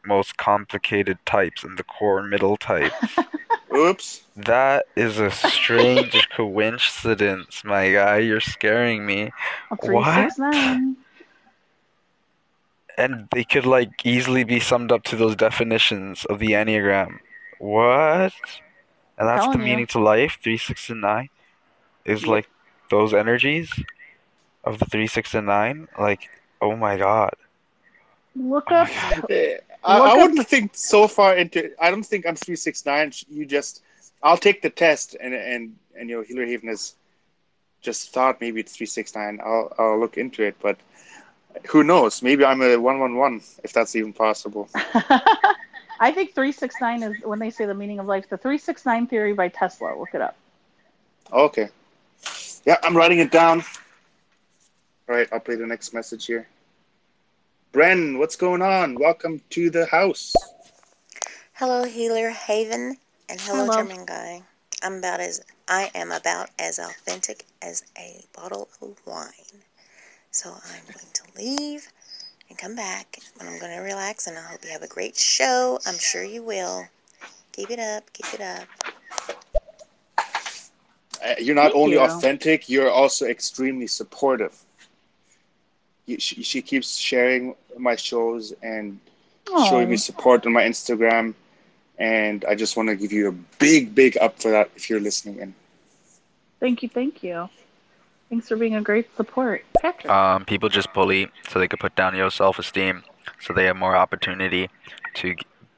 most 0.05 0.37
complicated 0.37 1.17
types 1.25 1.63
and 1.63 1.77
the 1.77 1.83
core 1.83 2.21
middle 2.21 2.57
types. 2.57 2.93
Oops. 3.75 4.21
That 4.37 4.85
is 4.95 5.19
a 5.19 5.31
strange 5.31 6.29
coincidence, 6.35 7.63
my 7.65 7.91
guy. 7.91 8.17
You're 8.19 8.39
scaring 8.39 9.05
me. 9.05 9.31
A 9.71 9.75
three, 9.77 9.95
What? 9.95 10.29
six, 10.31 10.37
nine. 10.39 10.95
And 12.97 13.27
they 13.33 13.43
could 13.43 13.65
like 13.65 14.05
easily 14.05 14.43
be 14.43 14.59
summed 14.59 14.91
up 14.91 15.03
to 15.05 15.15
those 15.15 15.35
definitions 15.35 16.25
of 16.25 16.39
the 16.39 16.51
Enneagram. 16.51 17.19
What? 17.59 18.33
And 19.17 19.27
that's 19.27 19.45
the 19.45 19.51
Telling 19.53 19.59
you. 19.59 19.65
meaning 19.65 19.87
to 19.87 19.99
life, 19.99 20.39
three, 20.41 20.57
six, 20.57 20.89
and 20.89 21.01
nine? 21.01 21.29
Is 22.05 22.25
like 22.27 22.47
those 22.89 23.13
energies 23.13 23.71
of 24.63 24.79
the 24.79 24.85
three, 24.85 25.07
six, 25.07 25.33
and 25.33 25.47
nine? 25.47 25.87
Like, 25.99 26.29
oh 26.61 26.75
my 26.75 26.97
god. 26.97 27.33
Look 28.35 28.71
up. 28.71 28.89
Eh, 29.29 29.57
I, 29.83 29.97
Look 29.97 30.07
I 30.07 30.11
up- 30.11 30.17
wouldn't 30.29 30.47
think 30.47 30.71
so 30.73 31.07
far 31.07 31.35
into. 31.35 31.71
I 31.81 31.89
don't 31.91 32.03
think 32.05 32.25
I'm 32.25 32.35
three 32.35 32.55
six 32.55 32.85
nine. 32.85 33.11
You 33.29 33.45
just. 33.45 33.81
I'll 34.23 34.37
take 34.37 34.61
the 34.61 34.69
test 34.71 35.15
and 35.21 35.33
and 35.33 35.75
and 35.97 36.09
you 36.09 36.15
know 36.17 36.21
Healer 36.23 36.45
Haven 36.45 36.69
has 36.69 36.95
just 37.81 38.11
thought 38.11 38.41
maybe 38.41 38.59
it's 38.59 38.75
three 38.75 38.87
six 38.87 39.13
nine. 39.15 39.39
I'll 39.45 39.71
I'll 39.77 39.99
look 39.99 40.17
into 40.17 40.41
it, 40.43 40.55
but 40.61 40.77
who 41.69 41.83
knows? 41.83 42.21
Maybe 42.21 42.43
I'm 42.45 42.61
a 42.61 42.77
one 42.77 42.99
one 42.99 43.15
one 43.15 43.41
if 43.63 43.73
that's 43.73 43.95
even 43.95 44.13
possible. 44.13 44.69
I 45.99 46.11
think 46.11 46.33
369 46.33 47.03
is 47.03 47.23
when 47.23 47.39
they 47.39 47.49
say 47.49 47.65
the 47.65 47.73
meaning 47.73 47.99
of 47.99 48.05
life, 48.05 48.29
the 48.29 48.37
369 48.37 49.07
theory 49.07 49.33
by 49.33 49.47
Tesla. 49.47 49.95
Look 49.97 50.13
it 50.13 50.21
up. 50.21 50.35
Okay. 51.31 51.69
Yeah, 52.65 52.77
I'm 52.83 52.95
writing 52.95 53.19
it 53.19 53.31
down. 53.31 53.63
All 55.07 55.15
right, 55.15 55.27
I'll 55.31 55.39
play 55.39 55.55
the 55.55 55.67
next 55.67 55.93
message 55.93 56.25
here. 56.25 56.47
Bren, 57.73 58.17
what's 58.17 58.35
going 58.35 58.61
on? 58.61 58.95
Welcome 58.95 59.41
to 59.51 59.69
the 59.69 59.85
house. 59.85 60.33
Hello, 61.53 61.83
Healer 61.83 62.29
Haven, 62.31 62.97
and 63.29 63.39
hello, 63.39 63.65
Hello. 63.65 63.83
German 63.83 64.05
guy. 64.05 64.43
I'm 64.83 64.95
about 64.95 65.19
as 65.19 65.41
I 65.67 65.91
am 65.95 66.11
about 66.11 66.49
as 66.59 66.79
authentic 66.79 67.45
as 67.61 67.83
a 67.97 68.25
bottle 68.35 68.67
of 68.81 68.97
wine. 69.05 69.63
So 70.35 70.49
I'm 70.49 70.83
going 70.83 71.13
to 71.13 71.23
leave 71.37 71.87
and 72.49 72.57
come 72.57 72.75
back, 72.75 73.19
and 73.39 73.47
I'm 73.47 73.57
going 73.57 73.71
to 73.71 73.81
relax. 73.81 74.27
And 74.27 74.37
I 74.37 74.41
hope 74.41 74.65
you 74.65 74.69
have 74.71 74.81
a 74.81 74.87
great 74.87 75.15
show. 75.15 75.79
I'm 75.87 75.97
sure 75.97 76.25
you 76.25 76.43
will. 76.43 76.83
Keep 77.53 77.71
it 77.71 77.79
up. 77.79 78.11
Keep 78.11 78.33
it 78.33 78.41
up. 78.41 78.67
You're 81.39 81.55
not 81.55 81.71
Thank 81.71 81.75
only 81.75 81.93
you. 81.93 82.01
authentic, 82.01 82.67
you're 82.67 82.91
also 82.91 83.25
extremely 83.25 83.87
supportive. 83.87 84.61
She, 86.05 86.43
she 86.43 86.61
keeps 86.61 86.97
sharing 86.97 87.55
my 87.77 87.95
shows 87.95 88.53
and 88.61 88.99
showing 89.47 89.89
me 89.89 89.95
support 89.95 90.45
on 90.45 90.51
my 90.51 90.63
Instagram. 90.63 91.33
And 91.97 92.43
I 92.43 92.55
just 92.55 92.75
want 92.75 92.89
to 92.89 92.97
give 92.97 93.13
you 93.13 93.29
a 93.29 93.31
big, 93.57 93.95
big 93.95 94.17
up 94.17 94.41
for 94.41 94.51
that 94.51 94.69
if 94.75 94.89
you're 94.89 94.99
listening 94.99 95.39
in. 95.39 95.55
thank 96.59 96.83
you, 96.83 96.89
thank 96.89 97.23
you. 97.23 97.49
Thanks 98.29 98.47
for 98.47 98.55
being 98.55 98.75
a 98.75 98.81
great 98.81 99.15
support, 99.15 99.63
Patrick. 99.81 100.11
Um, 100.11 100.45
people 100.45 100.69
just 100.69 100.91
bully 100.93 101.29
so 101.49 101.59
they 101.59 101.67
could 101.67 101.79
put 101.79 101.95
down 101.95 102.15
your 102.15 102.31
self-esteem, 102.31 103.03
so 103.39 103.53
they 103.53 103.65
have 103.65 103.75
more 103.75 103.95
opportunity 103.95 104.69
to 105.15 105.35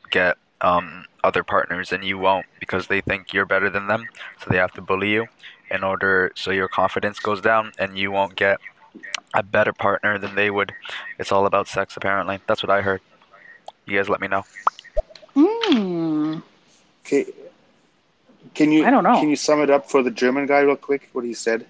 get 0.09 0.37
um, 0.61 1.05
other 1.23 1.43
partners, 1.43 1.91
and 1.91 2.03
you 2.03 2.17
won't 2.17 2.45
because 2.59 2.87
they 2.87 3.01
think 3.01 3.33
you're 3.33 3.45
better 3.45 3.69
than 3.69 3.87
them. 3.87 4.07
So 4.39 4.49
they 4.49 4.57
have 4.57 4.71
to 4.73 4.81
bully 4.81 5.11
you 5.11 5.27
in 5.69 5.83
order 5.83 6.31
so 6.35 6.51
your 6.51 6.69
confidence 6.69 7.19
goes 7.19 7.41
down, 7.41 7.73
and 7.77 7.97
you 7.97 8.11
won't 8.11 8.35
get 8.35 8.59
a 9.33 9.43
better 9.43 9.73
partner 9.73 10.17
than 10.17 10.35
they 10.35 10.49
would. 10.49 10.73
It's 11.19 11.31
all 11.31 11.45
about 11.45 11.67
sex, 11.67 11.97
apparently. 11.97 12.39
That's 12.47 12.63
what 12.63 12.69
I 12.69 12.81
heard. 12.81 13.01
You 13.85 13.97
guys, 13.97 14.09
let 14.09 14.21
me 14.21 14.27
know. 14.27 14.45
Hmm. 15.35 16.39
Okay. 17.05 17.25
Can 18.53 18.71
you 18.71 18.85
I 18.85 18.89
don't 18.89 19.03
know. 19.03 19.19
Can 19.19 19.29
you 19.29 19.35
sum 19.35 19.61
it 19.61 19.69
up 19.69 19.89
for 19.89 20.01
the 20.01 20.11
German 20.11 20.45
guy 20.45 20.61
real 20.61 20.75
quick? 20.75 21.09
What 21.13 21.25
he 21.25 21.33
said? 21.33 21.65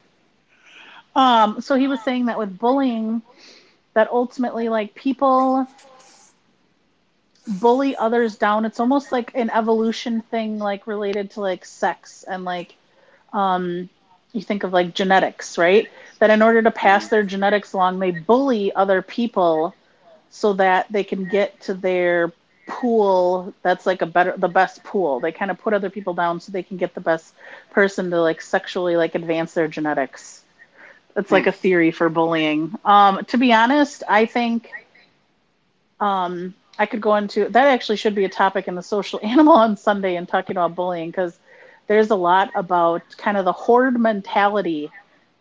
Um, 1.17 1.61
so 1.61 1.75
he 1.75 1.87
was 1.87 2.01
saying 2.03 2.27
that 2.27 2.37
with 2.37 2.59
bullying, 2.59 3.23
that 3.95 4.07
ultimately, 4.11 4.69
like 4.69 4.93
people, 4.93 5.67
bully 7.47 7.95
others 7.95 8.35
down. 8.37 8.65
It's 8.65 8.79
almost 8.79 9.11
like 9.11 9.31
an 9.33 9.49
evolution 9.49 10.21
thing, 10.21 10.59
like 10.59 10.85
related 10.85 11.31
to 11.31 11.41
like 11.41 11.65
sex 11.65 12.23
and 12.23 12.45
like, 12.45 12.75
um, 13.33 13.89
you 14.31 14.41
think 14.43 14.63
of 14.63 14.73
like 14.73 14.93
genetics, 14.93 15.57
right? 15.57 15.89
That 16.19 16.29
in 16.29 16.43
order 16.43 16.61
to 16.61 16.71
pass 16.71 17.07
their 17.07 17.23
genetics 17.23 17.73
along, 17.73 17.97
they 17.97 18.11
bully 18.11 18.71
other 18.73 19.01
people 19.01 19.73
so 20.29 20.53
that 20.53 20.85
they 20.91 21.03
can 21.03 21.27
get 21.27 21.59
to 21.61 21.73
their 21.73 22.31
pool 22.67 23.53
that's 23.61 23.85
like 23.85 24.01
a 24.01 24.05
better 24.05 24.33
the 24.35 24.49
best 24.49 24.83
pool 24.83 25.21
they 25.21 25.31
kind 25.31 25.49
of 25.49 25.57
put 25.57 25.73
other 25.73 25.89
people 25.89 26.13
down 26.13 26.37
so 26.37 26.51
they 26.51 26.61
can 26.61 26.75
get 26.75 26.93
the 26.93 26.99
best 26.99 27.33
person 27.71 28.09
to 28.11 28.21
like 28.21 28.41
sexually 28.41 28.97
like 28.97 29.15
advance 29.15 29.53
their 29.53 29.69
genetics 29.69 30.43
it's 31.17 31.31
like 31.31 31.47
a 31.47 31.53
theory 31.53 31.91
for 31.91 32.09
bullying 32.09 32.73
um 32.85 33.25
to 33.25 33.37
be 33.37 33.53
honest 33.53 34.03
i 34.09 34.25
think 34.25 34.69
um 35.99 36.53
i 36.79 36.85
could 36.85 37.01
go 37.01 37.15
into 37.15 37.47
that 37.49 37.67
actually 37.67 37.97
should 37.97 38.15
be 38.15 38.25
a 38.25 38.29
topic 38.29 38.67
in 38.67 38.75
the 38.75 38.83
social 38.83 39.19
animal 39.23 39.53
on 39.53 39.77
sunday 39.77 40.15
and 40.15 40.27
talking 40.29 40.55
about 40.55 40.75
bullying 40.75 41.09
because 41.09 41.39
there's 41.87 42.11
a 42.11 42.15
lot 42.15 42.51
about 42.55 43.03
kind 43.17 43.37
of 43.37 43.45
the 43.45 43.53
horde 43.53 43.99
mentality 43.99 44.91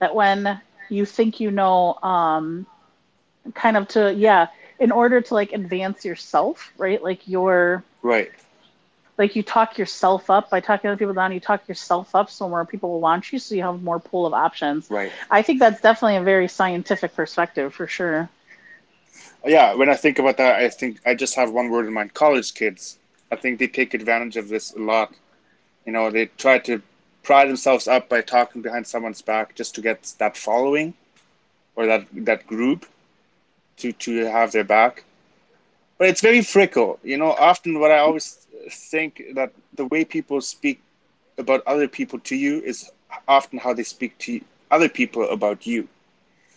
that 0.00 0.14
when 0.14 0.60
you 0.88 1.04
think 1.06 1.40
you 1.40 1.50
know 1.50 1.94
um 2.02 2.66
kind 3.54 3.76
of 3.76 3.88
to 3.88 4.12
yeah 4.14 4.48
in 4.78 4.92
order 4.92 5.20
to 5.20 5.34
like 5.34 5.52
advance 5.52 6.04
yourself 6.04 6.72
right 6.78 7.02
like 7.02 7.26
your 7.28 7.84
Right. 8.02 8.32
Like 9.18 9.34
you 9.36 9.42
talk 9.42 9.78
yourself 9.78 10.30
up 10.30 10.50
by 10.50 10.60
talking 10.60 10.88
other 10.90 10.98
people 10.98 11.14
down 11.14 11.32
you 11.32 11.40
talk 11.40 11.66
yourself 11.68 12.14
up 12.14 12.30
so 12.30 12.48
more 12.48 12.64
people 12.64 12.90
will 12.90 13.00
want 13.00 13.32
you 13.32 13.38
so 13.38 13.54
you 13.54 13.62
have 13.62 13.82
more 13.82 13.98
pool 13.98 14.26
of 14.26 14.34
options 14.34 14.90
Right. 14.90 15.12
i 15.30 15.42
think 15.42 15.58
that's 15.60 15.80
definitely 15.80 16.16
a 16.16 16.22
very 16.22 16.48
scientific 16.48 17.14
perspective 17.14 17.74
for 17.74 17.86
sure 17.86 18.28
Yeah, 19.44 19.74
when 19.74 19.88
I 19.88 19.94
think 19.96 20.18
about 20.18 20.36
that, 20.38 20.56
I 20.56 20.68
think 20.68 21.00
I 21.06 21.14
just 21.14 21.34
have 21.36 21.50
one 21.52 21.70
word 21.70 21.86
in 21.86 21.92
mind: 21.92 22.14
college 22.14 22.54
kids. 22.54 22.98
I 23.30 23.36
think 23.36 23.58
they 23.58 23.68
take 23.68 23.94
advantage 23.94 24.36
of 24.36 24.48
this 24.48 24.74
a 24.74 24.78
lot. 24.78 25.14
You 25.86 25.92
know, 25.92 26.10
they 26.10 26.26
try 26.26 26.58
to 26.60 26.82
pry 27.22 27.46
themselves 27.46 27.86
up 27.88 28.08
by 28.08 28.20
talking 28.22 28.62
behind 28.62 28.86
someone's 28.86 29.22
back 29.22 29.54
just 29.54 29.74
to 29.76 29.80
get 29.82 30.14
that 30.18 30.36
following 30.36 30.94
or 31.76 31.86
that 31.86 32.06
that 32.12 32.46
group 32.46 32.86
to 33.78 33.92
to 33.92 34.26
have 34.26 34.52
their 34.52 34.64
back. 34.64 35.04
But 35.98 36.08
it's 36.08 36.20
very 36.20 36.42
fickle. 36.42 36.98
You 37.02 37.16
know, 37.16 37.32
often 37.32 37.80
what 37.80 37.90
I 37.90 37.98
always 37.98 38.46
think 38.70 39.22
that 39.34 39.52
the 39.74 39.86
way 39.86 40.04
people 40.04 40.40
speak 40.40 40.82
about 41.38 41.62
other 41.66 41.88
people 41.88 42.18
to 42.20 42.36
you 42.36 42.60
is 42.60 42.90
often 43.28 43.58
how 43.58 43.72
they 43.72 43.82
speak 43.82 44.16
to 44.18 44.40
other 44.70 44.88
people 44.88 45.28
about 45.30 45.66
you. 45.66 45.88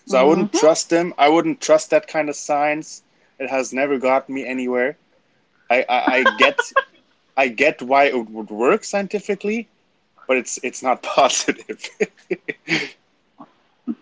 So 0.05 0.17
I 0.17 0.23
wouldn't 0.23 0.51
mm-hmm. 0.51 0.59
trust 0.59 0.89
them. 0.89 1.13
I 1.17 1.29
wouldn't 1.29 1.61
trust 1.61 1.91
that 1.91 2.07
kind 2.07 2.29
of 2.29 2.35
science. 2.35 3.03
It 3.37 3.49
has 3.49 3.71
never 3.71 3.97
gotten 3.99 4.33
me 4.35 4.45
anywhere. 4.45 4.97
I, 5.69 5.85
I, 5.87 5.99
I 6.17 6.37
get 6.37 6.59
I 7.37 7.47
get 7.47 7.81
why 7.81 8.05
it 8.05 8.29
would 8.29 8.49
work 8.49 8.83
scientifically, 8.83 9.67
but 10.27 10.37
it's 10.37 10.59
it's 10.63 10.81
not 10.83 11.01
positive. 11.17 11.79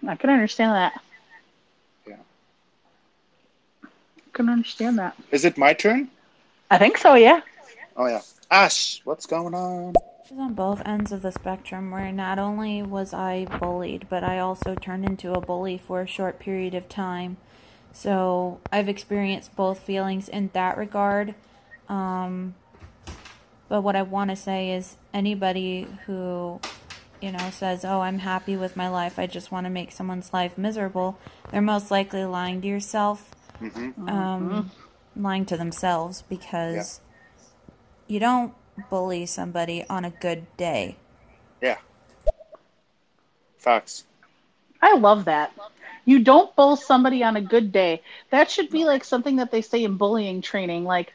i 0.08 0.16
can 0.16 0.30
understand 0.30 0.72
that 0.72 1.02
Yeah. 2.08 2.16
I 4.27 4.27
can 4.38 4.48
understand 4.50 4.98
that 4.98 5.14
Is 5.32 5.44
it 5.50 5.58
my 5.58 5.74
turn? 5.74 6.10
i 6.72 6.78
think 6.78 6.98
so 6.98 7.16
yeah 7.16 7.42
Oh 8.00 8.06
yeah. 8.06 8.22
Ash, 8.52 9.02
what's 9.06 9.26
going 9.26 9.56
on? 9.56 9.96
was 10.30 10.40
on 10.40 10.54
both 10.54 10.82
ends 10.86 11.12
of 11.12 11.24
the 11.24 11.32
spectrum 11.32 11.90
where 11.90 12.12
not 12.12 12.38
only 12.38 12.84
was 12.84 13.12
I 13.12 13.46
bullied, 13.60 14.06
but 14.08 14.24
I 14.24 14.38
also 14.38 14.76
turned 14.76 15.04
into 15.04 15.34
a 15.34 15.42
bully 15.42 15.78
for 15.80 16.02
a 16.02 16.08
short 16.08 16.38
period 16.38 16.76
of 16.76 16.88
time. 16.88 17.38
So 17.92 18.60
I've 18.72 18.88
experienced 18.88 19.56
both 19.56 19.80
feelings 19.80 20.30
in 20.30 20.52
that 20.54 20.78
regard. 20.78 21.34
Um, 21.90 22.54
but 23.68 23.82
what 23.82 23.96
I 23.96 24.04
want 24.04 24.30
to 24.30 24.36
say 24.36 24.72
is 24.74 24.96
anybody 25.14 25.88
who, 26.06 26.60
you 27.20 27.32
know, 27.32 27.50
says, 27.50 27.84
oh, 27.84 28.02
I'm 28.02 28.20
happy 28.20 28.56
with 28.56 28.78
my 28.78 28.90
life, 28.90 29.18
I 29.18 29.26
just 29.26 29.52
want 29.52 29.66
to 29.66 29.72
make 29.72 29.92
someone's 29.92 30.32
life 30.34 30.56
miserable, 30.56 31.18
they're 31.50 31.62
most 31.62 31.90
likely 31.90 32.26
lying 32.26 32.62
to 32.62 32.68
yourself, 32.68 33.32
hmm 33.60 33.92
um, 34.08 34.72
lying 35.16 35.46
to 35.46 35.58
themselves 35.58 36.22
because 36.30 37.02
you 38.08 38.20
don't 38.20 38.54
bully 38.90 39.26
somebody 39.26 39.84
on 39.90 40.06
a 40.06 40.10
good 40.10 40.46
day. 40.58 40.98
Yeah. 41.62 41.78
Facts. 43.58 44.06
I 44.82 44.96
love 44.98 45.26
that. 45.26 45.52
You 46.06 46.20
don't 46.24 46.56
bull 46.56 46.76
somebody 46.76 47.24
on 47.24 47.36
a 47.36 47.42
good 47.42 47.72
day. 47.72 48.02
That 48.30 48.50
should 48.50 48.70
be 48.70 48.86
like 48.86 49.04
something 49.04 49.38
that 49.38 49.52
they 49.52 49.62
say 49.62 49.84
in 49.84 49.98
bullying 49.98 50.42
training. 50.42 50.86
Like, 50.86 51.14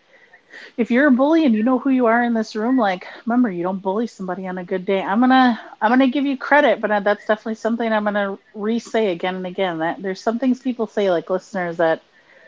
if 0.77 0.91
you're 0.91 1.09
a 1.09 1.13
bully 1.13 1.45
and 1.47 1.55
you 1.55 1.63
know 1.63 1.79
who 1.79 1.91
you 1.91 2.07
are 2.07 2.23
in 2.23 2.35
this 2.35 2.55
room, 2.57 2.77
like, 2.77 3.07
remember, 3.27 3.51
you 3.51 3.63
don't 3.63 3.83
bully 3.83 4.07
somebody 4.07 4.47
on 4.47 4.59
a 4.59 4.65
good 4.65 4.85
day. 4.85 5.01
I'm 5.01 5.21
gonna, 5.21 5.61
I'm 5.81 5.91
gonna 5.91 6.09
give 6.09 6.27
you 6.27 6.37
credit, 6.37 6.81
but 6.81 6.91
uh, 6.91 7.01
that's 7.01 7.27
definitely 7.27 7.55
something 7.57 7.91
I'm 7.93 8.05
gonna 8.05 8.39
re-say 8.55 9.13
again 9.13 9.37
and 9.37 9.47
again. 9.47 9.79
That 9.79 10.03
there's 10.03 10.21
some 10.21 10.39
things 10.39 10.61
people 10.61 10.87
say, 10.87 11.11
like 11.11 11.31
listeners 11.31 11.79
that 11.79 12.03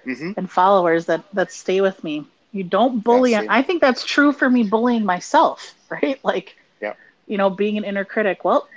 hmm 0.05 0.33
and 0.37 0.51
followers 0.51 1.07
that 1.07 1.25
that 1.33 1.53
stay 1.53 1.81
with 1.81 2.03
me. 2.05 2.25
You 2.53 2.65
don't 2.65 3.03
bully. 3.03 3.35
I 3.37 3.63
think 3.63 3.81
that's 3.81 4.05
true 4.05 4.33
for 4.33 4.49
me 4.49 4.63
bullying 4.65 5.05
myself, 5.05 5.75
right? 5.91 6.19
Like, 6.25 6.57
Yeah. 6.81 6.95
you 7.27 7.37
know, 7.39 7.51
being 7.51 7.77
an 7.79 7.85
inner 7.85 8.05
critic. 8.05 8.45
Well, 8.45 8.69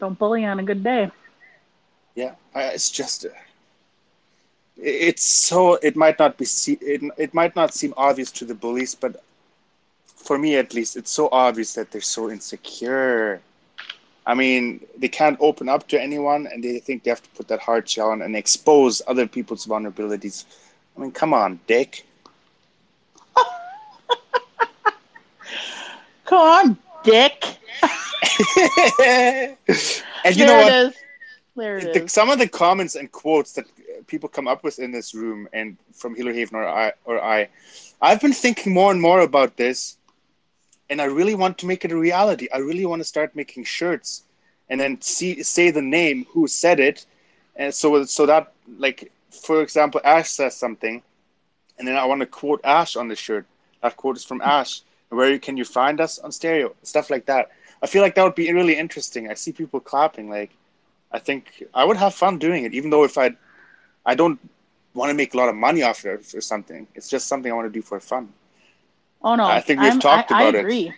don't 0.00 0.18
bully 0.18 0.44
on 0.44 0.58
a 0.58 0.62
good 0.64 0.82
day. 0.84 1.10
Yeah. 2.14 2.34
I, 2.54 2.64
it's 2.68 2.90
just. 2.90 3.24
Uh, 3.26 3.28
it's 4.76 5.22
so. 5.24 5.74
It 5.76 5.96
might 5.96 6.18
not 6.18 6.36
be. 6.38 6.44
Se- 6.44 6.78
it, 6.80 7.02
it 7.16 7.34
might 7.34 7.54
not 7.56 7.74
seem 7.74 7.94
obvious 7.96 8.30
to 8.32 8.44
the 8.44 8.54
bullies, 8.54 8.94
but 8.94 9.16
for 10.16 10.38
me 10.38 10.56
at 10.56 10.74
least, 10.74 10.96
it's 10.96 11.10
so 11.10 11.28
obvious 11.32 11.74
that 11.74 11.90
they're 11.90 12.00
so 12.00 12.30
insecure. 12.30 13.40
I 14.26 14.34
mean, 14.34 14.80
they 14.96 15.08
can't 15.08 15.38
open 15.40 15.68
up 15.68 15.88
to 15.88 16.00
anyone, 16.00 16.46
and 16.46 16.62
they 16.62 16.78
think 16.78 17.02
they 17.02 17.10
have 17.10 17.22
to 17.22 17.30
put 17.30 17.48
that 17.48 17.60
hard 17.60 17.88
shell 17.88 18.10
on 18.10 18.22
and 18.22 18.36
expose 18.36 19.02
other 19.06 19.26
people's 19.26 19.66
vulnerabilities. 19.66 20.44
I 20.96 21.00
mean, 21.00 21.12
come 21.12 21.34
on, 21.34 21.60
dick. 21.66 22.04
Come 26.24 26.40
on, 26.40 26.78
Dick. 27.04 27.44
and 27.82 29.56
you 29.66 30.46
there 30.46 30.46
know 30.46 30.56
what? 30.56 30.72
is. 30.72 30.94
There 31.56 31.76
it 31.78 31.92
the, 31.92 32.04
is. 32.04 32.12
some 32.12 32.30
of 32.30 32.38
the 32.38 32.48
comments 32.48 32.96
and 32.96 33.12
quotes 33.12 33.52
that 33.52 33.66
uh, 33.66 34.02
people 34.06 34.28
come 34.28 34.48
up 34.48 34.64
with 34.64 34.78
in 34.78 34.90
this 34.90 35.14
room 35.14 35.46
and 35.52 35.76
from 35.92 36.14
Healer 36.14 36.32
Haven 36.32 36.56
or 36.56 36.66
I 36.66 36.92
or 37.04 37.22
I, 37.22 37.48
I've 38.00 38.20
been 38.20 38.32
thinking 38.32 38.72
more 38.72 38.90
and 38.90 39.00
more 39.00 39.20
about 39.20 39.56
this, 39.56 39.98
and 40.90 41.00
I 41.00 41.04
really 41.04 41.34
want 41.34 41.58
to 41.58 41.66
make 41.66 41.84
it 41.84 41.92
a 41.92 41.96
reality. 41.96 42.48
I 42.52 42.58
really 42.58 42.86
want 42.86 43.00
to 43.00 43.04
start 43.04 43.36
making 43.36 43.64
shirts, 43.64 44.24
and 44.68 44.80
then 44.80 45.00
see 45.00 45.42
say 45.42 45.70
the 45.70 45.82
name 45.82 46.26
who 46.30 46.48
said 46.48 46.80
it, 46.80 47.06
and 47.54 47.72
so 47.72 48.02
so 48.04 48.26
that 48.26 48.52
like 48.78 49.12
for 49.42 49.62
example, 49.62 50.00
Ash 50.04 50.30
says 50.30 50.56
something, 50.56 51.02
and 51.78 51.86
then 51.88 51.96
I 51.96 52.04
want 52.04 52.20
to 52.20 52.26
quote 52.26 52.60
Ash 52.64 52.96
on 52.96 53.08
the 53.08 53.16
shirt. 53.16 53.46
That 53.82 53.96
quote 53.96 54.16
is 54.16 54.24
from 54.24 54.40
Ash. 54.40 54.82
Where 55.10 55.38
can 55.38 55.56
you 55.56 55.64
find 55.64 56.00
us 56.00 56.18
on 56.18 56.32
stereo? 56.32 56.74
Stuff 56.82 57.10
like 57.10 57.26
that. 57.26 57.50
I 57.82 57.86
feel 57.86 58.02
like 58.02 58.14
that 58.14 58.24
would 58.24 58.34
be 58.34 58.52
really 58.52 58.76
interesting. 58.76 59.30
I 59.30 59.34
see 59.34 59.52
people 59.52 59.80
clapping 59.80 60.28
like. 60.30 60.50
I 61.12 61.20
think 61.20 61.62
I 61.72 61.84
would 61.84 61.96
have 61.96 62.14
fun 62.14 62.38
doing 62.38 62.64
it, 62.64 62.74
even 62.74 62.90
though 62.90 63.04
if 63.04 63.16
I, 63.18 63.36
I 64.04 64.16
don't 64.16 64.40
want 64.94 65.10
to 65.10 65.14
make 65.14 65.34
a 65.34 65.36
lot 65.36 65.48
of 65.48 65.54
money 65.54 65.82
off 65.84 66.04
it 66.04 66.34
or 66.34 66.40
something. 66.40 66.88
It's 66.96 67.08
just 67.08 67.28
something 67.28 67.52
I 67.52 67.54
want 67.54 67.66
to 67.72 67.72
do 67.72 67.82
for 67.82 68.00
fun. 68.00 68.32
Oh 69.22 69.36
no, 69.36 69.44
I 69.44 69.60
think 69.60 69.80
we've 69.80 69.90
I'm- 69.90 70.00
talked 70.00 70.32
I, 70.32 70.42
about 70.42 70.54
I 70.54 70.58
it. 70.58 70.60
agree. 70.62 70.94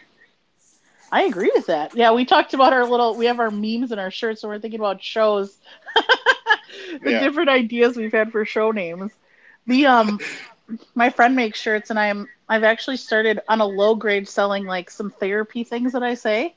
I 1.13 1.23
agree 1.23 1.53
with 1.55 1.67
that. 1.67 1.95
Yeah, 1.95 2.13
we 2.13 2.25
talked 2.25 2.55
about 2.55 2.73
our 2.73 2.85
little. 2.85 3.15
We 3.15 3.27
have 3.27 3.39
our 3.41 3.51
memes 3.51 3.93
and 3.93 4.01
our 4.01 4.11
shirts, 4.11 4.43
and 4.43 4.51
we're 4.51 4.59
thinking 4.59 4.81
about 4.81 5.03
shows. 5.03 5.57
the 7.03 7.13
Yeah. 7.13 7.19
different 7.21 7.51
ideas 7.51 7.97
we've 7.97 8.13
had 8.13 8.33
for 8.33 8.45
show 8.45 8.71
names. 8.71 9.13
The 9.67 9.87
um, 9.87 10.21
my 10.95 11.11
friend 11.11 11.37
makes 11.37 11.61
shirts, 11.61 11.91
and 11.91 11.99
I'm 11.99 12.29
I've 12.49 12.65
actually 12.65 12.97
started 12.99 13.41
on 13.49 13.61
a 13.61 13.67
low 13.67 13.95
grade 13.95 14.29
selling 14.29 14.65
like 14.65 14.91
some 14.91 15.11
therapy 15.11 15.65
things 15.65 15.93
that 15.93 16.03
I 16.03 16.15
say. 16.15 16.55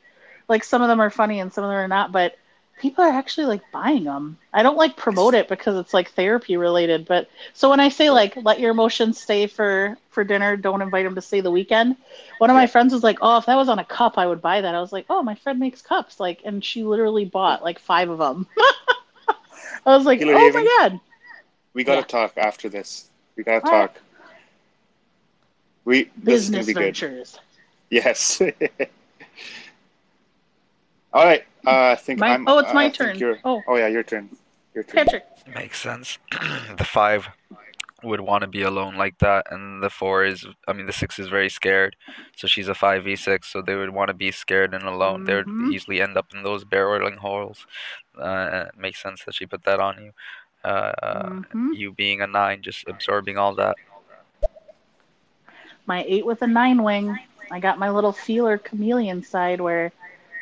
Like 0.47 0.63
some 0.63 0.81
of 0.81 0.87
them 0.87 0.99
are 0.99 1.09
funny 1.09 1.39
and 1.39 1.53
some 1.53 1.63
of 1.63 1.69
them 1.69 1.77
are 1.79 1.87
not, 1.87 2.11
but 2.11 2.37
people 2.79 3.03
are 3.03 3.11
actually 3.11 3.47
like 3.47 3.71
buying 3.71 4.03
them. 4.05 4.37
I 4.53 4.63
don't 4.63 4.77
like 4.77 4.95
promote 4.97 5.33
it 5.35 5.47
because 5.47 5.77
it's 5.77 5.93
like 5.93 6.11
therapy 6.11 6.57
related, 6.57 7.05
but 7.05 7.29
so 7.53 7.69
when 7.69 7.79
I 7.79 7.89
say 7.89 8.09
like 8.09 8.35
let 8.37 8.59
your 8.59 8.71
emotions 8.71 9.19
stay 9.19 9.47
for 9.47 9.97
for 10.09 10.23
dinner, 10.23 10.57
don't 10.57 10.81
invite 10.81 11.05
them 11.05 11.15
to 11.15 11.21
stay 11.21 11.41
the 11.41 11.51
weekend. 11.51 11.97
One 12.39 12.49
of 12.49 12.55
my 12.55 12.67
friends 12.67 12.93
was 12.93 13.03
like, 13.03 13.19
"Oh, 13.21 13.37
if 13.37 13.45
that 13.45 13.55
was 13.55 13.69
on 13.69 13.79
a 13.79 13.85
cup, 13.85 14.17
I 14.17 14.25
would 14.27 14.41
buy 14.41 14.61
that." 14.61 14.75
I 14.75 14.81
was 14.81 14.91
like, 14.93 15.05
"Oh, 15.09 15.21
my 15.23 15.35
friend 15.35 15.59
makes 15.59 15.81
cups." 15.81 16.19
Like 16.19 16.41
and 16.45 16.63
she 16.63 16.83
literally 16.83 17.25
bought 17.25 17.63
like 17.63 17.79
5 17.79 18.09
of 18.09 18.17
them. 18.19 18.47
I 19.85 19.95
was 19.97 20.05
like, 20.05 20.19
Killer 20.19 20.35
"Oh 20.35 20.39
Haven. 20.39 20.63
my 20.63 20.75
god." 20.79 20.99
We 21.73 21.83
gotta 21.83 21.99
Yeah. 22.01 22.05
talk 22.05 22.37
after 22.37 22.69
this. 22.69 23.09
We 23.35 23.43
gotta 23.43 23.65
All 23.65 23.71
right. 23.71 23.93
talk. 23.93 24.01
We 25.85 26.09
this 26.17 26.43
is 26.43 26.49
gonna 26.49 26.59
Business 26.63 26.67
be 26.67 26.73
good. 26.73 26.83
ventures. 26.83 27.39
Yes. 27.89 28.41
All 31.13 31.25
right. 31.25 31.43
Uh, 31.65 31.89
I 31.91 31.95
think 31.95 32.19
My- 32.19 32.33
I'm. 32.33 32.47
oh, 32.47 32.59
it's 32.59 32.73
my 32.73 32.89
think 32.89 33.17
turn. 33.19 33.39
Oh. 33.43 33.61
oh 33.67 33.75
yeah, 33.75 33.87
your 33.87 34.03
turn. 34.03 34.29
Your 34.75 34.83
turn. 34.83 35.05
Patrick. 35.05 35.25
Makes 35.53 35.81
sense. 35.81 36.17
the 36.77 36.85
five 36.85 37.27
would 38.03 38.21
want 38.21 38.41
to 38.41 38.47
be 38.47 38.61
alone 38.61 38.95
like 38.95 39.17
that, 39.19 39.47
and 39.51 39.81
the 39.83 39.89
four 39.89 40.25
is, 40.25 40.45
I 40.67 40.73
mean, 40.73 40.85
the 40.85 40.93
six 40.93 41.19
is 41.19 41.27
very 41.27 41.49
scared, 41.49 41.95
so 42.35 42.47
she's 42.47 42.67
a 42.67 42.75
five 42.75 43.03
v 43.03 43.15
six, 43.15 43.47
so 43.47 43.61
they 43.61 43.75
would 43.75 43.89
want 43.91 44.07
to 44.09 44.13
be 44.13 44.31
scared 44.31 44.73
and 44.73 44.83
alone. 44.83 45.25
They 45.25 45.33
Mhm. 45.33 45.63
would 45.63 45.73
easily 45.73 46.01
end 46.01 46.17
up 46.17 46.27
in 46.33 46.43
those 46.43 46.63
barreling 46.63 47.17
holes. 47.17 47.65
Uh, 48.17 48.65
it 48.67 48.77
makes 48.77 49.01
sense 49.01 49.23
that 49.25 49.35
she 49.35 49.45
put 49.45 49.63
that 49.63 49.79
on 49.79 50.03
you. 50.03 50.11
Uh, 50.63 50.91
Mhm. 51.29 51.75
You 51.75 51.93
being 51.93 52.21
a 52.21 52.27
nine, 52.27 52.61
just 52.61 52.87
absorbing 52.87 53.37
all 53.37 53.55
that. 53.55 53.75
My 55.85 56.03
eight 56.07 56.25
with 56.25 56.41
a 56.41 56.47
nine 56.47 56.83
wing. 56.83 57.17
I 57.51 57.59
got 57.59 57.79
my 57.79 57.89
little 57.89 58.11
feeler 58.11 58.57
chameleon 58.57 59.23
side 59.23 59.59
where 59.59 59.91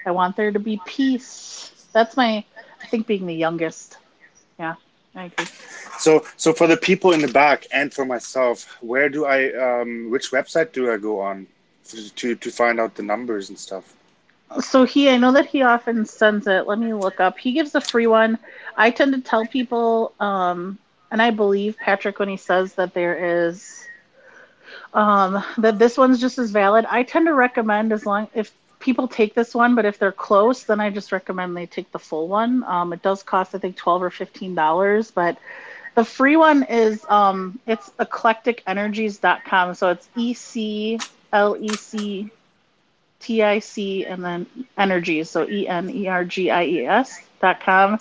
I 0.05 0.11
want 0.11 0.35
there 0.35 0.51
to 0.51 0.59
be 0.59 0.81
peace. 0.85 1.87
That's 1.93 2.17
my, 2.17 2.43
I 2.83 2.87
think, 2.87 3.07
being 3.07 3.25
the 3.25 3.35
youngest. 3.35 3.97
I 5.17 5.25
agree. 5.25 5.45
So, 5.97 6.25
so 6.37 6.53
for 6.53 6.67
the 6.67 6.77
people 6.77 7.11
in 7.11 7.21
the 7.21 7.27
back 7.27 7.65
and 7.73 7.91
for 7.93 8.05
myself, 8.05 8.77
where 8.81 9.09
do 9.09 9.25
I, 9.25 9.51
um, 9.53 10.11
which 10.11 10.31
website 10.31 10.71
do 10.71 10.91
I 10.91 10.97
go 10.97 11.19
on 11.19 11.47
to, 11.89 12.13
to, 12.13 12.35
to 12.35 12.51
find 12.51 12.79
out 12.79 12.95
the 12.95 13.03
numbers 13.03 13.49
and 13.49 13.57
stuff? 13.57 13.95
So 14.61 14.85
he, 14.85 15.09
I 15.09 15.17
know 15.17 15.31
that 15.33 15.47
he 15.47 15.63
often 15.63 16.05
sends 16.05 16.47
it. 16.47 16.67
Let 16.67 16.79
me 16.79 16.93
look 16.93 17.19
up. 17.19 17.37
He 17.37 17.51
gives 17.51 17.75
a 17.75 17.81
free 17.81 18.07
one. 18.07 18.37
I 18.77 18.91
tend 18.91 19.13
to 19.13 19.21
tell 19.21 19.45
people, 19.45 20.13
um, 20.19 20.77
and 21.11 21.21
I 21.21 21.31
believe 21.31 21.77
Patrick 21.77 22.19
when 22.19 22.29
he 22.29 22.37
says 22.37 22.75
that 22.75 22.93
there 22.93 23.47
is, 23.47 23.85
um, 24.93 25.43
that 25.57 25.79
this 25.79 25.97
one's 25.97 26.21
just 26.21 26.37
as 26.37 26.51
valid. 26.51 26.85
I 26.89 27.03
tend 27.03 27.25
to 27.25 27.33
recommend 27.33 27.91
as 27.91 28.05
long 28.05 28.29
if 28.33 28.53
people 28.79 29.07
take 29.07 29.33
this 29.33 29.53
one, 29.55 29.75
but 29.75 29.85
if 29.85 29.99
they're 29.99 30.11
close, 30.11 30.63
then 30.63 30.79
I 30.79 30.89
just 30.89 31.11
recommend 31.11 31.55
they 31.55 31.65
take 31.65 31.91
the 31.91 31.99
full 31.99 32.27
one. 32.27 32.63
Um, 32.63 32.93
it 32.93 33.01
does 33.01 33.23
cost 33.23 33.55
I 33.55 33.59
think 33.59 33.75
twelve 33.75 34.01
or 34.03 34.09
fifteen 34.09 34.55
dollars, 34.55 35.11
but 35.11 35.37
the 35.95 36.05
free 36.05 36.35
one 36.37 36.63
is 36.63 37.03
um, 37.09 37.59
it's 37.65 37.89
eclecticenergies.com. 37.99 39.73
So 39.75 39.89
it's 39.89 40.07
E 40.15 40.33
C 40.33 40.99
L 41.33 41.57
E 41.59 41.75
C 41.75 42.29
T 43.19 43.43
I 43.43 43.59
C 43.59 44.05
and 44.05 44.23
then 44.23 44.45
energies. 44.77 45.29
So 45.29 45.47
E 45.47 45.67
N 45.67 45.89
E 45.89 46.07
R 46.07 46.23
G 46.23 46.51
I 46.51 46.63
E 46.65 46.85
S 46.85 47.21
dot 47.41 47.59
com 47.61 47.99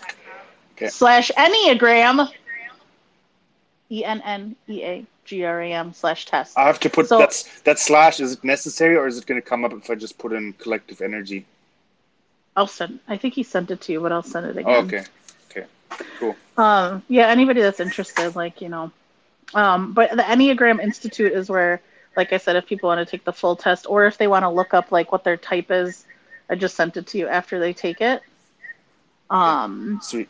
Okay. 0.77 0.89
slash 0.89 1.31
Enneagram. 1.37 2.31
E 3.91 4.05
N 4.05 4.21
N 4.25 4.57
E 4.69 4.83
A 4.85 5.07
G 5.25 5.45
R 5.45 5.61
A 5.61 5.73
M 5.73 5.93
slash 5.93 6.27
test. 6.27 6.59
I 6.59 6.67
have 6.67 6.81
to 6.81 6.91
put 6.91 7.09
So- 7.09 7.19
that's 7.19 7.61
that 7.63 7.79
slash. 7.79 8.21
Is 8.21 8.33
it 8.33 8.45
necessary 8.45 8.97
or 8.97 9.07
is 9.07 9.19
it 9.19 9.27
going 9.27 9.41
to 9.41 9.47
come 9.47 9.65
up 9.65 9.73
if 9.73 9.91
I 9.91 9.95
just 9.95 10.19
put 10.19 10.33
in 10.33 10.53
collective 10.55 11.01
energy? 11.01 11.45
I'll 12.57 12.67
send. 12.67 13.01
I 13.07 13.17
think 13.19 13.35
he 13.35 13.43
sent 13.43 13.71
it 13.71 13.83
to 13.83 13.93
you, 13.93 14.01
but 14.01 14.13
I'll 14.13 14.23
send 14.23 14.47
it 14.47 14.57
again. 14.57 14.75
Oh, 14.75 14.79
okay, 14.87 15.05
okay, 15.51 15.67
cool. 16.19 16.35
Um, 16.57 17.03
yeah, 17.09 17.29
anybody 17.29 17.61
that's 17.61 17.81
interested, 17.81 18.35
like 18.35 18.63
you 18.63 18.71
know, 18.71 18.91
um, 19.55 19.93
but 19.93 20.11
the 20.11 20.23
Enneagram 20.23 20.83
Institute 20.83 21.33
is 21.33 21.51
where, 21.51 21.83
like 22.17 22.33
I 22.33 22.39
said, 22.39 22.57
if 22.57 22.67
people 22.67 22.89
want 22.89 23.07
to 23.07 23.11
take 23.11 23.25
the 23.25 23.33
full 23.33 23.57
test 23.57 23.87
or 23.89 24.07
if 24.07 24.17
they 24.17 24.27
want 24.27 24.45
to 24.45 24.49
look 24.49 24.73
up 24.73 24.91
like 24.91 25.13
what 25.13 25.23
their 25.23 25.37
type 25.37 25.71
is, 25.71 26.07
I 26.49 26.55
just 26.55 26.77
sent 26.77 26.97
it 26.97 27.07
to 27.09 27.19
you 27.19 27.29
after 27.29 27.61
they 27.61 27.75
take 27.75 28.01
it. 28.01 28.23
Um, 29.29 30.01
Sweet. 30.03 30.29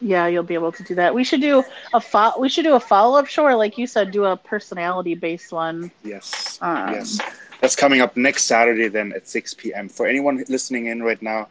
Yeah, 0.00 0.26
you'll 0.26 0.42
be 0.42 0.54
able 0.54 0.72
to 0.72 0.82
do 0.82 0.94
that. 0.96 1.14
We 1.14 1.24
should 1.24 1.40
do 1.40 1.62
a 1.92 2.00
fo- 2.00 2.38
we 2.38 2.48
should 2.48 2.64
do 2.64 2.74
a 2.74 2.80
follow 2.80 3.18
up 3.18 3.26
show, 3.26 3.44
or 3.44 3.54
like 3.54 3.78
you 3.78 3.86
said, 3.86 4.10
do 4.10 4.24
a 4.24 4.36
personality 4.36 5.14
based 5.14 5.52
one. 5.52 5.90
Yes, 6.04 6.58
Um, 6.60 6.92
yes. 6.92 7.18
That's 7.60 7.76
coming 7.76 8.00
up 8.00 8.16
next 8.16 8.44
Saturday 8.44 8.88
then 8.88 9.12
at 9.12 9.28
6 9.28 9.54
p.m. 9.54 9.88
For 9.88 10.06
anyone 10.06 10.42
listening 10.48 10.86
in 10.86 11.02
right 11.02 11.20
now, 11.20 11.48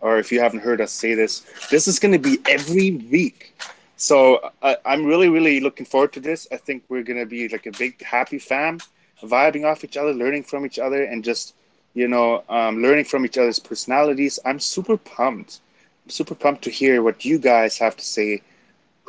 or 0.00 0.18
if 0.18 0.30
you 0.30 0.40
haven't 0.40 0.60
heard 0.60 0.80
us 0.80 0.92
say 0.92 1.14
this, 1.14 1.40
this 1.70 1.88
is 1.88 1.98
going 1.98 2.12
to 2.12 2.18
be 2.18 2.38
every 2.48 2.92
week. 2.92 3.56
So 3.96 4.52
uh, 4.62 4.76
I'm 4.86 5.04
really, 5.04 5.28
really 5.28 5.58
looking 5.58 5.84
forward 5.84 6.12
to 6.12 6.20
this. 6.20 6.46
I 6.52 6.56
think 6.56 6.84
we're 6.88 7.02
going 7.02 7.18
to 7.18 7.26
be 7.26 7.48
like 7.48 7.66
a 7.66 7.72
big 7.72 8.00
happy 8.02 8.38
fam, 8.38 8.78
vibing 9.22 9.64
off 9.64 9.82
each 9.82 9.96
other, 9.96 10.12
learning 10.14 10.44
from 10.44 10.64
each 10.64 10.78
other, 10.78 11.02
and 11.02 11.24
just 11.24 11.54
you 11.94 12.06
know 12.06 12.44
um, 12.48 12.80
learning 12.80 13.06
from 13.06 13.24
each 13.24 13.36
other's 13.36 13.58
personalities. 13.58 14.38
I'm 14.44 14.60
super 14.60 14.96
pumped. 14.96 15.58
Super 16.08 16.34
pumped 16.34 16.62
to 16.64 16.70
hear 16.70 17.02
what 17.02 17.24
you 17.24 17.38
guys 17.38 17.78
have 17.78 17.96
to 17.96 18.04
say, 18.04 18.42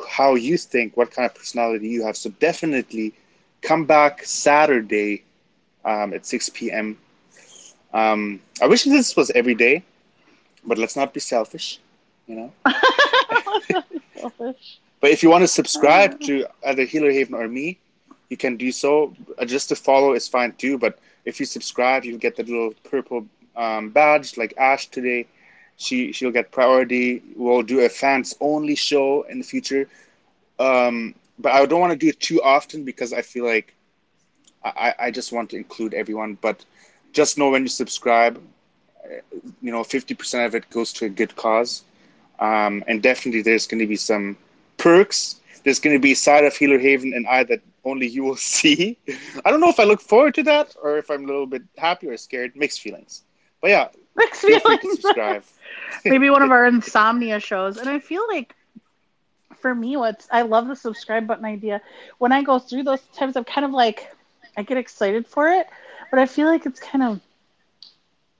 how 0.08 0.34
you 0.34 0.56
think, 0.56 0.96
what 0.96 1.10
kind 1.10 1.26
of 1.26 1.34
personality 1.34 1.88
you 1.88 2.04
have. 2.04 2.16
So 2.16 2.30
definitely 2.30 3.14
come 3.62 3.84
back 3.84 4.24
Saturday 4.24 5.24
um, 5.84 6.12
at 6.14 6.26
6 6.26 6.50
p.m. 6.50 6.98
Um, 7.92 8.40
I 8.62 8.66
wish 8.66 8.84
this 8.84 9.16
was 9.16 9.30
every 9.30 9.54
day, 9.54 9.82
but 10.64 10.78
let's 10.78 10.96
not 10.96 11.12
be 11.14 11.20
selfish, 11.20 11.80
you 12.26 12.36
know. 12.36 12.52
Selfish. 14.16 14.80
But 15.00 15.10
if 15.10 15.22
you 15.22 15.30
want 15.30 15.42
to 15.42 15.48
subscribe 15.48 16.20
to 16.20 16.46
either 16.66 16.84
Healer 16.84 17.10
Haven 17.10 17.34
or 17.34 17.48
me, 17.48 17.78
you 18.28 18.36
can 18.36 18.56
do 18.56 18.70
so. 18.70 19.14
Uh, 19.38 19.44
Just 19.44 19.68
to 19.70 19.76
follow 19.76 20.12
is 20.12 20.28
fine 20.28 20.52
too. 20.52 20.78
But 20.78 20.98
if 21.24 21.40
you 21.40 21.46
subscribe, 21.46 22.04
you'll 22.04 22.18
get 22.18 22.36
the 22.36 22.44
little 22.44 22.74
purple 22.84 23.26
um, 23.56 23.90
badge 23.90 24.36
like 24.36 24.54
Ash 24.56 24.86
today. 24.86 25.26
She 25.80 26.12
she'll 26.12 26.30
get 26.30 26.52
priority. 26.52 27.22
We'll 27.36 27.62
do 27.62 27.80
a 27.80 27.88
fans 27.88 28.36
only 28.40 28.76
show 28.76 29.22
in 29.22 29.38
the 29.38 29.44
future. 29.44 29.88
Um, 30.58 31.14
but 31.38 31.52
I 31.52 31.64
don't 31.66 31.80
want 31.80 31.92
to 31.92 31.98
do 31.98 32.08
it 32.08 32.20
too 32.20 32.40
often 32.42 32.84
because 32.84 33.12
I 33.14 33.22
feel 33.22 33.46
like 33.46 33.74
I, 34.64 34.94
I 34.98 35.10
just 35.10 35.32
want 35.32 35.50
to 35.50 35.56
include 35.56 35.94
everyone. 35.94 36.34
But 36.40 36.64
just 37.12 37.38
know 37.38 37.50
when 37.50 37.62
you 37.62 37.68
subscribe, 37.68 38.40
uh, 39.04 39.20
you 39.62 39.72
know, 39.72 39.82
fifty 39.84 40.14
percent 40.14 40.46
of 40.46 40.54
it 40.54 40.68
goes 40.70 40.92
to 40.94 41.06
a 41.06 41.08
good 41.08 41.34
cause. 41.36 41.82
Um, 42.40 42.84
and 42.86 43.02
definitely 43.02 43.42
there's 43.42 43.66
going 43.66 43.80
to 43.80 43.86
be 43.86 43.96
some 43.96 44.36
perks. 44.76 45.40
There's 45.64 45.78
going 45.78 45.96
to 45.96 46.00
be 46.00 46.12
a 46.12 46.16
side 46.16 46.44
of 46.44 46.56
Healer 46.56 46.78
Haven 46.78 47.12
and 47.14 47.26
I 47.26 47.44
that 47.44 47.60
only 47.84 48.06
you 48.06 48.24
will 48.24 48.36
see. 48.54 48.98
I 49.44 49.50
don't 49.50 49.60
know 49.60 49.70
if 49.70 49.80
I 49.80 49.84
look 49.84 50.00
forward 50.02 50.34
to 50.36 50.42
that 50.44 50.74
or 50.82 50.98
if 50.98 51.10
I'm 51.10 51.24
a 51.24 51.26
little 51.26 51.46
bit 51.46 51.62
happy 51.78 52.08
or 52.08 52.16
scared. 52.18 52.56
Mixed 52.56 52.80
feelings. 52.80 53.24
But 53.60 53.70
yeah, 53.70 53.88
Mixed 54.16 54.42
feel 54.44 54.60
free 54.60 54.78
to 54.78 54.82
feelings. 54.82 55.00
subscribe. 55.02 55.44
Maybe 56.04 56.30
one 56.30 56.42
of 56.42 56.50
our 56.50 56.66
insomnia 56.66 57.40
shows. 57.40 57.76
And 57.78 57.88
I 57.88 57.98
feel 57.98 58.26
like 58.28 58.54
for 59.60 59.74
me, 59.74 59.96
what's 59.96 60.28
I 60.30 60.42
love 60.42 60.68
the 60.68 60.76
subscribe 60.76 61.26
button 61.26 61.44
idea. 61.44 61.80
When 62.18 62.32
I 62.32 62.42
go 62.42 62.58
through 62.58 62.84
those 62.84 63.00
times, 63.14 63.36
I'm 63.36 63.44
kind 63.44 63.64
of 63.64 63.72
like 63.72 64.14
I 64.56 64.62
get 64.62 64.78
excited 64.78 65.26
for 65.26 65.48
it, 65.48 65.66
but 66.10 66.18
I 66.18 66.26
feel 66.26 66.46
like 66.46 66.66
it's 66.66 66.80
kind 66.80 67.04
of 67.04 67.20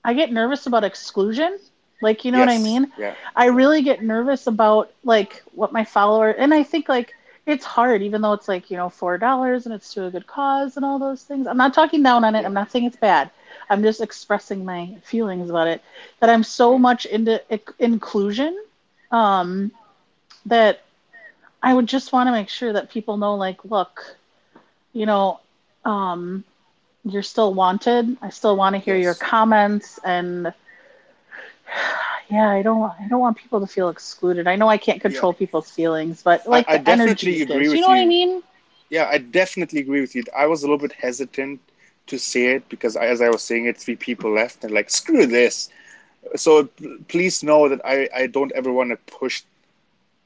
I 0.04 0.14
get 0.14 0.32
nervous 0.32 0.66
about 0.66 0.84
exclusion. 0.84 1.58
Like 2.02 2.24
you 2.24 2.32
know 2.32 2.40
what 2.40 2.48
I 2.48 2.58
mean? 2.58 2.90
Yeah. 2.98 3.14
I 3.36 3.46
really 3.46 3.82
get 3.82 4.02
nervous 4.02 4.46
about 4.46 4.90
like 5.04 5.42
what 5.52 5.72
my 5.72 5.84
follower 5.84 6.30
and 6.30 6.54
I 6.54 6.62
think 6.62 6.88
like 6.88 7.14
it's 7.46 7.64
hard 7.64 8.02
even 8.02 8.22
though 8.22 8.32
it's 8.32 8.48
like, 8.48 8.70
you 8.70 8.76
know, 8.76 8.88
four 8.88 9.18
dollars 9.18 9.66
and 9.66 9.74
it's 9.74 9.92
to 9.94 10.06
a 10.06 10.10
good 10.10 10.26
cause 10.26 10.76
and 10.76 10.84
all 10.84 10.98
those 10.98 11.22
things. 11.22 11.46
I'm 11.46 11.58
not 11.58 11.74
talking 11.74 12.02
down 12.02 12.24
on 12.24 12.34
it. 12.34 12.44
I'm 12.44 12.54
not 12.54 12.70
saying 12.70 12.86
it's 12.86 12.96
bad. 12.96 13.30
I'm 13.68 13.82
just 13.82 14.00
expressing 14.00 14.64
my 14.64 14.96
feelings 15.02 15.50
about 15.50 15.68
it. 15.68 15.82
That 16.20 16.30
I'm 16.30 16.42
so 16.44 16.78
much 16.78 17.06
into 17.06 17.40
inclusion 17.78 18.56
um 19.10 19.70
that 20.46 20.80
I 21.62 21.74
would 21.74 21.86
just 21.86 22.12
want 22.12 22.28
to 22.28 22.32
make 22.32 22.48
sure 22.48 22.72
that 22.72 22.90
people 22.90 23.16
know 23.16 23.34
like, 23.34 23.64
look, 23.64 24.16
you 24.92 25.06
know, 25.06 25.40
um 25.84 26.44
you're 27.04 27.22
still 27.22 27.52
wanted. 27.54 28.16
I 28.22 28.30
still 28.30 28.56
want 28.56 28.74
to 28.74 28.78
hear 28.80 28.96
your 28.96 29.14
comments 29.14 29.98
and 30.04 30.52
yeah, 32.30 32.48
I 32.50 32.62
don't 32.62 32.82
I 32.82 33.06
don't 33.08 33.20
want 33.20 33.36
people 33.36 33.60
to 33.60 33.66
feel 33.66 33.88
excluded. 33.88 34.46
I 34.46 34.56
know 34.56 34.68
I 34.68 34.78
can't 34.78 35.00
control 35.00 35.32
people's 35.32 35.70
feelings, 35.70 36.22
but 36.22 36.46
like 36.46 36.68
I 36.68 36.72
the 36.72 36.78
definitely 36.78 36.90
energy 36.90 37.40
agree 37.42 37.48
gives. 37.48 37.68
with 37.68 37.74
You 37.74 37.80
know 37.80 37.88
what 37.88 37.98
I 37.98 38.06
mean? 38.06 38.42
Yeah, 38.90 39.06
I 39.08 39.18
definitely 39.18 39.80
agree 39.80 40.00
with 40.00 40.14
you. 40.14 40.24
I 40.36 40.46
was 40.46 40.62
a 40.62 40.66
little 40.66 40.78
bit 40.78 40.92
hesitant 40.92 41.60
to 42.06 42.18
say 42.18 42.46
it 42.54 42.68
because, 42.68 42.96
as 42.96 43.20
I 43.20 43.28
was 43.28 43.42
saying 43.42 43.66
it, 43.66 43.76
three 43.76 43.96
people 43.96 44.32
left 44.32 44.64
and 44.64 44.72
like 44.72 44.90
screw 44.90 45.26
this. 45.26 45.70
So 46.36 46.68
please 47.08 47.42
know 47.42 47.68
that 47.68 47.80
I, 47.84 48.08
I 48.14 48.26
don't 48.26 48.52
ever 48.52 48.72
want 48.72 48.90
to 48.90 48.96
push 49.12 49.42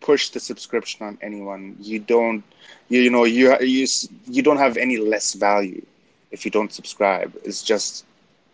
push 0.00 0.28
the 0.30 0.40
subscription 0.40 1.06
on 1.06 1.18
anyone. 1.22 1.76
You 1.80 1.98
don't 1.98 2.44
you, 2.88 3.00
you 3.00 3.10
know 3.10 3.24
you 3.24 3.56
you 3.60 3.86
you 4.26 4.42
don't 4.42 4.58
have 4.58 4.76
any 4.76 4.96
less 4.96 5.34
value 5.34 5.84
if 6.30 6.44
you 6.44 6.50
don't 6.50 6.72
subscribe. 6.72 7.34
It's 7.44 7.62
just 7.62 8.04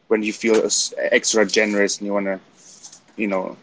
when 0.08 0.22
you 0.22 0.32
feel 0.32 0.68
extra 0.98 1.46
generous 1.46 1.98
and 1.98 2.06
you 2.06 2.12
want 2.12 2.26
to 2.26 2.40
you 3.16 3.26
know 3.26 3.56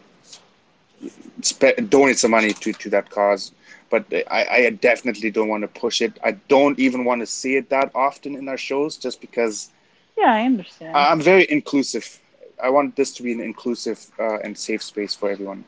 donate 1.88 2.18
some 2.18 2.30
money 2.32 2.52
to 2.52 2.72
to 2.72 2.90
that 2.90 3.08
cause 3.10 3.52
but 3.90 4.04
I, 4.30 4.46
I 4.66 4.70
definitely 4.70 5.30
don't 5.30 5.48
want 5.48 5.62
to 5.62 5.68
push 5.68 6.00
it. 6.00 6.18
I 6.24 6.32
don't 6.48 6.78
even 6.78 7.04
want 7.04 7.20
to 7.20 7.26
see 7.26 7.56
it 7.56 7.70
that 7.70 7.90
often 7.94 8.34
in 8.34 8.48
our 8.48 8.56
shows 8.56 8.96
just 8.96 9.20
because 9.20 9.70
Yeah, 10.16 10.32
I 10.32 10.42
understand. 10.44 10.94
I'm 10.94 11.20
very 11.20 11.46
inclusive. 11.50 12.20
I 12.62 12.70
want 12.70 12.96
this 12.96 13.12
to 13.14 13.22
be 13.22 13.32
an 13.32 13.40
inclusive 13.40 14.10
uh, 14.18 14.38
and 14.38 14.56
safe 14.56 14.82
space 14.82 15.14
for 15.14 15.30
everyone. 15.30 15.64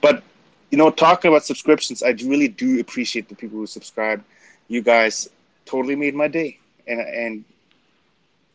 But, 0.00 0.22
you 0.70 0.78
know, 0.78 0.90
talking 0.90 1.30
about 1.30 1.44
subscriptions, 1.44 2.02
I 2.02 2.10
really 2.10 2.48
do 2.48 2.80
appreciate 2.80 3.28
the 3.28 3.34
people 3.34 3.58
who 3.58 3.66
subscribe. 3.66 4.22
You 4.68 4.82
guys 4.82 5.28
totally 5.64 5.96
made 5.96 6.14
my 6.14 6.28
day. 6.28 6.58
And, 6.86 7.00
and 7.00 7.44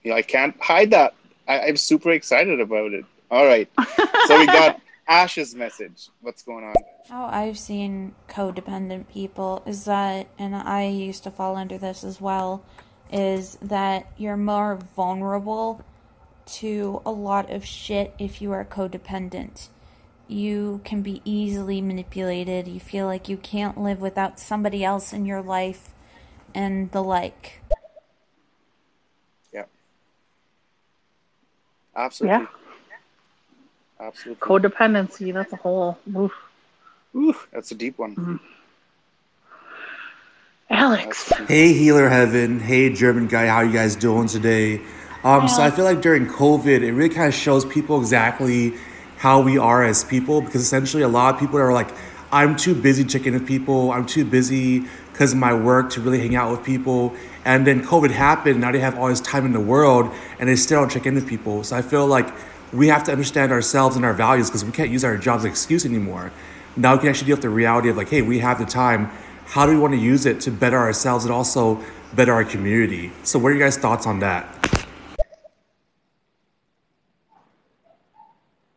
you 0.04 0.12
know, 0.12 0.18
I 0.18 0.22
can't 0.22 0.56
hide 0.62 0.92
that. 0.92 1.14
I, 1.48 1.62
I'm 1.62 1.78
super 1.78 2.12
excited 2.12 2.60
about 2.60 2.94
it. 2.94 3.06
All 3.32 3.46
right. 3.46 3.70
So 4.20 4.38
we 4.38 4.48
got 4.48 4.80
Ash's 5.08 5.54
message. 5.54 6.10
What's 6.22 6.44
going 6.44 6.64
on? 6.64 6.74
How 7.10 7.26
I've 7.26 7.58
seen 7.58 8.16
codependent 8.30 9.10
people 9.10 9.62
is 9.66 9.86
that, 9.86 10.28
and 10.40 10.56
I 10.56 10.88
used 10.88 11.24
to 11.24 11.32
fall 11.32 11.56
under 11.56 11.78
this 11.78 12.04
as 12.04 12.22
well, 12.22 12.64
is 13.12 13.58
that 13.62 14.12
you're 14.18 14.38
more 14.38 14.76
vulnerable 14.96 15.84
to 16.46 17.02
a 17.06 17.12
lot 17.12 17.50
of 17.52 17.66
shit 17.66 18.14
if 18.18 18.42
you 18.42 18.52
are 18.52 18.66
codependent. 18.66 19.68
You 20.28 20.82
can 20.84 21.02
be 21.02 21.22
easily 21.26 21.82
manipulated. 21.82 22.68
You 22.68 22.80
feel 22.80 23.06
like 23.06 23.28
you 23.28 23.38
can't 23.38 23.78
live 23.78 24.00
without 24.00 24.40
somebody 24.40 24.84
else 24.84 25.14
in 25.14 25.26
your 25.26 25.42
life 25.42 25.90
and 26.56 26.92
the 26.92 27.04
like. 27.04 27.62
Yeah. 29.54 29.66
Absolutely. 31.96 32.40
Yeah. 32.40 32.63
Absolutely. 34.04 34.42
Codependency, 34.42 35.34
that's 35.34 35.54
a 35.54 35.56
whole. 35.56 35.98
Oof. 36.16 36.34
Ooh, 37.16 37.36
that's 37.54 37.72
a 37.72 37.76
deep 37.76 37.98
one. 37.98 38.16
Mm-hmm. 38.16 38.36
Alex. 40.70 41.32
Hey, 41.48 41.72
Healer 41.74 42.10
Haven. 42.10 42.60
Hey, 42.60 42.92
German 42.92 43.28
guy. 43.28 43.48
How 43.48 43.62
you 43.62 43.72
guys 43.72 43.96
doing 43.96 44.28
today? 44.28 44.82
Um, 45.24 45.48
so 45.48 45.62
I 45.62 45.72
feel 45.72 45.86
like 45.86 46.02
during 46.02 46.26
COVID, 46.26 46.82
it 46.82 46.92
really 46.92 47.14
kind 47.14 47.28
of 47.28 47.34
shows 47.34 47.64
people 47.64 48.00
exactly 48.00 48.74
how 49.18 49.40
we 49.40 49.58
are 49.58 49.86
as 49.86 50.04
people 50.04 50.42
because 50.42 50.62
essentially 50.62 51.04
a 51.04 51.08
lot 51.08 51.36
of 51.36 51.40
people 51.40 51.58
are 51.58 51.72
like, 51.72 51.90
I'm 52.32 52.58
too 52.58 52.76
busy 52.76 53.06
checking 53.06 53.34
with 53.34 53.48
people. 53.48 53.92
I'm 53.92 54.06
too 54.06 54.26
busy 54.26 54.86
because 55.14 55.32
of 55.32 55.38
my 55.38 55.54
work 55.54 55.92
to 55.92 56.02
really 56.02 56.20
hang 56.20 56.36
out 56.36 56.52
with 56.52 56.66
people. 56.66 57.14
And 57.46 57.66
then 57.66 57.86
COVID 57.86 58.12
happened. 58.12 58.60
Now 58.60 58.72
they 58.74 58.80
have 58.80 58.98
all 58.98 59.08
this 59.08 59.22
time 59.22 59.46
in 59.46 59.54
the 59.54 59.62
world 59.62 60.12
and 60.40 60.50
they 60.50 60.58
still 60.58 60.82
don't 60.82 60.90
check 60.90 61.06
in 61.06 61.16
with 61.16 61.28
people. 61.28 61.64
So 61.64 61.78
I 61.78 61.82
feel 61.82 62.06
like 62.06 62.28
we 62.74 62.88
have 62.88 63.04
to 63.06 63.12
understand 63.12 63.52
ourselves 63.52 63.96
and 63.96 64.04
our 64.04 64.14
values 64.14 64.50
because 64.50 64.66
we 64.66 64.72
can't 64.72 64.90
use 64.90 65.04
our 65.04 65.18
jobs 65.18 65.42
as 65.42 65.46
an 65.46 65.52
excuse 65.52 65.86
anymore. 65.86 66.32
Now 66.76 66.94
we 66.94 67.00
can 67.02 67.10
actually 67.10 67.28
deal 67.28 67.36
with 67.36 67.44
the 67.44 67.50
reality 67.50 67.90
of 67.90 67.98
like, 67.98 68.10
hey, 68.10 68.22
we 68.24 68.40
have 68.40 68.58
the 68.58 68.66
time. 68.66 69.12
How 69.46 69.66
do 69.66 69.74
we 69.74 69.78
want 69.78 69.94
to 69.94 70.00
use 70.00 70.26
it 70.26 70.42
to 70.42 70.52
better 70.52 70.78
ourselves 70.78 71.26
and 71.26 71.34
also 71.34 71.84
better 72.16 72.34
our 72.34 72.44
community? 72.44 73.12
So, 73.24 73.38
what 73.38 73.50
are 73.50 73.54
you 73.56 73.60
guys' 73.60 73.78
thoughts 73.78 74.08
on 74.08 74.20
that? 74.20 74.48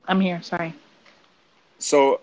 I'm 0.08 0.20
here. 0.20 0.42
Sorry. 0.42 0.74
So 1.78 2.20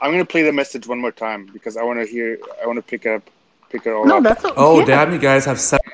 I'm 0.00 0.10
gonna 0.10 0.24
play 0.24 0.42
the 0.42 0.52
message 0.52 0.86
one 0.86 0.98
more 1.00 1.12
time 1.12 1.48
because 1.52 1.76
I 1.76 1.82
want 1.82 2.00
to 2.00 2.06
hear. 2.10 2.38
I 2.62 2.66
want 2.66 2.76
to 2.78 2.82
pick 2.82 3.06
up, 3.06 3.22
pick 3.70 3.86
it 3.86 3.90
all 3.90 4.04
No, 4.04 4.18
up. 4.18 4.22
that's 4.24 4.44
a, 4.44 4.52
Oh, 4.56 4.80
yeah. 4.80 4.86
damn, 4.86 5.12
you 5.12 5.18
guys 5.18 5.44
have 5.44 5.60
seven. 5.60 5.84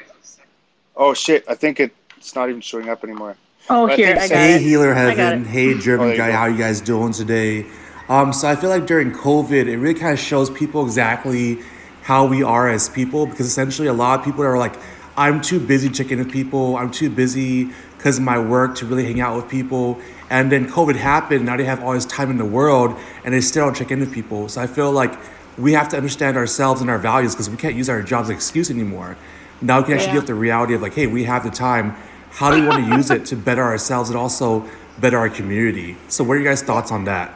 Oh 0.96 1.12
shit! 1.14 1.44
I 1.48 1.54
think 1.54 1.78
it, 1.80 1.94
it's 2.16 2.34
not 2.34 2.48
even 2.48 2.60
showing 2.60 2.88
up 2.88 3.04
anymore. 3.04 3.36
Oh, 3.68 3.88
I 3.88 3.96
here, 3.96 4.06
think 4.08 4.18
I 4.18 4.26
so. 4.28 4.34
got 4.34 4.38
Hey, 4.40 4.54
it. 4.54 4.62
Healer 4.62 4.94
I 4.94 5.14
got 5.14 5.32
Haven. 5.32 5.42
it. 5.42 5.46
Hey, 5.48 5.74
Oh, 5.74 5.78
German 5.78 6.06
there 6.08 6.16
you 6.16 6.22
guy. 6.22 6.30
go. 6.30 6.36
How 6.36 6.46
you 6.46 6.58
guys 6.58 6.80
doing 6.80 7.12
today? 7.12 7.66
Um, 8.08 8.32
so 8.32 8.48
I 8.48 8.54
feel 8.54 8.70
like 8.70 8.86
during 8.86 9.10
COVID, 9.12 9.66
it 9.66 9.78
really 9.78 9.98
kind 9.98 10.12
of 10.12 10.18
shows 10.20 10.48
people 10.50 10.84
exactly 10.84 11.58
how 12.02 12.24
we 12.26 12.42
are 12.44 12.68
as 12.68 12.88
people 12.88 13.26
because 13.26 13.46
essentially 13.46 13.88
a 13.88 13.92
lot 13.92 14.20
of 14.20 14.24
people 14.24 14.44
are 14.44 14.56
like, 14.58 14.74
I'm 15.16 15.40
too 15.40 15.58
busy 15.58 15.88
checking 15.88 16.18
with 16.18 16.30
people. 16.30 16.76
I'm 16.76 16.90
too 16.92 17.10
busy 17.10 17.70
because 17.96 18.18
of 18.18 18.22
my 18.24 18.38
work 18.38 18.76
to 18.76 18.86
really 18.86 19.04
hang 19.04 19.20
out 19.20 19.34
with 19.36 19.48
people. 19.48 19.98
And 20.30 20.52
then 20.52 20.68
COVID 20.68 20.94
happened. 20.94 21.46
Now 21.46 21.56
they 21.56 21.64
have 21.64 21.82
all 21.82 21.94
this 21.94 22.04
time 22.04 22.30
in 22.30 22.36
the 22.38 22.44
world 22.44 22.96
and 23.24 23.34
they 23.34 23.40
still 23.40 23.64
don't 23.64 23.74
check 23.74 23.90
in 23.90 23.98
with 23.98 24.12
people. 24.12 24.48
So 24.48 24.60
I 24.60 24.68
feel 24.68 24.92
like 24.92 25.18
we 25.58 25.72
have 25.72 25.88
to 25.88 25.96
understand 25.96 26.36
ourselves 26.36 26.80
and 26.82 26.90
our 26.90 26.98
values 26.98 27.34
because 27.34 27.50
we 27.50 27.56
can't 27.56 27.74
use 27.74 27.88
our 27.88 28.02
jobs 28.02 28.26
as 28.26 28.30
an 28.30 28.36
excuse 28.36 28.70
anymore. 28.70 29.16
Now 29.60 29.78
we 29.78 29.84
can 29.86 29.94
actually 29.94 30.08
Yeah. 30.08 30.12
deal 30.12 30.20
with 30.20 30.26
the 30.28 30.34
reality 30.34 30.74
of 30.74 30.82
like, 30.82 30.94
hey, 30.94 31.06
we 31.08 31.24
have 31.24 31.42
the 31.42 31.50
time. 31.50 31.96
How 32.36 32.50
do 32.50 32.60
we 32.60 32.68
want 32.68 32.84
to 32.84 32.94
use 32.94 33.10
it 33.10 33.24
to 33.26 33.34
better 33.34 33.62
ourselves 33.62 34.10
and 34.10 34.18
also 34.18 34.62
better 34.98 35.16
our 35.16 35.30
community? 35.30 35.96
So, 36.08 36.22
what 36.22 36.34
are 36.34 36.40
you 36.40 36.44
guys' 36.44 36.60
thoughts 36.60 36.92
on 36.92 37.04
that? 37.04 37.32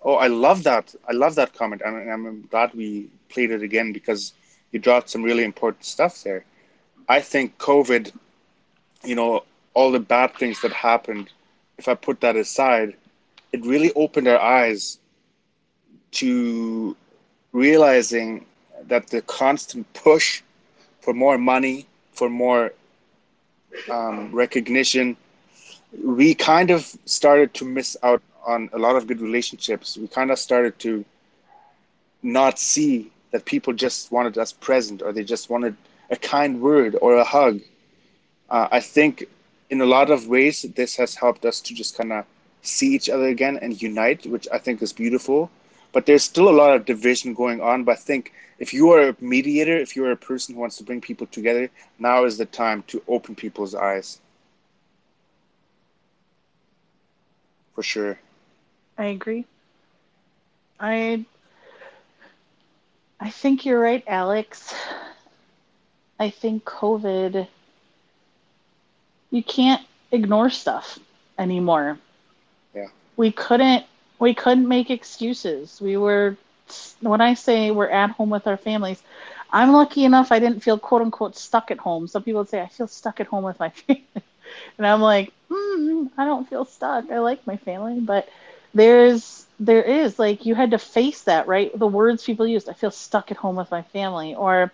Oh, 0.00 0.14
I 0.14 0.28
love 0.28 0.62
that. 0.62 0.94
I 1.06 1.12
love 1.12 1.34
that 1.34 1.52
comment, 1.52 1.82
and 1.84 2.10
I'm 2.10 2.46
glad 2.46 2.72
we 2.72 3.10
played 3.28 3.50
it 3.50 3.62
again 3.62 3.92
because 3.92 4.32
you 4.72 4.78
dropped 4.78 5.10
some 5.10 5.22
really 5.22 5.44
important 5.44 5.84
stuff 5.84 6.22
there. 6.22 6.46
I 7.06 7.20
think 7.20 7.58
COVID, 7.58 8.10
you 9.04 9.14
know, 9.14 9.44
all 9.74 9.92
the 9.92 10.00
bad 10.00 10.34
things 10.36 10.62
that 10.62 10.72
happened, 10.72 11.28
if 11.76 11.86
I 11.86 11.94
put 11.94 12.22
that 12.22 12.34
aside, 12.34 12.96
it 13.52 13.62
really 13.66 13.92
opened 13.92 14.26
our 14.26 14.40
eyes 14.40 15.00
to 16.12 16.96
realizing 17.52 18.46
that 18.84 19.08
the 19.08 19.20
constant 19.20 19.92
push 19.92 20.40
for 21.02 21.12
more 21.12 21.36
money, 21.36 21.86
for 22.12 22.30
more 22.30 22.72
um, 23.90 24.30
recognition, 24.32 25.16
we 26.04 26.34
kind 26.34 26.70
of 26.70 26.84
started 27.04 27.54
to 27.54 27.64
miss 27.64 27.96
out 28.02 28.22
on 28.46 28.70
a 28.72 28.78
lot 28.78 28.96
of 28.96 29.06
good 29.06 29.20
relationships. 29.20 29.96
We 29.96 30.08
kind 30.08 30.30
of 30.30 30.38
started 30.38 30.78
to 30.80 31.04
not 32.22 32.58
see 32.58 33.10
that 33.30 33.44
people 33.44 33.72
just 33.72 34.10
wanted 34.10 34.38
us 34.38 34.52
present 34.52 35.02
or 35.02 35.12
they 35.12 35.24
just 35.24 35.50
wanted 35.50 35.76
a 36.10 36.16
kind 36.16 36.60
word 36.60 36.96
or 37.00 37.16
a 37.16 37.24
hug. 37.24 37.60
Uh, 38.50 38.68
I 38.70 38.80
think 38.80 39.24
in 39.70 39.80
a 39.80 39.86
lot 39.86 40.10
of 40.10 40.26
ways, 40.28 40.62
this 40.74 40.96
has 40.96 41.14
helped 41.14 41.44
us 41.44 41.60
to 41.60 41.74
just 41.74 41.96
kind 41.96 42.12
of 42.12 42.24
see 42.62 42.94
each 42.94 43.08
other 43.08 43.26
again 43.26 43.58
and 43.60 43.80
unite, 43.80 44.26
which 44.26 44.48
I 44.52 44.58
think 44.58 44.82
is 44.82 44.92
beautiful. 44.92 45.50
But 45.92 46.06
there's 46.06 46.22
still 46.22 46.48
a 46.48 46.50
lot 46.50 46.74
of 46.74 46.84
division 46.84 47.34
going 47.34 47.60
on. 47.60 47.84
But 47.84 47.92
I 47.92 48.00
think 48.00 48.32
if 48.58 48.72
you 48.74 48.90
are 48.90 49.10
a 49.10 49.16
mediator, 49.20 49.76
if 49.76 49.96
you 49.96 50.04
are 50.04 50.12
a 50.12 50.16
person 50.16 50.54
who 50.54 50.60
wants 50.60 50.76
to 50.78 50.84
bring 50.84 51.00
people 51.00 51.26
together, 51.26 51.70
now 51.98 52.24
is 52.24 52.38
the 52.38 52.46
time 52.46 52.82
to 52.88 53.02
open 53.08 53.34
people's 53.34 53.74
eyes. 53.74 54.20
For 57.74 57.82
sure. 57.82 58.18
I 58.96 59.06
agree. 59.06 59.44
I 60.80 61.24
I 63.20 63.30
think 63.30 63.64
you're 63.64 63.80
right, 63.80 64.04
Alex. 64.06 64.74
I 66.18 66.30
think 66.30 66.64
COVID 66.64 67.46
you 69.30 69.42
can't 69.42 69.82
ignore 70.10 70.50
stuff 70.50 70.98
anymore. 71.38 71.98
Yeah. 72.74 72.88
We 73.16 73.30
couldn't 73.32 73.84
we 74.18 74.34
couldn't 74.34 74.68
make 74.68 74.90
excuses. 74.90 75.80
We 75.80 75.96
were 75.96 76.36
when 77.00 77.20
I 77.20 77.34
say 77.34 77.70
we're 77.70 77.88
at 77.90 78.10
home 78.10 78.30
with 78.30 78.46
our 78.46 78.56
families, 78.56 79.02
I'm 79.50 79.72
lucky 79.72 80.04
enough 80.04 80.32
I 80.32 80.38
didn't 80.38 80.62
feel 80.62 80.78
quote 80.78 81.02
unquote 81.02 81.36
stuck 81.36 81.70
at 81.70 81.78
home. 81.78 82.06
Some 82.08 82.22
people 82.22 82.40
would 82.40 82.48
say 82.48 82.60
I 82.60 82.68
feel 82.68 82.88
stuck 82.88 83.20
at 83.20 83.26
home 83.26 83.44
with 83.44 83.58
my 83.58 83.70
family. 83.70 84.04
And 84.78 84.86
I'm 84.86 85.00
like, 85.00 85.32
hmm, 85.50 86.06
I 86.16 86.24
don't 86.24 86.48
feel 86.48 86.64
stuck. 86.64 87.10
I 87.10 87.18
like 87.18 87.46
my 87.46 87.56
family, 87.56 88.00
but 88.00 88.28
there's 88.74 89.46
there 89.60 89.82
is 89.82 90.18
like 90.18 90.46
you 90.46 90.54
had 90.54 90.70
to 90.72 90.78
face 90.78 91.22
that, 91.22 91.46
right? 91.48 91.76
The 91.76 91.86
words 91.86 92.24
people 92.24 92.46
used, 92.46 92.68
I 92.68 92.74
feel 92.74 92.90
stuck 92.90 93.30
at 93.30 93.36
home 93.36 93.56
with 93.56 93.70
my 93.70 93.82
family, 93.82 94.34
or 94.34 94.72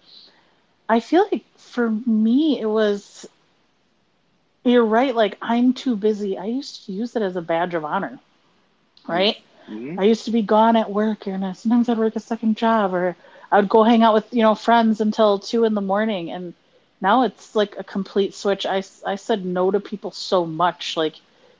I 0.89 1.01
feel 1.01 1.27
like 1.31 1.45
for 1.57 1.91
me 1.91 2.61
it 2.61 2.66
was 2.66 3.27
you're 4.65 4.85
right, 4.85 5.15
like 5.15 5.39
I'm 5.43 5.73
too 5.75 5.97
busy. 5.97 6.37
I 6.39 6.47
used 6.47 6.87
to 6.87 6.93
use 6.93 7.16
it 7.16 7.23
as 7.23 7.37
a 7.37 7.43
badge 7.43 7.75
of 7.75 7.85
honor. 7.85 8.19
Right? 9.07 9.37
Mhm. 9.69 9.99
I 9.99 10.05
used 10.05 10.25
to 10.27 10.31
be 10.31 10.43
gone 10.43 10.77
at 10.77 10.91
work 10.91 11.27
and 11.27 11.45
I- 11.45 11.53
sometimes 11.53 11.89
I'd 11.89 11.99
work 11.99 12.17
a 12.17 12.21
second 12.21 12.57
job 12.57 12.95
or 12.95 13.17
I 13.51 13.57
would 13.61 13.69
go 13.69 13.83
hang 13.85 14.03
out 14.03 14.15
with, 14.15 14.27
you 14.33 14.43
know, 14.43 14.55
friends 14.55 15.01
until 15.01 15.39
two 15.39 15.65
in 15.65 15.75
the 15.75 15.81
morning. 15.81 16.31
And 16.31 16.55
now 17.01 17.23
it's 17.23 17.55
like 17.55 17.77
a 17.79 17.85
complete 17.85 18.35
switch. 18.35 18.67
I 18.67 18.83
I 19.07 19.17
said 19.17 19.45
no 19.45 19.71
to 19.71 19.81
people 19.81 20.11
so 20.13 20.47
much. 20.47 20.97
Like 20.97 21.17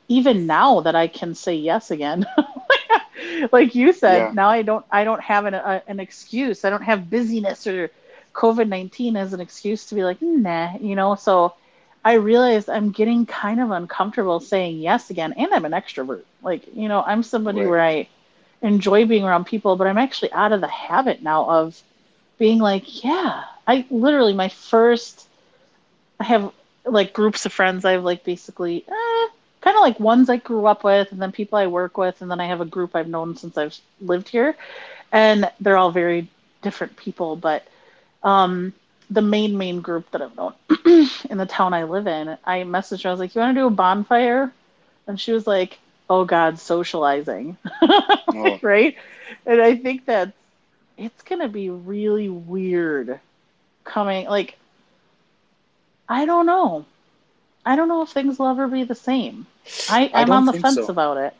even 0.09 0.47
now 0.47 0.81
that 0.81 0.95
I 0.97 1.07
can 1.09 1.35
say 1.35 1.55
yes 1.55 1.91
again, 1.91 2.27
like 3.53 3.75
you 3.75 3.93
said, 3.93 4.29
Yeah. 4.29 4.33
now 4.33 4.49
I 4.49 4.63
don't, 4.63 4.85
I 4.91 5.05
don't 5.05 5.21
have 5.23 5.47
an, 5.47 5.55
a, 5.55 5.83
an 5.87 6.01
excuse. 6.01 6.65
I 6.65 6.71
don't 6.71 6.83
have 6.83 7.11
busyness 7.11 7.67
or 7.67 7.91
COVID-19 8.33 9.17
as 9.17 9.33
an 9.33 9.41
excuse 9.41 9.87
to 9.87 9.95
be 9.95 10.05
like, 10.05 10.19
nah, 10.21 10.77
you 10.81 10.95
know, 10.97 11.15
so 11.15 11.55
I 12.05 12.15
realize 12.15 12.69
I'm 12.69 12.91
getting 12.93 13.27
kind 13.27 13.61
of 13.61 13.71
uncomfortable 13.71 14.41
saying 14.41 14.79
yes 14.79 15.11
again, 15.11 15.33
and 15.35 15.53
I'm 15.53 15.65
an 15.65 15.73
extrovert. 15.73 16.25
Like, 16.43 16.63
you 16.75 16.89
know, 16.89 17.03
I'm 17.03 17.23
somebody 17.23 17.65
Right. 17.65 17.67
where 17.67 17.81
I 17.81 18.09
enjoy 18.63 19.07
being 19.07 19.25
around 19.25 19.45
people, 19.47 19.77
but 19.77 19.87
I'm 19.87 19.99
actually 19.99 20.33
out 20.33 20.53
of 20.53 20.61
the 20.61 20.69
habit 20.69 21.23
now 21.23 21.47
of 21.49 21.81
being 22.39 22.59
like, 22.59 23.05
yeah, 23.05 23.45
I 23.67 23.87
literally 23.91 24.35
my 24.35 24.49
first, 24.49 25.29
I 26.21 26.25
have 26.25 26.53
like 26.85 27.13
groups 27.13 27.47
of 27.47 27.53
friends. 27.53 27.85
I 27.85 27.93
have 27.93 28.05
like 28.05 28.25
basically 28.25 28.85
eh, 28.89 29.27
kind 29.61 29.77
of 29.77 29.83
like 29.83 29.99
ones 30.01 30.29
I 30.31 30.37
grew 30.37 30.67
up 30.67 30.85
with, 30.85 31.13
and 31.13 31.21
then 31.21 31.33
people 31.33 31.59
I 31.59 31.67
work 31.67 31.97
with, 31.99 32.21
and 32.23 32.31
then 32.31 32.41
I 32.41 32.47
have 32.47 32.61
a 32.61 32.67
group 32.67 32.95
I've 32.95 33.09
known 33.09 33.37
since 33.37 33.57
I've 33.59 33.77
lived 34.01 34.29
here, 34.29 34.57
and 35.13 35.51
they're 35.61 35.77
all 35.77 35.91
very 35.93 36.29
different 36.63 36.97
people, 36.97 37.37
but 37.37 37.67
um, 38.23 38.73
the 39.11 39.23
main 39.23 39.57
main 39.57 39.81
group 39.81 40.11
that 40.11 40.23
I've 40.23 40.37
known 40.37 40.55
in 41.31 41.39
the 41.39 41.47
town 41.47 41.75
I 41.75 41.85
live 41.85 42.07
in, 42.07 42.37
I 42.45 42.61
messaged 42.63 43.03
her. 43.05 43.09
I 43.09 43.13
was 43.13 43.21
like, 43.21 43.35
"You 43.35 43.41
want 43.41 43.55
to 43.55 43.61
do 43.61 43.67
a 43.67 43.71
bonfire?" 43.71 44.53
And 45.07 45.21
she 45.21 45.33
was 45.33 45.47
like, 45.47 45.79
"Oh 46.09 46.25
God, 46.25 46.59
socializing." 46.59 47.57
Oh. 48.35 48.61
right? 48.63 48.97
And 49.47 49.61
I 49.61 49.77
think 49.77 50.07
that 50.07 50.33
it's 50.97 51.23
gonna 51.23 51.49
be 51.49 51.71
really 51.71 52.29
weird 52.29 53.21
coming. 53.85 54.27
Like, 54.29 54.57
I 56.09 56.25
don't 56.27 56.47
know. 56.47 56.87
I 57.65 57.77
don't 57.77 57.89
know 57.89 58.03
if 58.03 58.11
things 58.11 58.39
will 58.39 58.49
ever 58.49 58.69
be 58.69 58.85
the 58.85 58.95
same. 58.95 59.47
I, 59.89 60.11
I 60.15 60.23
I'm 60.23 60.27
don't 60.27 60.35
on 60.35 60.47
the 60.47 60.53
fence 60.53 60.87
so. 60.87 60.89
about 60.89 61.17
it. 61.19 61.35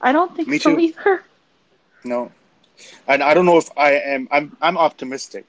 I 0.00 0.12
don't 0.12 0.34
think 0.34 0.48
Me 0.48 0.58
so 0.58 0.76
too. 0.76 0.78
either. 0.78 1.22
No, 2.04 2.32
and 3.06 3.22
I 3.22 3.34
don't 3.34 3.46
know 3.46 3.58
if 3.58 3.70
I 3.76 3.92
am. 3.92 4.28
I'm 4.30 4.56
I'm 4.60 4.78
optimistic. 4.78 5.46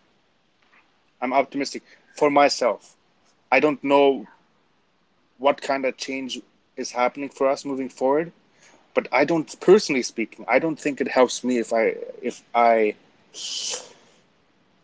I'm 1.22 1.34
optimistic 1.34 1.84
for 2.16 2.30
myself. 2.30 2.96
I 3.52 3.60
don't 3.60 3.84
know 3.84 4.28
what 5.38 5.62
kind 5.62 5.86
of 5.86 5.98
change 5.98 6.40
is 6.78 6.92
happening 6.92 7.30
for 7.30 7.48
us 7.48 7.66
moving 7.66 7.90
forward, 7.90 8.32
but 8.94 9.08
I 9.12 9.26
don't 9.26 9.60
personally 9.60 10.04
speaking. 10.04 10.46
I 10.48 10.60
don't 10.60 10.80
think 10.80 11.02
it 11.02 11.08
helps 11.08 11.44
me 11.44 11.58
if 11.60 11.74
I 11.74 11.96
if 12.22 12.42
I 12.56 12.96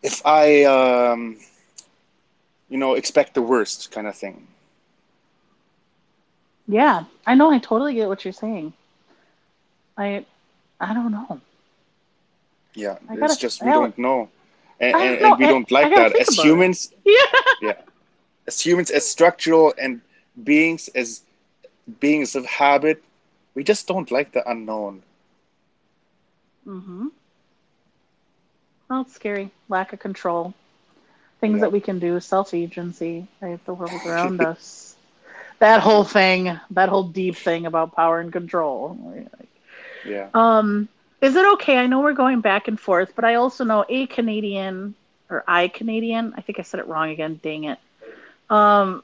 if 0.02 0.22
I 0.24 0.64
um 0.64 1.38
you 2.68 2.78
know 2.78 2.94
expect 2.94 3.34
the 3.34 3.42
worst 3.42 3.90
kind 3.90 4.06
of 4.06 4.14
thing. 4.16 4.46
Yeah, 6.66 7.04
I 7.26 7.34
know. 7.34 7.50
I 7.50 7.58
totally 7.58 7.94
get 7.94 8.08
what 8.08 8.24
you're 8.24 8.32
saying. 8.32 8.74
I, 9.96 10.26
I 10.78 10.92
don't 10.92 11.10
know. 11.10 11.40
Yeah, 12.74 12.98
I 13.08 13.16
gotta- 13.16 13.36
just 13.38 13.62
we 13.62 13.70
I- 13.70 13.72
don't 13.72 13.96
know, 13.98 14.28
and, 14.80 14.96
and, 14.98 15.18
know, 15.20 15.20
and 15.20 15.38
we 15.38 15.46
don't 15.46 15.70
like 15.70 15.94
that 15.94 16.14
as 16.16 16.32
it. 16.38 16.42
humans. 16.42 16.92
Yeah. 17.04 17.40
Yeah, 17.60 17.74
as 18.46 18.60
humans, 18.60 18.90
as 18.90 19.08
structural 19.08 19.72
and 19.80 20.00
beings, 20.42 20.88
as 20.94 21.22
beings 22.00 22.34
of 22.34 22.44
habit, 22.46 23.02
we 23.54 23.62
just 23.64 23.86
don't 23.86 24.10
like 24.10 24.32
the 24.32 24.48
unknown. 24.48 25.02
Mm-hmm. 26.66 27.06
Well, 28.88 29.02
it's 29.02 29.14
scary. 29.14 29.50
Lack 29.68 29.92
of 29.92 30.00
control. 30.00 30.54
Things 31.40 31.60
Yeah. 31.60 31.62
that 31.62 31.72
we 31.72 31.80
can 31.80 31.98
do. 31.98 32.20
Self 32.20 32.54
agency. 32.54 33.28
Right? 33.40 33.64
The 33.64 33.74
world 33.74 34.04
around 34.06 34.40
us. 34.42 34.96
That 35.58 35.80
whole 35.80 36.04
thing. 36.04 36.58
That 36.70 36.88
whole 36.88 37.04
deep 37.04 37.36
thing 37.36 37.66
about 37.66 37.94
power 37.94 38.20
and 38.20 38.32
control. 38.32 38.96
Yeah, 40.04 40.30
Um, 40.34 40.88
is 41.20 41.34
it 41.34 41.52
okay? 41.54 41.76
I 41.76 41.86
know 41.86 42.00
we're 42.00 42.12
going 42.12 42.40
back 42.40 42.68
and 42.68 42.78
forth, 42.78 43.12
but 43.14 43.24
I 43.24 43.34
also 43.34 43.64
know 43.64 43.84
a 43.88 44.06
Canadian 44.06 44.94
or 45.28 45.44
I 45.46 45.68
Canadian. 45.68 46.34
I 46.36 46.40
think 46.40 46.58
I 46.58 46.62
said 46.62 46.80
it 46.80 46.86
wrong 46.86 47.10
again. 47.10 47.40
Dang 47.42 47.64
it. 47.64 47.78
Um, 48.48 49.02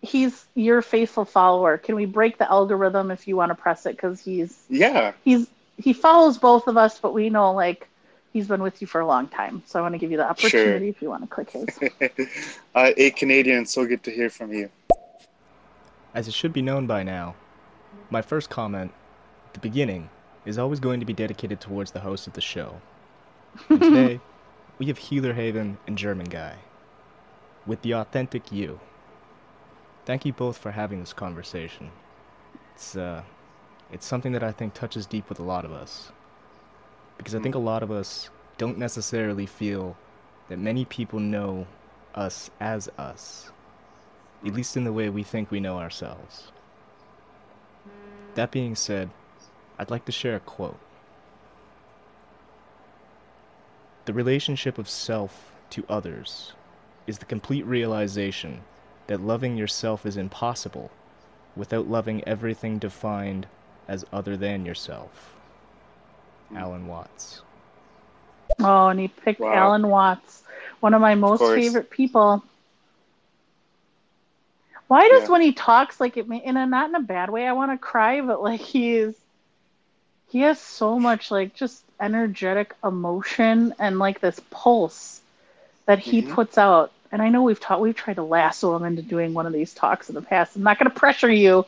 he's 0.00 0.46
your 0.54 0.82
faithful 0.82 1.24
follower. 1.24 1.78
Can 1.78 1.96
we 1.96 2.06
break 2.06 2.38
the 2.38 2.50
algorithm 2.50 3.10
if 3.10 3.26
you 3.26 3.36
want 3.36 3.50
to 3.50 3.54
press 3.54 3.86
it? 3.86 3.96
Because 3.96 4.20
he's 4.20 4.64
yeah, 4.68 5.12
he's 5.24 5.48
he 5.76 5.92
follows 5.92 6.38
both 6.38 6.68
of 6.68 6.76
us, 6.76 6.98
but 7.00 7.12
we 7.12 7.30
know 7.30 7.52
like 7.52 7.88
he's 8.32 8.46
been 8.46 8.62
with 8.62 8.80
you 8.80 8.86
for 8.86 9.00
a 9.00 9.06
long 9.06 9.26
time. 9.28 9.62
So 9.66 9.78
I 9.78 9.82
want 9.82 9.94
to 9.94 9.98
give 9.98 10.10
you 10.10 10.16
the 10.16 10.28
opportunity 10.28 10.88
if 10.88 11.02
you 11.02 11.08
want 11.08 11.22
to 11.22 11.28
click 11.28 11.50
his. 11.50 11.78
uh, 12.74 12.92
a 12.96 13.10
Canadian. 13.10 13.66
So 13.66 13.86
good 13.86 14.02
to 14.04 14.10
hear 14.10 14.30
from 14.30 14.52
you. 14.52 14.70
As 16.14 16.28
it 16.28 16.34
should 16.34 16.52
be 16.52 16.62
known 16.62 16.86
by 16.86 17.02
now, 17.02 17.34
my 18.08 18.22
first 18.22 18.50
comment 18.50 18.92
at 19.48 19.54
the 19.54 19.60
beginning 19.60 20.10
is 20.44 20.58
always 20.58 20.80
going 20.80 21.00
to 21.00 21.06
be 21.06 21.12
dedicated 21.12 21.60
towards 21.60 21.92
the 21.92 22.00
host 22.00 22.26
of 22.26 22.32
the 22.34 22.40
show. 22.40 22.80
And 23.68 23.80
today, 23.80 24.20
we 24.78 24.86
have 24.86 24.98
Healer 24.98 25.32
Haven 25.32 25.78
and 25.86 25.96
German 25.96 26.26
Guy 26.26 26.56
with 27.66 27.82
the 27.82 27.94
authentic 27.94 28.52
you. 28.52 28.80
Thank 30.04 30.24
you 30.24 30.32
both 30.32 30.58
for 30.58 30.70
having 30.70 31.00
this 31.00 31.12
conversation. 31.12 31.90
It's 32.74 32.96
uh 32.96 33.22
it's 33.92 34.06
something 34.06 34.32
that 34.32 34.42
I 34.42 34.52
think 34.52 34.74
touches 34.74 35.06
deep 35.06 35.28
with 35.28 35.38
a 35.38 35.44
lot 35.44 35.64
of 35.64 35.72
us. 35.72 36.10
Because 37.16 37.34
I 37.34 37.40
think 37.40 37.54
a 37.54 37.58
lot 37.58 37.82
of 37.82 37.90
us 37.90 38.30
don't 38.58 38.78
necessarily 38.78 39.46
feel 39.46 39.96
that 40.48 40.58
many 40.58 40.84
people 40.84 41.20
know 41.20 41.66
us 42.14 42.50
as 42.60 42.88
us. 42.98 43.50
At 44.44 44.52
least 44.54 44.76
in 44.76 44.84
the 44.84 44.92
way 44.92 45.08
we 45.08 45.22
think 45.22 45.50
we 45.50 45.60
know 45.60 45.78
ourselves. 45.78 46.50
That 48.34 48.50
being 48.50 48.74
said, 48.74 49.10
I'd 49.78 49.90
like 49.90 50.04
to 50.06 50.12
share 50.12 50.36
a 50.36 50.40
quote. 50.40 50.80
The 54.06 54.14
relationship 54.14 54.78
of 54.78 54.88
self 54.88 55.52
to 55.70 55.84
others 55.88 56.54
is 57.06 57.18
the 57.18 57.26
complete 57.26 57.66
realization 57.66 58.64
that 59.06 59.20
loving 59.20 59.56
yourself 59.56 60.06
is 60.06 60.16
impossible 60.16 60.90
without 61.56 61.88
loving 61.88 62.22
everything 62.26 62.78
defined 62.78 63.48
as 63.88 64.04
other 64.12 64.36
than 64.36 64.64
yourself. 64.64 65.36
Hmm. 66.48 66.56
Alan 66.56 66.86
Watts. 66.86 67.42
Oh, 68.62 68.88
and 68.88 68.98
he 69.00 69.08
picked 69.08 69.40
Wow. 69.40 69.52
Alan 69.52 69.88
Watts, 69.88 70.42
one 70.80 70.94
of 70.94 71.00
my 71.00 71.14
most 71.14 71.40
course. 71.40 71.52
favorite 71.52 71.90
people. 71.90 72.42
Why 74.88 75.08
does 75.08 75.28
Yeah. 75.28 75.28
when 75.28 75.42
he 75.42 75.52
talks 75.52 76.00
like 76.00 76.16
it, 76.16 76.26
in 76.28 76.56
a 76.56 76.66
not 76.66 76.88
in 76.88 76.94
a 76.94 77.00
bad 77.00 77.30
way? 77.30 77.46
I 77.46 77.52
want 77.52 77.72
to 77.72 77.78
cry, 77.78 78.20
but 78.20 78.42
like 78.42 78.60
he 78.60 78.96
is, 78.96 79.23
he 80.34 80.40
has 80.40 80.58
so 80.60 80.98
much 80.98 81.30
like 81.30 81.54
just 81.54 81.84
energetic 82.00 82.74
emotion 82.82 83.72
and 83.78 84.00
like 84.00 84.18
this 84.20 84.40
pulse 84.50 85.20
that 85.86 86.00
he 86.00 86.22
Mhm. 86.22 86.30
puts 86.32 86.58
out. 86.58 86.90
And 87.12 87.22
I 87.22 87.28
know 87.28 87.44
we've 87.44 87.60
taught 87.60 87.80
we've 87.80 87.94
tried 87.94 88.16
to 88.16 88.24
lasso 88.24 88.74
him 88.74 88.82
into 88.82 89.00
doing 89.00 89.32
one 89.32 89.46
of 89.46 89.52
these 89.52 89.72
talks 89.72 90.08
in 90.08 90.16
the 90.16 90.22
past. 90.22 90.56
I'm 90.56 90.64
not 90.64 90.76
going 90.80 90.90
to 90.90 90.98
pressure 90.98 91.30
you, 91.30 91.64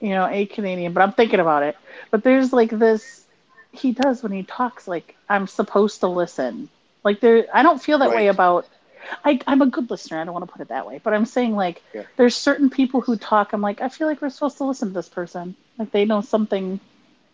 you 0.00 0.10
know, 0.10 0.28
a 0.30 0.46
Canadian, 0.46 0.92
but 0.92 1.00
I'm 1.02 1.10
thinking 1.10 1.40
about 1.40 1.64
it. 1.64 1.76
But 2.12 2.22
there's 2.22 2.52
like 2.52 2.70
this 2.70 3.26
he 3.72 3.90
does 3.90 4.22
when 4.22 4.30
he 4.30 4.44
talks 4.44 4.86
like 4.86 5.16
I'm 5.28 5.48
supposed 5.48 5.98
to 6.02 6.06
listen. 6.06 6.68
Like 7.02 7.18
there 7.18 7.46
I 7.52 7.64
don't 7.64 7.82
feel 7.82 7.98
that 7.98 8.10
way 8.10 8.28
about 8.28 8.68
I, 9.24 9.40
I'm 9.48 9.60
a 9.60 9.66
good 9.66 9.90
listener. 9.90 10.20
I 10.20 10.24
don't 10.24 10.34
want 10.34 10.46
to 10.46 10.52
put 10.52 10.62
it 10.62 10.68
that 10.68 10.86
way, 10.86 11.00
but 11.02 11.14
I'm 11.14 11.26
saying 11.26 11.56
like 11.56 11.82
Yeah. 11.92 12.02
there's 12.16 12.36
certain 12.36 12.70
people 12.70 13.00
who 13.00 13.16
talk. 13.16 13.52
I'm 13.52 13.60
like 13.60 13.80
I 13.80 13.88
feel 13.88 14.06
like 14.06 14.22
we're 14.22 14.30
supposed 14.30 14.58
to 14.58 14.64
listen 14.66 14.90
to 14.90 14.94
this 14.94 15.08
person. 15.08 15.56
Like 15.80 15.90
they 15.90 16.04
know 16.04 16.20
something 16.20 16.78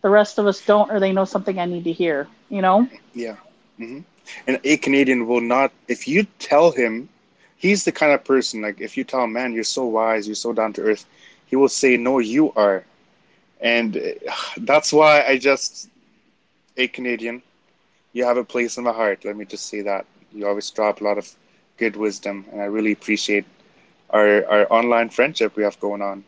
the 0.03 0.11
rest 0.11 0.39
of 0.39 0.47
us 0.47 0.61
don't, 0.65 0.91
or 0.91 1.01
they 1.01 1.13
know 1.13 1.25
something 1.25 1.59
I 1.59 1.67
need 1.67 1.85
to 1.85 1.93
hear. 1.93 2.29
You 2.49 2.63
know? 2.63 2.89
Yeah. 3.15 3.37
hmm 3.79 4.01
And 4.47 4.61
a 4.65 4.77
Canadian 4.77 5.27
will 5.27 5.41
not, 5.41 5.73
if 5.89 6.07
you 6.09 6.27
tell 6.39 6.71
him, 6.73 7.09
he's 7.57 7.85
the 7.85 7.93
kind 7.93 8.13
of 8.13 8.25
person, 8.25 8.63
like, 8.63 8.81
if 8.81 8.97
you 8.97 9.05
tell 9.05 9.25
him, 9.25 9.33
man, 9.33 9.53
you're 9.53 9.65
so 9.65 9.85
wise, 9.85 10.27
you're 10.27 10.35
so 10.35 10.53
down 10.53 10.73
to 10.75 10.83
earth, 10.83 11.07
he 11.47 11.57
will 11.57 11.69
say, 11.69 11.97
no, 11.97 12.19
you 12.19 12.53
are. 12.55 12.85
And 13.61 14.01
that's 14.59 14.93
why 14.93 15.25
I 15.27 15.39
just, 15.39 15.89
a 16.77 16.89
Canadian, 16.89 17.43
you 18.13 18.25
have 18.25 18.37
a 18.37 18.45
place 18.45 18.77
in 18.77 18.85
my 18.85 18.93
heart. 18.93 19.25
Let 19.25 19.37
me 19.37 19.45
just 19.45 19.67
say 19.69 19.83
that. 19.83 20.07
You 20.33 20.47
always 20.47 20.71
drop 20.71 21.01
a 21.01 21.05
lot 21.05 21.19
of 21.19 21.35
good 21.79 21.97
wisdom, 21.97 22.47
and 22.53 22.61
I 22.61 22.65
really 22.65 22.93
appreciate 22.93 23.45
our, 24.11 24.45
our 24.47 24.73
online 24.73 25.11
friendship 25.11 25.57
we 25.57 25.63
have 25.65 25.79
going 25.81 26.03
on. 26.03 26.25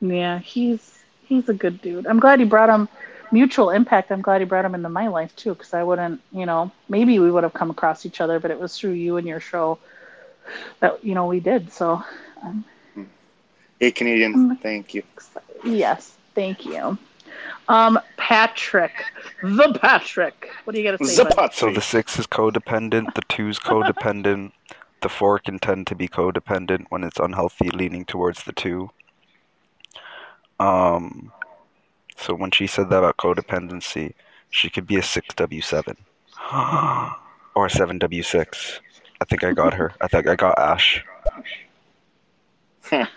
Yeah, 0.00 0.38
he's 0.38 0.99
he's 1.30 1.48
a 1.48 1.54
good 1.54 1.80
dude. 1.80 2.06
I'm 2.06 2.20
glad 2.20 2.40
he 2.40 2.44
brought 2.44 2.68
him 2.68 2.88
mutual 3.32 3.70
impact. 3.70 4.10
I'm 4.10 4.20
glad 4.20 4.42
he 4.42 4.44
brought 4.44 4.66
him 4.66 4.74
into 4.74 4.90
my 4.90 5.06
life 5.06 5.34
too, 5.36 5.54
because 5.54 5.72
I 5.72 5.82
wouldn't, 5.82 6.20
you 6.32 6.44
know, 6.44 6.70
maybe 6.90 7.18
we 7.18 7.30
would 7.30 7.44
have 7.44 7.54
come 7.54 7.70
across 7.70 8.04
each 8.04 8.20
other, 8.20 8.38
but 8.38 8.50
it 8.50 8.60
was 8.60 8.76
through 8.76 8.92
you 8.92 9.16
and 9.16 9.26
your 9.26 9.40
show 9.40 9.78
that 10.80 11.02
you 11.02 11.14
know 11.14 11.26
we 11.26 11.40
did. 11.40 11.72
So, 11.72 12.02
um, 12.42 12.64
A 13.80 13.90
Canadian, 13.92 14.56
thank 14.56 14.92
you. 14.92 15.02
yes, 15.64 16.16
thank 16.34 16.66
you. 16.66 16.98
Um, 17.68 18.00
Patrick, 18.16 18.92
the 19.42 19.78
Patrick. 19.80 20.50
What 20.64 20.74
do 20.74 20.80
you 20.80 20.90
got 20.90 20.98
to 20.98 21.06
say? 21.06 21.24
bud? 21.36 21.54
So 21.54 21.72
the 21.72 21.80
six 21.80 22.18
is 22.18 22.26
codependent, 22.26 23.14
the 23.14 23.22
two's 23.28 23.60
codependent, 23.60 24.50
the 25.00 25.08
four 25.08 25.38
can 25.38 25.60
tend 25.60 25.86
to 25.86 25.94
be 25.94 26.08
codependent 26.08 26.86
when 26.88 27.04
it's 27.04 27.20
unhealthy, 27.20 27.70
leaning 27.70 28.04
towards 28.04 28.42
the 28.42 28.52
two. 28.52 28.90
Um, 30.60 31.32
so 32.16 32.34
when 32.34 32.50
she 32.50 32.66
said 32.66 32.90
that 32.90 32.98
about 32.98 33.16
codependency, 33.16 34.12
she 34.50 34.68
could 34.70 34.86
be 34.86 34.96
a 34.96 35.02
six 35.02 35.34
W 35.34 35.62
seven 35.62 35.96
or 36.52 37.66
a 37.66 37.70
seven 37.70 37.98
W 37.98 38.22
six. 38.22 38.80
I 39.20 39.24
think 39.24 39.42
I 39.42 39.52
got 39.52 39.74
her. 39.74 39.92
I 40.00 40.06
think 40.06 40.28
I 40.28 40.36
got 40.36 40.58
Ash. 40.58 41.04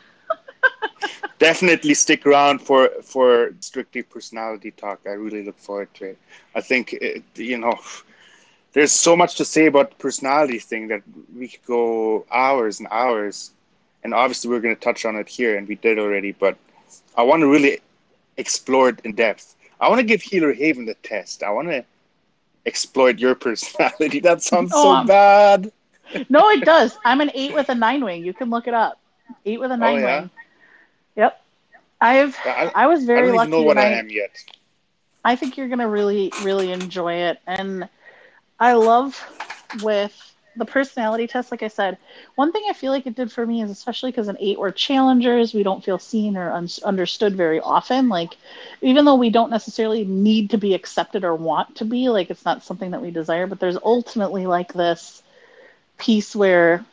definitely 1.40 1.94
stick 1.94 2.26
around 2.26 2.62
for 2.62 2.90
for 3.02 3.54
strictly 3.60 4.04
personality 4.04 4.72
talk. 4.72 5.00
I 5.06 5.12
really 5.12 5.44
look 5.44 5.60
forward 5.60 5.94
to 5.96 6.06
it. 6.12 6.18
I 6.56 6.62
think 6.62 6.94
it, 6.94 7.24
you 7.36 7.58
know 7.58 7.78
there's 8.74 8.92
so 8.92 9.16
much 9.16 9.36
to 9.36 9.46
say 9.46 9.66
about 9.68 9.92
the 9.92 9.96
personality 9.98 10.60
thing 10.60 10.88
that 10.88 11.04
we 11.36 11.48
could 11.48 11.66
go 11.66 12.26
hours 12.32 12.80
and 12.80 12.88
hours, 12.92 13.52
and 14.04 14.14
obviously 14.14 14.50
we're 14.50 14.62
going 14.62 14.76
to 14.76 14.82
touch 14.82 15.06
on 15.06 15.16
it 15.16 15.30
here, 15.30 15.58
and 15.58 15.68
we 15.68 15.76
did 15.76 16.00
already. 16.00 16.32
But 16.32 16.58
I 17.16 17.24
want 17.24 17.42
to 17.42 17.48
really 17.48 17.80
explore 18.38 18.90
it 18.90 19.00
in 19.04 19.14
depth. 19.14 19.56
I 19.80 19.90
want 19.90 20.00
to 20.00 20.06
give 20.06 20.22
Healer 20.22 20.54
Haven 20.54 20.86
the 20.86 20.96
test. 20.96 21.44
I 21.44 21.52
want 21.52 21.68
to 21.70 21.84
exploit 22.66 23.20
your 23.20 23.36
personality. 23.48 24.20
That 24.20 24.42
sounds 24.42 24.72
Oh, 24.74 24.84
so 24.84 24.90
I'm- 24.92 25.06
bad. 25.08 25.72
no, 26.30 26.50
it 26.50 26.64
does. 26.64 26.98
I'm 27.06 27.22
an 27.22 27.32
eight 27.34 27.54
with 27.54 27.70
a 27.70 27.76
nine 27.76 28.04
wing. 28.04 28.24
You 28.24 28.34
can 28.34 28.50
look 28.50 28.68
it 28.68 28.74
up. 28.74 29.00
Eight 29.46 29.60
with 29.60 29.72
a 29.72 29.76
oh, 29.76 29.78
nine 29.78 29.98
Oh, 29.98 30.00
yeah? 30.00 30.20
wing. 30.22 30.30
Yep. 31.16 31.42
I've 32.02 32.38
I, 32.46 32.72
I 32.76 32.88
was 32.88 33.04
I 33.04 33.06
very 33.06 33.28
don't 33.28 33.38
lucky. 33.38 33.52
know 33.52 33.62
what 33.62 33.78
I 33.78 33.86
am 33.94 34.10
yet. 34.10 34.32
I 35.24 35.36
think 35.38 35.56
you're 35.58 35.70
gonna 35.70 35.88
really, 35.88 36.32
really 36.42 36.72
enjoy 36.72 37.14
it. 37.14 37.40
And 37.48 37.88
I 38.60 38.74
love 38.74 39.18
with 39.82 40.33
the 40.56 40.66
personality 40.66 41.28
test, 41.28 41.52
like 41.52 41.64
I 41.64 41.68
said, 41.68 41.98
one 42.36 42.52
thing 42.52 42.64
I 42.70 42.74
feel 42.74 42.92
like 42.92 43.08
it 43.08 43.16
did 43.16 43.32
for 43.32 43.46
me 43.46 43.62
is 43.62 43.72
especially 43.72 44.12
because 44.12 44.28
in 44.28 44.38
eight 44.40 44.60
we're 44.60 44.72
challengers, 44.72 45.54
we 45.54 45.64
don't 45.64 45.84
feel 45.84 46.00
seen 46.00 46.38
or 46.38 46.52
un- 46.52 46.68
understood 46.84 47.36
very 47.36 47.60
often. 47.60 48.10
Like, 48.10 48.38
even 48.82 49.06
though 49.06 49.16
we 49.16 49.30
don't 49.30 49.50
necessarily 49.50 50.06
need 50.06 50.52
to 50.52 50.58
be 50.58 50.74
accepted 50.74 51.24
or 51.24 51.36
want 51.36 51.78
to 51.78 51.86
be, 51.86 52.10
like 52.10 52.30
it's 52.30 52.46
not 52.46 52.64
something 52.64 52.92
that 52.92 53.02
we 53.02 53.12
desire, 53.12 53.48
but 53.48 53.60
there's 53.60 53.78
ultimately 53.84 54.46
like 54.46 54.74
this 54.74 55.24
piece 55.98 56.36
where, 56.36 56.86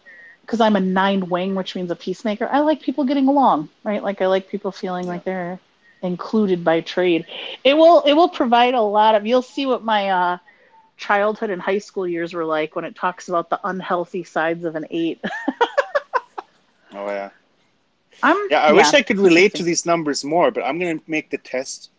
because 0.43 0.61
I'm 0.61 0.77
a 0.77 0.81
nine 0.81 1.29
wing, 1.29 1.55
which 1.55 1.75
means 1.75 1.91
a 1.91 1.97
peacemaker, 1.97 2.49
I 2.51 2.61
like 2.61 2.83
people 2.83 3.05
getting 3.05 3.29
along, 3.29 3.69
right? 3.85 4.03
Like 4.03 4.21
I 4.23 4.27
like 4.27 4.49
people 4.49 4.73
feeling 4.73 5.07
like 5.07 5.25
they're 5.25 5.59
included 6.03 6.65
by 6.65 6.81
trade. 6.81 7.27
It 7.65 7.75
will 7.75 8.03
it 8.03 8.15
will 8.15 8.29
provide 8.29 8.75
a 8.75 8.81
lot 8.81 9.15
of. 9.15 9.27
You'll 9.27 9.43
see 9.43 9.67
what 9.67 9.85
my 9.85 10.11
uh, 10.11 10.39
childhood 11.01 11.51
and 11.51 11.63
high 11.63 11.79
school 11.79 12.07
years 12.07 12.35
were 12.35 12.45
like 12.45 12.77
when 12.77 12.85
it 12.85 12.97
talks 12.97 13.29
about 13.29 13.51
the 13.51 13.61
unhealthy 13.65 14.25
sides 14.25 14.65
of 14.65 14.77
an 14.77 14.87
eight. 14.91 15.21
Oh 16.95 17.07
yeah. 17.09 17.31
I'm 18.23 18.39
Yeah, 18.49 18.61
I 18.63 18.73
wish 18.73 18.93
I 18.95 19.03
could 19.03 19.19
relate 19.19 19.55
to 19.57 19.63
these 19.63 19.87
numbers 19.87 20.25
more, 20.25 20.51
but 20.51 20.63
I'm 20.65 20.79
gonna 20.79 21.01
make 21.07 21.31
the 21.31 21.39
test. 21.39 21.91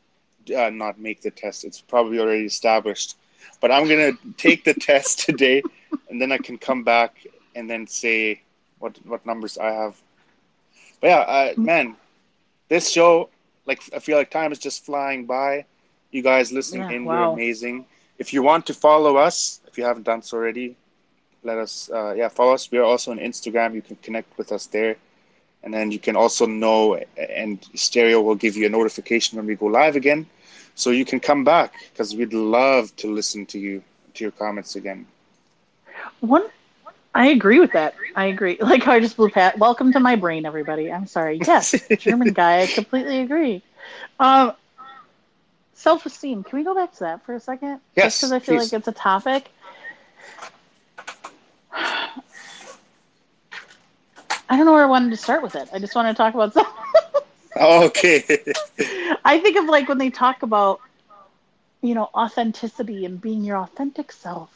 Uh, 0.55 0.69
not 0.69 0.99
make 0.99 1.21
the 1.21 1.31
test; 1.31 1.63
it's 1.65 1.81
probably 1.81 2.19
already 2.19 2.45
established. 2.45 3.15
But 3.61 3.71
I'm 3.71 3.87
gonna 3.87 4.13
take 4.37 4.63
the 4.63 4.73
test 4.89 5.19
today, 5.19 5.65
and 6.09 6.21
then 6.21 6.31
I 6.31 6.37
can 6.37 6.57
come 6.57 6.83
back 6.83 7.25
and 7.55 7.69
then 7.69 7.87
say 7.87 8.41
what 8.79 8.97
what 9.05 9.25
numbers 9.25 9.57
I 9.57 9.71
have. 9.71 10.01
But 11.01 11.07
yeah, 11.07 11.19
uh, 11.19 11.53
man, 11.63 11.97
this 12.69 12.89
show, 12.89 13.29
like 13.65 13.81
I 13.93 13.99
feel 13.99 14.17
like 14.17 14.29
time 14.31 14.51
is 14.51 14.59
just 14.59 14.85
flying 14.85 15.25
by. 15.25 15.65
You 16.11 16.21
guys 16.23 16.51
listening 16.51 16.85
Yeah, 16.85 16.89
in, 16.89 17.05
wow. 17.05 17.09
you're 17.09 17.23
amazing. 17.23 17.85
If 18.23 18.27
you 18.33 18.41
want 18.43 18.63
to 18.69 18.73
follow 18.87 19.13
us, 19.27 19.37
if 19.69 19.73
you 19.77 19.83
haven't 19.89 20.07
done 20.11 20.21
so 20.21 20.37
already, 20.37 20.67
let 21.43 21.57
us. 21.65 21.73
Uh, 21.97 22.13
yeah, 22.19 22.29
follow 22.29 22.53
us. 22.53 22.63
We 22.71 22.77
are 22.81 22.87
also 22.91 23.07
on 23.11 23.19
Instagram. 23.29 23.69
You 23.73 23.81
can 23.81 23.97
connect 24.07 24.29
with 24.37 24.49
us 24.51 24.63
there 24.67 24.95
and 25.63 25.73
then 25.73 25.91
you 25.91 25.99
can 25.99 26.15
also 26.15 26.45
know 26.45 26.99
and 27.17 27.59
stereo 27.75 28.21
will 28.21 28.35
give 28.35 28.55
you 28.55 28.65
a 28.65 28.69
notification 28.69 29.37
when 29.37 29.45
we 29.45 29.55
go 29.55 29.67
live 29.67 29.95
again 29.95 30.25
so 30.75 30.89
you 30.89 31.05
can 31.05 31.19
come 31.19 31.43
back 31.43 31.73
because 31.91 32.15
we'd 32.15 32.33
love 32.33 32.95
to 32.95 33.11
listen 33.11 33.45
to 33.45 33.59
you 33.59 33.83
to 34.13 34.23
your 34.23 34.31
comments 34.31 34.75
again 34.75 35.05
One, 36.19 36.45
I 37.13 37.27
agree 37.27 37.59
with 37.59 37.73
that. 37.73 37.93
I 38.15 38.25
agree. 38.25 38.57
Like 38.71 38.83
how 38.83 38.93
I 38.93 38.99
just 38.99 39.17
blew 39.17 39.29
pat. 39.29 39.59
Welcome 39.59 39.91
to 39.93 39.99
my 39.99 40.15
brain, 40.15 40.45
everybody. 40.45 40.91
I'm 40.91 41.07
sorry. 41.07 41.39
Yes, 41.45 41.75
German 41.97 42.33
guy. 42.33 42.61
I 42.61 42.67
completely 42.67 43.19
agree. 43.19 43.61
Um, 44.19 44.53
self-esteem. 45.73 46.43
Can 46.43 46.59
we 46.59 46.63
go 46.63 46.75
back 46.75 46.93
to 46.93 46.99
that 47.01 47.25
for 47.25 47.35
a 47.35 47.39
second? 47.39 47.79
Yes, 47.95 48.19
because 48.19 48.31
I 48.31 48.39
feel 48.39 48.57
please. 48.57 48.71
like 48.71 48.79
it's 48.79 48.87
a 48.87 48.91
topic. 48.91 49.49
I 54.51 54.57
don't 54.57 54.65
know 54.65 54.73
where 54.73 54.83
I 54.83 54.87
wanted 54.87 55.11
to 55.11 55.17
start 55.17 55.41
with 55.41 55.55
it. 55.55 55.69
I 55.73 55.79
just 55.79 55.95
want 55.95 56.09
to 56.09 56.13
talk 56.13 56.33
about 56.33 56.53
self. 56.53 56.67
okay 57.61 58.23
I 59.25 59.39
think 59.39 59.57
of 59.57 59.65
like 59.65 59.87
when 59.87 59.97
they 59.97 60.09
talk 60.09 60.43
about, 60.43 60.81
you 61.81 61.95
know, 61.95 62.09
authenticity 62.13 63.05
and 63.05 63.19
being 63.21 63.43
your 63.43 63.57
authentic 63.57 64.11
self. 64.11 64.49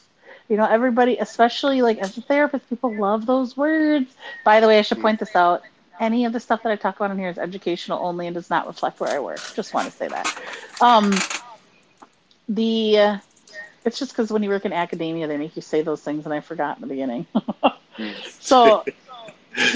You 0.49 0.57
know, 0.57 0.65
everybody, 0.65 1.17
especially 1.17 1.81
like 1.81 1.97
as 1.99 2.17
a 2.17 2.21
therapist, 2.21 2.69
people 2.69 2.95
love 2.95 3.25
those 3.25 3.57
words. 3.57 4.13
By 4.43 4.59
the 4.59 4.67
way, 4.67 4.79
I 4.79 4.81
should 4.81 4.97
hmm. 4.97 5.03
point 5.03 5.19
this 5.19 5.35
out. 5.35 5.63
Any 5.99 6.25
of 6.25 6.33
the 6.33 6.39
stuff 6.39 6.63
that 6.63 6.71
I 6.71 6.75
talk 6.75 6.97
about 6.97 7.11
in 7.11 7.17
here 7.17 7.29
is 7.29 7.37
educational 7.37 8.05
only 8.05 8.27
and 8.27 8.33
does 8.33 8.49
not 8.49 8.67
reflect 8.67 8.99
where 8.99 9.09
I 9.09 9.19
work. 9.19 9.39
Just 9.55 9.73
want 9.73 9.87
to 9.87 9.93
say 9.93 10.07
that. 10.07 10.27
Um, 10.81 11.13
the 12.49 12.97
uh, 12.99 13.17
it's 13.85 13.99
just 13.99 14.11
because 14.11 14.31
when 14.31 14.43
you 14.43 14.49
work 14.49 14.65
in 14.65 14.73
academia, 14.73 15.27
they 15.27 15.37
make 15.37 15.55
you 15.55 15.61
say 15.61 15.81
those 15.81 16.01
things, 16.01 16.25
and 16.25 16.33
I 16.33 16.41
forgot 16.41 16.77
in 16.77 16.81
the 16.81 16.87
beginning. 16.87 17.25
so 18.39 18.83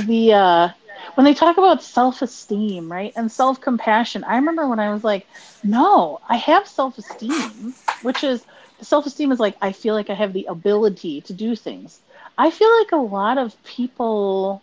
the 0.06 0.34
uh 0.34 0.70
when 1.16 1.26
they 1.26 1.34
talk 1.34 1.58
about 1.58 1.82
self-esteem 1.82 2.92
right 2.92 3.14
and 3.16 3.32
self-compassion 3.32 4.24
i 4.26 4.36
remember 4.36 4.68
when 4.68 4.80
i 4.80 4.92
was 4.92 5.04
like 5.04 5.28
no 5.64 6.20
i 6.28 6.36
have 6.36 6.68
self-esteem 6.68 7.74
which 8.02 8.24
is 8.24 8.46
self-esteem 8.82 9.32
is 9.32 9.40
like 9.40 9.56
i 9.62 9.72
feel 9.72 9.94
like 9.96 10.10
i 10.10 10.14
have 10.14 10.34
the 10.34 10.46
ability 10.46 11.22
to 11.22 11.34
do 11.34 11.56
things 11.56 12.02
i 12.38 12.50
feel 12.52 12.70
like 12.80 12.92
a 12.92 12.98
lot 12.98 13.38
of 13.38 13.62
people 13.64 14.62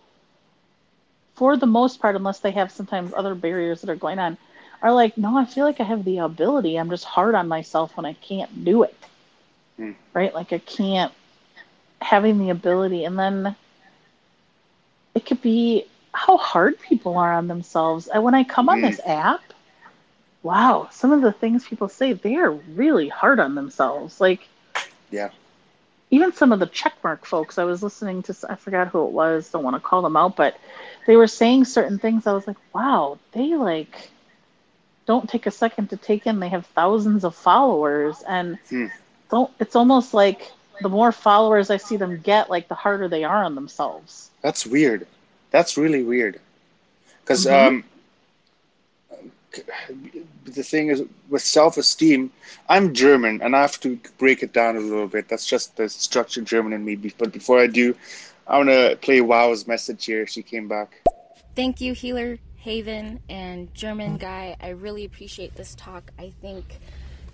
for 1.36 1.56
the 1.56 1.66
most 1.66 2.00
part 2.00 2.16
unless 2.16 2.40
they 2.40 2.50
have 2.52 2.70
sometimes 2.72 3.12
other 3.14 3.34
barriers 3.34 3.80
that 3.82 3.90
are 3.90 3.96
going 3.96 4.18
on 4.18 4.36
are 4.82 4.92
like 4.92 5.16
no 5.16 5.36
i 5.38 5.44
feel 5.44 5.64
like 5.64 5.80
i 5.80 5.84
have 5.84 6.04
the 6.04 6.18
ability 6.18 6.76
i'm 6.76 6.90
just 6.90 7.04
hard 7.04 7.34
on 7.34 7.48
myself 7.48 7.96
when 7.96 8.06
i 8.06 8.14
can't 8.14 8.64
do 8.64 8.82
it 8.82 8.96
Hmm. 9.76 9.92
right 10.14 10.34
like 10.34 10.52
i 10.52 10.58
can't 10.58 11.12
having 12.00 12.38
the 12.38 12.50
ability 12.50 13.04
and 13.04 13.18
then 13.18 13.54
it 15.14 15.26
could 15.26 15.40
be 15.42 15.86
how 16.12 16.36
hard 16.36 16.78
people 16.80 17.16
are 17.18 17.32
on 17.32 17.48
themselves. 17.48 18.08
And 18.08 18.22
when 18.24 18.34
I 18.34 18.44
come 18.44 18.68
on 18.68 18.80
Mm. 18.80 18.82
this 18.82 19.00
app, 19.06 19.40
wow, 20.42 20.88
some 20.90 21.12
of 21.12 21.22
the 21.22 21.32
things 21.32 21.66
people 21.66 21.88
say, 21.88 22.12
they 22.12 22.36
are 22.36 22.50
really 22.52 23.08
hard 23.08 23.40
on 23.40 23.54
themselves. 23.54 24.20
Like, 24.20 24.48
yeah 25.10 25.30
even 26.10 26.32
some 26.32 26.52
of 26.52 26.60
the 26.60 26.66
checkmark 26.66 27.24
folks, 27.24 27.58
I 27.58 27.64
was 27.64 27.82
listening 27.82 28.22
to, 28.24 28.36
I 28.48 28.56
forgot 28.56 28.88
who 28.88 29.04
it 29.06 29.12
was, 29.12 29.50
don't 29.50 29.64
want 29.64 29.76
to 29.76 29.80
call 29.80 30.02
them 30.02 30.16
out, 30.16 30.36
but 30.36 30.56
they 31.06 31.16
were 31.16 31.26
saying 31.26 31.64
certain 31.64 31.98
things. 31.98 32.26
I 32.26 32.32
was 32.32 32.46
like, 32.46 32.56
wow, 32.74 33.18
they 33.32 33.54
like 33.56 34.10
don't 35.06 35.28
take 35.28 35.46
a 35.46 35.50
second 35.50 35.90
to 35.90 35.96
take 35.96 36.26
in. 36.26 36.40
They 36.40 36.48
have 36.48 36.66
thousands 36.66 37.24
of 37.24 37.34
followers, 37.34 38.22
and 38.26 38.58
Hmm. 38.68 38.86
don't, 39.30 39.50
it's 39.60 39.76
almost 39.76 40.14
like 40.14 40.50
the 40.80 40.88
more 40.88 41.12
followers 41.12 41.70
I 41.70 41.76
see 41.78 41.96
them 41.96 42.20
get, 42.20 42.50
like 42.50 42.68
the 42.68 42.74
harder 42.74 43.08
they 43.08 43.24
are 43.24 43.44
on 43.44 43.54
themselves. 43.54 44.30
that's 44.42 44.66
weird 44.66 45.06
that's 45.50 45.76
really 45.76 46.02
weird 46.02 46.38
because 47.22 47.46
Mhm. 47.46 47.52
um 47.68 47.84
the 50.44 50.62
thing 50.62 50.88
is 50.88 51.02
with 51.28 51.42
self-esteem 51.42 52.30
i'm 52.68 52.94
german 52.94 53.40
and 53.42 53.56
i 53.56 53.60
have 53.60 53.78
to 53.80 53.98
break 54.18 54.42
it 54.42 54.52
down 54.52 54.76
a 54.76 54.80
little 54.80 55.08
bit 55.08 55.28
that's 55.28 55.46
just 55.46 55.76
the 55.76 55.88
structured 55.88 56.44
german 56.44 56.72
in 56.72 56.84
me 56.84 56.94
but 56.94 57.32
before 57.32 57.58
i 57.58 57.66
do 57.66 57.94
i 58.46 58.56
want 58.56 58.68
to 58.68 58.98
play 59.02 59.20
wow's 59.20 59.66
message 59.66 60.04
here 60.04 60.26
she 60.26 60.42
came 60.42 60.68
back 60.68 61.02
Thank 61.56 61.80
you, 61.80 61.94
Healer 61.94 62.38
Haven 62.56 63.20
and 63.30 63.72
German 63.72 64.18
Guy. 64.18 64.56
I 64.60 64.68
really 64.68 65.06
appreciate 65.06 65.54
this 65.54 65.74
talk. 65.74 66.10
I 66.18 66.34
think 66.42 66.80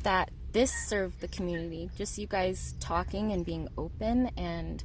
that 0.05 0.31
this 0.53 0.71
served 0.71 1.19
the 1.19 1.27
community. 1.27 1.91
Just 1.99 2.19
you 2.19 2.29
guys 2.29 2.77
talking 2.79 3.33
and 3.33 3.45
being 3.45 3.67
open 3.77 4.31
and 4.37 4.85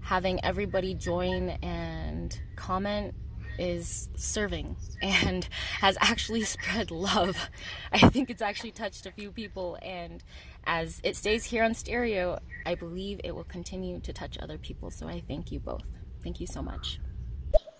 having 0.00 0.42
everybody 0.42 0.94
join 0.94 1.50
and 1.62 2.40
comment 2.56 3.14
is 3.58 4.08
serving 4.16 4.76
and 5.02 5.48
has 5.80 5.98
actually 6.00 6.42
spread 6.42 6.90
love. 6.90 7.50
I 7.92 7.98
think 7.98 8.30
it's 8.30 8.42
actually 8.42 8.72
touched 8.72 9.06
a 9.06 9.12
few 9.12 9.30
people 9.30 9.78
and 9.82 10.22
as 10.64 11.00
it 11.02 11.16
stays 11.16 11.46
here 11.46 11.64
on 11.64 11.74
stereo, 11.74 12.38
I 12.66 12.74
believe 12.74 13.20
it 13.24 13.34
will 13.34 13.44
continue 13.44 14.00
to 14.00 14.12
touch 14.12 14.36
other 14.38 14.58
people. 14.58 14.90
So 14.90 15.08
I 15.08 15.22
thank 15.26 15.50
you 15.50 15.60
both. 15.60 15.86
Thank 16.22 16.40
you 16.40 16.46
so 16.46 16.62
much. 16.62 17.00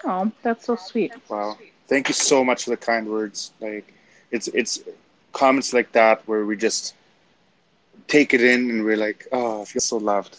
Oh, 0.04 0.32
that's 0.42 0.64
so 0.64 0.76
sweet. 0.76 1.12
Wow. 1.28 1.58
Thank 1.86 2.08
you 2.08 2.14
so 2.14 2.44
much 2.44 2.64
for 2.64 2.70
the 2.70 2.76
kind 2.76 3.08
words. 3.08 3.52
Like 3.60 3.92
it's 4.30 4.48
it's 4.48 4.80
comments 5.32 5.72
like 5.72 5.92
that 5.92 6.22
where 6.26 6.44
we 6.44 6.56
just 6.56 6.94
take 8.06 8.32
it 8.32 8.42
in 8.42 8.70
and 8.70 8.84
we're 8.84 8.96
like, 8.96 9.26
oh, 9.32 9.62
I 9.62 9.64
feel 9.64 9.80
so 9.80 9.96
loved. 9.98 10.36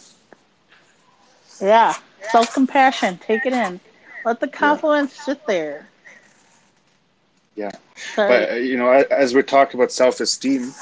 Yeah, 1.60 1.94
self 2.30 2.52
compassion. 2.54 3.18
Take 3.18 3.46
it 3.46 3.52
in. 3.52 3.80
Let 4.24 4.40
the 4.40 4.48
compliments 4.48 5.24
sit 5.24 5.46
there. 5.46 5.86
Yeah. 7.56 7.70
Sorry. 8.14 8.28
But 8.28 8.50
uh, 8.50 8.54
you 8.54 8.76
know, 8.76 8.90
as 8.90 9.34
we're 9.34 9.42
talking 9.42 9.78
about 9.78 9.92
self-esteem, 9.92 10.72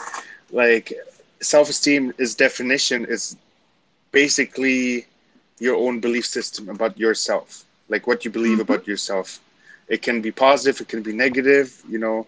like 0.52 0.92
self-esteem 1.40 2.14
is 2.18 2.34
definition 2.34 3.04
is 3.04 3.36
basically 4.12 5.06
your 5.58 5.76
own 5.76 6.00
belief 6.00 6.26
system 6.26 6.68
about 6.68 6.98
yourself, 6.98 7.64
like 7.88 8.06
what 8.06 8.24
you 8.24 8.30
believe 8.30 8.60
about 8.60 8.86
yourself. 8.86 9.40
It 9.88 10.02
can 10.02 10.20
be 10.20 10.30
positive, 10.30 10.80
it 10.80 10.88
can 10.88 11.02
be 11.02 11.12
negative. 11.12 11.82
You 11.88 11.98
know, 11.98 12.26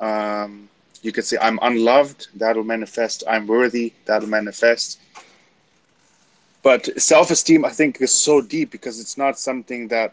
um, 0.00 0.68
you 1.02 1.12
could 1.12 1.24
say 1.24 1.36
I'm 1.40 1.58
unloved. 1.62 2.28
That'll 2.34 2.64
manifest. 2.64 3.24
I'm 3.28 3.46
worthy. 3.46 3.92
That'll 4.04 4.28
manifest. 4.28 5.00
But 6.62 7.00
self-esteem, 7.00 7.64
I 7.64 7.70
think, 7.70 8.00
is 8.00 8.12
so 8.12 8.42
deep 8.42 8.70
because 8.70 9.00
it's 9.00 9.16
not 9.16 9.38
something 9.38 9.88
that 9.88 10.12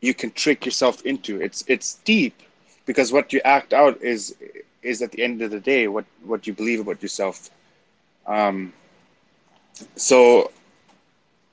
you 0.00 0.14
can 0.14 0.30
trick 0.30 0.64
yourself 0.64 1.02
into. 1.02 1.40
It's 1.40 1.64
it's 1.68 1.94
deep 2.04 2.42
because 2.86 3.12
what 3.12 3.32
you 3.32 3.40
act 3.44 3.72
out 3.72 4.00
is 4.02 4.34
is 4.82 5.02
at 5.02 5.12
the 5.12 5.22
end 5.22 5.42
of 5.42 5.50
the 5.50 5.60
day 5.60 5.88
what 5.88 6.04
what 6.24 6.46
you 6.46 6.52
believe 6.52 6.80
about 6.80 7.02
yourself. 7.02 7.50
Um, 8.26 8.72
so 9.96 10.50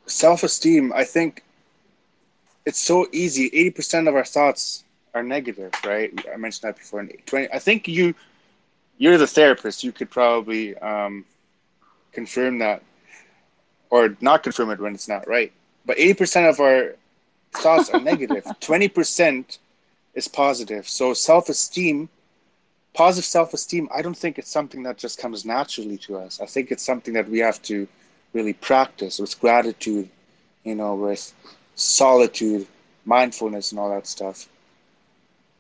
self-esteem, 0.08 0.94
I 0.94 1.04
think, 1.04 1.44
it's 2.66 2.80
so 2.80 3.08
easy. 3.12 3.46
Eighty 3.54 3.72
percent 3.72 4.08
of 4.08 4.16
our 4.16 4.26
thoughts 4.26 4.84
are 5.14 5.24
negative, 5.24 5.72
right? 5.86 6.12
I 6.32 6.38
mentioned 6.38 6.68
that 6.70 6.78
before. 6.78 7.08
Twenty. 7.26 7.52
I 7.52 7.60
think 7.60 7.88
you 7.88 8.16
you're 8.98 9.18
the 9.18 9.28
therapist. 9.28 9.84
You 9.84 9.92
could 9.92 10.10
probably 10.12 10.78
um, 10.78 11.26
confirm 12.14 12.60
that. 12.60 12.84
or 13.90 14.16
not 14.22 14.44
confirm 14.44 14.70
it 14.72 14.80
when 14.80 14.94
it's 14.94 15.08
not 15.08 15.28
right. 15.28 15.52
But 15.86 15.98
80% 15.98 16.50
of 16.50 16.60
our 16.60 16.96
thoughts 17.58 17.90
are 17.90 18.00
negative. 18.02 18.44
20% 18.62 19.58
is 20.14 20.28
positive. 20.28 20.88
So 20.88 21.14
self-esteem, 21.14 22.10
positive 22.94 23.26
self-esteem, 23.26 23.90
I 23.94 24.02
don't 24.02 24.18
think 24.18 24.38
it's 24.40 24.52
something 24.52 24.84
that 24.84 24.98
just 24.98 25.20
comes 25.20 25.46
naturally 25.46 25.98
to 26.00 26.18
us. 26.18 26.40
I 26.42 26.46
think 26.46 26.72
it's 26.72 26.84
something 26.84 27.14
that 27.16 27.30
we 27.30 27.40
have 27.40 27.62
to 27.64 27.88
really 28.34 28.54
practice 28.54 29.20
with 29.20 29.40
gratitude, 29.40 30.10
you 30.64 30.76
know, 30.76 30.96
with 30.96 31.34
solitude, 31.76 32.68
mindfulness 33.06 33.72
and 33.72 33.80
all 33.80 33.90
that 33.90 34.08
stuff. 34.08 34.48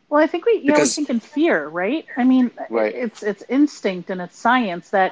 Well, 0.09 0.21
I 0.21 0.27
think 0.27 0.45
we 0.45 0.53
you 0.53 0.71
always 0.73 0.93
Because- 0.93 0.95
think 0.95 1.09
in 1.09 1.19
fear, 1.19 1.67
right? 1.67 2.05
I 2.15 2.23
mean, 2.23 2.51
Right. 2.69 2.93
it's 2.93 3.23
it's 3.23 3.43
instinct 3.49 4.09
and 4.09 4.21
it's 4.21 4.37
science 4.37 4.89
that 4.91 5.11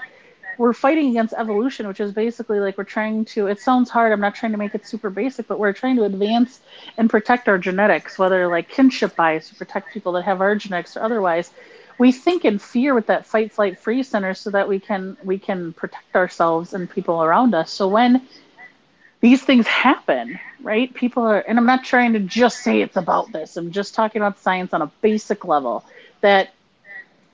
we're 0.57 0.73
fighting 0.73 1.09
against 1.09 1.33
evolution, 1.33 1.87
which 1.87 1.99
is 1.99 2.11
basically 2.11 2.59
like 2.59 2.77
we're 2.77 2.83
trying 2.83 3.25
to. 3.25 3.47
It 3.47 3.59
sounds 3.59 3.89
hard. 3.89 4.11
I'm 4.11 4.19
not 4.19 4.35
trying 4.35 4.51
to 4.51 4.57
make 4.57 4.75
it 4.75 4.85
super 4.85 5.09
basic, 5.09 5.47
but 5.47 5.59
we're 5.59 5.73
trying 5.73 5.95
to 5.97 6.03
advance 6.03 6.59
and 6.97 7.09
protect 7.09 7.47
our 7.47 7.57
genetics, 7.57 8.19
whether 8.19 8.47
like 8.47 8.69
kinship 8.69 9.15
bias 9.15 9.49
to 9.49 9.55
protect 9.55 9.93
people 9.93 10.11
that 10.13 10.23
have 10.23 10.41
our 10.41 10.55
genetics 10.55 10.95
or 10.97 11.03
otherwise. 11.03 11.51
We 11.97 12.11
think 12.11 12.45
in 12.45 12.59
fear 12.59 12.93
with 12.93 13.07
that 13.07 13.25
fight, 13.25 13.51
flight, 13.51 13.79
freeze 13.79 14.07
center, 14.07 14.33
so 14.33 14.49
that 14.51 14.67
we 14.67 14.79
can 14.79 15.17
we 15.23 15.37
can 15.37 15.73
protect 15.73 16.15
ourselves 16.15 16.73
and 16.73 16.89
people 16.89 17.23
around 17.23 17.53
us. 17.53 17.71
So 17.71 17.87
when 17.87 18.27
these 19.21 19.41
things 19.41 19.65
happen, 19.67 20.37
right? 20.61 20.93
People 20.93 21.23
are, 21.23 21.39
and 21.39 21.57
I'm 21.57 21.65
not 21.65 21.85
trying 21.85 22.11
to 22.13 22.19
just 22.19 22.59
say 22.59 22.81
it's 22.81 22.97
about 22.97 23.31
this. 23.31 23.55
I'm 23.55 23.71
just 23.71 23.95
talking 23.95 24.21
about 24.21 24.37
science 24.39 24.73
on 24.73 24.81
a 24.81 24.91
basic 25.01 25.45
level 25.45 25.85
that 26.19 26.49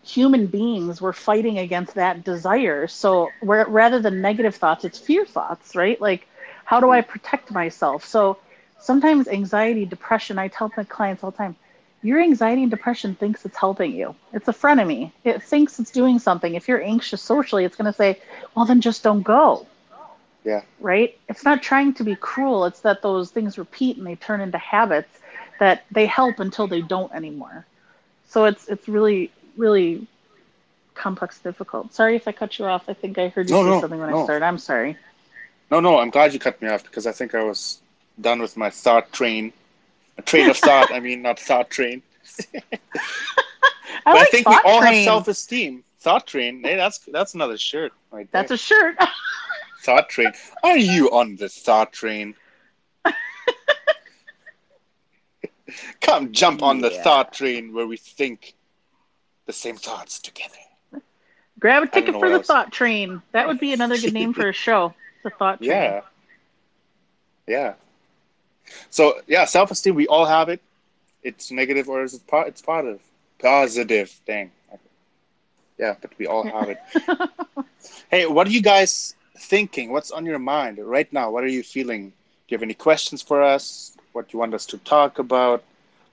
human 0.09 0.47
beings 0.47 1.01
were 1.01 1.13
fighting 1.13 1.59
against 1.59 1.95
that 1.95 2.23
desire. 2.23 2.87
So 2.87 3.29
where, 3.41 3.65
rather 3.67 3.99
than 3.99 4.21
negative 4.21 4.55
thoughts, 4.55 4.85
it's 4.85 4.99
fear 4.99 5.25
thoughts, 5.25 5.75
right? 5.75 5.99
Like, 6.01 6.27
how 6.65 6.79
do 6.81 6.91
I 6.91 7.01
protect 7.01 7.51
myself? 7.51 8.05
So 8.05 8.37
sometimes 8.79 9.27
anxiety, 9.27 9.85
depression, 9.85 10.39
I 10.39 10.47
tell 10.49 10.71
my 10.77 10.83
clients 10.83 11.23
all 11.23 11.31
the 11.31 11.37
time, 11.37 11.55
your 12.01 12.19
anxiety 12.21 12.63
and 12.63 12.71
depression 12.71 13.15
thinks 13.15 13.45
it's 13.45 13.57
helping 13.57 13.93
you. 13.93 14.15
It's 14.33 14.47
a 14.47 14.53
frenemy. 14.53 15.11
It 15.23 15.43
thinks 15.43 15.79
it's 15.79 15.91
doing 15.91 16.19
something. 16.19 16.55
If 16.55 16.67
you're 16.67 16.81
anxious 16.83 17.21
socially, 17.21 17.65
it's 17.65 17.75
going 17.77 17.91
to 17.91 17.97
say, 17.97 18.19
well, 18.55 18.65
then 18.65 18.81
just 18.81 19.03
don't 19.03 19.23
go 19.23 19.67
Yeah. 20.43 20.63
right? 20.79 21.17
It's 21.27 21.43
not 21.43 21.61
trying 21.61 21.93
to 21.95 22.03
be 22.03 22.15
cruel. 22.15 22.65
It's 22.65 22.81
that 22.81 23.01
those 23.01 23.31
things 23.31 23.57
repeat 23.57 23.97
and 23.97 24.05
they 24.07 24.15
turn 24.15 24.41
into 24.41 24.57
habits 24.57 25.19
that 25.59 25.83
they 25.91 26.05
help 26.05 26.39
until 26.39 26.67
they 26.67 26.81
don't 26.81 27.13
anymore. 27.13 27.65
So 28.27 28.45
it's 28.45 28.67
it's 28.67 28.87
really 28.87 29.31
really 29.59 30.07
complex, 30.95 31.39
difficult. 31.39 31.93
Sorry 31.93 32.15
if 32.15 32.27
I 32.27 32.31
cut 32.31 32.57
you 32.57 32.65
off. 32.65 32.85
I 32.87 32.93
think 32.93 33.17
I 33.17 33.27
heard 33.27 33.49
you 33.49 33.55
No, 33.55 33.63
say 33.63 33.69
no, 33.69 33.81
something 33.81 33.99
when 33.99 34.13
I 34.13 34.23
started. 34.23 34.45
I'm 34.45 34.57
sorry. 34.57 34.97
No, 35.69 35.79
no, 35.79 35.99
I'm 35.99 36.09
glad 36.09 36.33
you 36.33 36.39
cut 36.39 36.59
me 36.61 36.67
off 36.67 36.83
because 36.83 37.05
I 37.05 37.11
think 37.11 37.35
I 37.35 37.43
was 37.43 37.79
done 38.19 38.41
with 38.41 38.57
my 38.57 38.69
thought 38.69 39.11
train. 39.11 39.53
A 40.17 40.21
train 40.21 40.49
of 40.49 40.57
thought, 40.57 40.91
I 40.91 40.99
mean, 40.99 41.21
not 41.21 41.39
thought 41.39 41.69
train. 41.69 42.01
I 42.53 44.13
but 44.13 44.15
like 44.15 44.27
I 44.27 44.31
think 44.31 44.49
we 44.49 44.59
all 44.65 44.81
have 44.81 44.95
self-esteem. 45.03 45.83
Thought 45.99 46.27
train. 46.27 46.63
Hey, 46.63 46.75
that's 46.75 46.99
that's 46.99 47.33
another 47.33 47.57
shirt 47.57 47.91
right 48.11 48.29
there. 48.31 48.41
That's 48.41 48.51
a 48.51 48.57
shirt. 48.57 48.97
thought 49.83 50.09
train. 50.09 50.31
Are 50.63 50.77
you 50.77 51.11
on 51.11 51.35
the 51.35 51.49
thought 51.49 51.91
train? 51.91 52.35
Come 56.01 56.31
jump 56.31 56.63
on 56.63 56.81
the 56.81 56.89
thought 56.89 57.33
train 57.33 57.73
where 57.73 57.85
we 57.85 57.97
think 57.97 58.53
the 59.49 59.53
same 59.53 59.77
thoughts 59.77 60.19
together. 60.19 60.53
Grab 61.59 61.81
a 61.81 61.87
ticket 61.87 62.13
for 62.13 62.29
the 62.29 62.35
else. 62.35 62.45
thought 62.45 62.71
train. 62.71 63.23
That 63.31 63.47
would 63.47 63.59
be 63.59 63.73
another 63.77 63.97
good 63.97 64.13
name 64.13 64.31
for 64.31 64.47
a 64.47 64.53
show. 64.53 64.93
The 65.23 65.31
thought 65.31 65.63
train. 65.63 65.71
Yeah. 65.71 66.01
Yeah. 67.47 67.73
So 68.91 69.21
yeah, 69.25 69.45
self-esteem. 69.45 69.95
We 69.95 70.05
all 70.05 70.25
have 70.25 70.49
it. 70.49 70.61
It's 71.23 71.49
negative 71.49 71.89
or 71.89 72.03
is 72.03 72.13
it 72.13 72.27
po- 72.27 72.41
it's 72.51 72.61
positive? 72.61 73.01
Positive. 73.39 74.13
Dang. 74.27 74.51
Yeah, 75.79 75.95
but 75.99 76.11
we 76.19 76.27
all 76.27 76.43
have 76.43 76.69
it. 76.69 76.79
hey, 78.11 78.27
what 78.27 78.45
are 78.45 78.51
you 78.51 78.61
guys 78.61 79.15
thinking? 79.35 79.91
What's 79.91 80.11
on 80.11 80.27
your 80.27 80.37
mind 80.37 80.77
right 80.77 81.11
now? 81.11 81.31
What 81.31 81.43
are 81.43 81.53
you 81.57 81.63
feeling? 81.63 82.09
Do 82.09 82.49
you 82.49 82.57
have 82.57 82.63
any 82.63 82.75
questions 82.75 83.23
for 83.23 83.41
us? 83.41 83.97
What 84.11 84.31
you 84.31 84.37
want 84.37 84.53
us 84.53 84.67
to 84.67 84.77
talk 84.77 85.17
about? 85.17 85.63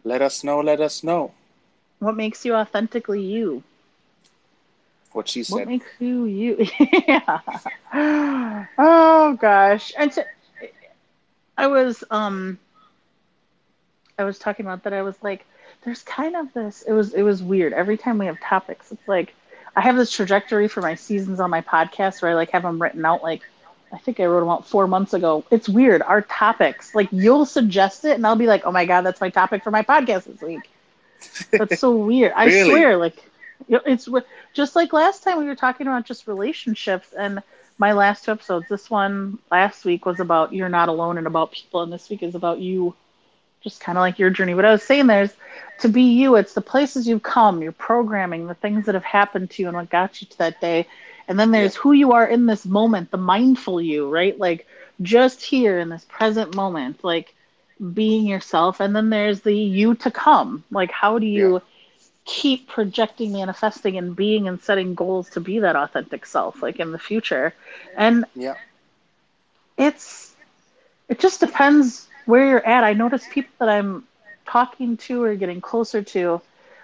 Let 0.04 0.22
us 0.22 0.42
know. 0.42 0.60
Let 0.60 0.80
us 0.80 1.04
know. 1.04 1.32
What 1.98 2.16
makes 2.16 2.44
you 2.44 2.54
authentically 2.54 3.22
you? 3.22 3.62
What 5.12 5.28
she 5.28 5.42
said. 5.44 5.54
What 5.54 5.66
makes 5.68 5.86
you 5.98 6.24
you? 6.26 6.66
yeah. 7.08 7.40
Oh 8.78 9.38
gosh. 9.40 9.92
And 9.96 10.12
to, 10.12 10.26
I 11.56 11.68
was 11.68 12.04
um 12.10 12.58
I 14.18 14.24
was 14.24 14.38
talking 14.38 14.66
about 14.66 14.82
that 14.84 14.92
I 14.92 15.02
was 15.02 15.16
like 15.22 15.46
there's 15.84 16.02
kind 16.02 16.36
of 16.36 16.52
this 16.52 16.82
it 16.82 16.92
was 16.92 17.14
it 17.14 17.22
was 17.22 17.42
weird. 17.42 17.72
Every 17.72 17.96
time 17.96 18.18
we 18.18 18.26
have 18.26 18.40
topics, 18.40 18.92
it's 18.92 19.08
like 19.08 19.34
I 19.74 19.80
have 19.80 19.96
this 19.96 20.10
trajectory 20.10 20.68
for 20.68 20.82
my 20.82 20.94
seasons 20.94 21.40
on 21.40 21.50
my 21.50 21.62
podcast 21.62 22.20
where 22.20 22.32
I 22.32 22.34
like 22.34 22.50
have 22.50 22.62
them 22.62 22.80
written 22.80 23.04
out 23.04 23.22
like 23.22 23.42
I 23.92 23.98
think 23.98 24.20
I 24.20 24.26
wrote 24.26 24.40
them 24.40 24.48
out 24.50 24.66
four 24.66 24.86
months 24.86 25.14
ago. 25.14 25.44
It's 25.50 25.68
weird. 25.68 26.02
Our 26.02 26.20
topics, 26.22 26.94
like 26.94 27.08
you'll 27.12 27.46
suggest 27.46 28.04
it, 28.04 28.16
and 28.16 28.26
I'll 28.26 28.36
be 28.36 28.48
like, 28.48 28.66
"Oh 28.66 28.72
my 28.72 28.84
god, 28.84 29.02
that's 29.02 29.20
my 29.20 29.30
topic 29.30 29.62
for 29.62 29.70
my 29.70 29.82
podcast 29.82 30.24
this 30.24 30.42
week." 30.42 30.68
That's 31.56 31.76
so 31.76 31.96
weird. 31.96 32.32
I 32.36 32.48
Really? 32.48 32.50
swear, 32.50 32.96
like 32.96 33.30
it's 33.68 34.08
just 34.54 34.76
like 34.76 34.92
last 34.92 35.22
time 35.22 35.38
we 35.38 35.46
were 35.46 35.56
talking 35.56 35.86
about 35.86 36.04
just 36.06 36.26
relationships 36.26 37.12
and 37.16 37.42
my 37.78 37.92
last 37.92 38.24
two 38.24 38.32
episodes. 38.32 38.68
This 38.68 38.90
one 38.90 39.38
last 39.50 39.84
week 39.84 40.06
was 40.06 40.20
about 40.20 40.52
you're 40.52 40.68
not 40.68 40.88
alone 40.88 41.18
and 41.18 41.26
about 41.26 41.52
people, 41.52 41.82
and 41.82 41.92
this 41.92 42.08
week 42.10 42.22
is 42.22 42.34
about 42.34 42.58
you, 42.60 42.94
just 43.62 43.80
kind 43.80 43.98
of 43.98 44.02
like 44.02 44.18
your 44.18 44.30
journey. 44.30 44.54
What 44.54 44.64
I 44.64 44.72
was 44.72 44.82
saying 44.82 45.06
there 45.06 45.22
is 45.22 45.34
to 45.80 45.88
be 45.88 46.02
you. 46.02 46.36
It's 46.36 46.54
the 46.54 46.60
places 46.62 47.06
you've 47.08 47.22
come, 47.22 47.62
your 47.62 47.72
programming, 47.72 48.46
the 48.46 48.54
things 48.54 48.86
that 48.86 48.94
have 48.94 49.04
happened 49.04 49.50
to 49.50 49.62
you, 49.62 49.68
and 49.68 49.76
what 49.76 49.90
got 49.90 50.20
you 50.20 50.28
to 50.28 50.38
that 50.38 50.60
day. 50.60 50.86
And 51.28 51.38
then 51.38 51.50
there's 51.50 51.74
who 51.74 51.92
you 51.92 52.12
are 52.12 52.26
in 52.26 52.46
this 52.46 52.64
moment, 52.66 53.10
the 53.10 53.18
mindful 53.18 53.80
you, 53.80 54.08
right? 54.10 54.38
Like 54.38 54.66
just 55.02 55.42
here 55.42 55.78
in 55.78 55.88
this 55.88 56.04
present 56.04 56.54
moment, 56.54 57.04
like 57.04 57.34
being 57.94 58.26
yourself. 58.26 58.80
And 58.80 58.94
then 58.94 59.10
there's 59.10 59.40
the 59.42 59.54
you 59.54 59.94
to 59.96 60.10
come. 60.10 60.64
Like, 60.70 60.90
how 60.90 61.18
do 61.18 61.26
you 61.26 61.62
keep 62.24 62.68
projecting, 62.68 63.32
manifesting, 63.32 63.96
and 63.98 64.14
being 64.16 64.48
and 64.48 64.60
setting 64.60 64.94
goals 64.94 65.30
to 65.30 65.40
be 65.40 65.60
that 65.60 65.76
authentic 65.76 66.26
self, 66.26 66.62
like 66.62 66.78
in 66.80 66.92
the 66.92 66.98
future? 66.98 67.54
And 67.96 68.24
Yeah. 68.34 68.54
it's 69.76 70.34
it 71.08 71.18
just 71.18 71.40
depends 71.40 72.08
where 72.26 72.46
you're 72.46 72.66
at. 72.66 72.84
I 72.84 72.92
notice 72.94 73.26
people 73.30 73.52
that 73.60 73.68
I'm 73.68 74.04
talking 74.46 74.96
to 74.98 75.22
or 75.22 75.34
getting 75.36 75.60
closer 75.60 76.02
to, 76.02 76.40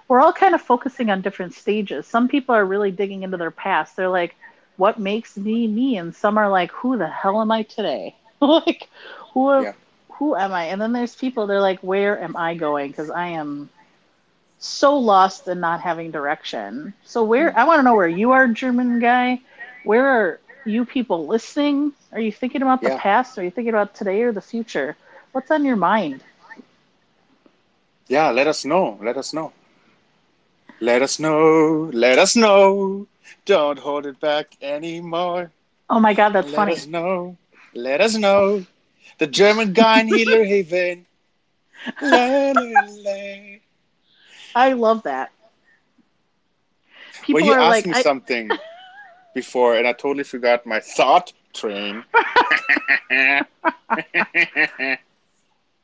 we're 0.08 0.20
all 0.20 0.32
kind 0.32 0.54
of 0.54 0.60
focusing 0.62 1.10
on 1.10 1.22
different 1.22 1.54
stages. 1.54 2.06
Some 2.06 2.28
people 2.28 2.54
are 2.54 2.64
really 2.64 2.90
digging 2.90 3.22
into 3.22 3.36
their 3.36 3.50
past. 3.50 3.96
They're 3.96 4.08
like, 4.08 4.34
what 4.76 4.98
makes 4.98 5.36
me 5.36 5.66
me? 5.66 5.96
And 5.96 6.14
some 6.14 6.38
are 6.38 6.48
like, 6.48 6.70
who 6.72 6.96
the 6.98 7.08
hell 7.08 7.40
am 7.40 7.50
I 7.50 7.62
today? 7.62 8.14
like, 8.40 8.88
who 9.34 9.50
am, 9.52 9.64
Yeah. 9.64 9.72
Who 10.22 10.36
am 10.36 10.52
I? 10.52 10.66
And 10.66 10.80
then 10.80 10.92
there's 10.92 11.16
people 11.16 11.46
they're 11.46 11.60
like, 11.60 11.80
where 11.80 12.20
am 12.20 12.36
I 12.36 12.54
going? 12.54 12.90
Because 12.90 13.10
I 13.10 13.28
am 13.28 13.70
so 14.58 14.96
lost 14.98 15.48
and 15.48 15.60
not 15.60 15.80
having 15.80 16.10
direction. 16.12 16.94
So 17.04 17.24
where 17.24 17.56
I 17.58 17.64
want 17.64 17.80
to 17.80 17.82
know 17.82 17.94
where 17.94 18.08
you 18.08 18.32
are, 18.32 18.46
German 18.48 19.00
guy. 19.00 19.40
Where 19.84 20.06
are 20.06 20.40
you 20.64 20.84
people 20.84 21.26
listening? 21.26 21.92
Are 22.12 22.20
you 22.20 22.32
thinking 22.32 22.62
about 22.62 22.84
the 22.84 22.90
Yeah. 22.90 23.00
past? 23.04 23.38
Are 23.38 23.44
you 23.44 23.50
thinking 23.50 23.74
about 23.74 23.94
today 23.94 24.22
or 24.22 24.32
the 24.32 24.40
future? 24.40 24.96
What's 25.32 25.50
on 25.50 25.64
your 25.64 25.76
mind? 25.76 26.22
Yeah, 28.08 28.30
let 28.30 28.46
us 28.48 28.64
know. 28.64 28.98
Let 29.02 29.16
us 29.16 29.32
know. 29.32 29.52
Let 30.80 31.02
us 31.02 31.18
know. 31.18 31.90
Let 31.92 32.18
us 32.18 32.36
know. 32.36 33.08
Don't 33.46 33.78
hold 33.78 34.06
it 34.06 34.20
back 34.20 34.56
anymore. 34.60 35.52
Oh 35.90 36.00
my 36.00 36.14
god, 36.14 36.30
that's 36.30 36.52
let 36.52 36.52
funny. 36.52 36.74
Let 36.74 36.78
us 36.78 36.86
know. 36.86 37.38
Let 37.74 38.00
us 38.00 38.16
know. 38.16 38.66
The 39.22 39.28
German 39.28 39.72
guy 39.72 40.00
in 40.00 40.08
Healer 40.08 40.42
Haven. 40.52 41.06
La, 42.00 42.50
la, 42.50 42.80
la. 43.04 43.56
I 44.56 44.72
love 44.72 45.04
that. 45.04 45.30
People 47.22 47.34
well, 47.42 47.46
you 47.46 47.52
are 47.52 47.60
asked 47.60 47.86
like, 47.86 47.86
me 47.86 47.92
I- 47.92 48.02
something 48.02 48.50
before, 49.32 49.76
and 49.76 49.86
I 49.86 49.92
totally 49.92 50.24
forgot 50.24 50.66
my 50.66 50.80
thought 50.80 51.32
train. 51.54 52.02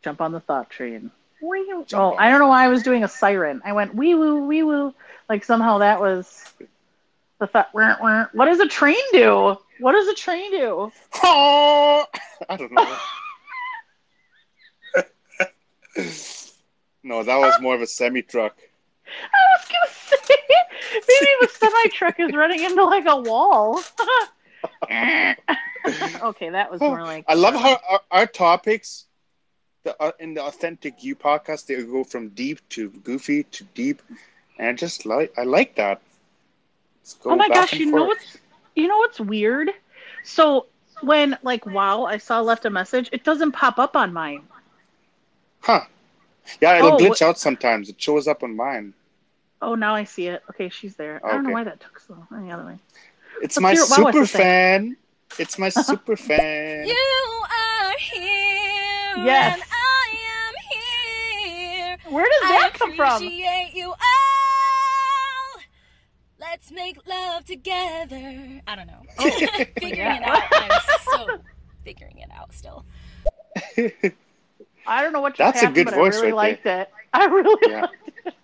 jump 0.03 0.21
on 0.21 0.33
the 0.33 0.41
thought 0.41 0.69
train. 0.69 1.13
Wee- 1.41 1.73
Oh, 1.95 2.17
I 2.17 2.31
don't 2.31 2.41
know 2.41 2.49
why 2.49 2.65
I 2.65 2.69
was 2.69 2.83
doing 2.83 3.05
a 3.05 3.09
siren. 3.09 3.63
I 3.65 3.73
went 3.73 3.95
wee 3.95 4.17
woo 4.17 4.49
wee 4.49 4.65
woo. 4.65 4.93
Like 5.29 5.45
somehow 5.45 5.79
that 5.79 6.01
was 6.01 6.45
the 7.39 7.47
thought. 7.47 7.73
wah, 7.73 7.95
wah. 8.01 8.27
What 8.33 8.47
does 8.47 8.59
a 8.59 8.67
train 8.67 8.97
do? 9.13 9.57
What 9.79 9.93
does 9.93 10.09
a 10.09 10.15
train 10.15 10.51
do? 10.51 10.91
Oh, 11.23 12.05
I 12.49 12.57
don't 12.57 12.73
know. 12.73 12.97
no, 17.03 17.23
that 17.23 17.37
was 17.37 17.61
more 17.61 17.75
of 17.75 17.83
a 17.83 17.87
semi 17.87 18.23
truck. 18.23 18.57
I 19.07 19.57
was 19.57 19.69
gonna 19.69 20.23
say 20.27 20.37
maybe 20.93 21.31
the 21.41 21.49
semi 21.49 21.89
truck 21.89 22.21
is 22.21 22.33
running 22.33 22.63
into 22.63 22.85
like 22.85 23.07
a 23.07 23.17
wall. 23.17 23.79
okay, 26.23 26.51
that 26.51 26.71
was 26.71 26.81
more 26.81 27.03
like. 27.03 27.25
I 27.29 27.35
love 27.35 27.55
how 27.55 27.81
our, 27.89 28.01
our 28.11 28.27
topics, 28.27 29.07
the 29.85 29.97
uh, 30.01 30.13
in 30.19 30.35
the 30.35 30.43
authentic 30.43 31.05
you 31.05 31.17
podcast, 31.17 31.67
they 31.67 31.83
go 31.83 32.05
from 32.05 32.31
deep 32.31 32.61
to 32.71 32.91
goofy 32.91 33.45
to 33.45 33.65
deep, 33.75 34.03
and 34.59 34.69
I 34.69 34.73
just 34.75 35.07
like 35.07 35.33
I 35.39 35.45
like 35.45 35.77
that. 35.77 36.03
Oh 37.25 37.37
my 37.37 37.49
gosh, 37.49 37.79
you 37.79 37.87
know 37.87 38.05
what's 38.05 38.37
you 38.75 38.89
know 38.89 38.99
what's 38.99 39.21
weird? 39.21 39.71
So 40.23 40.67
when 41.03 41.39
like 41.43 41.67
wow, 41.67 42.05
I 42.05 42.19
saw 42.19 42.41
left 42.41 42.65
a 42.65 42.71
message, 42.71 43.09
it 43.13 43.25
doesn't 43.25 43.53
pop 43.53 43.79
up 43.79 43.97
on 43.97 44.13
mine. 44.13 44.43
Huh? 45.61 45.81
Yeah, 46.61 46.79
it'll 46.79 46.95
Oh, 46.95 46.99
glitch 46.99 47.19
wh- 47.19 47.29
out 47.29 47.39
sometimes. 47.39 47.89
It 47.89 48.01
shows 48.01 48.27
up 48.29 48.43
on 48.43 48.57
mine. 48.57 48.95
Oh, 49.61 49.75
now 49.75 49.95
I 49.95 50.05
see 50.05 50.29
it. 50.29 50.43
Okay, 50.51 50.69
she's 50.69 50.97
there. 50.97 51.21
I 51.25 51.33
don't 51.33 51.45
know 51.45 51.51
why 51.51 51.65
that 51.65 51.81
took 51.81 51.99
so 52.01 52.15
long. 52.15 52.29
Any 52.43 52.53
other 52.53 52.65
way. 52.65 52.79
It's 53.43 53.57
Let's 53.57 53.61
my 53.61 53.73
hear 53.73 53.81
what 53.83 53.91
Wow 53.91 53.97
super 54.13 54.19
has 54.21 54.29
to 54.31 54.33
say. 54.37 54.39
fan. 54.39 54.97
It's 55.39 55.59
my 55.59 55.69
super 55.89 56.17
fan. 56.17 56.87
You 56.87 57.43
are 57.45 57.93
here. 57.99 59.25
Yes. 59.25 59.55
And 59.55 59.63
I 59.71 60.17
am 60.47 60.55
here. 60.71 61.99
Where 62.15 62.25
does 62.25 62.41
that 62.49 62.71
come 62.75 62.95
from? 62.95 63.17
appreciate 63.23 63.73
you 63.75 63.89
all. 63.91 65.61
Let's 66.41 66.71
make 66.71 67.05
love 67.07 67.45
together. 67.45 68.63
I 68.67 68.77
don't 68.77 68.87
know. 68.87 69.03
figuring 69.81 70.17
it 70.17 70.23
out. 70.23 70.43
I'm 70.53 70.81
so 71.13 71.39
figuring 71.85 72.19
it 72.19 72.31
out 72.35 72.55
still. 72.55 72.85
I 74.89 75.03
don't 75.03 75.13
know 75.13 75.21
what 75.21 75.37
That's 75.37 75.63
a 75.63 75.69
happened, 75.69 75.69
good 75.69 75.91
but 75.91 75.93
voice 75.93 75.95
I 75.95 75.99
really 76.07 76.33
right 76.33 76.37
liked 76.37 76.67
it. 76.67 76.89
I 77.13 77.27
really 77.27 77.57
Yeah. 77.65 77.89
liked 77.89 78.09
it. 78.27 78.35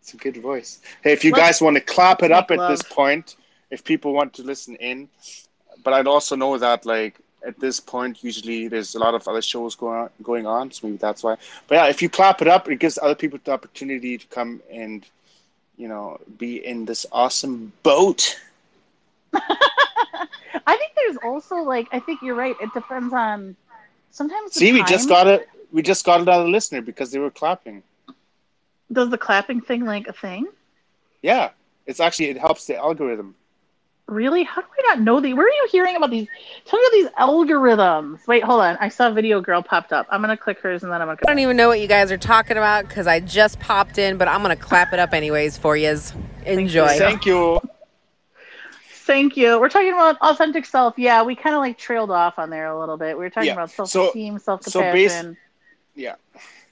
It's 0.00 0.14
a 0.14 0.16
good 0.16 0.36
voice. 0.38 0.80
Hey, 1.02 1.12
if 1.12 1.24
you 1.24 1.32
Let's 1.32 1.32
guys 1.32 1.60
want 1.60 1.76
to 1.76 1.80
clap 1.80 2.22
it 2.22 2.32
up 2.32 2.50
at 2.50 2.66
this 2.66 2.82
point, 2.82 3.36
if 3.70 3.84
people 3.84 4.12
want 4.12 4.34
to 4.34 4.42
listen 4.42 4.76
in, 4.76 5.08
but 5.82 5.92
I'd 5.94 6.06
also 6.06 6.36
know 6.36 6.56
that 6.58 6.86
like 6.86 7.20
at 7.46 7.60
this 7.60 7.80
point, 7.80 8.22
usually 8.22 8.68
there's 8.68 8.94
a 8.94 8.98
lot 8.98 9.14
of 9.14 9.26
other 9.28 9.42
shows 9.42 9.74
going 9.74 9.98
on, 9.98 10.10
going 10.22 10.46
on, 10.46 10.70
so 10.72 10.86
maybe 10.86 10.98
that's 10.98 11.22
why. 11.22 11.36
But 11.68 11.74
yeah, 11.76 11.86
if 11.88 12.02
you 12.02 12.08
clap 12.08 12.40
it 12.42 12.48
up, 12.48 12.68
it 12.68 12.78
gives 12.78 12.98
other 13.00 13.14
people 13.14 13.38
the 13.44 13.52
opportunity 13.52 14.18
to 14.18 14.26
come 14.28 14.62
and 14.70 15.06
you 15.76 15.88
know 15.88 16.20
be 16.38 16.64
in 16.64 16.86
this 16.86 17.06
awesome 17.12 17.72
boat. 17.82 18.38
I 19.34 20.76
think 20.76 20.92
there's 20.96 21.16
also 21.24 21.56
like 21.56 21.88
I 21.92 22.00
think 22.00 22.20
you're 22.22 22.34
right. 22.34 22.56
It 22.60 22.72
depends 22.74 23.12
on 23.12 23.56
sometimes. 24.10 24.54
See, 24.54 24.72
we 24.72 24.82
just 24.82 25.08
got 25.08 25.26
it. 25.26 25.48
We 25.72 25.82
just 25.82 26.04
got 26.04 26.20
it 26.20 26.28
out 26.28 26.34
another 26.34 26.48
listener 26.48 26.80
because 26.82 27.10
they 27.10 27.18
were 27.18 27.30
clapping. 27.30 27.82
Does 28.92 29.10
the 29.10 29.18
clapping 29.18 29.60
thing 29.60 29.84
like 29.84 30.08
a 30.08 30.12
thing? 30.12 30.46
Yeah, 31.22 31.50
it's 31.86 32.00
actually 32.00 32.26
it 32.30 32.38
helps 32.38 32.66
the 32.66 32.76
algorithm. 32.76 33.36
Really? 34.06 34.42
How 34.42 34.60
do 34.60 34.66
I 34.66 34.88
not 34.88 35.00
know 35.02 35.20
these? 35.20 35.36
Where 35.36 35.46
are 35.46 35.50
you 35.50 35.68
hearing 35.70 35.94
about 35.94 36.10
these? 36.10 36.26
Tell 36.64 36.80
me 36.80 36.86
about 36.86 36.92
these 36.92 37.08
algorithms. 37.20 38.26
Wait, 38.26 38.42
hold 38.42 38.60
on. 38.60 38.76
I 38.80 38.88
saw 38.88 39.08
a 39.08 39.12
video 39.12 39.40
girl 39.40 39.62
popped 39.62 39.92
up. 39.92 40.06
I'm 40.10 40.20
gonna 40.20 40.36
click 40.36 40.58
hers 40.58 40.82
and 40.82 40.90
then 40.90 41.00
I'm 41.00 41.06
gonna. 41.06 41.20
I 41.24 41.30
don't 41.30 41.38
even 41.38 41.56
know 41.56 41.68
what 41.68 41.78
you 41.78 41.86
guys 41.86 42.10
are 42.10 42.18
talking 42.18 42.56
about 42.56 42.88
because 42.88 43.06
I 43.06 43.20
just 43.20 43.60
popped 43.60 43.98
in, 43.98 44.16
but 44.16 44.26
I'm 44.26 44.42
gonna 44.42 44.56
clap 44.56 44.92
it 44.92 44.98
up 44.98 45.14
anyways 45.14 45.56
for 45.56 45.76
yous. 45.76 46.12
Enjoy. 46.44 46.88
Thank 46.88 47.24
you. 47.24 47.60
Thank 49.04 49.36
you. 49.36 49.60
We're 49.60 49.68
talking 49.68 49.92
about 49.92 50.16
authentic 50.20 50.64
self. 50.66 50.94
Yeah, 50.96 51.22
we 51.22 51.36
kind 51.36 51.54
of 51.54 51.60
like 51.60 51.78
trailed 51.78 52.10
off 52.10 52.38
on 52.38 52.50
there 52.50 52.66
a 52.66 52.78
little 52.78 52.96
bit. 52.96 53.16
We 53.16 53.24
were 53.24 53.30
talking 53.30 53.48
Yeah. 53.48 53.52
about 53.54 53.70
self-esteem, 53.70 54.38
so 54.40 54.58
self-compassion. 54.60 55.30
bas- 55.32 55.38
Yeah. 55.94 56.16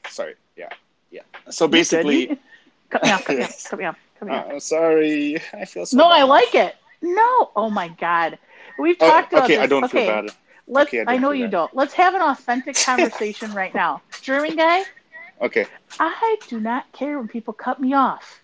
Sorry. 0.09 0.35
Yeah. 0.57 0.69
Yeah. 1.11 1.23
So 1.51 1.69
basically, 1.69 2.39
cut 2.91 3.03
me 3.03 3.11
off. 3.11 3.25
Cut 3.25 3.37
me 3.37 3.45
off. 3.45 3.65
Cut 3.69 3.79
me 3.79 3.85
off. 3.87 3.97
Cut 4.19 4.29
me 4.29 4.35
off. 4.35 4.47
Oh, 4.51 4.59
sorry. 4.59 5.37
I 5.53 5.65
feel 5.65 5.87
so. 5.87 5.97
no, 5.97 6.07
I 6.07 6.23
like 6.25 6.55
it. 6.55 6.77
No. 7.03 7.51
Oh 7.57 7.71
my 7.71 7.89
God. 7.89 8.39
We've 8.79 8.97
Oh, 9.01 9.09
talked 9.11 9.33
about 9.33 9.51
it. 9.51 9.55
okay, 9.55 9.57
this. 9.57 9.63
I 9.65 9.67
don't 9.67 9.89
feel 9.89 10.01
okay. 10.03 10.07
bad. 10.07 10.31
Let's. 10.67 10.89
Okay, 10.89 11.05
I 11.07 11.15
I, 11.15 11.17
know 11.19 11.31
you 11.33 11.45
bad. 11.45 11.51
don't. 11.53 11.77
Let's 11.77 11.95
have 11.95 12.15
an 12.15 12.23
authentic 12.23 12.77
conversation 12.85 13.53
right 13.53 13.75
now. 13.75 14.03
German 14.21 14.57
guy, 14.57 14.85
Okay. 15.41 15.67
I 16.01 16.37
do 16.49 16.61
not 16.61 16.91
care 16.93 17.19
when 17.19 17.29
people 17.29 17.55
cut 17.55 17.81
me 17.81 17.95
off. 17.95 18.41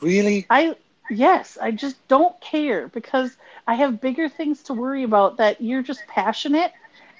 Really? 0.00 0.46
I 0.50 0.76
yes, 1.10 1.58
I 1.60 1.70
just 1.70 1.96
don't 2.08 2.38
care 2.40 2.88
because 2.88 3.36
I 3.66 3.74
have 3.74 4.00
bigger 4.00 4.28
things 4.28 4.62
to 4.64 4.74
worry 4.74 5.02
about 5.02 5.36
that 5.38 5.60
you're 5.60 5.82
just 5.82 6.06
passionate 6.06 6.72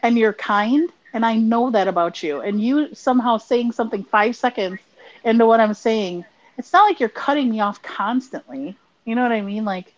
and 0.02 0.18
you're 0.18 0.32
kind 0.34 0.90
and 1.12 1.24
I 1.24 1.36
know 1.36 1.70
that 1.70 1.88
about 1.88 2.22
you. 2.22 2.40
And 2.40 2.60
you 2.60 2.94
somehow 2.94 3.38
saying 3.38 3.72
something 3.72 4.04
5 4.04 4.36
seconds 4.36 4.80
into 5.24 5.46
what 5.46 5.60
I'm 5.60 5.74
saying, 5.74 6.24
it's 6.58 6.72
not 6.72 6.84
like 6.84 7.00
you're 7.00 7.08
cutting 7.08 7.50
me 7.50 7.60
off 7.60 7.82
constantly. 7.82 8.76
You 9.04 9.14
know 9.14 9.22
what 9.22 9.32
I 9.32 9.40
mean? 9.40 9.64
Like 9.64 9.92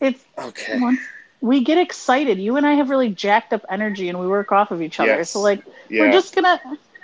it's 0.00 0.24
Okay. 0.38 0.78
once 0.78 1.00
we 1.40 1.62
get 1.62 1.78
excited. 1.78 2.38
You 2.38 2.56
and 2.56 2.66
I 2.66 2.74
have 2.74 2.90
really 2.90 3.10
jacked 3.10 3.52
up 3.52 3.64
energy 3.68 4.08
and 4.08 4.18
we 4.18 4.26
work 4.26 4.52
off 4.52 4.70
of 4.70 4.82
each 4.82 4.98
other. 5.00 5.18
Yes. 5.18 5.30
So 5.30 5.40
like 5.40 5.62
Yeah. 5.88 6.00
we're 6.00 6.12
just 6.12 6.34
to 6.34 6.60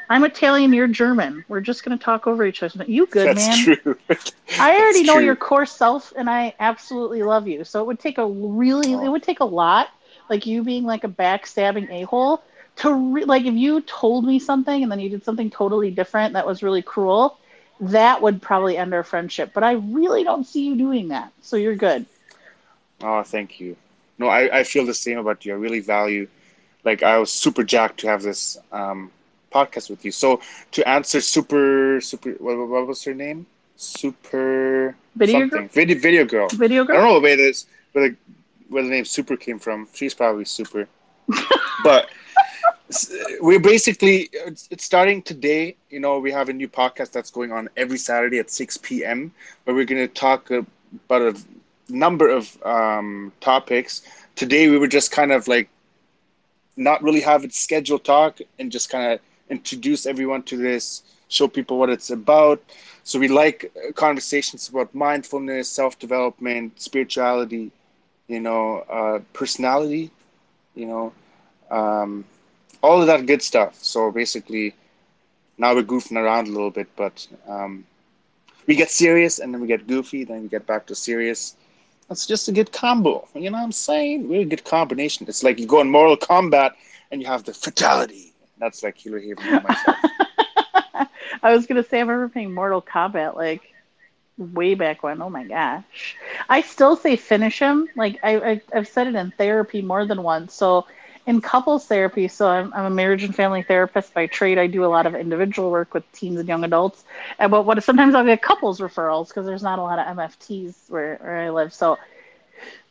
I'm 0.09 0.25
Italian, 0.25 0.73
you're 0.73 0.89
German. 0.89 1.45
We're 1.49 1.61
just 1.61 1.85
to 1.85 1.97
talk 1.97 2.27
over 2.27 2.45
each 2.45 2.63
other. 2.63 2.85
You 2.87 3.07
good, 3.07 3.27
That's 3.27 3.35
man? 3.35 3.59
true. 3.59 3.97
I 4.59 4.73
already 4.79 5.05
know 5.05 5.19
true. 5.19 5.25
your 5.25 5.37
core 5.37 5.67
self, 5.67 6.13
and 6.17 6.29
I 6.29 6.55
absolutely 6.59 7.23
love 7.23 7.47
you. 7.47 7.65
So 7.65 7.81
it 7.81 7.87
would 7.87 7.99
take 8.01 8.19
a 8.19 8.27
really, 8.27 8.93
it 8.93 9.09
would 9.09 9.23
take 9.23 9.41
a 9.41 9.45
lot, 9.45 9.89
like 10.29 10.47
you 10.47 10.63
being 10.63 10.85
like 10.85 11.05
a 11.05 11.09
backstabbing 11.09 11.91
a 11.91 12.03
hole, 12.07 12.43
to 12.81 12.95
re- 12.95 13.25
like 13.25 13.45
if 13.45 13.55
you 13.55 13.81
told 13.83 14.25
me 14.25 14.39
something 14.39 14.83
and 14.83 14.91
then 14.91 15.01
you 15.01 15.11
did 15.11 15.25
something 15.25 15.51
totally 15.51 15.91
different 15.91 16.33
that 16.33 16.47
was 16.47 16.63
really 16.63 16.83
cruel, 16.83 17.39
that 17.81 18.23
would 18.23 18.41
probably 18.41 18.77
end 18.77 18.95
our 18.95 19.03
friendship. 19.03 19.53
But 19.53 19.65
I 19.65 19.73
really 19.73 20.25
don't 20.25 20.45
see 20.45 20.67
you 20.67 20.77
doing 20.77 21.09
that. 21.09 21.33
So 21.43 21.57
you're 21.57 21.77
good. 21.77 22.07
Oh, 23.03 23.23
thank 23.23 23.61
you. 23.61 23.77
No, 24.19 24.29
I, 24.29 24.61
I 24.61 24.65
feel 24.65 24.85
the 24.85 24.95
same 24.95 25.19
about 25.19 25.45
you. 25.45 25.53
I 25.53 25.57
really 25.57 25.81
value, 25.81 26.29
like, 26.85 27.03
I 27.03 27.19
was 27.19 27.33
super 27.33 27.65
jacked 27.65 28.01
to 28.01 28.09
have 28.09 28.23
this 28.23 28.59
um, 28.73 29.11
podcast 29.53 29.89
with 29.89 30.05
you. 30.05 30.13
So 30.13 30.41
to 30.73 30.89
answer 30.89 31.21
super, 31.21 32.01
super, 32.03 32.33
what, 32.33 32.57
what 32.69 32.87
was 32.87 33.03
her 33.05 33.15
name? 33.15 33.47
Super 33.77 34.95
Video 35.17 35.41
something. 35.41 35.59
girl? 35.59 35.69
Video, 35.69 35.99
video 35.99 36.25
girl. 36.25 36.49
Video 36.51 36.85
girl 36.85 36.97
I 36.97 37.01
don't 37.01 37.15
know 37.15 37.21
where 37.21 37.37
this, 37.37 37.67
where 37.93 38.11
the, 38.11 38.17
where 38.69 38.83
the 38.83 38.91
name 38.91 39.05
Super 39.05 39.37
came 39.37 39.59
from. 39.59 39.89
She's 39.95 40.15
probably 40.15 40.45
super. 40.45 40.87
but 41.85 42.11
we're 43.41 43.61
basically, 43.61 44.29
it's, 44.33 44.69
starting 44.79 45.23
today. 45.23 45.77
You 45.91 46.01
know, 46.01 46.19
we 46.19 46.33
have 46.33 46.49
a 46.49 46.53
new 46.53 46.69
podcast 46.69 47.13
that's 47.13 47.31
going 47.31 47.53
on 47.53 47.69
every 47.77 47.99
Saturday 47.99 48.39
at 48.39 48.51
6 48.51 48.79
p.m. 48.79 49.33
where 49.65 49.75
we're 49.77 49.85
going 49.85 50.07
to 50.07 50.13
talk 50.13 50.51
about 50.51 51.23
a 51.23 51.37
number 51.89 52.29
of 52.29 52.61
um, 52.65 53.33
topics. 53.41 54.03
Today 54.37 54.69
we 54.71 54.79
were 54.79 54.89
just 54.89 55.11
kind 55.13 55.33
of 55.33 55.49
like 55.49 55.69
not 56.77 57.03
really 57.03 57.21
have 57.21 57.45
it 57.45 57.53
scheduled 57.53 58.05
talk 58.05 58.39
and 58.59 58.73
just 58.73 58.91
kind 58.91 59.13
of 59.13 59.21
introduce 59.49 60.07
everyone 60.07 60.43
to 60.45 60.57
this, 60.57 61.03
show 61.29 61.49
people 61.49 61.79
what 61.79 61.91
it's 61.91 62.11
about. 62.11 62.63
So 63.05 63.19
we 63.19 63.29
like 63.29 63.71
uh, 63.77 63.93
conversations 63.93 64.69
about 64.69 64.95
mindfulness, 64.95 65.69
self 65.69 65.99
development, 65.99 66.81
spirituality, 66.81 67.71
you 68.29 68.41
know, 68.41 68.79
uh, 68.89 69.21
personality, 69.33 70.11
you 70.75 70.87
know, 70.87 71.13
um, 71.71 72.25
all 72.83 73.01
of 73.01 73.07
that 73.07 73.27
good 73.27 73.43
stuff. 73.43 73.75
So 73.83 74.11
basically, 74.11 74.75
now 75.59 75.75
we're 75.75 75.83
goofing 75.83 76.17
around 76.17 76.49
a 76.49 76.51
little 76.51 76.71
bit, 76.71 76.89
but 76.97 77.27
um, 77.49 77.85
we 78.67 78.75
get 78.75 78.91
serious 78.91 79.39
and 79.39 79.53
then 79.53 79.61
we 79.61 79.67
get 79.67 79.87
goofy, 79.87 80.25
then 80.25 80.43
we 80.43 80.49
get 80.49 80.67
back 80.67 80.87
to 80.87 80.95
serious. 80.95 81.55
That's 82.09 82.27
just 82.27 82.49
a 82.49 82.53
good 82.53 82.73
combo. 82.73 83.27
You 83.35 83.51
know 83.51 83.59
what 83.59 83.65
I'm 83.65 83.73
saying? 83.73 84.29
We're 84.29 84.43
a 84.43 84.45
good 84.45 84.65
combination. 84.65 85.27
It's 85.29 85.43
like 85.43 85.59
you 85.59 85.67
go 85.67 85.81
in 85.81 85.91
Mortal 85.91 86.17
Kombat 86.17 86.73
and 87.11 87.21
you 87.21 87.27
have 87.27 87.45
the 87.45 87.55
fatality. 87.55 88.33
That's 88.59 88.83
like 88.83 88.97
Healer 88.99 89.19
Haven 89.21 89.49
and 89.49 89.63
myself. 89.63 89.97
I 91.43 91.55
was 91.55 91.67
gonna 91.67 91.83
say 91.83 91.99
I 91.99 92.01
remember 92.03 92.29
playing 92.29 92.53
Mortal 92.53 92.83
Kombat 92.83 93.37
like 93.37 93.63
way 94.39 94.75
back 94.75 95.03
when. 95.03 95.23
Oh 95.23 95.31
my 95.31 95.45
gosh, 95.45 96.17
I 96.49 96.63
still 96.63 96.97
say 96.97 97.17
finish 97.17 97.59
him. 97.59 97.89
Like 97.97 98.19
I, 98.23 98.37
I 98.39 98.61
I've 98.75 98.89
said 98.89 99.07
it 99.07 99.15
in 99.15 99.31
therapy 99.33 99.83
more 99.83 100.05
than 100.07 100.23
once. 100.23 100.55
So 100.55 100.87
in 101.27 101.41
couples 101.41 101.87
therapy, 101.87 102.29
so 102.29 102.49
I'm 102.49 102.73
I'm 102.73 102.87
a 102.87 102.91
marriage 102.91 103.25
and 103.25 103.35
family 103.35 103.63
therapist 103.63 104.15
by 104.15 104.27
trade. 104.27 104.59
I 104.59 104.67
do 104.67 104.85
a 104.85 104.87
lot 104.87 105.07
of 105.07 105.15
individual 105.15 105.71
work 105.71 105.95
with 105.95 106.11
teens 106.13 106.39
and 106.39 106.49
young 106.49 106.65
adults. 106.65 107.05
And 107.39 107.51
but 107.51 107.63
what 107.65 107.83
sometimes 107.83 108.15
I'll 108.15 108.25
get 108.25 108.43
couples 108.43 108.81
referrals 108.81 109.29
because 109.29 109.47
there's 109.47 109.63
not 109.63 109.79
a 109.79 109.83
lot 109.83 109.99
of 109.99 110.07
MFTs 110.17 110.91
where 110.91 111.17
where 111.17 111.37
I 111.39 111.51
live. 111.51 111.73
So 111.73 111.99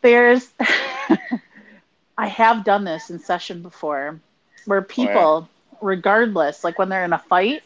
there's 0.02 0.48
I 2.18 2.28
have 2.28 2.64
done 2.64 2.84
this 2.84 3.10
in 3.10 3.20
session 3.20 3.62
before 3.62 4.20
where 4.66 4.82
people 4.82 5.50
regardless 5.82 6.64
like 6.64 6.78
when 6.78 6.90
they're 6.90 7.06
in 7.06 7.14
a 7.14 7.20
fight 7.20 7.64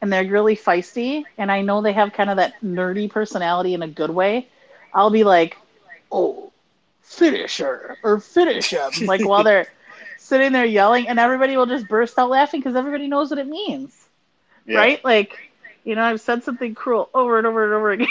and 0.00 0.12
they're 0.12 0.24
really 0.24 0.56
feisty 0.56 1.24
and 1.38 1.50
I 1.50 1.62
know 1.62 1.80
they 1.80 1.92
have 1.92 2.12
kind 2.12 2.28
of 2.28 2.36
that 2.36 2.54
nerdy 2.62 3.08
personality 3.08 3.74
in 3.74 3.82
a 3.82 3.88
good 3.88 4.10
way, 4.10 4.48
I'll 4.92 5.10
be 5.10 5.24
like, 5.24 5.56
"Oh, 6.10 6.52
finish 7.02 7.58
her 7.58 7.96
or 8.02 8.20
finish 8.20 8.70
him." 8.70 9.06
like 9.06 9.24
while 9.24 9.44
they're 9.44 9.68
sitting 10.32 10.52
there 10.52 10.66
yelling 10.66 11.08
and 11.08 11.18
everybody 11.18 11.56
will 11.56 11.66
just 11.66 11.88
burst 11.88 12.18
out 12.18 12.30
laughing 12.30 12.60
because 12.60 12.76
everybody 12.76 13.08
knows 13.08 13.30
what 13.30 13.38
it 13.38 13.48
means. 13.48 14.08
Yeah. 14.66 14.86
Right? 14.86 15.04
Like, 15.04 15.38
you 15.84 15.94
know, 15.96 16.02
I've 16.02 16.20
said 16.20 16.44
something 16.44 16.74
cruel 16.74 17.10
over 17.14 17.38
and 17.38 17.46
over 17.46 17.64
and 17.64 17.74
over 17.74 17.90
again. 17.92 18.08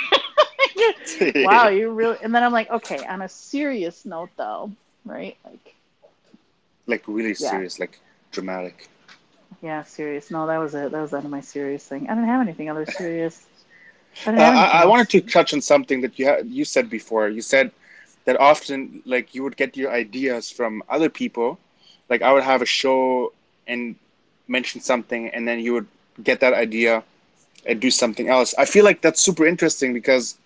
wow, 1.41 1.67
you 1.69 1.91
really 1.91 2.17
and 2.23 2.33
then 2.33 2.43
I'm 2.43 2.51
like, 2.53 2.69
"Okay, 2.69 3.05
on 3.05 3.21
a 3.21 3.29
serious 3.29 4.05
note 4.05 4.31
though, 4.37 4.71
right? 5.05 5.37
Like 5.45 5.75
like 6.87 7.03
really 7.07 7.33
Yeah. 7.39 7.63
serious, 7.63 7.79
like 7.79 7.99
dramatic. 8.31 8.89
Yeah, 9.61 9.83
serious. 9.83 10.31
No, 10.31 10.47
that 10.47 10.57
was 10.57 10.75
it. 10.75 10.91
That 10.91 11.01
was 11.01 11.11
the 11.11 11.17
end 11.17 11.25
of 11.25 11.31
my 11.31 11.41
serious 11.41 11.87
thing. 11.87 12.09
I 12.09 12.13
didn't 12.15 12.29
have 12.29 12.41
anything 12.41 12.69
other 12.69 12.85
serious. 12.85 13.47
I 14.25 14.31
Uh, 14.37 14.41
didn't 14.41 14.43
have 14.43 14.55
anything 14.55 14.73
I, 14.73 14.83
I 14.83 14.85
wanted 14.85 15.09
to 15.09 15.21
touch 15.21 15.53
on 15.53 15.61
something 15.61 16.01
that 16.01 16.19
you 16.19 16.27
ha- 16.27 16.41
you 16.45 16.65
said 16.65 16.89
before. 16.89 17.29
You 17.29 17.41
said 17.41 17.71
that 18.25 18.39
often, 18.39 19.01
like, 19.05 19.33
you 19.35 19.43
would 19.43 19.57
get 19.57 19.77
your 19.77 19.91
ideas 19.91 20.51
from 20.51 20.83
other 20.89 21.09
people. 21.09 21.59
Like, 22.11 22.21
I 22.21 22.33
would 22.33 22.43
have 22.43 22.61
a 22.61 22.65
show 22.65 23.31
and 23.65 23.95
mention 24.47 24.81
something, 24.81 25.29
and 25.29 25.47
then 25.47 25.61
you 25.61 25.71
would 25.73 25.87
get 26.21 26.41
that 26.41 26.53
idea 26.53 27.03
and 27.65 27.79
do 27.79 27.89
something 27.89 28.27
else. 28.27 28.53
I 28.57 28.65
feel 28.65 28.83
like 28.83 29.01
that's 29.01 29.21
super 29.21 29.45
interesting 29.45 29.93
because 29.93 30.37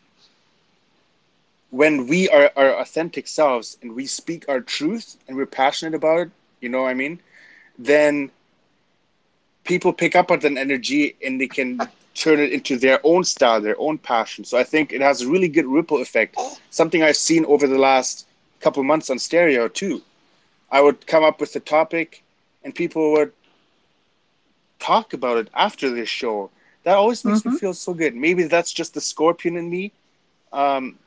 when 1.72 2.06
we 2.06 2.30
are 2.30 2.52
our 2.56 2.80
authentic 2.80 3.28
selves 3.28 3.78
and 3.82 3.96
we 3.96 4.06
speak 4.06 4.46
our 4.48 4.62
truth 4.62 5.18
and 5.28 5.36
we're 5.36 5.48
passionate 5.48 5.96
about 5.96 6.20
it, 6.20 6.30
you 6.62 6.70
know 6.70 6.84
what 6.84 6.90
I 6.90 6.94
mean? 6.94 7.20
Then 7.80 8.30
people 9.64 9.92
pick 9.92 10.16
up 10.16 10.30
on 10.30 10.40
that 10.42 10.58
energy 10.58 11.16
and 11.26 11.42
they 11.42 11.48
can 11.48 11.82
turn 12.14 12.40
it 12.40 12.54
into 12.54 12.78
their 12.78 13.00
own 13.04 13.24
style, 13.24 13.60
their 13.60 13.80
own 13.80 13.98
passion. 13.98 14.46
So 14.46 14.58
I 14.58 14.64
think 14.64 14.94
it 14.94 15.02
has 15.02 15.24
a 15.24 15.28
really 15.28 15.50
good 15.50 15.66
ripple 15.66 16.00
effect. 16.00 16.38
Something 16.70 17.02
I've 17.02 17.18
seen 17.18 17.44
over 17.46 17.66
the 17.66 17.80
last 17.80 18.28
couple 18.62 18.84
months 18.84 19.10
on 19.10 19.18
stereo 19.18 19.68
too. 19.68 20.04
I 20.76 20.82
would 20.82 21.08
come 21.08 21.24
up 21.24 21.40
with 21.40 21.56
a 21.56 21.60
topic 21.60 22.24
and 22.64 22.76
people 22.76 23.12
would 23.14 23.32
talk 24.80 25.14
about 25.14 25.38
it 25.38 25.50
after 25.54 25.90
the 25.90 26.06
show. 26.06 26.50
That 26.84 26.96
always 26.96 27.26
makes 27.26 27.46
me 27.46 27.52
feel 27.52 27.74
so 27.74 27.94
good. 27.94 28.16
Maybe 28.16 28.44
that's 28.44 28.72
just 28.72 28.94
the 28.94 29.02
scorpion 29.02 29.58
in 29.58 29.70
me. 29.70 29.92
Um, 30.54 30.98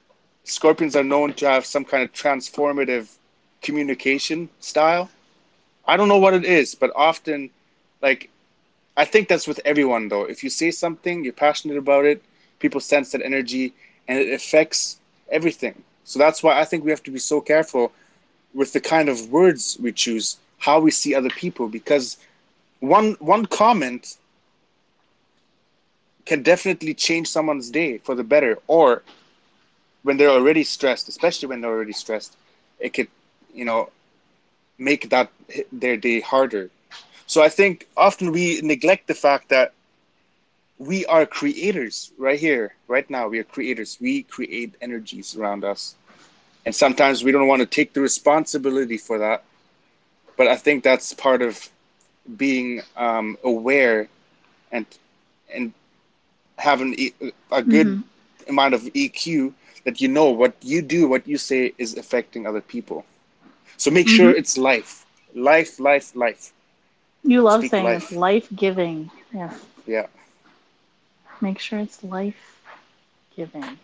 scorpions 0.44 0.96
are 0.96 1.04
known 1.04 1.34
to 1.34 1.48
have 1.48 1.66
some 1.66 1.84
kind 1.84 2.02
of 2.02 2.12
transformative 2.12 3.16
communication 3.62 4.48
style. 4.60 5.10
I 5.86 5.96
don't 5.96 6.08
know 6.08 6.18
what 6.18 6.34
it 6.34 6.44
is, 6.44 6.74
but 6.74 6.90
often, 6.96 7.50
like, 8.02 8.30
I 8.96 9.04
think 9.04 9.28
that's 9.28 9.46
with 9.48 9.60
everyone 9.64 10.08
though. 10.08 10.24
If 10.24 10.42
you 10.44 10.50
say 10.50 10.70
something, 10.70 11.24
you're 11.24 11.32
passionate 11.32 11.76
about 11.76 12.04
it, 12.04 12.22
people 12.58 12.80
sense 12.80 13.12
that 13.12 13.22
energy 13.22 13.74
and 14.08 14.18
it 14.18 14.32
affects 14.32 14.98
everything. 15.30 15.84
So 16.04 16.18
that's 16.18 16.42
why 16.42 16.58
I 16.60 16.64
think 16.64 16.84
we 16.84 16.90
have 16.90 17.02
to 17.04 17.10
be 17.10 17.18
so 17.18 17.40
careful 17.40 17.92
with 18.58 18.72
the 18.72 18.80
kind 18.80 19.08
of 19.08 19.30
words 19.30 19.78
we 19.80 19.92
choose, 19.92 20.26
how 20.66 20.76
we 20.80 20.90
see 20.90 21.14
other 21.14 21.30
people, 21.42 21.66
because 21.68 22.06
one 22.80 23.08
one 23.34 23.44
comment 23.46 24.04
can 26.26 26.42
definitely 26.42 26.94
change 27.06 27.26
someone's 27.28 27.70
day 27.70 27.98
for 28.06 28.14
the 28.16 28.24
better, 28.34 28.52
or 28.66 29.02
when 30.02 30.16
they're 30.16 30.36
already 30.40 30.64
stressed, 30.64 31.06
especially 31.08 31.48
when 31.48 31.60
they're 31.60 31.76
already 31.78 31.92
stressed, 32.04 32.32
it 32.80 32.90
could, 32.94 33.08
you 33.54 33.64
know, 33.64 33.90
make 34.78 35.02
that 35.14 35.28
their 35.72 35.96
day 35.96 36.18
harder. 36.20 36.64
So 37.26 37.42
I 37.48 37.50
think 37.58 37.86
often 37.96 38.32
we 38.32 38.60
neglect 38.62 39.06
the 39.06 39.14
fact 39.26 39.48
that 39.50 39.72
we 40.78 41.06
are 41.06 41.26
creators 41.26 42.12
right 42.18 42.40
here, 42.48 42.74
right 42.88 43.08
now. 43.16 43.28
We 43.28 43.38
are 43.38 43.48
creators. 43.56 43.98
We 44.00 44.22
create 44.22 44.74
energies 44.80 45.36
around 45.36 45.64
us. 45.64 45.94
And 46.68 46.76
sometimes 46.76 47.24
we 47.24 47.32
don't 47.32 47.48
want 47.48 47.60
to 47.60 47.66
take 47.66 47.94
the 47.94 48.02
responsibility 48.02 48.98
for 48.98 49.18
that. 49.18 49.44
But 50.36 50.48
I 50.48 50.56
think 50.56 50.84
that's 50.84 51.14
part 51.14 51.42
of 51.42 51.70
being 52.36 52.82
um, 52.96 53.38
aware 53.44 54.08
and 54.70 54.86
and 55.54 55.72
having 56.58 56.96
a 57.50 57.62
good 57.62 57.92
Mhm. 57.92 58.04
amount 58.48 58.74
of 58.74 58.88
EQ 58.94 59.54
that 59.84 60.00
you 60.00 60.08
know 60.08 60.30
what 60.30 60.54
you 60.62 60.82
do, 60.82 61.08
what 61.08 61.26
you 61.28 61.38
say 61.38 61.72
is 61.78 61.96
affecting 61.96 62.46
other 62.46 62.60
people. 62.60 63.06
So 63.76 63.90
make 63.90 64.08
sure 64.08 64.30
Mhm. 64.30 64.34
it's 64.34 64.58
life, 64.58 65.06
life, 65.34 65.78
life, 65.80 66.14
life. 66.16 66.52
You 67.22 67.42
love 67.42 67.64
Speak 67.64 67.68
saying 67.68 67.90
life. 67.90 68.10
it's 68.10 68.12
life 68.12 68.48
giving. 68.54 69.10
Yes. 69.32 69.66
Yeah. 69.86 70.06
Make 71.40 71.58
sure 71.58 71.78
it's 71.78 72.02
life 72.04 72.62
giving. 73.36 73.78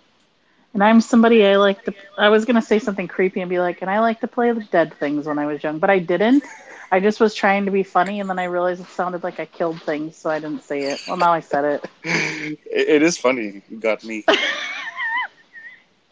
And 0.74 0.82
I'm 0.84 1.00
somebody 1.00 1.46
I 1.46 1.56
like 1.56 1.84
to. 1.84 1.94
I 2.18 2.28
was 2.30 2.44
gonna 2.44 2.62
say 2.62 2.78
something 2.78 3.08
creepy 3.08 3.40
and 3.40 3.50
be 3.50 3.60
like, 3.60 3.82
and 3.82 3.90
I 3.90 4.00
like 4.00 4.20
to 4.20 4.28
play 4.28 4.52
with 4.52 4.70
dead 4.70 4.94
things 4.94 5.26
when 5.26 5.38
I 5.38 5.46
was 5.46 5.62
young, 5.62 5.78
but 5.78 5.90
I 5.90 6.00
didn't. 6.00 6.44
I 6.92 7.00
just 7.00 7.20
was 7.20 7.34
trying 7.34 7.66
to 7.66 7.72
be 7.72 7.82
funny, 7.84 8.20
and 8.20 8.28
then 8.30 8.38
I 8.38 8.44
realized 8.44 8.80
it 8.82 8.88
sounded 8.88 9.22
like 9.24 9.40
I 9.40 9.46
killed 9.46 9.82
things, 9.82 10.16
so 10.16 10.30
I 10.30 10.38
didn't 10.40 10.62
say 10.62 10.84
it. 10.86 11.00
Well, 11.06 11.16
now 11.16 11.32
I 11.32 11.40
said 11.40 11.64
it. 11.64 11.84
It, 12.04 12.88
it 12.88 13.02
is 13.02 13.18
funny. 13.18 13.62
You 13.68 13.78
got 13.78 14.04
me. 14.04 14.24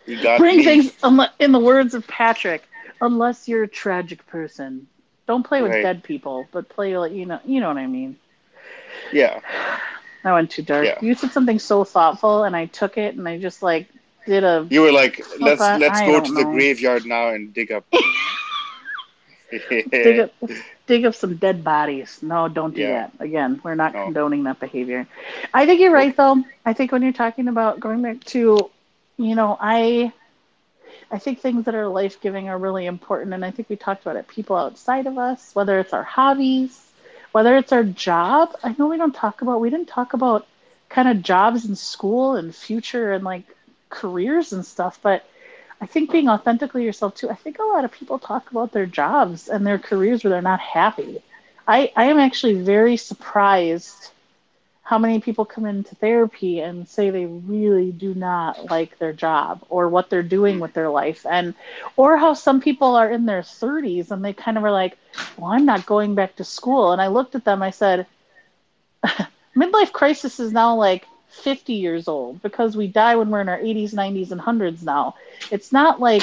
You 0.06 0.16
got 0.20 0.40
Bring 0.40 0.56
me. 0.56 0.64
things, 0.64 0.93
in 1.39 1.52
the 1.52 1.59
words 1.59 1.94
of 1.94 2.06
Patrick, 2.06 2.62
unless 3.01 3.48
you're 3.48 3.64
a 3.64 3.68
tragic 3.68 4.26
person. 4.26 4.86
Don't 5.26 5.44
play 5.44 5.62
with 5.62 5.70
Right. 5.70 5.82
dead 5.82 6.02
people, 6.05 6.48
but 6.52 6.68
play 6.68 6.97
like 6.98 7.12
you 7.12 7.26
know, 7.26 7.40
you 7.44 7.60
know 7.60 7.68
what 7.68 7.78
I 7.78 7.86
mean. 7.86 8.16
Yeah. 9.12 9.40
I 10.24 10.32
went 10.32 10.51
too 10.51 10.62
dark. 10.62 10.84
Yeah. 10.84 11.01
You 11.01 11.14
said 11.14 11.32
something 11.32 11.59
so 11.59 11.84
thoughtful, 11.84 12.44
and 12.44 12.55
I 12.56 12.66
took 12.66 12.97
it, 12.98 13.16
and 13.16 13.28
I 13.28 13.39
just 13.39 13.62
like 13.62 13.89
did 14.26 14.44
a. 14.44 14.68
You 14.70 14.82
were 14.82 14.92
like, 14.92 15.20
let's 15.40 15.60
I- 15.60 15.76
let's 15.78 16.00
I 16.00 16.06
go 16.06 16.20
to 16.20 16.32
the 16.32 16.44
graveyard 16.44 17.04
now 17.06 17.28
and 17.28 17.52
dig 17.52 17.70
up. 17.72 17.84
dig 20.02 20.18
up, 20.18 20.30
dig 20.86 21.04
up 21.04 21.14
some 21.14 21.36
dead 21.36 21.64
bodies. 21.64 22.18
No, 22.22 22.48
don't 22.48 22.74
do 22.74 22.82
Yeah. 22.82 22.88
that. 22.88 23.12
Again, 23.20 23.60
we're 23.64 23.74
not 23.74 23.92
condoning 24.02 24.44
that 24.44 24.60
behavior. 24.60 25.06
I 25.52 25.66
think 25.66 25.80
you're 25.80 25.92
right, 25.92 26.14
though. 26.16 26.42
I 26.64 26.72
think 26.72 26.92
when 26.92 27.02
you're 27.02 27.12
talking 27.12 27.48
about 27.48 27.80
going 27.80 28.02
back 28.02 28.24
to, 28.26 28.70
you 29.16 29.34
know, 29.34 29.56
I, 29.60 30.12
I 31.10 31.18
think 31.18 31.40
things 31.40 31.64
that 31.66 31.74
are 31.74 31.88
life 31.88 32.20
giving 32.20 32.48
are 32.48 32.58
really 32.58 32.86
important, 32.86 33.34
and 33.34 33.44
I 33.44 33.50
think 33.50 33.68
we 33.68 33.76
talked 33.76 34.02
about 34.02 34.16
it. 34.16 34.28
People 34.28 34.56
outside 34.56 35.06
of 35.06 35.18
us, 35.18 35.54
whether 35.54 35.78
it's 35.78 35.92
our 35.92 36.02
hobbies, 36.04 36.80
whether 37.32 37.56
it's 37.56 37.72
our 37.72 37.84
job. 37.84 38.54
I 38.62 38.74
know 38.78 38.86
we 38.88 38.96
don't 38.96 39.14
talk 39.14 39.42
about. 39.42 39.60
We 39.60 39.70
didn't 39.70 39.88
talk 39.88 40.12
about 40.14 40.46
kind 40.88 41.08
of 41.08 41.22
jobs 41.22 41.66
in 41.66 41.74
school 41.76 42.36
and 42.36 42.54
future 42.54 43.12
and 43.12 43.24
like 43.24 43.44
careers 43.93 44.52
and 44.52 44.66
stuff, 44.66 44.98
but 45.02 45.24
I 45.81 45.86
think 45.86 46.10
being 46.10 46.28
authentically 46.28 46.85
yourself 46.85 47.14
too. 47.14 47.31
I 47.31 47.35
think 47.35 47.59
a 47.59 47.64
lot 47.64 47.85
of 47.85 47.93
people 47.93 48.19
talk 48.19 48.51
about 48.51 48.73
their 48.73 48.86
jobs 48.86 49.48
and 49.48 49.66
their 49.66 49.78
careers 49.78 50.24
where 50.24 50.31
they're 50.31 50.43
not 50.43 50.60
happy. 50.60 51.23
I, 51.66 51.93
I 51.94 52.05
am 52.05 52.19
actually 52.19 52.62
very 52.62 52.97
surprised 52.97 54.10
how 54.85 54.98
many 54.98 55.20
people 55.20 55.44
come 55.44 55.64
into 55.64 55.94
therapy 55.94 56.60
and 56.60 56.89
say 56.89 57.10
they 57.10 57.24
really 57.24 57.93
do 57.93 58.14
not 58.14 58.70
like 58.70 58.98
their 58.98 59.12
job 59.12 59.64
or 59.70 59.89
what 59.89 60.10
they're 60.10 60.23
doing 60.23 60.60
with 60.60 60.73
their 60.74 60.90
life 60.90 61.24
and 61.28 61.55
or 61.97 62.16
how 62.16 62.35
some 62.35 62.60
people 62.60 62.97
are 62.97 63.10
in 63.10 63.24
their 63.24 63.43
30s 63.43 64.10
and 64.10 64.24
they 64.24 64.32
kind 64.32 64.59
of 64.59 64.64
are 64.64 64.73
like 64.73 64.98
well 65.39 65.52
i'm 65.52 65.64
not 65.64 65.86
going 65.86 66.14
back 66.14 66.35
to 66.36 66.44
school 66.44 66.93
and 66.93 67.01
i 67.01 67.06
looked 67.06 67.35
at 67.35 67.44
them 67.44 67.62
i 67.62 67.70
said 67.70 68.06
midlife 69.56 69.93
crisis 69.93 70.40
is 70.40 70.52
now 70.52 70.74
like 70.74 71.06
50 71.32 71.74
years 71.74 72.09
old 72.09 72.42
because 72.42 72.76
we 72.76 72.86
die 72.88 73.16
when 73.16 73.30
we're 73.30 73.40
in 73.40 73.48
our 73.48 73.59
80s 73.60 73.94
90s 73.94 74.30
and 74.32 74.40
100s 74.40 74.82
now. 74.82 75.14
It's 75.50 75.72
not 75.72 76.00
like 76.00 76.22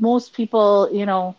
most 0.00 0.34
people 0.34 0.88
you 0.92 1.06
know 1.06 1.34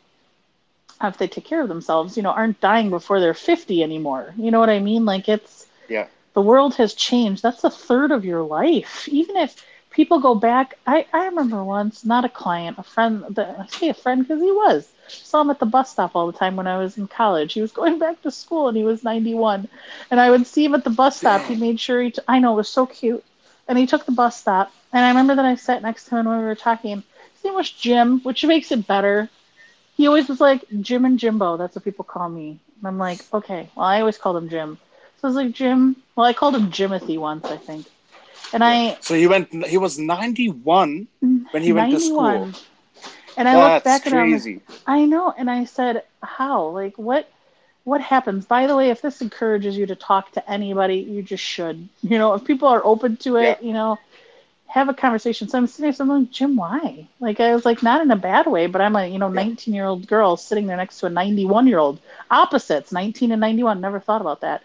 if 1.04 1.18
they 1.18 1.28
take 1.28 1.46
care 1.46 1.62
of 1.62 1.68
themselves 1.70 2.18
you 2.18 2.24
know 2.24 2.32
aren't 2.32 2.60
dying 2.62 2.90
before 2.90 3.20
they're 3.20 3.34
50 3.34 3.84
anymore. 3.84 4.34
You 4.38 4.52
know 4.52 4.60
what 4.60 4.70
i 4.70 4.80
mean? 4.80 5.06
Like 5.06 5.28
it's 5.30 5.68
Yeah. 5.90 6.08
the 6.34 6.42
world 6.42 6.76
has 6.76 6.94
changed. 6.94 7.44
That's 7.44 7.64
a 7.64 7.70
third 7.70 8.12
of 8.12 8.26
your 8.26 8.44
life. 8.44 9.08
Even 9.10 9.36
if 9.38 9.56
people 9.94 10.20
go 10.20 10.36
back 10.36 10.76
i, 10.88 11.06
I 11.14 11.26
remember 11.26 11.64
once 11.64 12.06
not 12.06 12.26
a 12.26 12.30
client 12.30 12.78
a 12.80 12.84
friend 12.84 13.24
the, 13.30 13.48
i 13.62 13.66
say 13.68 13.90
a 13.90 13.94
friend 13.94 14.22
because 14.24 14.42
he 14.42 14.52
was 14.52 14.90
saw 15.08 15.42
him 15.42 15.52
at 15.52 15.60
the 15.60 15.66
bus 15.66 15.92
stop 15.92 16.16
all 16.16 16.28
the 16.32 16.38
time 16.38 16.56
when 16.58 16.68
i 16.68 16.78
was 16.80 16.98
in 16.98 17.08
college 17.08 17.54
he 17.54 17.62
was 17.62 17.72
going 17.72 18.00
back 18.00 18.22
to 18.22 18.32
school 18.32 18.68
and 18.70 18.78
he 18.78 18.84
was 18.84 19.04
91 19.04 19.68
and 20.12 20.20
i 20.20 20.30
would 20.30 20.48
see 20.48 20.66
him 20.66 20.76
at 20.76 20.84
the 20.84 20.90
bus 20.90 21.18
stop 21.18 21.46
he 21.46 21.56
made 21.56 21.80
sure 21.80 22.02
he 22.02 22.12
t- 22.12 22.22
i 22.28 22.40
know 22.40 22.54
it 22.54 22.58
was 22.58 22.70
so 22.70 22.86
cute 22.86 23.24
and 23.68 23.78
he 23.78 23.88
took 23.88 24.06
the 24.06 24.12
bus 24.12 24.40
stop 24.40 24.72
and 24.94 25.06
i 25.06 25.10
remember 25.10 25.36
that 25.36 25.46
i 25.46 25.56
sat 25.56 25.82
next 25.82 26.06
to 26.06 26.18
him 26.18 26.26
when 26.26 26.40
we 26.40 26.46
were 26.46 26.56
talking 26.56 27.04
his 27.36 27.44
name 27.46 27.56
was 27.56 27.70
jim 27.72 28.20
which 28.22 28.44
makes 28.46 28.72
it 28.72 28.88
better 28.88 29.30
he 29.96 30.08
always 30.08 30.30
was 30.30 30.42
like 30.42 30.66
Jim 30.82 31.06
and 31.06 31.20
Jimbo. 31.20 31.58
That's 31.58 31.76
what 31.76 31.86
people 31.86 32.06
call 32.06 32.30
me. 32.30 32.60
And 32.80 32.88
I'm 32.88 32.98
like, 32.98 33.20
okay. 33.34 33.70
Well, 33.76 33.86
I 33.86 34.00
always 34.00 34.18
called 34.18 34.38
him 34.38 34.50
Jim. 34.50 34.78
So 35.18 35.28
I 35.28 35.28
was 35.28 35.36
like, 35.36 35.52
Jim. 35.54 35.96
Well, 36.16 36.26
I 36.26 36.34
called 36.34 36.56
him 36.56 36.72
Jimothy 36.72 37.18
once, 37.18 37.46
I 37.46 37.58
think. 37.58 37.88
And 38.54 38.64
I, 38.64 38.98
So 39.02 39.16
he 39.16 39.28
went. 39.28 39.52
He 39.66 39.78
was 39.78 39.98
ninety 40.00 40.50
one 40.50 41.08
when 41.52 41.64
he 41.64 41.74
went 41.74 41.92
to 41.92 42.00
school. 42.00 42.48
91. 42.48 42.56
and 43.38 43.50
I 43.50 43.56
looked 43.74 43.84
back 43.84 44.06
at 44.08 44.14
him. 44.14 44.30
crazy. 44.30 44.62
I 44.86 45.06
know, 45.06 45.34
and 45.38 45.50
I 45.50 45.66
said, 45.66 46.04
how? 46.22 46.68
Like, 46.68 46.98
what? 46.98 47.28
What 47.84 48.00
happens? 48.02 48.46
By 48.46 48.68
the 48.68 48.78
way, 48.78 48.92
if 48.92 49.02
this 49.02 49.22
encourages 49.22 49.78
you 49.78 49.88
to 49.88 49.96
talk 49.96 50.32
to 50.34 50.50
anybody, 50.50 50.98
you 50.98 51.22
just 51.22 51.44
should. 51.44 51.90
You 52.02 52.18
know, 52.18 52.34
if 52.36 52.46
people 52.46 52.70
are 52.70 52.82
open 52.86 53.18
to 53.18 53.38
it, 53.38 53.62
you 53.62 53.74
know, 53.74 54.00
have 54.68 54.90
a 54.90 54.94
conversation. 54.94 55.48
So 55.50 55.58
I'm 55.58 55.68
sitting 55.68 55.84
there, 55.84 55.94
so 55.94 56.04
I'm 56.04 56.10
like, 56.10 56.32
Jim, 56.32 56.56
why? 56.56 57.08
Like, 57.20 57.40
I 57.40 57.54
was 57.54 57.66
like, 57.66 57.84
not 57.84 58.02
in 58.02 58.12
a 58.12 58.16
bad 58.16 58.48
way, 58.48 58.68
but 58.68 58.82
I'm 58.82 58.96
a, 58.96 59.06
you 59.06 59.20
know, 59.20 59.30
19 59.30 59.74
year 59.74 59.86
old 59.86 60.08
girl 60.08 60.38
sitting 60.38 60.68
there 60.68 60.78
next 60.78 61.00
to 61.00 61.08
a 61.08 61.10
91 61.10 61.68
year 61.68 61.80
old. 61.80 62.00
Opposites, 62.32 62.92
19 62.92 63.32
and 63.32 63.42
91. 63.42 63.82
Never 63.82 64.00
thought 64.00 64.22
about 64.22 64.42
that. 64.42 64.64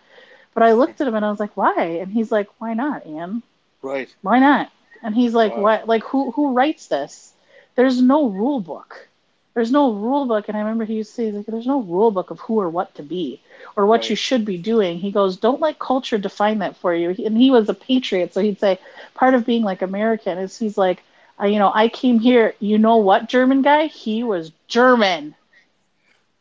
But 0.54 0.62
I 0.62 0.72
looked 0.72 1.00
at 1.00 1.08
him 1.08 1.14
and 1.14 1.24
I 1.24 1.30
was 1.30 1.40
like, 1.40 1.56
why? 1.56 1.98
And 2.00 2.12
he's 2.12 2.30
like, 2.32 2.48
why 2.58 2.74
not, 2.74 3.06
Anne? 3.06 3.42
Right. 3.82 4.14
Why 4.22 4.38
not? 4.38 4.70
And 5.02 5.14
he's 5.14 5.34
like, 5.34 5.56
Wow. 5.56 5.62
what? 5.62 5.88
Like, 5.88 6.02
who 6.04 6.30
who 6.32 6.52
writes 6.52 6.86
this? 6.88 7.32
There's 7.76 8.00
no 8.00 8.28
rule 8.28 8.60
book. 8.60 9.08
there's 9.54 9.70
no 9.72 9.92
rule 9.92 10.24
book. 10.26 10.48
And 10.48 10.56
I 10.56 10.60
remember 10.60 10.84
he 10.84 10.94
used 10.94 11.10
to 11.10 11.14
say, 11.16 11.30
like, 11.32 11.46
there's 11.46 11.66
no 11.66 11.80
rule 11.82 12.10
book 12.10 12.30
of 12.30 12.38
who 12.40 12.60
or 12.60 12.68
what 12.70 12.94
to 12.94 13.02
be 13.02 13.40
or 13.76 13.86
what 13.86 14.02
Right. 14.02 14.10
you 14.10 14.16
should 14.16 14.44
be 14.44 14.56
doing. 14.58 14.98
He 14.98 15.10
goes, 15.10 15.36
don't 15.36 15.60
let 15.60 15.78
culture 15.78 16.18
define 16.18 16.58
that 16.60 16.76
for 16.76 16.94
you. 16.94 17.10
And 17.26 17.36
he 17.36 17.50
was 17.50 17.68
a 17.68 17.74
patriot, 17.74 18.32
so 18.32 18.40
he'd 18.40 18.60
say 18.60 18.78
part 19.14 19.34
of 19.34 19.44
being 19.46 19.62
like 19.64 19.82
American 19.82 20.38
is 20.38 20.56
he's 20.58 20.78
like, 20.78 21.02
I, 21.38 21.46
you 21.48 21.58
know, 21.58 21.72
I 21.74 21.88
came 21.88 22.18
here. 22.20 22.54
You 22.60 22.78
know 22.78 22.96
what, 22.98 23.28
German 23.28 23.62
guy? 23.62 23.86
He 23.86 24.22
was 24.22 24.52
German. 24.68 25.34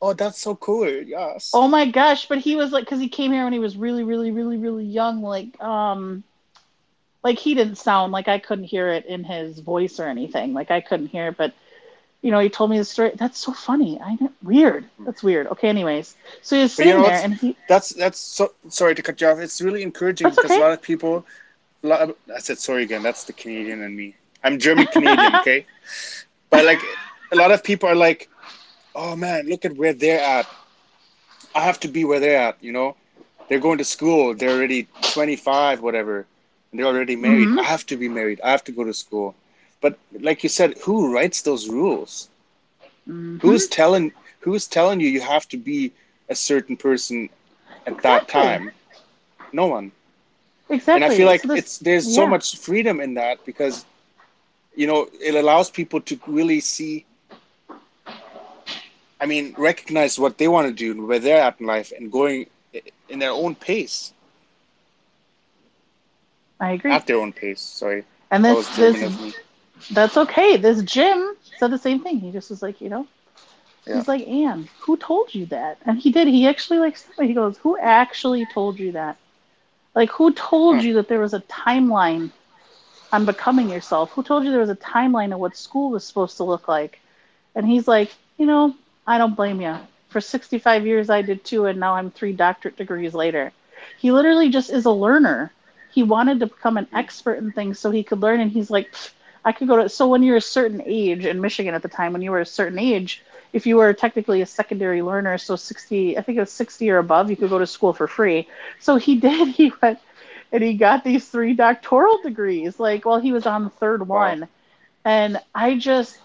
Oh, 0.01 0.13
that's 0.13 0.39
so 0.39 0.55
cool. 0.55 0.87
Yes. 0.89 1.51
Oh 1.53 1.67
my 1.67 1.85
gosh! 1.89 2.27
But 2.27 2.39
he 2.39 2.55
was 2.55 2.71
like, 2.71 2.83
because 2.85 2.99
he 2.99 3.09
came 3.09 3.31
here 3.31 3.43
when 3.43 3.53
he 3.53 3.59
was 3.59 3.77
really, 3.77 4.03
really, 4.03 4.31
really, 4.31 4.57
really 4.57 4.85
young. 4.85 5.21
Like, 5.21 5.59
um, 5.61 6.23
like 7.27 7.37
he 7.37 7.53
didn't 7.55 7.75
sound 7.75 8.13
like 8.13 8.29
I 8.29 8.39
couldn't 8.39 8.63
hear 8.63 8.87
it 8.87 9.05
in 9.05 9.25
his 9.25 9.59
voice 9.59 9.99
or 9.99 10.07
anything. 10.07 10.53
Like 10.53 10.71
I 10.71 10.79
couldn't 10.79 11.07
hear 11.07 11.27
it, 11.27 11.35
but 11.37 11.51
you 12.21 12.31
know, 12.31 12.39
he 12.39 12.47
told 12.49 12.71
me 12.71 12.77
the 12.77 12.85
story. 12.85 13.11
That's 13.15 13.37
so 13.37 13.51
funny. 13.51 13.99
I 14.01 14.17
weird. 14.41 14.85
That's 14.99 15.21
weird. 15.21 15.47
Okay, 15.47 15.67
anyways, 15.67 16.15
so 16.41 16.55
he 16.55 16.61
was 16.63 16.75
But 16.77 16.85
you 16.85 16.91
sitting 16.91 17.01
know 17.01 17.07
there, 17.09 17.21
and 17.25 17.33
he 17.35 17.57
That's 17.67 17.89
that's 17.89 18.17
so 18.17 18.53
sorry 18.69 18.95
to 18.95 19.01
cut 19.01 19.19
you 19.19 19.27
off. 19.27 19.39
It's 19.39 19.61
really 19.61 19.83
encouraging 19.83 20.25
That's 20.25 20.37
because 20.37 20.51
okay. 20.51 20.61
a 20.61 20.63
lot 20.63 20.71
of 20.71 20.81
people. 20.81 21.25
a 21.83 21.87
lot 21.87 22.01
of- 22.01 22.15
I 22.33 22.39
said 22.39 22.57
sorry 22.59 22.83
again. 22.83 23.03
That's 23.03 23.25
the 23.25 23.33
Canadian 23.33 23.81
in 23.83 23.93
me. 23.95 24.15
I'm 24.45 24.57
German 24.57 24.87
Canadian, 24.87 25.35
okay? 25.41 25.65
But 26.49 26.63
like 26.63 26.79
a 27.33 27.35
lot 27.35 27.51
of 27.51 27.61
people 27.61 27.89
are 27.89 27.99
like, 28.07 28.29
"Oh 28.95 29.15
man, 29.17 29.47
look 29.51 29.65
at 29.65 29.75
where 29.75 29.93
they're 29.93 30.21
at. 30.37 30.47
I 31.53 31.61
have 31.69 31.79
to 31.81 31.89
be 31.89 32.05
where 32.05 32.21
they're 32.21 32.39
at." 32.49 32.55
You 32.61 32.71
know, 32.71 32.95
they're 33.47 33.65
going 33.67 33.79
to 33.79 33.83
school. 33.97 34.33
They're 34.33 34.55
already 34.57 34.87
25, 35.01 35.81
whatever. 35.81 36.25
And 36.71 36.79
they're 36.79 36.87
already 36.87 37.15
married. 37.15 37.47
Mhm. 37.49 37.59
I 37.59 37.63
have 37.63 37.85
to 37.87 37.97
be 37.97 38.07
married. 38.09 38.39
I 38.43 38.51
have 38.51 38.63
to 38.65 38.71
go 38.71 38.83
to 38.83 38.93
school. 38.93 39.35
But 39.81 39.97
like 40.19 40.43
you 40.43 40.49
said, 40.49 40.77
who 40.83 41.13
writes 41.13 41.41
those 41.41 41.69
rules? 41.69 42.29
Mhm. 43.07 43.41
Who's 43.41 43.67
telling 43.67 44.13
Who's 44.41 44.67
telling 44.67 44.99
you 45.01 45.09
you 45.09 45.21
have 45.21 45.47
to 45.49 45.57
be 45.57 45.91
a 46.29 46.35
certain 46.35 46.77
person 46.77 47.29
at 47.85 48.01
that 48.03 48.27
time? 48.27 48.71
No 49.51 49.67
one. 49.67 49.91
exactly. 50.69 50.93
And 50.95 51.03
I 51.05 51.09
feel 51.17 51.27
like 51.27 51.41
So 51.41 51.47
this- 51.49 51.59
it's 51.59 51.77
there's 51.79 52.07
so 52.15 52.25
much 52.27 52.57
freedom 52.57 52.99
in 53.01 53.15
that 53.15 53.45
because 53.45 53.85
you 54.75 54.87
know 54.87 55.07
it 55.21 55.35
allows 55.35 55.69
people 55.69 56.01
to 56.01 56.19
really 56.27 56.59
see. 56.59 57.05
I 59.19 59.25
mean, 59.25 59.53
recognize 59.57 60.19
what 60.19 60.37
they 60.37 60.47
want 60.47 60.67
to 60.67 60.73
do, 60.73 60.91
and 60.91 61.07
where 61.07 61.19
they're 61.19 61.41
at 61.41 61.59
in 61.59 61.65
life, 61.65 61.91
and 61.95 62.11
going 62.11 62.47
in 63.09 63.19
their 63.19 63.31
own 63.31 63.55
pace, 63.55 64.13
I 66.59 66.71
agree. 66.71 66.93
at 66.93 67.05
their 67.07 67.17
own 67.17 67.33
pace. 67.33 67.61
Sorry, 67.61 68.03
And 68.31 68.43
this 68.43 68.69
this 68.69 69.03
that's 69.91 70.17
okay. 70.17 70.57
This 70.57 70.81
Jim 70.83 71.35
said 71.55 71.71
the 71.71 71.77
same 71.77 72.01
thing. 72.01 72.19
He 72.19 72.31
just 72.31 72.49
was 72.49 72.61
like, 72.61 72.81
you 72.81 72.89
know, 72.89 73.07
Yeah. 73.87 73.95
he's 73.95 74.07
like, 74.07 74.27
Anne, 74.27 74.69
who 74.79 74.97
told 74.97 75.33
you 75.33 75.45
that? 75.47 75.79
And 75.85 75.99
he 75.99 76.11
did. 76.11 76.27
He 76.27 76.47
actually 76.47 76.79
like 76.79 76.97
he 77.19 77.33
goes, 77.33 77.57
who 77.57 77.77
actually 77.77 78.45
told 78.45 78.79
you 78.79 78.93
that? 78.93 79.17
Like, 79.95 80.11
who 80.11 80.33
told 80.33 80.77
Huh. 80.77 80.81
you 80.81 80.93
that 80.95 81.07
there 81.07 81.19
was 81.19 81.33
a 81.33 81.41
timeline 81.41 82.31
on 83.11 83.25
becoming 83.25 83.69
yourself? 83.69 84.11
Who 84.11 84.23
told 84.23 84.43
you 84.45 84.51
there 84.51 84.59
was 84.59 84.69
a 84.69 84.75
timeline 84.75 85.33
of 85.33 85.39
what 85.39 85.55
school 85.57 85.91
was 85.91 86.05
supposed 86.05 86.37
to 86.37 86.43
look 86.43 86.67
like? 86.67 86.99
And 87.55 87.65
he's 87.67 87.87
like, 87.87 88.11
you 88.37 88.45
know, 88.45 88.75
I 89.05 89.17
don't 89.17 89.35
blame 89.35 89.61
you. 89.61 89.75
For 90.09 90.21
65 90.21 90.85
years, 90.85 91.09
I 91.09 91.21
did 91.21 91.43
too, 91.45 91.65
and 91.65 91.79
now 91.79 91.95
I'm 91.95 92.11
three 92.11 92.33
doctorate 92.33 92.77
degrees 92.77 93.13
later. 93.13 93.53
He 93.99 94.11
literally 94.11 94.49
just 94.49 94.69
is 94.71 94.85
a 94.85 94.91
learner. 94.91 95.51
He 95.97 96.03
wanted 96.03 96.41
to 96.41 96.45
become 96.45 96.77
an 96.77 96.87
expert 96.93 97.39
in 97.39 97.51
things 97.51 97.79
so 97.79 97.89
he 97.89 98.03
could 98.03 98.21
learn, 98.21 98.39
and 98.39 98.51
he's 98.51 98.69
like, 98.69 98.93
I 99.43 99.51
could 99.51 99.67
go 99.67 99.77
to. 99.77 99.89
So 99.89 100.07
when 100.07 100.21
you're 100.21 100.37
a 100.37 100.41
certain 100.41 100.83
age 100.85 101.25
in 101.25 101.41
Michigan 101.41 101.73
at 101.73 101.81
the 101.81 101.87
time, 101.87 102.13
when 102.13 102.21
you 102.21 102.29
were 102.29 102.41
a 102.41 102.45
certain 102.45 102.77
age, 102.77 103.23
if 103.51 103.65
you 103.65 103.77
were 103.77 103.93
technically 103.93 104.43
a 104.43 104.45
secondary 104.45 105.01
learner, 105.01 105.39
so 105.39 105.55
60, 105.55 106.15
I 106.15 106.21
think 106.21 106.37
it 106.37 106.41
was 106.41 106.51
60 106.51 106.91
or 106.91 106.99
above, 106.99 107.31
you 107.31 107.35
could 107.35 107.49
go 107.49 107.57
to 107.57 107.65
school 107.65 107.93
for 107.93 108.05
free. 108.05 108.47
So 108.79 108.97
he 108.97 109.15
did. 109.27 109.47
He 109.47 109.73
went 109.81 109.97
and 110.51 110.63
he 110.63 110.75
got 110.75 111.03
these 111.03 111.27
three 111.27 111.55
doctoral 111.55 112.21
degrees. 112.21 112.79
Like, 112.79 113.03
well, 113.03 113.19
he 113.19 113.31
was 113.31 113.47
on 113.47 113.63
the 113.63 113.71
third 113.71 114.07
one, 114.07 114.47
and 115.03 115.39
I 115.55 115.79
just, 115.79 116.19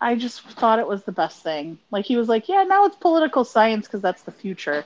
I 0.00 0.16
just 0.16 0.42
thought 0.42 0.80
it 0.80 0.88
was 0.88 1.04
the 1.04 1.12
best 1.12 1.44
thing. 1.44 1.78
Like 1.92 2.04
he 2.04 2.16
was 2.16 2.28
like, 2.28 2.48
yeah, 2.48 2.64
now 2.64 2.86
it's 2.86 2.96
political 2.96 3.44
science 3.44 3.86
because 3.86 4.02
that's 4.02 4.22
the 4.22 4.32
future, 4.32 4.84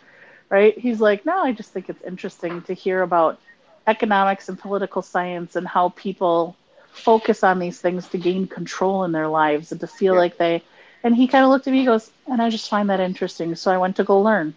right? 0.51 0.79
He's 0.79 1.01
like, 1.01 1.25
no, 1.25 1.43
I 1.43 1.53
just 1.53 1.73
think 1.73 1.89
it's 1.89 2.05
interesting 2.05 2.61
to 2.69 2.75
hear 2.75 3.01
about 3.01 3.41
economics 3.87 4.49
and 4.49 4.59
political 4.59 5.03
science 5.03 5.57
and 5.57 5.67
how 5.67 5.91
people 5.91 6.57
focus 6.93 7.43
on 7.45 7.59
these 7.59 7.81
things 7.81 8.09
to 8.09 8.19
gain 8.19 8.47
control 8.47 9.05
in 9.05 9.13
their 9.13 9.29
lives 9.29 9.73
and 9.73 9.81
to 9.81 9.87
feel 9.87 10.15
Yeah. 10.15 10.21
like 10.21 10.37
they. 10.39 10.63
And 11.05 11.15
he 11.15 11.27
kind 11.29 11.45
of 11.45 11.51
looked 11.51 11.67
at 11.67 11.73
me, 11.73 11.81
he 11.81 11.85
goes, 11.87 12.11
and 12.27 12.41
I 12.43 12.51
just 12.51 12.69
find 12.69 12.91
that 12.91 13.01
interesting, 13.01 13.55
so 13.55 13.71
I 13.71 13.79
went 13.79 13.97
to 13.97 14.05
go 14.05 14.21
learn. 14.21 14.55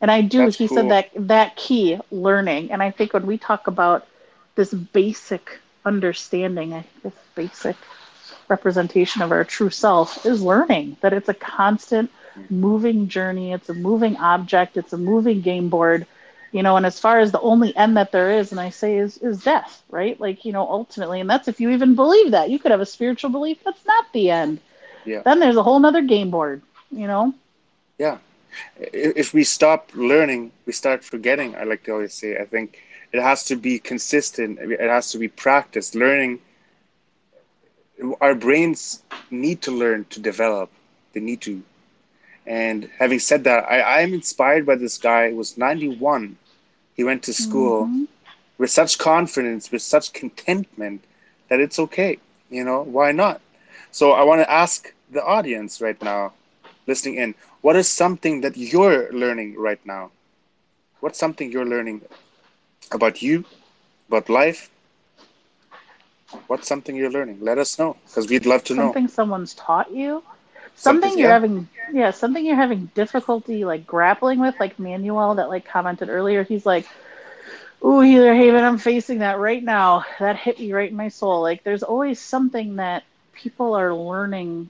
And 0.00 0.10
I 0.10 0.20
do. 0.22 0.44
That's 0.44 0.56
he 0.56 0.68
cool. 0.68 0.76
said 0.76 0.88
that 0.90 1.08
that 1.28 1.56
key 1.56 1.98
learning, 2.10 2.70
and 2.72 2.82
I 2.82 2.90
think 2.90 3.12
when 3.14 3.26
we 3.26 3.38
talk 3.38 3.66
about 3.66 4.06
this 4.54 4.72
basic 4.72 5.58
understanding, 5.84 6.72
I 6.74 6.82
think 6.82 7.02
this 7.02 7.22
basic 7.34 7.76
representation 8.48 9.22
of 9.22 9.32
our 9.32 9.44
true 9.44 9.70
self 9.70 10.24
is 10.26 10.42
learning 10.42 10.96
that 11.00 11.12
it's 11.12 11.28
a 11.28 11.34
constant 11.34 12.10
moving 12.50 13.08
journey 13.08 13.52
it's 13.52 13.68
a 13.70 13.74
moving 13.74 14.16
object 14.18 14.76
it's 14.76 14.92
a 14.92 14.98
moving 14.98 15.40
game 15.40 15.68
board 15.68 16.06
you 16.56 16.62
know 16.64 16.76
and 16.76 16.86
as 16.86 16.98
far 16.98 17.18
as 17.20 17.30
the 17.32 17.40
only 17.40 17.76
end 17.76 17.96
that 17.96 18.12
there 18.12 18.30
is 18.40 18.52
and 18.52 18.60
i 18.60 18.70
say 18.70 18.96
is 18.98 19.18
is 19.18 19.42
death 19.44 19.82
right? 19.90 20.20
Like 20.20 20.44
you 20.46 20.52
know 20.52 20.66
ultimately 20.78 21.20
and 21.20 21.30
that's 21.30 21.48
if 21.48 21.60
you 21.60 21.70
even 21.70 21.94
believe 21.94 22.30
that. 22.32 22.50
You 22.50 22.58
could 22.58 22.72
have 22.72 22.80
a 22.80 22.92
spiritual 22.96 23.30
belief 23.30 23.58
that's 23.64 23.86
not 23.86 24.04
the 24.12 24.30
end. 24.30 24.60
Yeah. 25.04 25.22
then 25.24 25.38
there's 25.40 25.56
a 25.56 25.62
whole 25.62 25.78
nother 25.78 26.02
game 26.02 26.30
board 26.30 26.62
you 26.90 27.06
know? 27.06 27.34
Yeah. 27.98 28.18
If 28.78 29.34
we 29.34 29.44
stop 29.44 29.90
learning 29.94 30.52
we 30.66 30.72
start 30.72 31.04
forgetting 31.04 31.54
i 31.56 31.64
like 31.64 31.82
to 31.84 31.92
always 31.92 32.14
say 32.14 32.36
i 32.38 32.44
think 32.44 32.68
it 33.12 33.22
has 33.22 33.44
to 33.44 33.56
be 33.56 33.78
consistent. 33.78 34.58
It 34.60 34.80
has 34.96 35.10
to 35.12 35.18
be 35.18 35.28
practiced. 35.28 35.94
Learning 35.94 36.40
our 38.20 38.34
brains 38.34 39.02
need 39.30 39.62
to 39.62 39.70
learn 39.70 40.04
to 40.10 40.20
develop. 40.20 40.70
They 41.12 41.20
need 41.20 41.40
to. 41.42 41.62
And 42.46 42.90
having 42.98 43.18
said 43.20 43.44
that 43.44 43.64
i 43.70 43.78
i 43.80 44.00
am 44.00 44.12
inspired 44.14 44.66
by 44.66 44.76
this 44.76 44.98
guy. 44.98 45.30
Who 45.30 45.36
was 45.36 45.56
91 45.56 46.36
he 46.96 47.04
went 47.04 47.22
to 47.24 47.32
school 47.32 47.88
Mhm. 47.88 48.08
with 48.58 48.70
such 48.70 48.98
confidence 48.98 49.70
with 49.72 49.82
such 49.82 50.12
contentment 50.12 51.04
that 51.48 51.60
it's 51.60 51.78
okay 51.78 52.18
you 52.50 52.64
know 52.64 52.82
why 52.82 53.12
not? 53.12 53.40
So 53.90 54.12
i 54.12 54.22
want 54.24 54.40
to 54.42 54.50
ask 54.50 54.92
the 55.10 55.24
audience 55.24 55.80
right 55.80 56.00
now 56.02 56.32
listening 56.86 57.16
in 57.16 57.34
what 57.62 57.76
is 57.76 57.88
something 57.88 58.40
that 58.42 58.56
you're 58.56 59.10
learning 59.12 59.56
right 59.58 59.80
now? 59.84 60.10
What's 61.00 61.18
something 61.18 61.50
you're 61.52 61.66
learning 61.66 62.02
about 62.92 63.22
you 63.22 63.44
about 64.08 64.28
life? 64.28 64.70
What's 66.46 66.66
something 66.68 66.94
you're 66.96 67.10
learning? 67.10 67.38
Let 67.40 67.58
us 67.58 67.78
know 67.78 67.96
because 68.06 68.28
we'd 68.28 68.46
love 68.46 68.64
to 68.64 68.74
know. 68.74 68.88
Something 68.92 69.08
someone's 69.08 69.54
taught 69.54 69.90
you 69.92 70.22
Something, 70.76 71.18
you're 71.18 71.30
having 71.30 71.68
yeah 71.92 72.10
something 72.10 72.44
you're 72.44 72.56
having 72.56 72.86
difficulty 72.94 73.64
like 73.64 73.86
grappling 73.86 74.38
with 74.40 74.54
like 74.60 74.78
manuel 74.78 75.36
that 75.36 75.48
like 75.48 75.64
commented 75.66 76.08
earlier 76.08 76.42
he's 76.42 76.66
like 76.66 76.86
ooh 77.84 78.00
healer 78.00 78.34
haven 78.34 78.64
i'm 78.64 78.78
facing 78.78 79.20
that 79.20 79.38
right 79.38 79.62
now. 79.62 80.04
That 80.18 80.36
hit 80.36 80.58
me 80.58 80.72
right 80.72 80.90
in 80.90 80.96
my 80.96 81.08
soul. 81.08 81.42
Like 81.42 81.62
there's 81.64 81.82
always 81.82 82.20
something 82.20 82.76
that 82.76 83.04
people 83.32 83.74
are 83.74 83.94
learning 83.94 84.68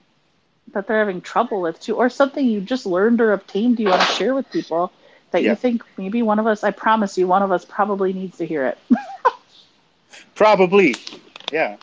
that 0.72 0.86
they're 0.86 0.98
having 0.98 1.20
trouble 1.20 1.60
with 1.60 1.80
too 1.80 1.96
or 1.96 2.08
something 2.10 2.44
you 2.44 2.60
just 2.60 2.86
learned 2.86 3.20
or 3.20 3.32
obtained 3.32 3.78
you 3.78 3.88
want 3.88 4.00
to 4.00 4.14
share 4.14 4.34
with 4.34 4.50
people 4.50 4.92
that 5.30 5.42
Yeah. 5.42 5.50
you 5.50 5.56
think 5.56 5.82
maybe 5.96 6.22
one 6.22 6.38
of 6.38 6.46
us 6.46 6.64
i 6.64 6.70
promise 6.70 7.16
you 7.18 7.26
one 7.26 7.42
of 7.42 7.52
us 7.52 7.64
probably 7.64 8.12
needs 8.12 8.38
to 8.38 8.46
hear 8.46 8.66
it. 8.66 8.78
Probably, 10.34 10.96
yeah. 11.52 11.76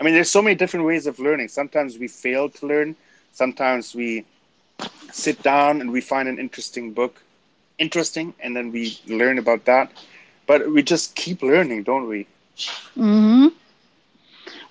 I 0.00 0.04
mean, 0.04 0.14
there's 0.14 0.30
so 0.30 0.42
many 0.42 0.54
different 0.54 0.86
ways 0.86 1.06
of 1.06 1.18
learning. 1.18 1.48
Sometimes 1.48 1.98
we 1.98 2.08
fail 2.08 2.48
to 2.50 2.66
learn. 2.66 2.96
Sometimes 3.32 3.94
we 3.94 4.24
sit 5.12 5.42
down 5.42 5.80
and 5.80 5.90
we 5.92 6.00
find 6.00 6.28
an 6.28 6.38
interesting 6.38 6.92
book, 6.92 7.22
interesting, 7.78 8.34
and 8.40 8.56
then 8.56 8.70
we 8.72 8.98
learn 9.06 9.38
about 9.38 9.64
that. 9.66 9.90
But 10.46 10.70
we 10.70 10.82
just 10.82 11.14
keep 11.16 11.42
learning, 11.42 11.84
don't 11.84 12.08
we? 12.08 12.26
hmm 12.94 13.48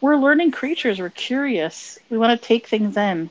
We're 0.02 0.16
learning 0.18 0.52
creatures. 0.52 1.00
We're 1.00 1.10
curious. 1.10 1.98
We 2.10 2.18
want 2.18 2.40
to 2.40 2.48
take 2.48 2.68
things 2.68 2.98
in. 2.98 3.30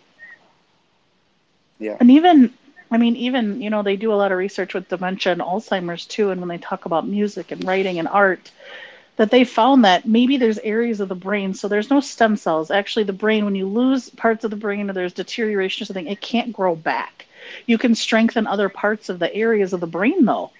Yeah. 1.78 1.98
And 2.00 2.10
even, 2.10 2.52
I 2.90 2.98
mean, 2.98 3.16
even, 3.16 3.60
you 3.60 3.70
know, 3.70 3.82
they 3.82 3.96
do 3.96 4.12
a 4.12 4.16
lot 4.16 4.32
of 4.32 4.38
research 4.38 4.74
with 4.74 4.88
dementia 4.88 5.32
and 5.32 5.40
Alzheimer's 5.40 6.06
too. 6.06 6.30
And 6.30 6.40
when 6.40 6.48
they 6.48 6.58
talk 6.58 6.84
about 6.86 7.06
music 7.06 7.50
and 7.50 7.64
writing 7.64 7.98
and 7.98 8.08
art, 8.08 8.50
that 9.16 9.30
they 9.30 9.44
found 9.44 9.84
that 9.84 10.06
maybe 10.06 10.36
there's 10.36 10.58
areas 10.58 11.00
of 11.00 11.08
the 11.08 11.14
brain. 11.14 11.54
So 11.54 11.68
there's 11.68 11.90
no 11.90 12.00
stem 12.00 12.36
cells. 12.36 12.70
Actually, 12.70 13.04
the 13.04 13.12
brain, 13.12 13.44
when 13.44 13.54
you 13.54 13.66
lose 13.66 14.10
parts 14.10 14.44
of 14.44 14.50
the 14.50 14.56
brain 14.56 14.90
or 14.90 14.92
there's 14.92 15.12
deterioration 15.12 15.84
or 15.84 15.86
something, 15.86 16.06
it 16.06 16.20
can't 16.20 16.52
grow 16.52 16.74
back. 16.74 17.26
You 17.66 17.78
can 17.78 17.94
strengthen 17.94 18.46
other 18.46 18.68
parts 18.68 19.08
of 19.08 19.18
the 19.18 19.32
areas 19.32 19.72
of 19.72 19.80
the 19.80 19.86
brain, 19.86 20.24
though. 20.24 20.50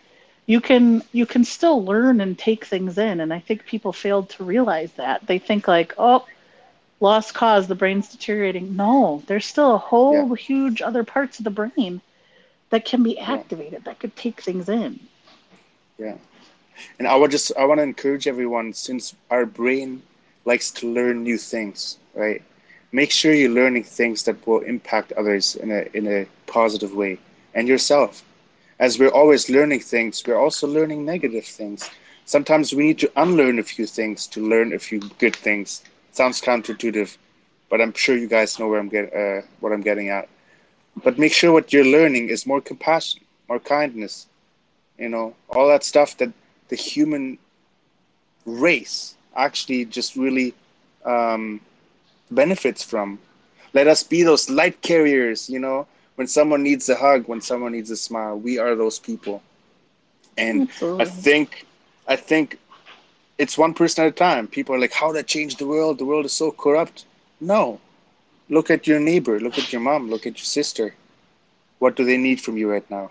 You 0.47 0.60
can 0.60 1.02
you 1.12 1.24
can 1.24 1.44
still 1.44 1.82
learn 1.82 2.20
and 2.20 2.39
take 2.39 2.66
things 2.66 2.98
in, 2.98 3.20
and 3.20 3.32
I 3.32 3.40
think 3.40 3.64
people 3.64 3.94
failed 3.94 4.28
to 4.31 4.44
realize 4.44 4.93
that. 4.93 5.26
They 5.26 5.39
think 5.39 5.66
like, 5.66 5.94
oh, 5.97 6.26
lost 7.01 7.32
cause, 7.32 7.66
the 7.66 7.74
brain's 7.74 8.10
deteriorating. 8.10 8.76
No, 8.76 9.22
there's 9.26 9.47
still 9.47 9.74
a 9.74 9.78
whole 9.78 10.35
huge 10.35 10.82
other 10.82 11.02
parts 11.02 11.39
of 11.39 11.44
the 11.44 11.51
brain 11.51 12.02
that 12.68 12.85
can 12.85 13.02
be 13.02 13.18
activated 13.18 13.85
that 13.85 13.98
could 13.98 14.14
take 14.16 14.43
things 14.43 14.68
in. 14.68 15.01
Yeah. 15.98 16.16
And 16.98 17.09
I 17.09 17.16
would 17.16 17.30
just 17.30 17.52
I 17.56 17.64
want 17.64 17.78
to 17.78 17.82
encourage 17.82 18.26
everyone 18.26 18.72
since 18.72 19.14
our 19.30 19.46
brain 19.46 20.02
likes 20.44 20.70
to 20.72 20.88
learn 20.88 21.22
new 21.22 21.38
things, 21.38 21.98
right? 22.14 22.42
Make 22.92 23.10
sure 23.10 23.32
you're 23.32 23.51
learning 23.51 23.84
things 23.84 24.22
that 24.24 24.46
will 24.46 24.60
impact 24.60 25.12
others 25.12 25.56
in 25.56 25.70
a 25.70 25.88
in 25.94 26.06
a 26.06 26.26
positive 26.46 26.94
way 26.94 27.18
and 27.55 27.68
yourself. 27.68 28.22
As 28.78 28.98
we're 28.98 29.09
always 29.20 29.48
learning 29.48 29.80
things, 29.80 30.22
we're 30.26 30.38
also 30.38 30.66
learning 30.66 31.05
negative 31.05 31.44
things. 31.44 31.90
Sometimes 32.24 32.72
we 32.72 32.84
need 32.84 32.98
to 33.01 33.12
unlearn 33.16 33.59
a 33.59 33.62
few 33.62 33.86
things 33.86 34.26
to 34.28 34.46
learn 34.46 34.72
a 34.72 34.78
few 34.78 35.01
good 35.18 35.36
things. 35.36 35.82
sounds 36.12 36.40
counterintuitive, 36.40 37.16
but 37.70 37.80
I'm 37.80 37.92
sure 37.92 38.16
you 38.16 38.28
guys 38.28 38.59
know 38.59 38.68
where 38.68 38.80
I'm 38.80 38.88
get 38.88 39.14
uh, 39.14 39.42
what 39.60 39.72
I'm 39.72 39.82
getting 39.82 40.09
at. 40.09 40.28
But 41.02 41.18
make 41.18 41.32
sure 41.32 41.52
what 41.52 41.72
you're 41.72 41.84
learning 41.98 42.28
is 42.28 42.46
more 42.46 42.60
compassion, 42.60 43.22
more 43.48 43.59
kindness, 43.59 44.26
you 44.98 45.09
know, 45.09 45.34
all 45.48 45.68
that 45.68 45.84
stuff 45.84 46.16
that 46.18 46.32
the 46.68 46.76
human 46.76 47.38
race 48.46 49.14
actually 49.36 49.84
just 49.84 50.16
really 50.16 50.54
um, 51.04 51.60
benefits 52.30 52.82
from. 52.82 53.18
Let 53.72 53.88
us 53.88 54.02
be 54.02 54.22
those 54.22 54.48
light 54.48 54.80
carriers, 54.82 55.50
you 55.50 55.58
know, 55.58 55.86
when 56.16 56.28
someone 56.28 56.62
needs 56.62 56.88
a 56.88 56.94
hug, 56.94 57.26
when 57.26 57.40
someone 57.40 57.72
needs 57.72 57.90
a 57.90 57.96
smile, 57.96 58.38
we 58.38 58.58
are 58.58 58.74
those 58.76 58.98
people. 58.98 59.42
And 60.36 60.62
Absolutely. 60.62 61.04
I 61.04 61.08
think, 61.08 61.66
I 62.06 62.16
think 62.16 62.58
it's 63.38 63.58
one 63.58 63.74
person 63.74 64.04
at 64.04 64.08
a 64.08 64.12
time. 64.12 64.46
People 64.46 64.74
are 64.74 64.78
like, 64.78 64.92
how 64.92 65.12
that 65.12 65.26
changed 65.26 65.58
the 65.58 65.66
world? 65.66 65.98
The 65.98 66.04
world 66.04 66.24
is 66.24 66.32
so 66.32 66.52
corrupt. 66.52 67.04
No. 67.40 67.80
Look 68.48 68.70
at 68.70 68.86
your 68.86 69.00
neighbor, 69.00 69.40
look 69.40 69.58
at 69.58 69.72
your 69.72 69.80
mom, 69.80 70.10
look 70.10 70.26
at 70.26 70.38
your 70.38 70.44
sister. 70.44 70.94
What 71.78 71.96
do 71.96 72.04
they 72.04 72.16
need 72.16 72.40
from 72.40 72.56
you 72.56 72.70
right 72.70 72.88
now? 72.90 73.10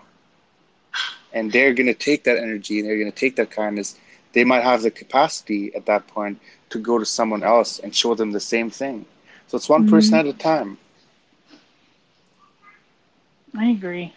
And 1.34 1.52
they're 1.52 1.74
going 1.74 1.88
to 1.88 1.94
take 1.94 2.24
that 2.24 2.38
energy 2.38 2.80
and 2.80 2.88
they're 2.88 2.98
going 2.98 3.12
to 3.12 3.18
take 3.18 3.36
that 3.36 3.50
kindness. 3.50 3.96
They 4.32 4.44
might 4.44 4.64
have 4.64 4.82
the 4.82 4.90
capacity 4.90 5.74
at 5.74 5.86
that 5.86 6.08
point 6.08 6.40
to 6.70 6.78
go 6.78 6.98
to 6.98 7.06
someone 7.06 7.44
else 7.44 7.80
and 7.80 7.94
show 7.94 8.14
them 8.14 8.32
the 8.32 8.40
same 8.40 8.70
thing. 8.70 9.06
So 9.48 9.56
it's 9.58 9.68
one 9.70 9.84
person 9.84 10.18
Mhm. 10.18 10.20
at 10.20 10.26
a 10.26 10.34
time. 10.34 10.78
I 13.56 13.66
agree. 13.70 14.14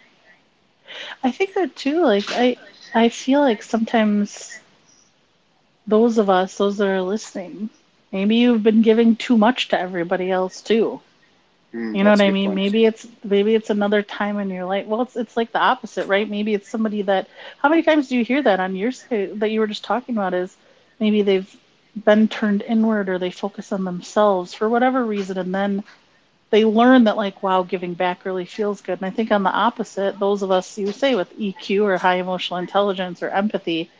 I 1.24 1.30
think 1.32 1.54
that 1.54 1.76
too, 1.76 2.02
like 2.04 2.32
I 2.32 2.56
I 2.94 3.08
feel 3.08 3.40
like 3.40 3.62
sometimes 3.62 4.60
those 5.86 6.18
of 6.18 6.30
us, 6.30 6.56
those 6.58 6.78
that 6.78 6.88
are 6.88 7.02
listening, 7.02 7.70
maybe 8.12 8.36
you've 8.36 8.62
been 8.62 8.82
giving 8.82 9.16
too 9.16 9.36
much 9.36 9.68
to 9.68 9.80
everybody 9.80 10.30
else 10.30 10.62
too. 10.62 11.02
Mm, 11.74 11.98
You 11.98 12.04
know 12.04 12.10
what 12.10 12.20
I 12.20 12.30
mean? 12.30 12.54
point. 12.54 12.54
Maybe 12.54 12.84
it's 12.84 13.06
maybe 13.24 13.54
it's 13.54 13.70
another 13.70 14.02
time 14.02 14.38
in 14.38 14.50
your 14.50 14.64
life. 14.66 14.86
Well, 14.86 15.02
it's 15.02 15.16
it's 15.16 15.36
like 15.36 15.52
the 15.52 15.58
opposite, 15.60 16.06
right? 16.06 16.28
Maybe 16.28 16.54
it's 16.54 16.68
somebody 16.68 17.02
that. 17.02 17.28
How 17.58 17.68
many 17.68 17.82
times 17.82 18.08
do 18.08 18.16
you 18.16 18.24
hear 18.24 18.42
that 18.42 18.60
on 18.60 18.76
your 18.76 18.92
that 19.10 19.50
you 19.50 19.60
were 19.60 19.66
just 19.66 19.84
talking 19.84 20.14
about? 20.16 20.34
Is 20.34 20.56
maybe 21.00 21.22
they've 21.22 21.50
been 22.04 22.28
turned 22.28 22.62
inward 22.62 23.08
or 23.08 23.18
they 23.18 23.30
focus 23.30 23.72
on 23.72 23.84
themselves 23.84 24.54
for 24.54 24.68
whatever 24.68 25.04
reason, 25.04 25.38
and 25.38 25.54
then 25.54 25.82
they 26.50 26.64
learn 26.64 27.04
that 27.04 27.16
like, 27.16 27.42
wow, 27.42 27.62
giving 27.62 27.94
back 27.94 28.24
really 28.24 28.44
feels 28.46 28.80
good. 28.82 29.00
And 29.00 29.06
I 29.06 29.10
think 29.10 29.30
on 29.32 29.42
the 29.42 29.50
opposite, 29.50 30.18
those 30.18 30.42
of 30.42 30.50
us 30.50 30.78
you 30.78 30.92
say 30.92 31.14
with 31.14 31.32
EQ 31.36 31.84
or 31.86 31.96
high 31.98 32.16
emotional 32.16 32.58
intelligence 32.58 33.22
or 33.22 33.30
empathy, 33.30 33.90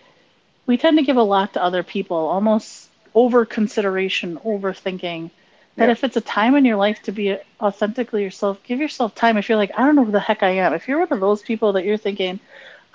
we 0.66 0.76
tend 0.76 0.98
to 0.98 1.04
give 1.04 1.16
a 1.16 1.22
lot 1.22 1.54
to 1.54 1.62
other 1.62 1.82
people, 1.82 2.16
almost 2.16 2.88
over 3.14 3.44
consideration, 3.44 4.38
overthinking. 4.44 5.30
That 5.78 5.86
Yeah. 5.86 5.92
if 5.92 6.04
it's 6.04 6.16
a 6.16 6.20
time 6.20 6.56
in 6.56 6.64
your 6.64 6.76
life 6.76 7.02
to 7.04 7.12
be 7.12 7.36
authentically 7.60 8.22
yourself, 8.24 8.62
give 8.64 8.80
yourself 8.80 9.14
time. 9.14 9.36
If 9.36 9.48
you're 9.48 9.58
like, 9.58 9.72
I 9.78 9.84
don't 9.86 9.96
know 9.96 10.04
who 10.04 10.12
the 10.12 10.20
heck 10.20 10.42
I 10.42 10.50
am, 10.50 10.74
if 10.74 10.88
you're 10.88 10.98
one 10.98 11.12
of 11.12 11.20
those 11.20 11.42
people 11.42 11.72
that 11.74 11.84
you're 11.84 11.96
thinking, 11.96 12.40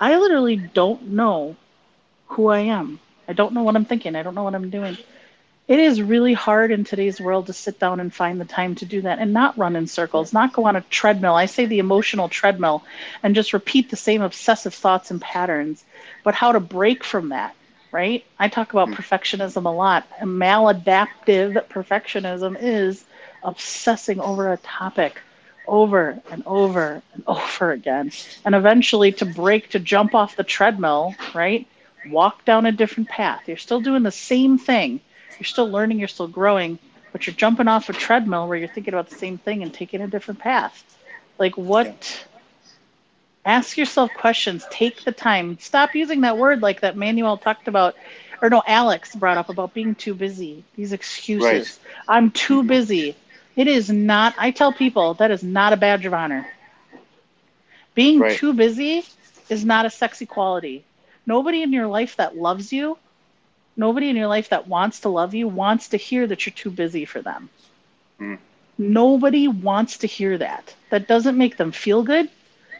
I 0.00 0.16
literally 0.18 0.56
don't 0.56 1.10
know 1.12 1.56
who 2.28 2.48
I 2.48 2.60
am, 2.60 3.00
I 3.28 3.32
don't 3.32 3.54
know 3.54 3.62
what 3.62 3.76
I'm 3.76 3.86
thinking, 3.86 4.16
I 4.16 4.22
don't 4.22 4.34
know 4.34 4.44
what 4.44 4.54
I'm 4.54 4.70
doing. 4.70 4.98
It 5.66 5.78
is 5.78 6.02
really 6.02 6.34
hard 6.34 6.72
in 6.72 6.84
today's 6.84 7.20
world 7.20 7.46
to 7.46 7.54
sit 7.54 7.78
down 7.80 8.00
and 8.00 8.12
find 8.12 8.38
the 8.38 8.44
time 8.44 8.74
to 8.76 8.84
do 8.84 9.00
that 9.02 9.18
and 9.18 9.32
not 9.32 9.56
run 9.56 9.76
in 9.76 9.86
circles, 9.86 10.34
not 10.34 10.52
go 10.52 10.66
on 10.66 10.76
a 10.76 10.82
treadmill. 10.82 11.34
I 11.34 11.46
say 11.46 11.64
the 11.64 11.78
emotional 11.78 12.28
treadmill 12.28 12.84
and 13.22 13.34
just 13.34 13.54
repeat 13.54 13.88
the 13.88 13.96
same 13.96 14.20
obsessive 14.20 14.74
thoughts 14.74 15.10
and 15.10 15.22
patterns, 15.22 15.82
but 16.22 16.34
how 16.34 16.52
to 16.52 16.60
break 16.60 17.02
from 17.02 17.30
that, 17.30 17.54
right? 17.94 18.24
I 18.40 18.48
talk 18.48 18.72
about 18.72 18.88
mm. 18.88 18.94
perfectionism 18.94 19.64
a 19.64 19.68
lot. 19.68 20.06
Maladaptive 20.20 21.64
perfectionism 21.68 22.58
is 22.60 23.04
obsessing 23.44 24.18
over 24.20 24.52
a 24.52 24.56
topic 24.58 25.20
over 25.66 26.20
and 26.30 26.42
over 26.44 27.00
and 27.12 27.22
over 27.28 27.70
again. 27.70 28.10
And 28.44 28.54
eventually 28.54 29.12
to 29.12 29.24
break, 29.24 29.70
to 29.70 29.78
jump 29.78 30.14
off 30.14 30.36
the 30.36 30.44
treadmill, 30.44 31.14
right? 31.34 31.66
Walk 32.08 32.44
down 32.44 32.66
a 32.66 32.72
different 32.72 33.08
path. 33.08 33.42
You're 33.46 33.56
still 33.56 33.80
doing 33.80 34.02
the 34.02 34.10
same 34.10 34.58
thing. 34.58 35.00
You're 35.38 35.46
still 35.46 35.70
learning, 35.70 36.00
you're 36.00 36.08
still 36.08 36.28
growing, 36.28 36.78
but 37.12 37.26
you're 37.26 37.34
jumping 37.34 37.68
off 37.68 37.88
a 37.88 37.92
treadmill 37.92 38.48
where 38.48 38.58
you're 38.58 38.68
thinking 38.68 38.92
about 38.92 39.08
the 39.08 39.16
same 39.16 39.38
thing 39.38 39.62
and 39.62 39.72
taking 39.72 40.00
a 40.00 40.08
different 40.08 40.40
path. 40.40 40.84
Like 41.38 41.56
what 41.56 42.26
ask 43.44 43.76
yourself 43.76 44.12
questions, 44.14 44.66
take 44.70 45.04
the 45.04 45.12
time. 45.12 45.58
Stop 45.58 45.94
using 45.94 46.22
that 46.22 46.38
word 46.38 46.62
like 46.62 46.80
that 46.80 46.96
Manuel 46.96 47.36
talked 47.38 47.68
about 47.68 47.94
or 48.42 48.50
no, 48.50 48.62
Alex 48.66 49.14
brought 49.14 49.38
up 49.38 49.48
about 49.48 49.72
being 49.74 49.94
too 49.94 50.14
busy. 50.14 50.64
These 50.76 50.92
excuses. 50.92 51.78
Right. 51.78 51.94
I'm 52.08 52.30
too 52.30 52.62
busy. 52.62 53.16
It 53.56 53.66
is 53.68 53.90
not 53.90 54.34
I 54.38 54.50
tell 54.50 54.72
people 54.72 55.14
that 55.14 55.30
is 55.30 55.42
not 55.42 55.72
a 55.72 55.76
badge 55.76 56.04
of 56.04 56.14
honor. 56.14 56.46
Being 57.94 58.20
Right. 58.20 58.38
too 58.38 58.52
busy 58.52 59.04
is 59.48 59.64
not 59.64 59.86
a 59.86 59.90
sexy 59.90 60.26
quality. 60.26 60.84
Nobody 61.26 61.62
in 61.62 61.72
your 61.72 61.86
life 61.86 62.16
that 62.16 62.36
loves 62.36 62.72
you, 62.72 62.98
nobody 63.76 64.08
in 64.10 64.16
your 64.16 64.26
life 64.28 64.50
that 64.50 64.66
wants 64.68 65.00
to 65.00 65.08
love 65.08 65.34
you 65.34 65.48
wants 65.48 65.88
to 65.88 65.96
hear 65.96 66.26
that 66.26 66.44
you're 66.46 66.52
too 66.54 66.70
busy 66.70 67.04
for 67.04 67.22
them. 67.22 67.48
Mm. 68.20 68.38
Nobody 68.78 69.48
wants 69.48 69.98
to 69.98 70.06
hear 70.06 70.36
that. 70.38 70.74
That 70.90 71.06
doesn't 71.08 71.38
make 71.38 71.56
them 71.56 71.72
feel 71.72 72.02
good. 72.02 72.28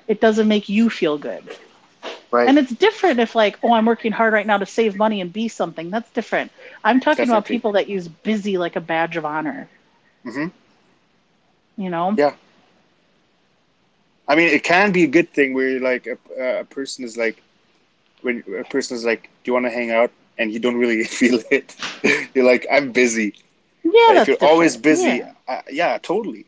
It 0.08 0.20
doesn't 0.20 0.48
make 0.48 0.68
you 0.68 0.90
feel 0.90 1.18
good. 1.18 1.44
Right. 2.30 2.48
And 2.48 2.58
it's 2.58 2.72
different 2.72 3.20
if 3.20 3.34
like, 3.34 3.58
oh, 3.62 3.72
I'm 3.72 3.86
working 3.86 4.12
hard 4.12 4.32
right 4.32 4.46
now 4.46 4.58
to 4.58 4.66
save 4.66 4.96
money 4.96 5.20
and 5.20 5.32
be 5.32 5.48
something. 5.48 5.90
That's 5.90 6.10
different. 6.10 6.50
I'm 6.82 7.00
talking 7.00 7.24
about 7.26 7.46
people 7.46 7.72
that 7.72 7.88
use 7.88 8.08
busy 8.08 8.58
like 8.58 8.76
a 8.76 8.80
badge 8.80 9.16
of 9.16 9.24
honor. 9.24 9.68
Mm-hmm. 10.24 10.48
You 11.82 11.90
know? 11.90 12.14
Yeah. 12.18 12.34
I 14.26 14.34
mean, 14.34 14.48
it 14.48 14.64
can 14.64 14.90
be 14.92 15.04
a 15.04 15.06
good 15.06 15.30
thing 15.30 15.54
where 15.54 15.78
like 15.80 16.06
a, 16.06 16.60
a 16.60 16.64
person 16.64 17.04
is 17.04 17.16
like, 17.16 17.42
when 18.22 18.42
a 18.58 18.64
person 18.64 18.96
is 18.96 19.04
like, 19.04 19.28
"Do 19.44 19.50
you 19.50 19.52
want 19.52 19.66
to 19.66 19.70
hang 19.70 19.90
out?" 19.90 20.10
and 20.38 20.52
you 20.52 20.58
don't 20.58 20.76
really 20.76 21.04
feel 21.18 21.40
it. 21.50 21.76
You're 22.34 22.46
like, 22.46 22.66
"I'm 22.72 22.90
busy." 22.92 23.34
Yeah, 23.84 24.22
if 24.22 24.28
you're 24.28 24.36
always 24.40 24.76
busy, 24.76 25.18
Yeah. 25.18 25.32
uh, 25.46 25.62
yeah, 25.70 25.98
totally. 25.98 26.46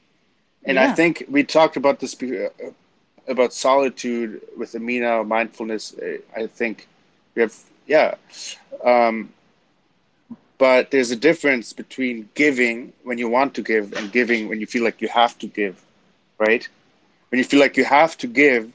And 0.65 0.79
I 0.81 0.93
think 0.95 1.25
we 1.29 1.45
talked 1.45 1.77
about 1.77 2.01
this 2.01 2.21
uh, 2.21 2.49
about 3.29 3.53
solitude 3.53 4.41
with 4.57 4.75
Amina 4.75 5.25
mindfulness. 5.25 5.95
I 6.37 6.47
think 6.47 6.89
we 7.35 7.43
have, 7.43 7.55
yeah. 7.87 8.15
Um, 8.85 9.33
but 10.59 10.91
there's 10.91 11.11
a 11.11 11.17
difference 11.17 11.73
between 11.73 12.29
giving 12.35 12.93
when 13.03 13.19
you 13.19 13.29
want 13.29 13.55
to 13.55 13.63
give 13.63 13.93
and 13.93 14.11
giving 14.11 14.49
when 14.49 14.61
you 14.61 14.67
feel 14.67 14.85
like 14.85 15.03
you 15.03 15.09
have 15.09 15.39
to 15.39 15.47
give, 15.47 15.83
right? 16.39 16.67
When 17.31 17.39
you 17.39 17.45
feel 17.45 17.61
like 17.61 17.77
you 17.77 17.85
have 17.85 18.17
to 18.19 18.27
give 18.27 18.73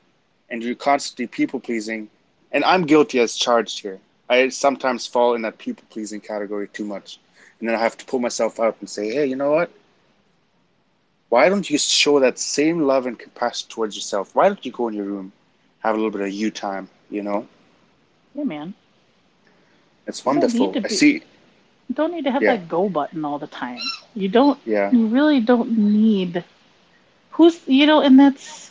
and 0.49 0.61
you're 0.61 0.75
constantly 0.75 1.27
people 1.27 1.59
pleasing, 1.59 2.09
and 2.51 2.63
I'm 2.65 2.83
guilty 2.85 3.19
as 3.19 3.35
charged 3.35 3.79
here. 3.79 3.99
I 4.29 4.49
sometimes 4.49 5.07
fall 5.07 5.33
in 5.33 5.41
that 5.41 5.57
people 5.57 5.83
pleasing 5.89 6.21
category 6.21 6.67
too 6.67 6.85
much. 6.85 7.19
And 7.59 7.67
then 7.67 7.75
I 7.75 7.79
have 7.79 7.97
to 7.97 8.05
pull 8.05 8.19
myself 8.19 8.59
up 8.59 8.79
and 8.79 8.89
say, 8.89 9.11
hey, 9.13 9.25
you 9.25 9.35
know 9.35 9.51
what? 9.51 9.71
Why 11.31 11.49
don't 11.49 11.69
you 11.71 11.79
show 11.79 12.19
that 12.19 12.39
same 12.39 12.81
love 12.83 13.07
and 13.07 13.17
compassion 13.19 13.69
towards 13.69 13.95
yourself? 13.95 14.35
Why 14.35 14.49
don't 14.49 14.65
you 14.65 14.71
go 14.71 14.89
in 14.89 14.95
your 14.95 15.05
room, 15.05 15.33
have 15.79 15.95
a 15.95 15.97
little 15.97 16.11
bit 16.11 16.21
of 16.21 16.31
you 16.31 16.51
time, 16.51 16.89
you 17.09 17.23
know? 17.23 17.47
Yeah, 18.35 18.43
man. 18.43 18.75
It's 20.07 20.25
You 20.25 20.33
don't 20.33 20.53
need 20.53 20.71
wonderful. 20.71 20.73
to 20.73 20.83
I 20.83 20.87
see. 20.89 21.23
You 21.89 21.95
don't 21.95 22.11
need 22.13 22.23
to 22.25 22.31
have 22.31 22.43
Yeah. 22.43 22.53
that 22.53 22.67
go 22.69 22.89
button 22.89 23.25
all 23.25 23.39
the 23.39 23.47
time. 23.47 23.91
You 24.13 24.29
don't 24.29 24.59
Yeah. 24.65 24.91
you 24.91 25.07
really 25.07 25.39
don't 25.39 25.77
need 25.77 26.43
who's 27.31 27.61
you 27.67 27.85
know, 27.87 28.01
and 28.01 28.19
that's 28.19 28.70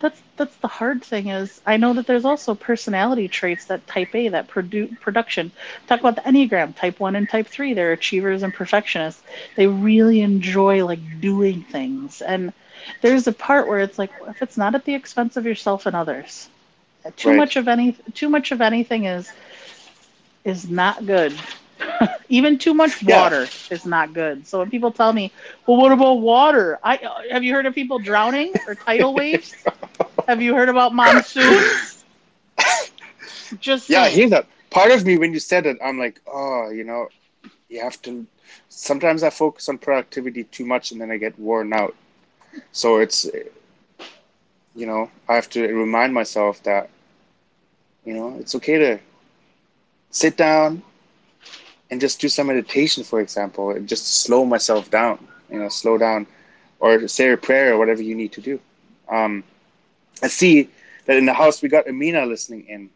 that's 0.00 0.20
that's 0.36 0.56
the 0.56 0.68
hard 0.68 1.02
thing 1.04 1.28
is 1.28 1.60
I 1.66 1.76
know 1.76 1.94
that 1.94 2.06
there's 2.06 2.24
also 2.24 2.54
personality 2.54 3.28
traits 3.28 3.66
that 3.66 3.86
type 3.86 4.14
A 4.14 4.28
that 4.28 4.48
produ- 4.48 4.98
production. 5.00 5.50
Talk 5.86 6.00
about 6.00 6.16
the 6.16 6.22
enneagram 6.22 6.74
type 6.76 7.00
1 7.00 7.16
and 7.16 7.28
type 7.28 7.46
3 7.48 7.74
they're 7.74 7.92
achievers 7.92 8.42
and 8.42 8.52
perfectionists. 8.54 9.22
They 9.56 9.66
really 9.66 10.20
enjoy 10.20 10.84
like 10.84 11.20
doing 11.20 11.62
things. 11.62 12.22
And 12.22 12.52
there's 13.02 13.26
a 13.26 13.32
part 13.32 13.68
where 13.68 13.80
it's 13.80 13.98
like 13.98 14.10
if 14.28 14.42
it's 14.42 14.56
not 14.56 14.74
at 14.74 14.84
the 14.84 14.94
expense 14.94 15.36
of 15.36 15.46
yourself 15.46 15.86
and 15.86 15.96
others 15.96 16.48
too 17.16 17.30
Right. 17.30 17.36
much 17.36 17.56
of 17.56 17.68
any 17.68 17.92
too 18.14 18.28
much 18.28 18.52
of 18.52 18.60
anything 18.60 19.04
is 19.04 19.30
is 20.44 20.68
not 20.70 21.06
good 21.06 21.32
Even 22.28 22.58
too 22.58 22.74
much 22.74 23.02
Yeah. 23.06 23.30
water 23.30 23.52
is 23.70 23.86
not 23.86 24.12
good. 24.12 24.46
So 24.46 24.58
when 24.60 24.70
people 24.70 24.92
tell 24.92 25.12
me, 25.12 25.32
"Well, 25.66 25.76
what 25.78 25.92
about 25.92 26.20
water?" 26.20 26.78
I 26.82 26.96
uh, 26.96 27.22
have 27.32 27.42
you 27.44 27.52
heard 27.54 27.66
of 27.66 27.74
people 27.74 27.98
drowning 28.00 28.56
or 28.66 28.74
tidal 28.74 29.14
waves? 29.14 29.66
have 30.26 30.40
you 30.42 30.54
heard 30.54 30.68
about 30.68 30.94
monsoons? 30.94 32.04
Just 33.58 33.88
Yeah, 33.88 34.02
I 34.02 34.08
saying. 34.08 34.10
hear 34.10 34.28
that. 34.30 34.46
Part 34.70 34.90
of 34.90 35.04
me, 35.04 35.18
when 35.18 35.32
you 35.32 35.38
said 35.40 35.66
it, 35.66 35.78
I'm 35.82 35.98
like, 35.98 36.20
oh, 36.26 36.70
you 36.70 36.84
know, 36.84 37.08
you 37.68 37.80
have 37.80 38.00
to. 38.02 38.26
Sometimes 38.68 39.22
I 39.22 39.30
focus 39.30 39.68
on 39.68 39.78
productivity 39.78 40.44
too 40.44 40.64
much, 40.64 40.90
and 40.92 41.00
then 41.00 41.10
I 41.10 41.16
get 41.16 41.38
worn 41.38 41.72
out. 41.72 41.94
So 42.72 42.98
it's, 42.98 43.26
you 44.74 44.86
know, 44.86 45.10
I 45.28 45.34
have 45.34 45.48
to 45.50 45.62
remind 45.62 46.14
myself 46.14 46.62
that, 46.64 46.90
you 48.04 48.14
know, 48.14 48.36
it's 48.38 48.54
okay 48.54 48.78
to 48.78 48.98
sit 50.10 50.36
down 50.36 50.82
and 51.90 52.00
just 52.00 52.20
do 52.20 52.28
some 52.28 52.46
meditation, 52.48 53.04
for 53.04 53.20
example, 53.20 53.70
and 53.70 53.88
just 53.88 54.22
slow 54.22 54.44
myself 54.44 54.90
down. 54.90 55.26
You 55.50 55.58
know, 55.60 55.68
slow 55.68 55.98
down, 55.98 56.26
or 56.80 57.06
say 57.08 57.30
a 57.30 57.36
prayer 57.36 57.74
or 57.74 57.78
whatever 57.78 58.02
you 58.02 58.14
need 58.14 58.32
to 58.32 58.40
do. 58.40 58.60
Um, 59.08 59.44
I 60.22 60.28
see 60.28 60.68
that 61.06 61.16
in 61.16 61.26
the 61.26 61.32
house 61.34 61.62
we 61.62 61.68
got 61.68 61.88
Amina 61.88 62.26
listening 62.26 62.66
in. 62.68 62.90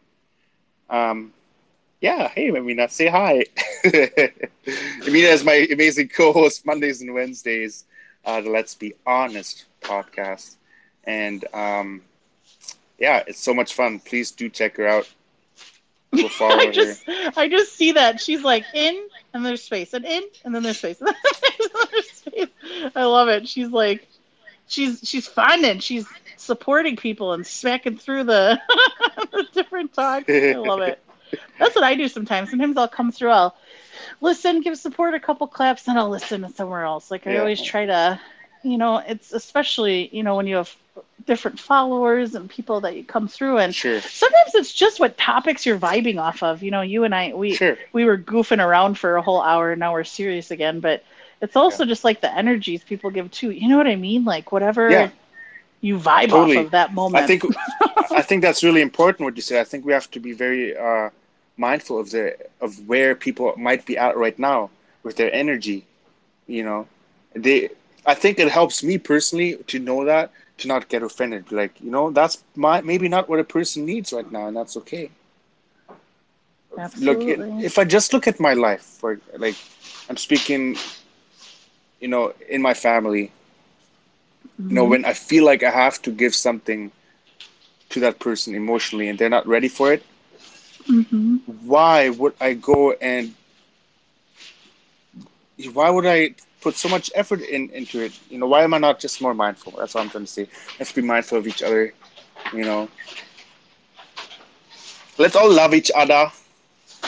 Um, 0.89 1.33
yeah, 2.01 2.27
hey, 2.29 2.49
Amina, 2.49 2.89
say 2.89 3.07
hi. 3.07 3.45
Amina 3.85 5.27
is 5.29 5.43
my 5.43 5.67
amazing 5.71 6.09
co-host 6.09 6.65
Mondays 6.65 7.01
and 7.01 7.13
Wednesdays, 7.13 7.85
uh, 8.25 8.41
the 8.41 8.49
Let's 8.49 8.75
Be 8.75 8.93
Honest 9.05 9.65
podcast, 9.81 10.55
and 11.05 11.45
um, 11.53 12.01
yeah, 12.99 13.23
it's 13.27 13.39
so 13.39 13.53
much 13.53 13.73
fun. 13.73 13.99
Please 13.99 14.31
do 14.31 14.49
check 14.49 14.77
her 14.77 14.87
out. 14.87 15.09
Follow 16.15 16.57
I 16.59 16.71
her. 16.71 16.73
just 16.73 17.03
I 17.37 17.47
just 17.49 17.73
see 17.75 17.93
that 17.93 18.19
she's 18.19 18.43
like 18.43 18.65
in 18.73 18.95
and 19.33 19.45
there's 19.45 19.63
space 19.63 19.93
and 19.93 20.05
in 20.05 20.23
and 20.43 20.53
then 20.53 20.63
there's 20.63 20.77
space 20.77 21.01
and 21.01 21.13
there's 21.91 22.09
space. 22.11 22.47
I 22.95 23.03
love 23.05 23.29
it. 23.29 23.47
She's 23.47 23.69
like 23.69 24.07
she's 24.67 24.99
she's 25.03 25.27
finding 25.27 25.79
she's 25.79 26.07
supporting 26.37 26.95
people 26.95 27.33
and 27.33 27.45
smacking 27.45 27.97
through 27.97 28.23
the, 28.25 28.59
the 29.31 29.45
different 29.53 29.93
talks. 29.93 30.41
I 30.49 30.55
love 30.55 30.81
it. 30.81 30.99
That's 31.59 31.75
what 31.75 31.83
I 31.83 31.95
do 31.95 32.07
sometimes. 32.07 32.49
Sometimes 32.49 32.77
I'll 32.77 32.87
come 32.87 33.11
through. 33.11 33.31
I'll 33.31 33.55
listen, 34.21 34.61
give 34.61 34.77
support, 34.77 35.13
a 35.13 35.19
couple 35.19 35.47
claps, 35.47 35.83
then 35.83 35.97
I'll 35.97 36.09
listen 36.09 36.47
somewhere 36.53 36.83
else. 36.83 37.11
Like 37.11 37.27
I 37.27 37.35
Yeah. 37.35 37.39
always 37.39 37.61
try 37.61 37.85
to, 37.85 38.19
you 38.63 38.77
know, 38.77 38.97
it's 38.97 39.31
especially 39.33 40.09
you 40.15 40.23
know 40.23 40.35
when 40.35 40.47
you 40.47 40.57
have 40.57 40.75
different 41.25 41.59
followers 41.59 42.35
and 42.35 42.49
people 42.49 42.81
that 42.81 42.95
you 42.95 43.03
come 43.03 43.27
through 43.27 43.57
and 43.59 43.73
Sure. 43.73 43.99
sometimes 44.01 44.55
it's 44.55 44.73
just 44.73 44.99
what 44.99 45.17
topics 45.17 45.65
you're 45.65 45.77
vibing 45.79 46.19
off 46.19 46.43
of. 46.43 46.63
You 46.63 46.71
know, 46.71 46.81
you 46.81 47.03
and 47.03 47.13
I 47.15 47.33
we 47.33 47.55
Sure. 47.55 47.77
we 47.93 48.05
were 48.05 48.17
goofing 48.17 48.63
around 48.63 48.97
for 48.97 49.15
a 49.15 49.21
whole 49.21 49.41
hour 49.41 49.71
and 49.71 49.79
now 49.79 49.93
we're 49.93 50.03
serious 50.03 50.51
again, 50.51 50.79
but 50.79 51.03
it's 51.41 51.55
also 51.55 51.85
just 51.85 52.03
like 52.03 52.21
the 52.21 52.33
energies 52.35 52.83
people 52.83 53.09
give 53.11 53.31
too. 53.31 53.51
You 53.51 53.67
know 53.69 53.77
what 53.77 53.87
I 53.87 53.95
mean? 53.95 54.25
Like 54.25 54.51
whatever 54.51 54.89
Yeah. 54.89 55.09
you 55.81 55.97
vibe 55.97 56.29
Totally. 56.29 56.57
off 56.57 56.65
of 56.65 56.71
that 56.71 56.93
moment. 56.93 57.23
I 57.23 57.27
think 57.27 57.43
I 58.11 58.21
think 58.21 58.41
that's 58.41 58.63
really 58.63 58.81
important 58.81 59.25
what 59.25 59.35
you 59.35 59.41
said. 59.41 59.59
I 59.61 59.63
think 59.65 59.85
we 59.85 59.93
have 59.93 60.09
to 60.11 60.19
be 60.19 60.33
very 60.33 60.75
uh, 60.77 61.09
mindful 61.57 61.99
of 61.99 62.11
the 62.11 62.35
of 62.61 62.87
where 62.87 63.15
people 63.15 63.53
might 63.57 63.85
be 63.85 63.97
at 63.97 64.17
right 64.17 64.37
now 64.37 64.69
with 65.03 65.15
their 65.17 65.33
energy. 65.33 65.85
You 66.47 66.63
know, 66.63 66.87
they. 67.33 67.69
I 68.05 68.15
think 68.15 68.37
it 68.37 68.49
helps 68.49 68.83
me 68.83 68.97
personally 68.97 69.55
to 69.67 69.79
know 69.79 70.03
that 70.05 70.31
to 70.57 70.67
not 70.67 70.89
get 70.89 71.03
offended. 71.03 71.51
Like, 71.51 71.79
you 71.81 71.91
know, 71.91 72.11
that's 72.11 72.43
my 72.55 72.81
maybe 72.81 73.07
not 73.09 73.29
what 73.29 73.39
a 73.39 73.43
person 73.43 73.85
needs 73.85 74.13
right 74.13 74.29
now, 74.31 74.47
and 74.47 74.55
that's 74.55 74.77
okay. 74.77 75.11
Absolutely. 76.77 77.05
Look, 77.05 77.63
if 77.63 77.77
I 77.77 77.83
just 77.85 78.13
look 78.13 78.27
at 78.27 78.39
my 78.39 78.53
life, 78.53 78.81
for 78.81 79.19
like, 79.37 79.55
I'm 80.09 80.17
speaking, 80.17 80.77
you 81.99 82.07
know, 82.07 82.33
in 82.49 82.61
my 82.61 82.73
family. 82.73 83.31
You 84.69 84.75
know, 84.75 84.85
Mhm. 84.85 84.89
when 84.89 85.05
I 85.05 85.13
feel 85.13 85.45
like 85.45 85.63
I 85.63 85.71
have 85.71 86.01
to 86.03 86.11
give 86.11 86.33
something 86.35 86.91
to 87.89 87.99
that 88.01 88.19
person 88.19 88.55
emotionally 88.55 89.07
and 89.07 89.17
they're 89.17 89.29
not 89.29 89.47
ready 89.47 89.67
for 89.67 89.91
it, 89.93 90.03
Mhm. 90.89 91.39
why 91.45 92.09
would 92.09 92.33
I 92.39 92.53
go 92.53 92.93
and 92.93 93.33
why 95.73 95.89
would 95.89 96.05
I 96.05 96.35
put 96.63 96.75
so 96.77 96.89
much 96.89 97.11
effort 97.15 97.41
in 97.41 97.69
into 97.71 98.01
it? 98.01 98.13
You 98.29 98.39
know, 98.39 98.47
why 98.47 98.63
am 98.63 98.73
I 98.73 98.79
not 98.79 98.99
just 98.99 99.21
more 99.21 99.33
mindful? 99.35 99.73
That's 99.77 99.93
what 99.95 100.01
I'm 100.01 100.09
trying 100.09 100.25
to 100.25 100.31
say. 100.31 100.47
Let's 100.79 100.91
be 100.93 101.01
mindful 101.01 101.37
of 101.39 101.47
each 101.47 101.61
other, 101.63 101.93
you 102.53 102.65
know. 102.65 102.89
Let's 105.17 105.35
all 105.35 105.51
love 105.51 105.73
each 105.73 105.91
other. 105.95 106.31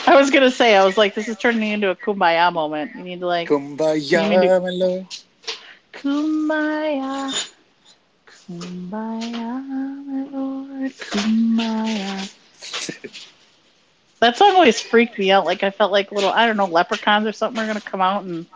I 0.06 0.14
was 0.16 0.30
gonna 0.30 0.50
say, 0.50 0.76
I 0.76 0.84
was 0.84 0.96
like, 0.96 1.14
this 1.14 1.28
is 1.28 1.36
turning 1.36 1.70
into 1.70 1.90
a 1.90 1.96
kumbaya 1.96 2.52
moment. 2.52 2.92
You 2.94 3.02
need 3.02 3.20
to 3.20 3.26
like 3.26 3.48
Kumbaya, 3.48 4.28
need 4.30 4.42
to- 4.48 4.60
my 4.60 4.70
love. 4.70 5.06
Kumbaya. 5.92 7.32
Kumbaya, 8.26 9.60
my 10.06 10.22
lord. 10.30 10.92
Kumbaya. 10.92 12.32
that 14.20 14.36
song 14.36 14.52
always 14.54 14.80
freaked 14.80 15.18
me 15.18 15.30
out. 15.30 15.44
Like 15.44 15.62
I 15.62 15.70
felt 15.70 15.92
like 15.92 16.12
little, 16.12 16.30
I 16.30 16.46
don't 16.46 16.56
know, 16.56 16.66
leprechauns 16.66 17.26
or 17.26 17.32
something 17.32 17.62
are 17.62 17.66
gonna 17.66 17.80
come 17.80 18.00
out 18.00 18.24
and 18.24 18.46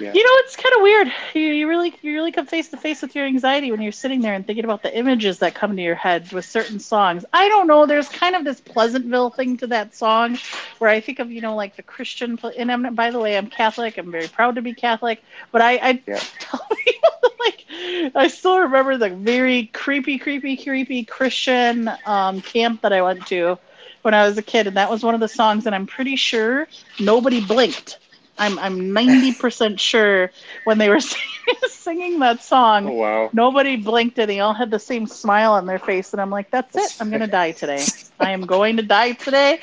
Yeah. 0.00 0.12
you 0.12 0.22
know, 0.22 0.30
it's 0.44 0.56
kind 0.56 0.74
of 0.76 0.82
weird. 0.82 1.12
You, 1.34 1.40
you 1.40 1.68
really, 1.68 1.94
you 2.02 2.12
really 2.14 2.32
come 2.32 2.46
face 2.46 2.68
to 2.70 2.76
face 2.76 3.02
with 3.02 3.14
your 3.14 3.26
anxiety 3.26 3.70
when 3.70 3.80
you're 3.80 3.92
sitting 3.92 4.20
there 4.20 4.34
and 4.34 4.46
thinking 4.46 4.64
about 4.64 4.82
the 4.82 4.96
images 4.96 5.38
that 5.38 5.54
come 5.54 5.76
to 5.76 5.82
your 5.82 5.94
head 5.94 6.30
with 6.32 6.44
certain 6.44 6.78
songs. 6.78 7.24
I 7.32 7.48
don't 7.48 7.66
know. 7.66 7.86
There's 7.86 8.08
kind 8.08 8.34
of 8.34 8.44
this 8.44 8.60
Pleasantville 8.60 9.30
thing 9.30 9.56
to 9.58 9.66
that 9.68 9.94
song, 9.94 10.38
where 10.78 10.90
I 10.90 11.00
think 11.00 11.18
of, 11.18 11.30
you 11.30 11.40
know, 11.40 11.54
like 11.54 11.76
the 11.76 11.82
Christian. 11.82 12.38
And 12.56 12.70
I'm, 12.70 12.94
by 12.94 13.10
the 13.10 13.18
way, 13.20 13.36
I'm 13.36 13.48
Catholic. 13.48 13.96
I'm 13.98 14.10
very 14.10 14.28
proud 14.28 14.56
to 14.56 14.62
be 14.62 14.74
Catholic. 14.74 15.22
But 15.52 15.62
I, 15.62 15.72
I 15.76 16.02
Yeah. 16.06 16.18
tell 16.38 16.66
people, 16.84 17.32
like, 17.40 17.64
I 18.14 18.28
still 18.28 18.60
remember 18.60 18.96
the 18.96 19.10
very 19.10 19.66
creepy, 19.66 20.18
creepy, 20.18 20.56
creepy 20.56 21.04
Christian 21.04 21.90
um, 22.06 22.40
camp 22.40 22.82
that 22.82 22.92
I 22.92 23.02
went 23.02 23.26
to 23.28 23.58
when 24.02 24.14
I 24.14 24.26
was 24.26 24.38
a 24.38 24.42
kid, 24.42 24.66
and 24.66 24.76
that 24.76 24.90
was 24.90 25.02
one 25.02 25.14
of 25.14 25.20
the 25.20 25.28
songs. 25.28 25.66
And 25.66 25.74
I'm 25.74 25.86
pretty 25.86 26.16
sure 26.16 26.66
nobody 27.00 27.40
blinked. 27.44 27.98
I'm 28.38 28.58
I'm 28.58 28.92
90% 28.92 29.78
sure 29.80 30.30
when 30.64 30.78
they 30.78 30.88
were 30.88 31.00
singing 31.66 32.18
that 32.20 32.42
song, 32.42 32.90
Oh 32.90 32.94
wow. 32.94 33.32
nobody 33.32 33.76
blinked 33.76 34.18
and 34.18 34.30
they 34.30 34.40
all 34.40 34.54
had 34.54 34.70
the 34.70 34.78
same 34.78 35.06
smile 35.06 35.52
on 35.52 35.66
their 35.66 35.78
face. 35.78 36.12
And 36.12 36.20
I'm 36.20 36.30
like, 36.30 36.50
that's 36.50 36.76
it. 36.76 36.92
I'm 37.00 37.10
going 37.10 37.20
to 37.20 37.26
die 37.26 37.52
today. 37.52 37.92
I 38.20 38.30
am 38.30 38.46
going 38.46 38.76
to 38.76 38.82
die 38.82 39.12
today. 39.12 39.60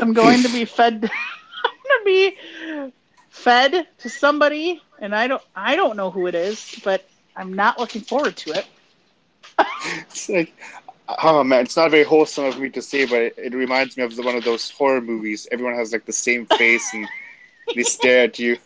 I'm 0.00 0.12
going 0.12 0.42
to 0.44 0.48
be 0.48 0.64
fed. 0.64 0.94
I'm 1.64 1.70
going 1.88 2.00
to 2.00 2.04
be 2.04 2.92
fed 3.30 3.86
to 3.98 4.08
somebody. 4.08 4.82
And 5.00 5.14
I 5.14 5.26
don't, 5.28 5.42
I 5.54 5.76
don't 5.76 5.96
know 5.96 6.10
who 6.10 6.26
it 6.26 6.34
is, 6.34 6.74
but 6.82 7.08
I'm 7.36 7.52
not 7.54 7.78
looking 7.78 8.02
forward 8.02 8.36
to 8.38 8.52
it. 8.52 8.66
It's 10.08 10.28
like, 10.28 10.52
oh 11.22 11.42
man, 11.44 11.62
it's 11.62 11.76
not 11.76 11.90
very 11.90 12.04
wholesome 12.04 12.44
of 12.44 12.58
me 12.58 12.70
to 12.70 12.82
say, 12.82 13.04
but 13.06 13.20
it, 13.20 13.34
it 13.38 13.54
reminds 13.54 13.96
me 13.96 14.02
of 14.04 14.14
the, 14.16 14.22
one 14.22 14.36
of 14.36 14.44
those 14.44 14.70
horror 14.70 15.00
movies. 15.00 15.46
Everyone 15.50 15.74
has 15.74 15.92
like 15.92 16.04
the 16.06 16.12
same 16.12 16.46
face 16.46 16.92
and 16.94 17.08
they 17.74 17.82
stare 17.82 18.24
at 18.24 18.38
you. 18.38 18.58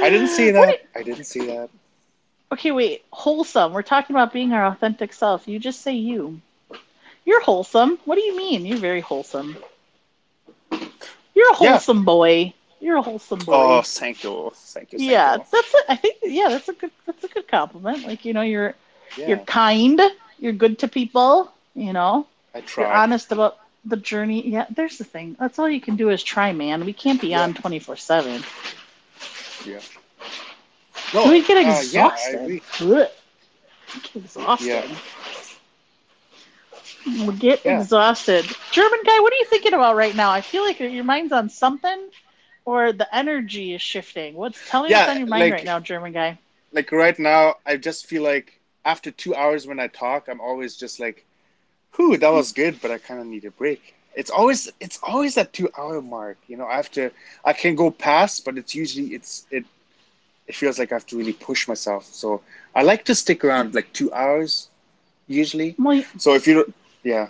I 0.00 0.08
didn't 0.10 0.28
see 0.28 0.50
that. 0.50 0.78
I 0.94 1.02
didn't 1.02 1.24
see 1.24 1.46
that. 1.46 1.70
Okay, 2.52 2.70
wait. 2.70 3.04
Wholesome. 3.12 3.72
We're 3.72 3.82
talking 3.82 4.14
about 4.14 4.32
being 4.32 4.52
our 4.52 4.66
authentic 4.66 5.12
self. 5.12 5.46
You 5.48 5.58
just 5.58 5.80
say 5.82 5.92
you. 5.94 6.40
You're 7.24 7.42
wholesome. 7.42 7.98
What 8.04 8.16
do 8.16 8.22
you 8.22 8.36
mean? 8.36 8.64
You're 8.66 8.78
very 8.78 9.00
wholesome. 9.00 9.56
You're 11.34 11.50
a 11.50 11.56
Yeah. 11.58 11.70
wholesome 11.70 12.04
boy. 12.04 12.54
You're 12.80 12.96
a 12.96 13.02
wholesome 13.02 13.40
boy. 13.40 13.54
Oh, 13.54 13.82
thank 13.82 14.22
you, 14.22 14.50
thank 14.54 14.92
you. 14.92 14.98
Thank 14.98 15.10
yeah, 15.10 15.36
you. 15.36 15.44
that's. 15.50 15.74
A, 15.74 15.92
I 15.92 15.96
think. 15.96 16.16
Yeah, 16.22 16.48
that's 16.48 16.68
a 16.68 16.72
good. 16.72 16.90
That's 17.06 17.24
a 17.24 17.28
good 17.28 17.48
compliment. 17.48 18.06
Like 18.06 18.24
you 18.24 18.32
know, 18.32 18.42
you're 18.42 18.74
Yeah, 19.16 19.26
you're 19.28 19.38
kind. 19.38 20.00
You're 20.38 20.52
good 20.52 20.78
to 20.80 20.88
people. 20.88 21.52
You 21.74 21.92
know, 21.92 22.26
I 22.54 22.62
you're 22.76 22.86
honest 22.86 23.32
about 23.32 23.58
the 23.86 23.96
journey. 23.96 24.46
Yeah, 24.48 24.66
there's 24.70 24.98
the 24.98 25.04
thing. 25.04 25.36
That's 25.38 25.58
all 25.58 25.68
you 25.68 25.80
can 25.80 25.96
do 25.96 26.10
is 26.10 26.22
try, 26.22 26.52
man. 26.52 26.84
We 26.84 26.92
can't 26.92 27.20
be 27.20 27.34
on 27.34 27.54
twenty 27.54 27.78
four 27.78 27.96
seven. 27.96 28.42
Yeah. 29.64 29.80
We 31.14 31.42
get 31.46 31.56
uh, 31.56 31.60
yeah, 31.60 31.74
I 31.74 31.78
exhausted. 31.80 32.46
We 32.46 32.60
get 34.02 34.16
exhausted. 34.16 34.66
Yeah. 34.66 34.96
We 37.26 37.34
get 37.36 37.64
Yeah. 37.64 37.80
exhausted. 37.80 38.44
German 38.72 39.00
guy, 39.04 39.20
what 39.20 39.32
are 39.32 39.36
you 39.36 39.44
thinking 39.46 39.74
about 39.74 39.96
right 39.96 40.14
now? 40.14 40.30
I 40.30 40.40
feel 40.40 40.62
like 40.64 40.80
your 40.80 41.04
mind's 41.04 41.32
on 41.32 41.48
something, 41.50 42.10
or 42.64 42.92
the 42.92 43.12
energy 43.14 43.74
is 43.74 43.82
shifting. 43.82 44.34
What's 44.34 44.58
tell 44.68 44.82
me 44.84 44.90
Yeah, 44.90 45.00
what's 45.02 45.10
on 45.12 45.18
your 45.18 45.28
mind 45.28 45.42
like- 45.44 45.52
right 45.52 45.64
now, 45.64 45.80
German 45.80 46.12
guy? 46.12 46.38
Like 46.72 46.92
right 46.92 47.18
now, 47.18 47.56
I 47.64 47.76
just 47.76 48.06
feel 48.06 48.22
like 48.22 48.60
after 48.84 49.10
two 49.10 49.34
hours 49.34 49.66
when 49.66 49.80
I 49.80 49.88
talk, 49.88 50.28
I'm 50.28 50.40
always 50.40 50.76
just 50.76 51.00
like, 51.00 51.25
"Whew, 51.96 52.16
that 52.18 52.32
was 52.32 52.52
good," 52.52 52.80
but 52.80 52.90
I 52.90 52.98
kind 52.98 53.20
of 53.20 53.26
need 53.26 53.44
a 53.44 53.50
break. 53.50 53.94
It's 54.14 54.30
always 54.30 54.70
it's 54.80 54.98
always 55.02 55.34
that 55.34 55.52
two 55.52 55.70
hour 55.78 56.00
mark. 56.02 56.38
You 56.48 56.56
know, 56.56 56.66
I 56.66 56.76
have 56.76 56.90
to 56.92 57.10
I 57.44 57.52
can 57.52 57.74
go 57.76 57.90
past, 57.90 58.44
but 58.44 58.56
it's 58.58 58.74
usually 58.74 59.14
it's 59.14 59.46
it 59.50 59.64
it 60.46 60.54
feels 60.54 60.78
like 60.78 60.92
I 60.92 60.96
have 60.96 61.06
to 61.08 61.16
really 61.18 61.32
push 61.32 61.68
myself. 61.68 62.04
So 62.06 62.42
I 62.74 62.82
like 62.82 63.04
to 63.06 63.14
stick 63.14 63.44
around 63.44 63.74
like 63.74 63.92
two 63.92 64.12
hours 64.12 64.68
usually. 65.26 65.76
Well, 65.78 66.04
So 66.18 66.34
if 66.34 66.46
you 66.46 66.54
don't, 66.54 66.74
yeah, 67.04 67.28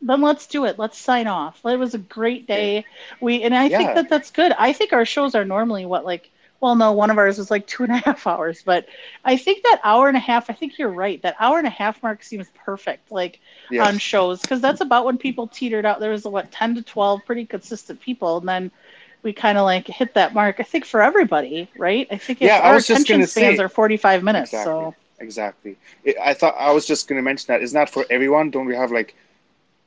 then 0.00 0.20
let's 0.20 0.46
do 0.46 0.64
it. 0.64 0.78
Let's 0.78 0.98
sign 0.98 1.26
off. 1.26 1.60
It 1.64 1.78
was 1.78 1.94
a 1.94 1.98
great 1.98 2.46
day. 2.46 2.86
We 3.20 3.42
and 3.42 3.54
I 3.54 3.68
Yeah. 3.68 3.78
think 3.78 3.94
that 3.94 4.08
that's 4.08 4.30
good. 4.30 4.52
I 4.58 4.72
think 4.72 4.92
our 4.92 5.04
shows 5.04 5.34
are 5.34 5.44
normally 5.44 5.86
what 5.86 6.04
like 6.04 6.30
well 6.64 6.74
no 6.74 6.92
one 6.92 7.10
of 7.10 7.18
ours 7.18 7.36
was 7.36 7.50
like 7.50 7.66
two 7.66 7.82
and 7.84 7.92
a 7.92 7.96
half 7.98 8.26
hours 8.32 8.62
but 8.64 8.86
i 9.24 9.36
think 9.36 9.62
that 9.62 9.78
hour 9.84 10.08
and 10.08 10.16
a 10.16 10.20
half 10.20 10.48
i 10.48 10.54
think 10.54 10.78
you're 10.78 10.88
right 11.04 11.20
that 11.22 11.36
hour 11.38 11.58
and 11.58 11.66
a 11.66 11.70
half 11.70 12.02
mark 12.02 12.22
seems 12.22 12.46
perfect 12.64 13.12
like 13.12 13.38
Yeah. 13.70 13.86
on 13.86 13.98
shows 13.98 14.40
because 14.40 14.60
that's 14.62 14.80
about 14.80 15.04
when 15.04 15.18
people 15.18 15.46
teetered 15.46 15.84
out 15.84 16.00
there 16.00 16.10
was 16.10 16.24
what 16.24 16.50
10 16.50 16.76
to 16.76 16.82
12 16.82 17.24
pretty 17.26 17.44
consistent 17.44 18.00
people 18.00 18.38
and 18.38 18.48
then 18.48 18.70
we 19.22 19.32
kind 19.34 19.58
of 19.58 19.64
like 19.64 19.86
hit 19.86 20.14
that 20.14 20.32
mark 20.32 20.56
i 20.58 20.62
think 20.62 20.84
for 20.86 21.02
everybody 21.02 21.68
right 21.76 22.06
i 22.10 22.16
think 22.16 22.40
it's, 22.40 22.48
Yeah, 22.48 22.60
I 22.64 22.70
our 22.70 22.76
attention 22.76 23.26
spans 23.26 23.58
say- 23.58 23.62
are 23.62 23.68
45 23.68 24.22
minutes 24.22 24.52
Exactly. 24.52 24.72
so 24.72 24.94
Exactly. 25.20 25.76
It, 26.02 26.16
I 26.20 26.34
thought 26.34 26.54
I 26.58 26.72
was 26.72 26.84
just 26.86 27.06
going 27.08 27.18
to 27.18 27.22
mention 27.22 27.46
that. 27.48 27.62
It's 27.62 27.72
not 27.72 27.88
for 27.88 28.04
everyone. 28.10 28.50
Don't 28.50 28.66
we 28.66 28.74
have 28.74 28.90
like 28.90 29.14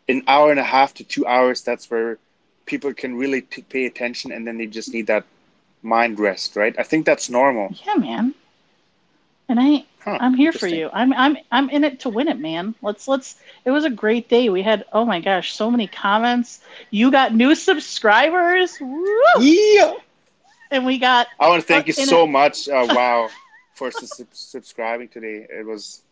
an 0.07 0.23
hour 0.25 0.49
and 0.51 0.59
a 0.59 0.63
half 0.63 0.93
to 0.95 1.03
two 1.03 1.27
hours? 1.27 1.61
That's 1.61 1.91
where 1.91 2.17
people 2.65 2.93
can 2.93 3.13
really 3.17 3.41
t- 3.41 3.61
pay 3.61 3.85
attention, 3.85 4.31
and 4.31 4.47
then 4.47 4.57
they 4.57 4.65
just 4.67 4.93
need 4.93 5.07
that 5.07 5.25
mind 5.87 6.19
rest, 6.19 6.55
right? 6.55 6.75
I 6.79 6.83
think 6.83 7.05
that's 7.05 7.29
normal. 7.29 7.73
yeah 7.85 7.95
man 7.95 8.33
and 9.49 9.59
i 9.59 9.83
Huh, 9.99 10.19
i'm 10.19 10.33
here 10.33 10.51
for 10.53 10.67
you 10.67 10.89
i'm 10.93 11.13
i'm 11.13 11.37
i'm 11.51 11.69
in 11.69 11.83
it 11.83 11.99
to 11.99 12.09
win 12.09 12.27
it 12.27 12.39
man 12.39 12.75
let's 12.81 13.07
let's 13.07 13.35
it 13.65 13.71
was 13.71 13.85
a 13.85 13.89
great 13.89 14.29
day 14.29 14.49
we 14.49 14.61
had 14.63 14.85
oh 14.93 15.05
my 15.05 15.19
gosh 15.19 15.53
so 15.53 15.69
many 15.71 15.87
comments 15.87 16.61
you 16.91 17.11
got 17.11 17.33
new 17.33 17.55
subscribers 17.55 18.79
Woo! 18.79 19.15
Yeah. 19.35 19.93
and 20.71 20.85
we 20.85 20.97
got 20.99 21.27
I 21.39 21.49
want 21.49 21.61
to 21.61 21.67
thank 21.67 21.87
you 21.87 21.93
so 21.93 22.25
a- 22.25 22.27
much, 22.27 22.67
uh, 22.69 22.87
wow, 22.89 23.31
for 23.73 23.91
su- 23.91 24.25
subscribing 24.31 25.07
today. 25.09 25.45
It 25.49 25.65
was, 25.65 26.03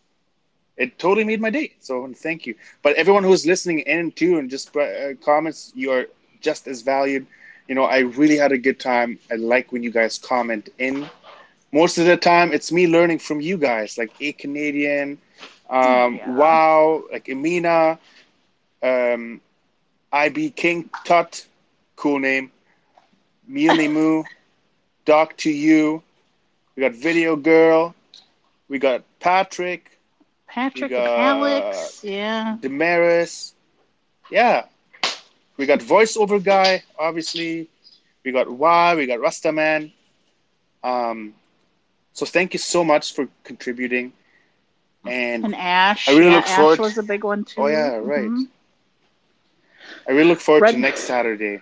it 0.77 0.97
totally 0.97 1.25
made 1.25 1.41
my 1.41 1.49
day. 1.49 1.73
So 1.79 2.11
thank 2.15 2.45
you. 2.45 2.55
But 2.81 2.95
everyone 2.95 3.23
who's 3.23 3.45
listening 3.45 3.79
in 3.79 4.11
too 4.11 4.37
and 4.37 4.49
just 4.49 4.75
uh, 4.75 5.15
comments, 5.23 5.71
you 5.75 5.91
are 5.91 6.05
just 6.41 6.67
as 6.67 6.81
valued. 6.81 7.27
You 7.67 7.75
know, 7.75 7.83
I 7.83 7.99
really 7.99 8.37
had 8.37 8.51
a 8.51 8.57
good 8.57 8.79
time. 8.79 9.19
I 9.31 9.35
like 9.35 9.71
when 9.71 9.83
you 9.83 9.91
guys 9.91 10.17
comment 10.17 10.69
in. 10.77 11.09
Most 11.71 11.97
of 11.97 12.05
the 12.05 12.17
time, 12.17 12.51
it's 12.53 12.71
me 12.71 12.87
learning 12.87 13.19
from 13.19 13.41
you 13.41 13.57
guys, 13.57 13.97
like 13.97 14.11
a 14.19 14.31
Canadian, 14.33 15.17
um, 15.69 16.15
Yeah. 16.15 16.31
wow, 16.35 17.03
like 17.11 17.27
Amina, 17.29 17.99
um, 18.81 19.41
IB 20.11 20.49
King 20.51 20.89
Tut, 21.03 21.45
cool 21.95 22.19
name, 22.19 22.51
Mealy 23.47 23.87
Moo, 23.87 24.23
Doc 25.05 25.37
to 25.37 25.49
you. 25.49 26.03
We 26.75 26.81
got 26.81 26.93
Video 26.93 27.35
Girl. 27.35 27.95
We 28.67 28.79
got 28.79 29.03
Patrick, 29.19 29.99
patrick 30.47 30.91
and 30.97 31.05
got- 31.05 31.19
alex 31.19 32.03
yeah 32.03 32.57
Damaris. 32.61 33.53
Yeah. 34.29 34.65
We 35.57 35.65
got 35.65 35.79
voiceover 35.79 36.43
guy, 36.43 36.83
obviously. 36.99 37.69
We 38.23 38.31
got 38.31 38.49
Y, 38.49 38.95
we 38.95 39.05
got 39.05 39.19
Rastaman. 39.19 39.91
Um, 40.83 41.33
so 42.13 42.25
thank 42.25 42.53
you 42.53 42.59
so 42.59 42.83
much 42.83 43.13
for 43.13 43.27
contributing. 43.43 44.13
And 45.07 45.45
and 45.45 45.55
ash 45.55 46.09
I 46.09 46.13
really 46.13 46.31
yeah, 46.31 46.35
look 46.37 46.47
ash 46.47 46.55
forward- 46.57 46.79
was 46.79 46.97
a 46.97 47.03
big 47.03 47.23
one 47.23 47.43
too 47.45 47.61
oh 47.61 47.67
yeah, 47.67 47.95
right. 47.97 48.27
Mhm. 48.29 48.47
I 50.07 50.11
really 50.11 50.29
look 50.29 50.39
forward 50.39 50.63
Red- 50.63 50.73
to 50.73 50.79
next 50.79 51.01
Saturday 51.01 51.61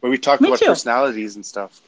where 0.00 0.10
we 0.10 0.18
talk 0.18 0.40
Me 0.42 0.48
about 0.48 0.58
too. 0.58 0.66
personalities 0.66 1.36
and 1.36 1.44
stuff. 1.46 1.80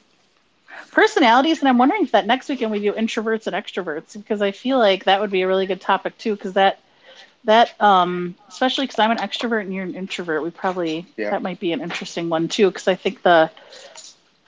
personalities 0.90 1.60
and 1.60 1.68
i'm 1.68 1.76
wondering 1.78 2.02
if 2.04 2.12
that 2.12 2.26
next 2.26 2.48
weekend 2.48 2.70
we 2.70 2.78
do 2.80 2.92
introverts 2.92 3.46
and 3.46 3.54
extroverts 3.56 4.12
because 4.14 4.40
i 4.42 4.50
feel 4.52 4.78
like 4.78 5.04
that 5.04 5.20
would 5.20 5.30
be 5.30 5.42
a 5.42 5.46
really 5.46 5.66
good 5.66 5.80
topic 5.80 6.16
too 6.18 6.34
because 6.34 6.52
that 6.54 6.78
that 7.44 7.80
um 7.80 8.34
especially 8.48 8.84
because 8.84 8.98
i'm 8.98 9.10
an 9.10 9.18
extrovert 9.18 9.60
and 9.62 9.72
you're 9.74 9.84
an 9.84 9.94
introvert 9.94 10.42
we 10.42 10.50
probably 10.50 11.06
Yeah. 11.16 11.30
that 11.30 11.42
might 11.42 11.60
be 11.60 11.72
an 11.72 11.80
interesting 11.80 12.28
one 12.28 12.48
too 12.48 12.68
because 12.68 12.88
i 12.88 12.94
think 12.94 13.22
the 13.22 13.50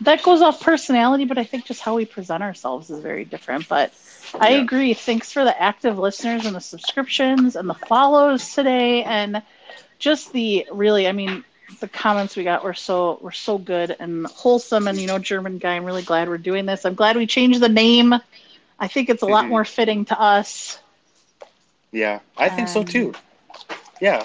that 0.01 0.23
goes 0.23 0.43
off 0.43 0.60
personality 0.60 1.24
but 1.24 1.39
i 1.39 1.44
think 1.44 1.64
just 1.64 1.81
how 1.81 1.94
we 1.97 2.05
present 2.05 2.43
ourselves 2.43 2.90
is 2.90 3.01
very 3.01 3.24
different 3.24 3.68
but 3.68 3.93
i 4.40 4.51
agree. 4.51 4.93
Thanks 4.94 5.32
for 5.32 5.44
the 5.44 5.60
active 5.60 5.98
listeners 5.98 6.44
and 6.47 6.55
the 6.55 6.60
subscriptions 6.60 7.56
and 7.56 7.68
the 7.68 7.74
follows 7.74 8.55
today 8.55 9.02
and 9.05 9.43
just 9.98 10.32
the 10.32 10.66
really 10.73 11.06
i 11.09 11.12
mean 11.12 11.44
the 11.81 11.89
comments 11.89 12.36
we 12.36 12.44
got 12.44 12.62
were 12.64 12.74
so 12.74 13.18
were 13.20 13.32
so 13.32 13.59
good 13.59 13.94
and 13.98 14.27
wholesome 14.27 14.86
and 14.89 15.01
you 15.01 15.06
know 15.06 15.18
german 15.18 15.59
guy 15.59 15.74
i'm 15.77 15.85
really 15.85 16.02
glad 16.02 16.28
we're 16.28 16.39
doing 16.39 16.66
this. 16.66 16.85
I'm 16.85 16.94
glad 16.94 17.16
we 17.16 17.27
changed 17.27 17.60
the 17.60 17.68
name. 17.68 18.14
I 18.78 18.89
think 18.89 19.09
it's 19.09 19.23
a 19.23 19.27
lot 19.27 19.47
Mhm. 19.47 19.48
more 19.48 19.64
fitting 19.64 20.05
to 20.06 20.20
us 20.20 20.78
Yeah, 21.93 22.21
I 22.37 22.49
think 22.49 22.69
so 22.69 22.81
Um, 22.81 22.87
too. 22.87 23.15
Yeah, 24.01 24.25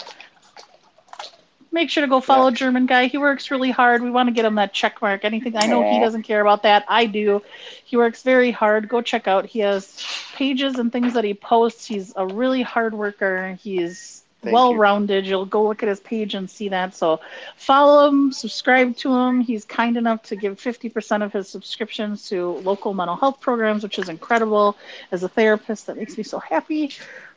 make 1.71 1.89
sure 1.89 2.01
to 2.01 2.07
go 2.07 2.19
follow 2.19 2.51
german 2.51 2.85
guy. 2.85 3.05
He 3.07 3.17
works 3.17 3.49
really 3.49 3.71
hard. 3.71 4.01
We 4.01 4.11
want 4.11 4.27
to 4.27 4.33
get 4.33 4.45
him 4.45 4.55
that 4.55 4.73
check 4.73 5.01
mark. 5.01 5.23
Anything 5.23 5.55
i 5.57 5.65
know 5.65 5.89
he 5.89 5.99
doesn't 5.99 6.23
care 6.23 6.41
about 6.41 6.63
that 6.63 6.85
i 6.87 7.05
do. 7.05 7.41
He 7.85 7.97
works 7.97 8.23
very 8.23 8.51
hard. 8.51 8.87
Go 8.89 9.01
check 9.01 9.27
out. 9.27 9.45
He 9.45 9.59
has 9.59 10.01
pages 10.33 10.75
and 10.79 10.91
things 10.91 11.13
that 11.13 11.23
he 11.23 11.33
posts. 11.33 11.85
He's 11.85 12.13
a 12.15 12.25
really 12.25 12.61
hard 12.61 12.93
worker. 12.93 13.57
He's 13.61 14.23
Thank 14.41 14.55
well 14.55 14.71
you. 14.71 14.79
rounded 14.79 15.27
you'll 15.27 15.45
go 15.45 15.67
look 15.67 15.83
at 15.83 15.89
his 15.89 15.99
page 15.99 16.33
and 16.33 16.49
see 16.49 16.69
that. 16.69 16.95
So 16.95 17.21
follow 17.55 18.07
him 18.07 18.31
subscribe 18.31 18.97
to 18.97 19.13
him. 19.13 19.39
He's 19.39 19.65
kind 19.65 19.97
enough 19.97 20.23
to 20.23 20.35
give 20.35 20.57
50% 20.59 21.23
of 21.23 21.31
his 21.31 21.47
subscriptions 21.47 22.27
to 22.29 22.53
local 22.63 22.93
mental 22.93 23.15
health 23.15 23.39
programs 23.39 23.83
which 23.83 23.99
is 23.99 24.09
incredible. 24.09 24.77
As 25.11 25.23
a 25.23 25.29
therapist 25.29 25.87
that 25.87 25.97
makes 25.97 26.17
me 26.17 26.23
so 26.23 26.39
happy 26.39 26.91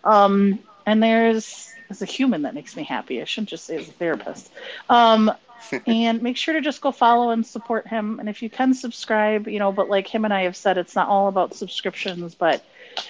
um, 0.04 0.58
and 0.86 1.02
there's 1.02 1.70
as 1.90 2.02
a 2.02 2.06
human 2.06 2.42
that 2.42 2.54
makes 2.54 2.76
me 2.76 2.82
happy. 2.82 3.20
I 3.20 3.24
shouldn't 3.24 3.50
just 3.50 3.66
say 3.66 3.76
as 3.76 3.88
a 3.88 3.92
therapist. 3.92 4.50
Um, 4.88 5.32
and 5.86 6.22
make 6.22 6.36
sure 6.36 6.54
to 6.54 6.60
just 6.60 6.80
go 6.80 6.92
follow 6.92 7.30
and 7.30 7.46
support 7.46 7.86
him. 7.86 8.20
And 8.20 8.28
if 8.28 8.42
you 8.42 8.50
can 8.50 8.74
subscribe 8.74 9.48
you 9.48 9.58
know 9.58 9.72
but 9.72 9.88
like 9.88 10.06
him 10.06 10.24
and 10.24 10.34
i 10.34 10.42
have 10.42 10.56
said 10.56 10.76
it's 10.76 10.94
not 10.94 11.08
all 11.08 11.28
about 11.28 11.54
subscriptions 11.54 12.34
but 12.34 12.62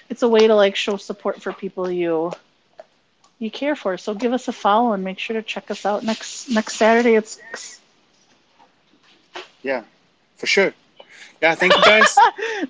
it's 0.08 0.22
a 0.22 0.28
way 0.28 0.46
to 0.46 0.54
like 0.54 0.76
show 0.76 0.96
support 0.96 1.42
for 1.42 1.52
people 1.52 1.90
you 1.90 2.32
you 3.38 3.50
care 3.50 3.76
for. 3.76 3.98
So 3.98 4.14
give 4.14 4.32
us 4.32 4.48
a 4.48 4.52
follow 4.52 4.92
and 4.92 5.04
make 5.04 5.18
sure 5.18 5.34
to 5.34 5.42
check 5.42 5.70
us 5.70 5.84
out 5.84 6.02
next 6.02 6.48
next 6.50 6.76
saturday 6.76 7.16
at 7.16 7.28
six. 7.28 7.80
Yeah, 9.62 9.82
for 10.36 10.46
sure. 10.46 10.74
Yeah, 11.42 11.54
thank 11.54 11.74
you 11.76 11.82
guys. 11.82 12.16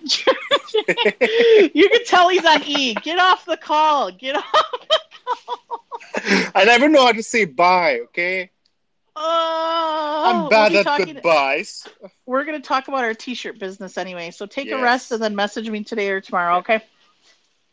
you 1.74 1.89
can 1.89 2.05
tell 2.06 2.28
he's 2.28 2.44
on 2.44 2.62
e 2.64 2.94
get 2.94 3.18
off 3.18 3.44
the 3.44 3.56
call 3.56 4.10
get 4.10 4.36
off 4.36 4.44
I 6.55 6.64
never 6.64 6.89
know 6.89 7.05
how 7.06 7.12
to 7.12 7.22
say 7.22 7.44
bye. 7.44 8.01
Okay, 8.05 8.51
oh 9.16 10.22
I'm 10.26 10.40
we'll 10.43 10.51
bad 10.51 10.74
at 10.74 10.85
talking- 10.85 11.14
goodbyes. 11.14 11.86
we're 12.26 12.44
going 12.44 12.60
to 12.60 12.66
talk 12.66 12.89
about 12.89 13.05
our 13.05 13.14
t-shirt 13.14 13.59
business 13.59 13.98
anyway 13.98 14.31
so 14.31 14.47
take 14.47 14.70
a 14.70 14.81
rest 14.81 15.12
and 15.12 15.22
then 15.22 15.36
message 15.36 15.68
me 15.68 15.85
today 15.85 16.10
or 16.10 16.20
tomorrow 16.20 16.59
okay 16.59 16.81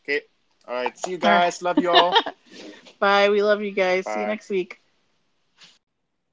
Okay, 0.04 0.20
all 0.66 0.74
right. 0.74 0.98
See 0.98 1.12
you 1.12 1.18
guys. 1.18 1.62
Love 1.62 1.78
you 1.78 1.90
all. 1.90 2.14
bye 2.98 3.30
we 3.30 3.42
love 3.42 3.62
you 3.62 3.70
guys 3.72 4.04
see 4.04 4.20
you 4.20 4.26
next 4.26 4.50
week 4.50 4.80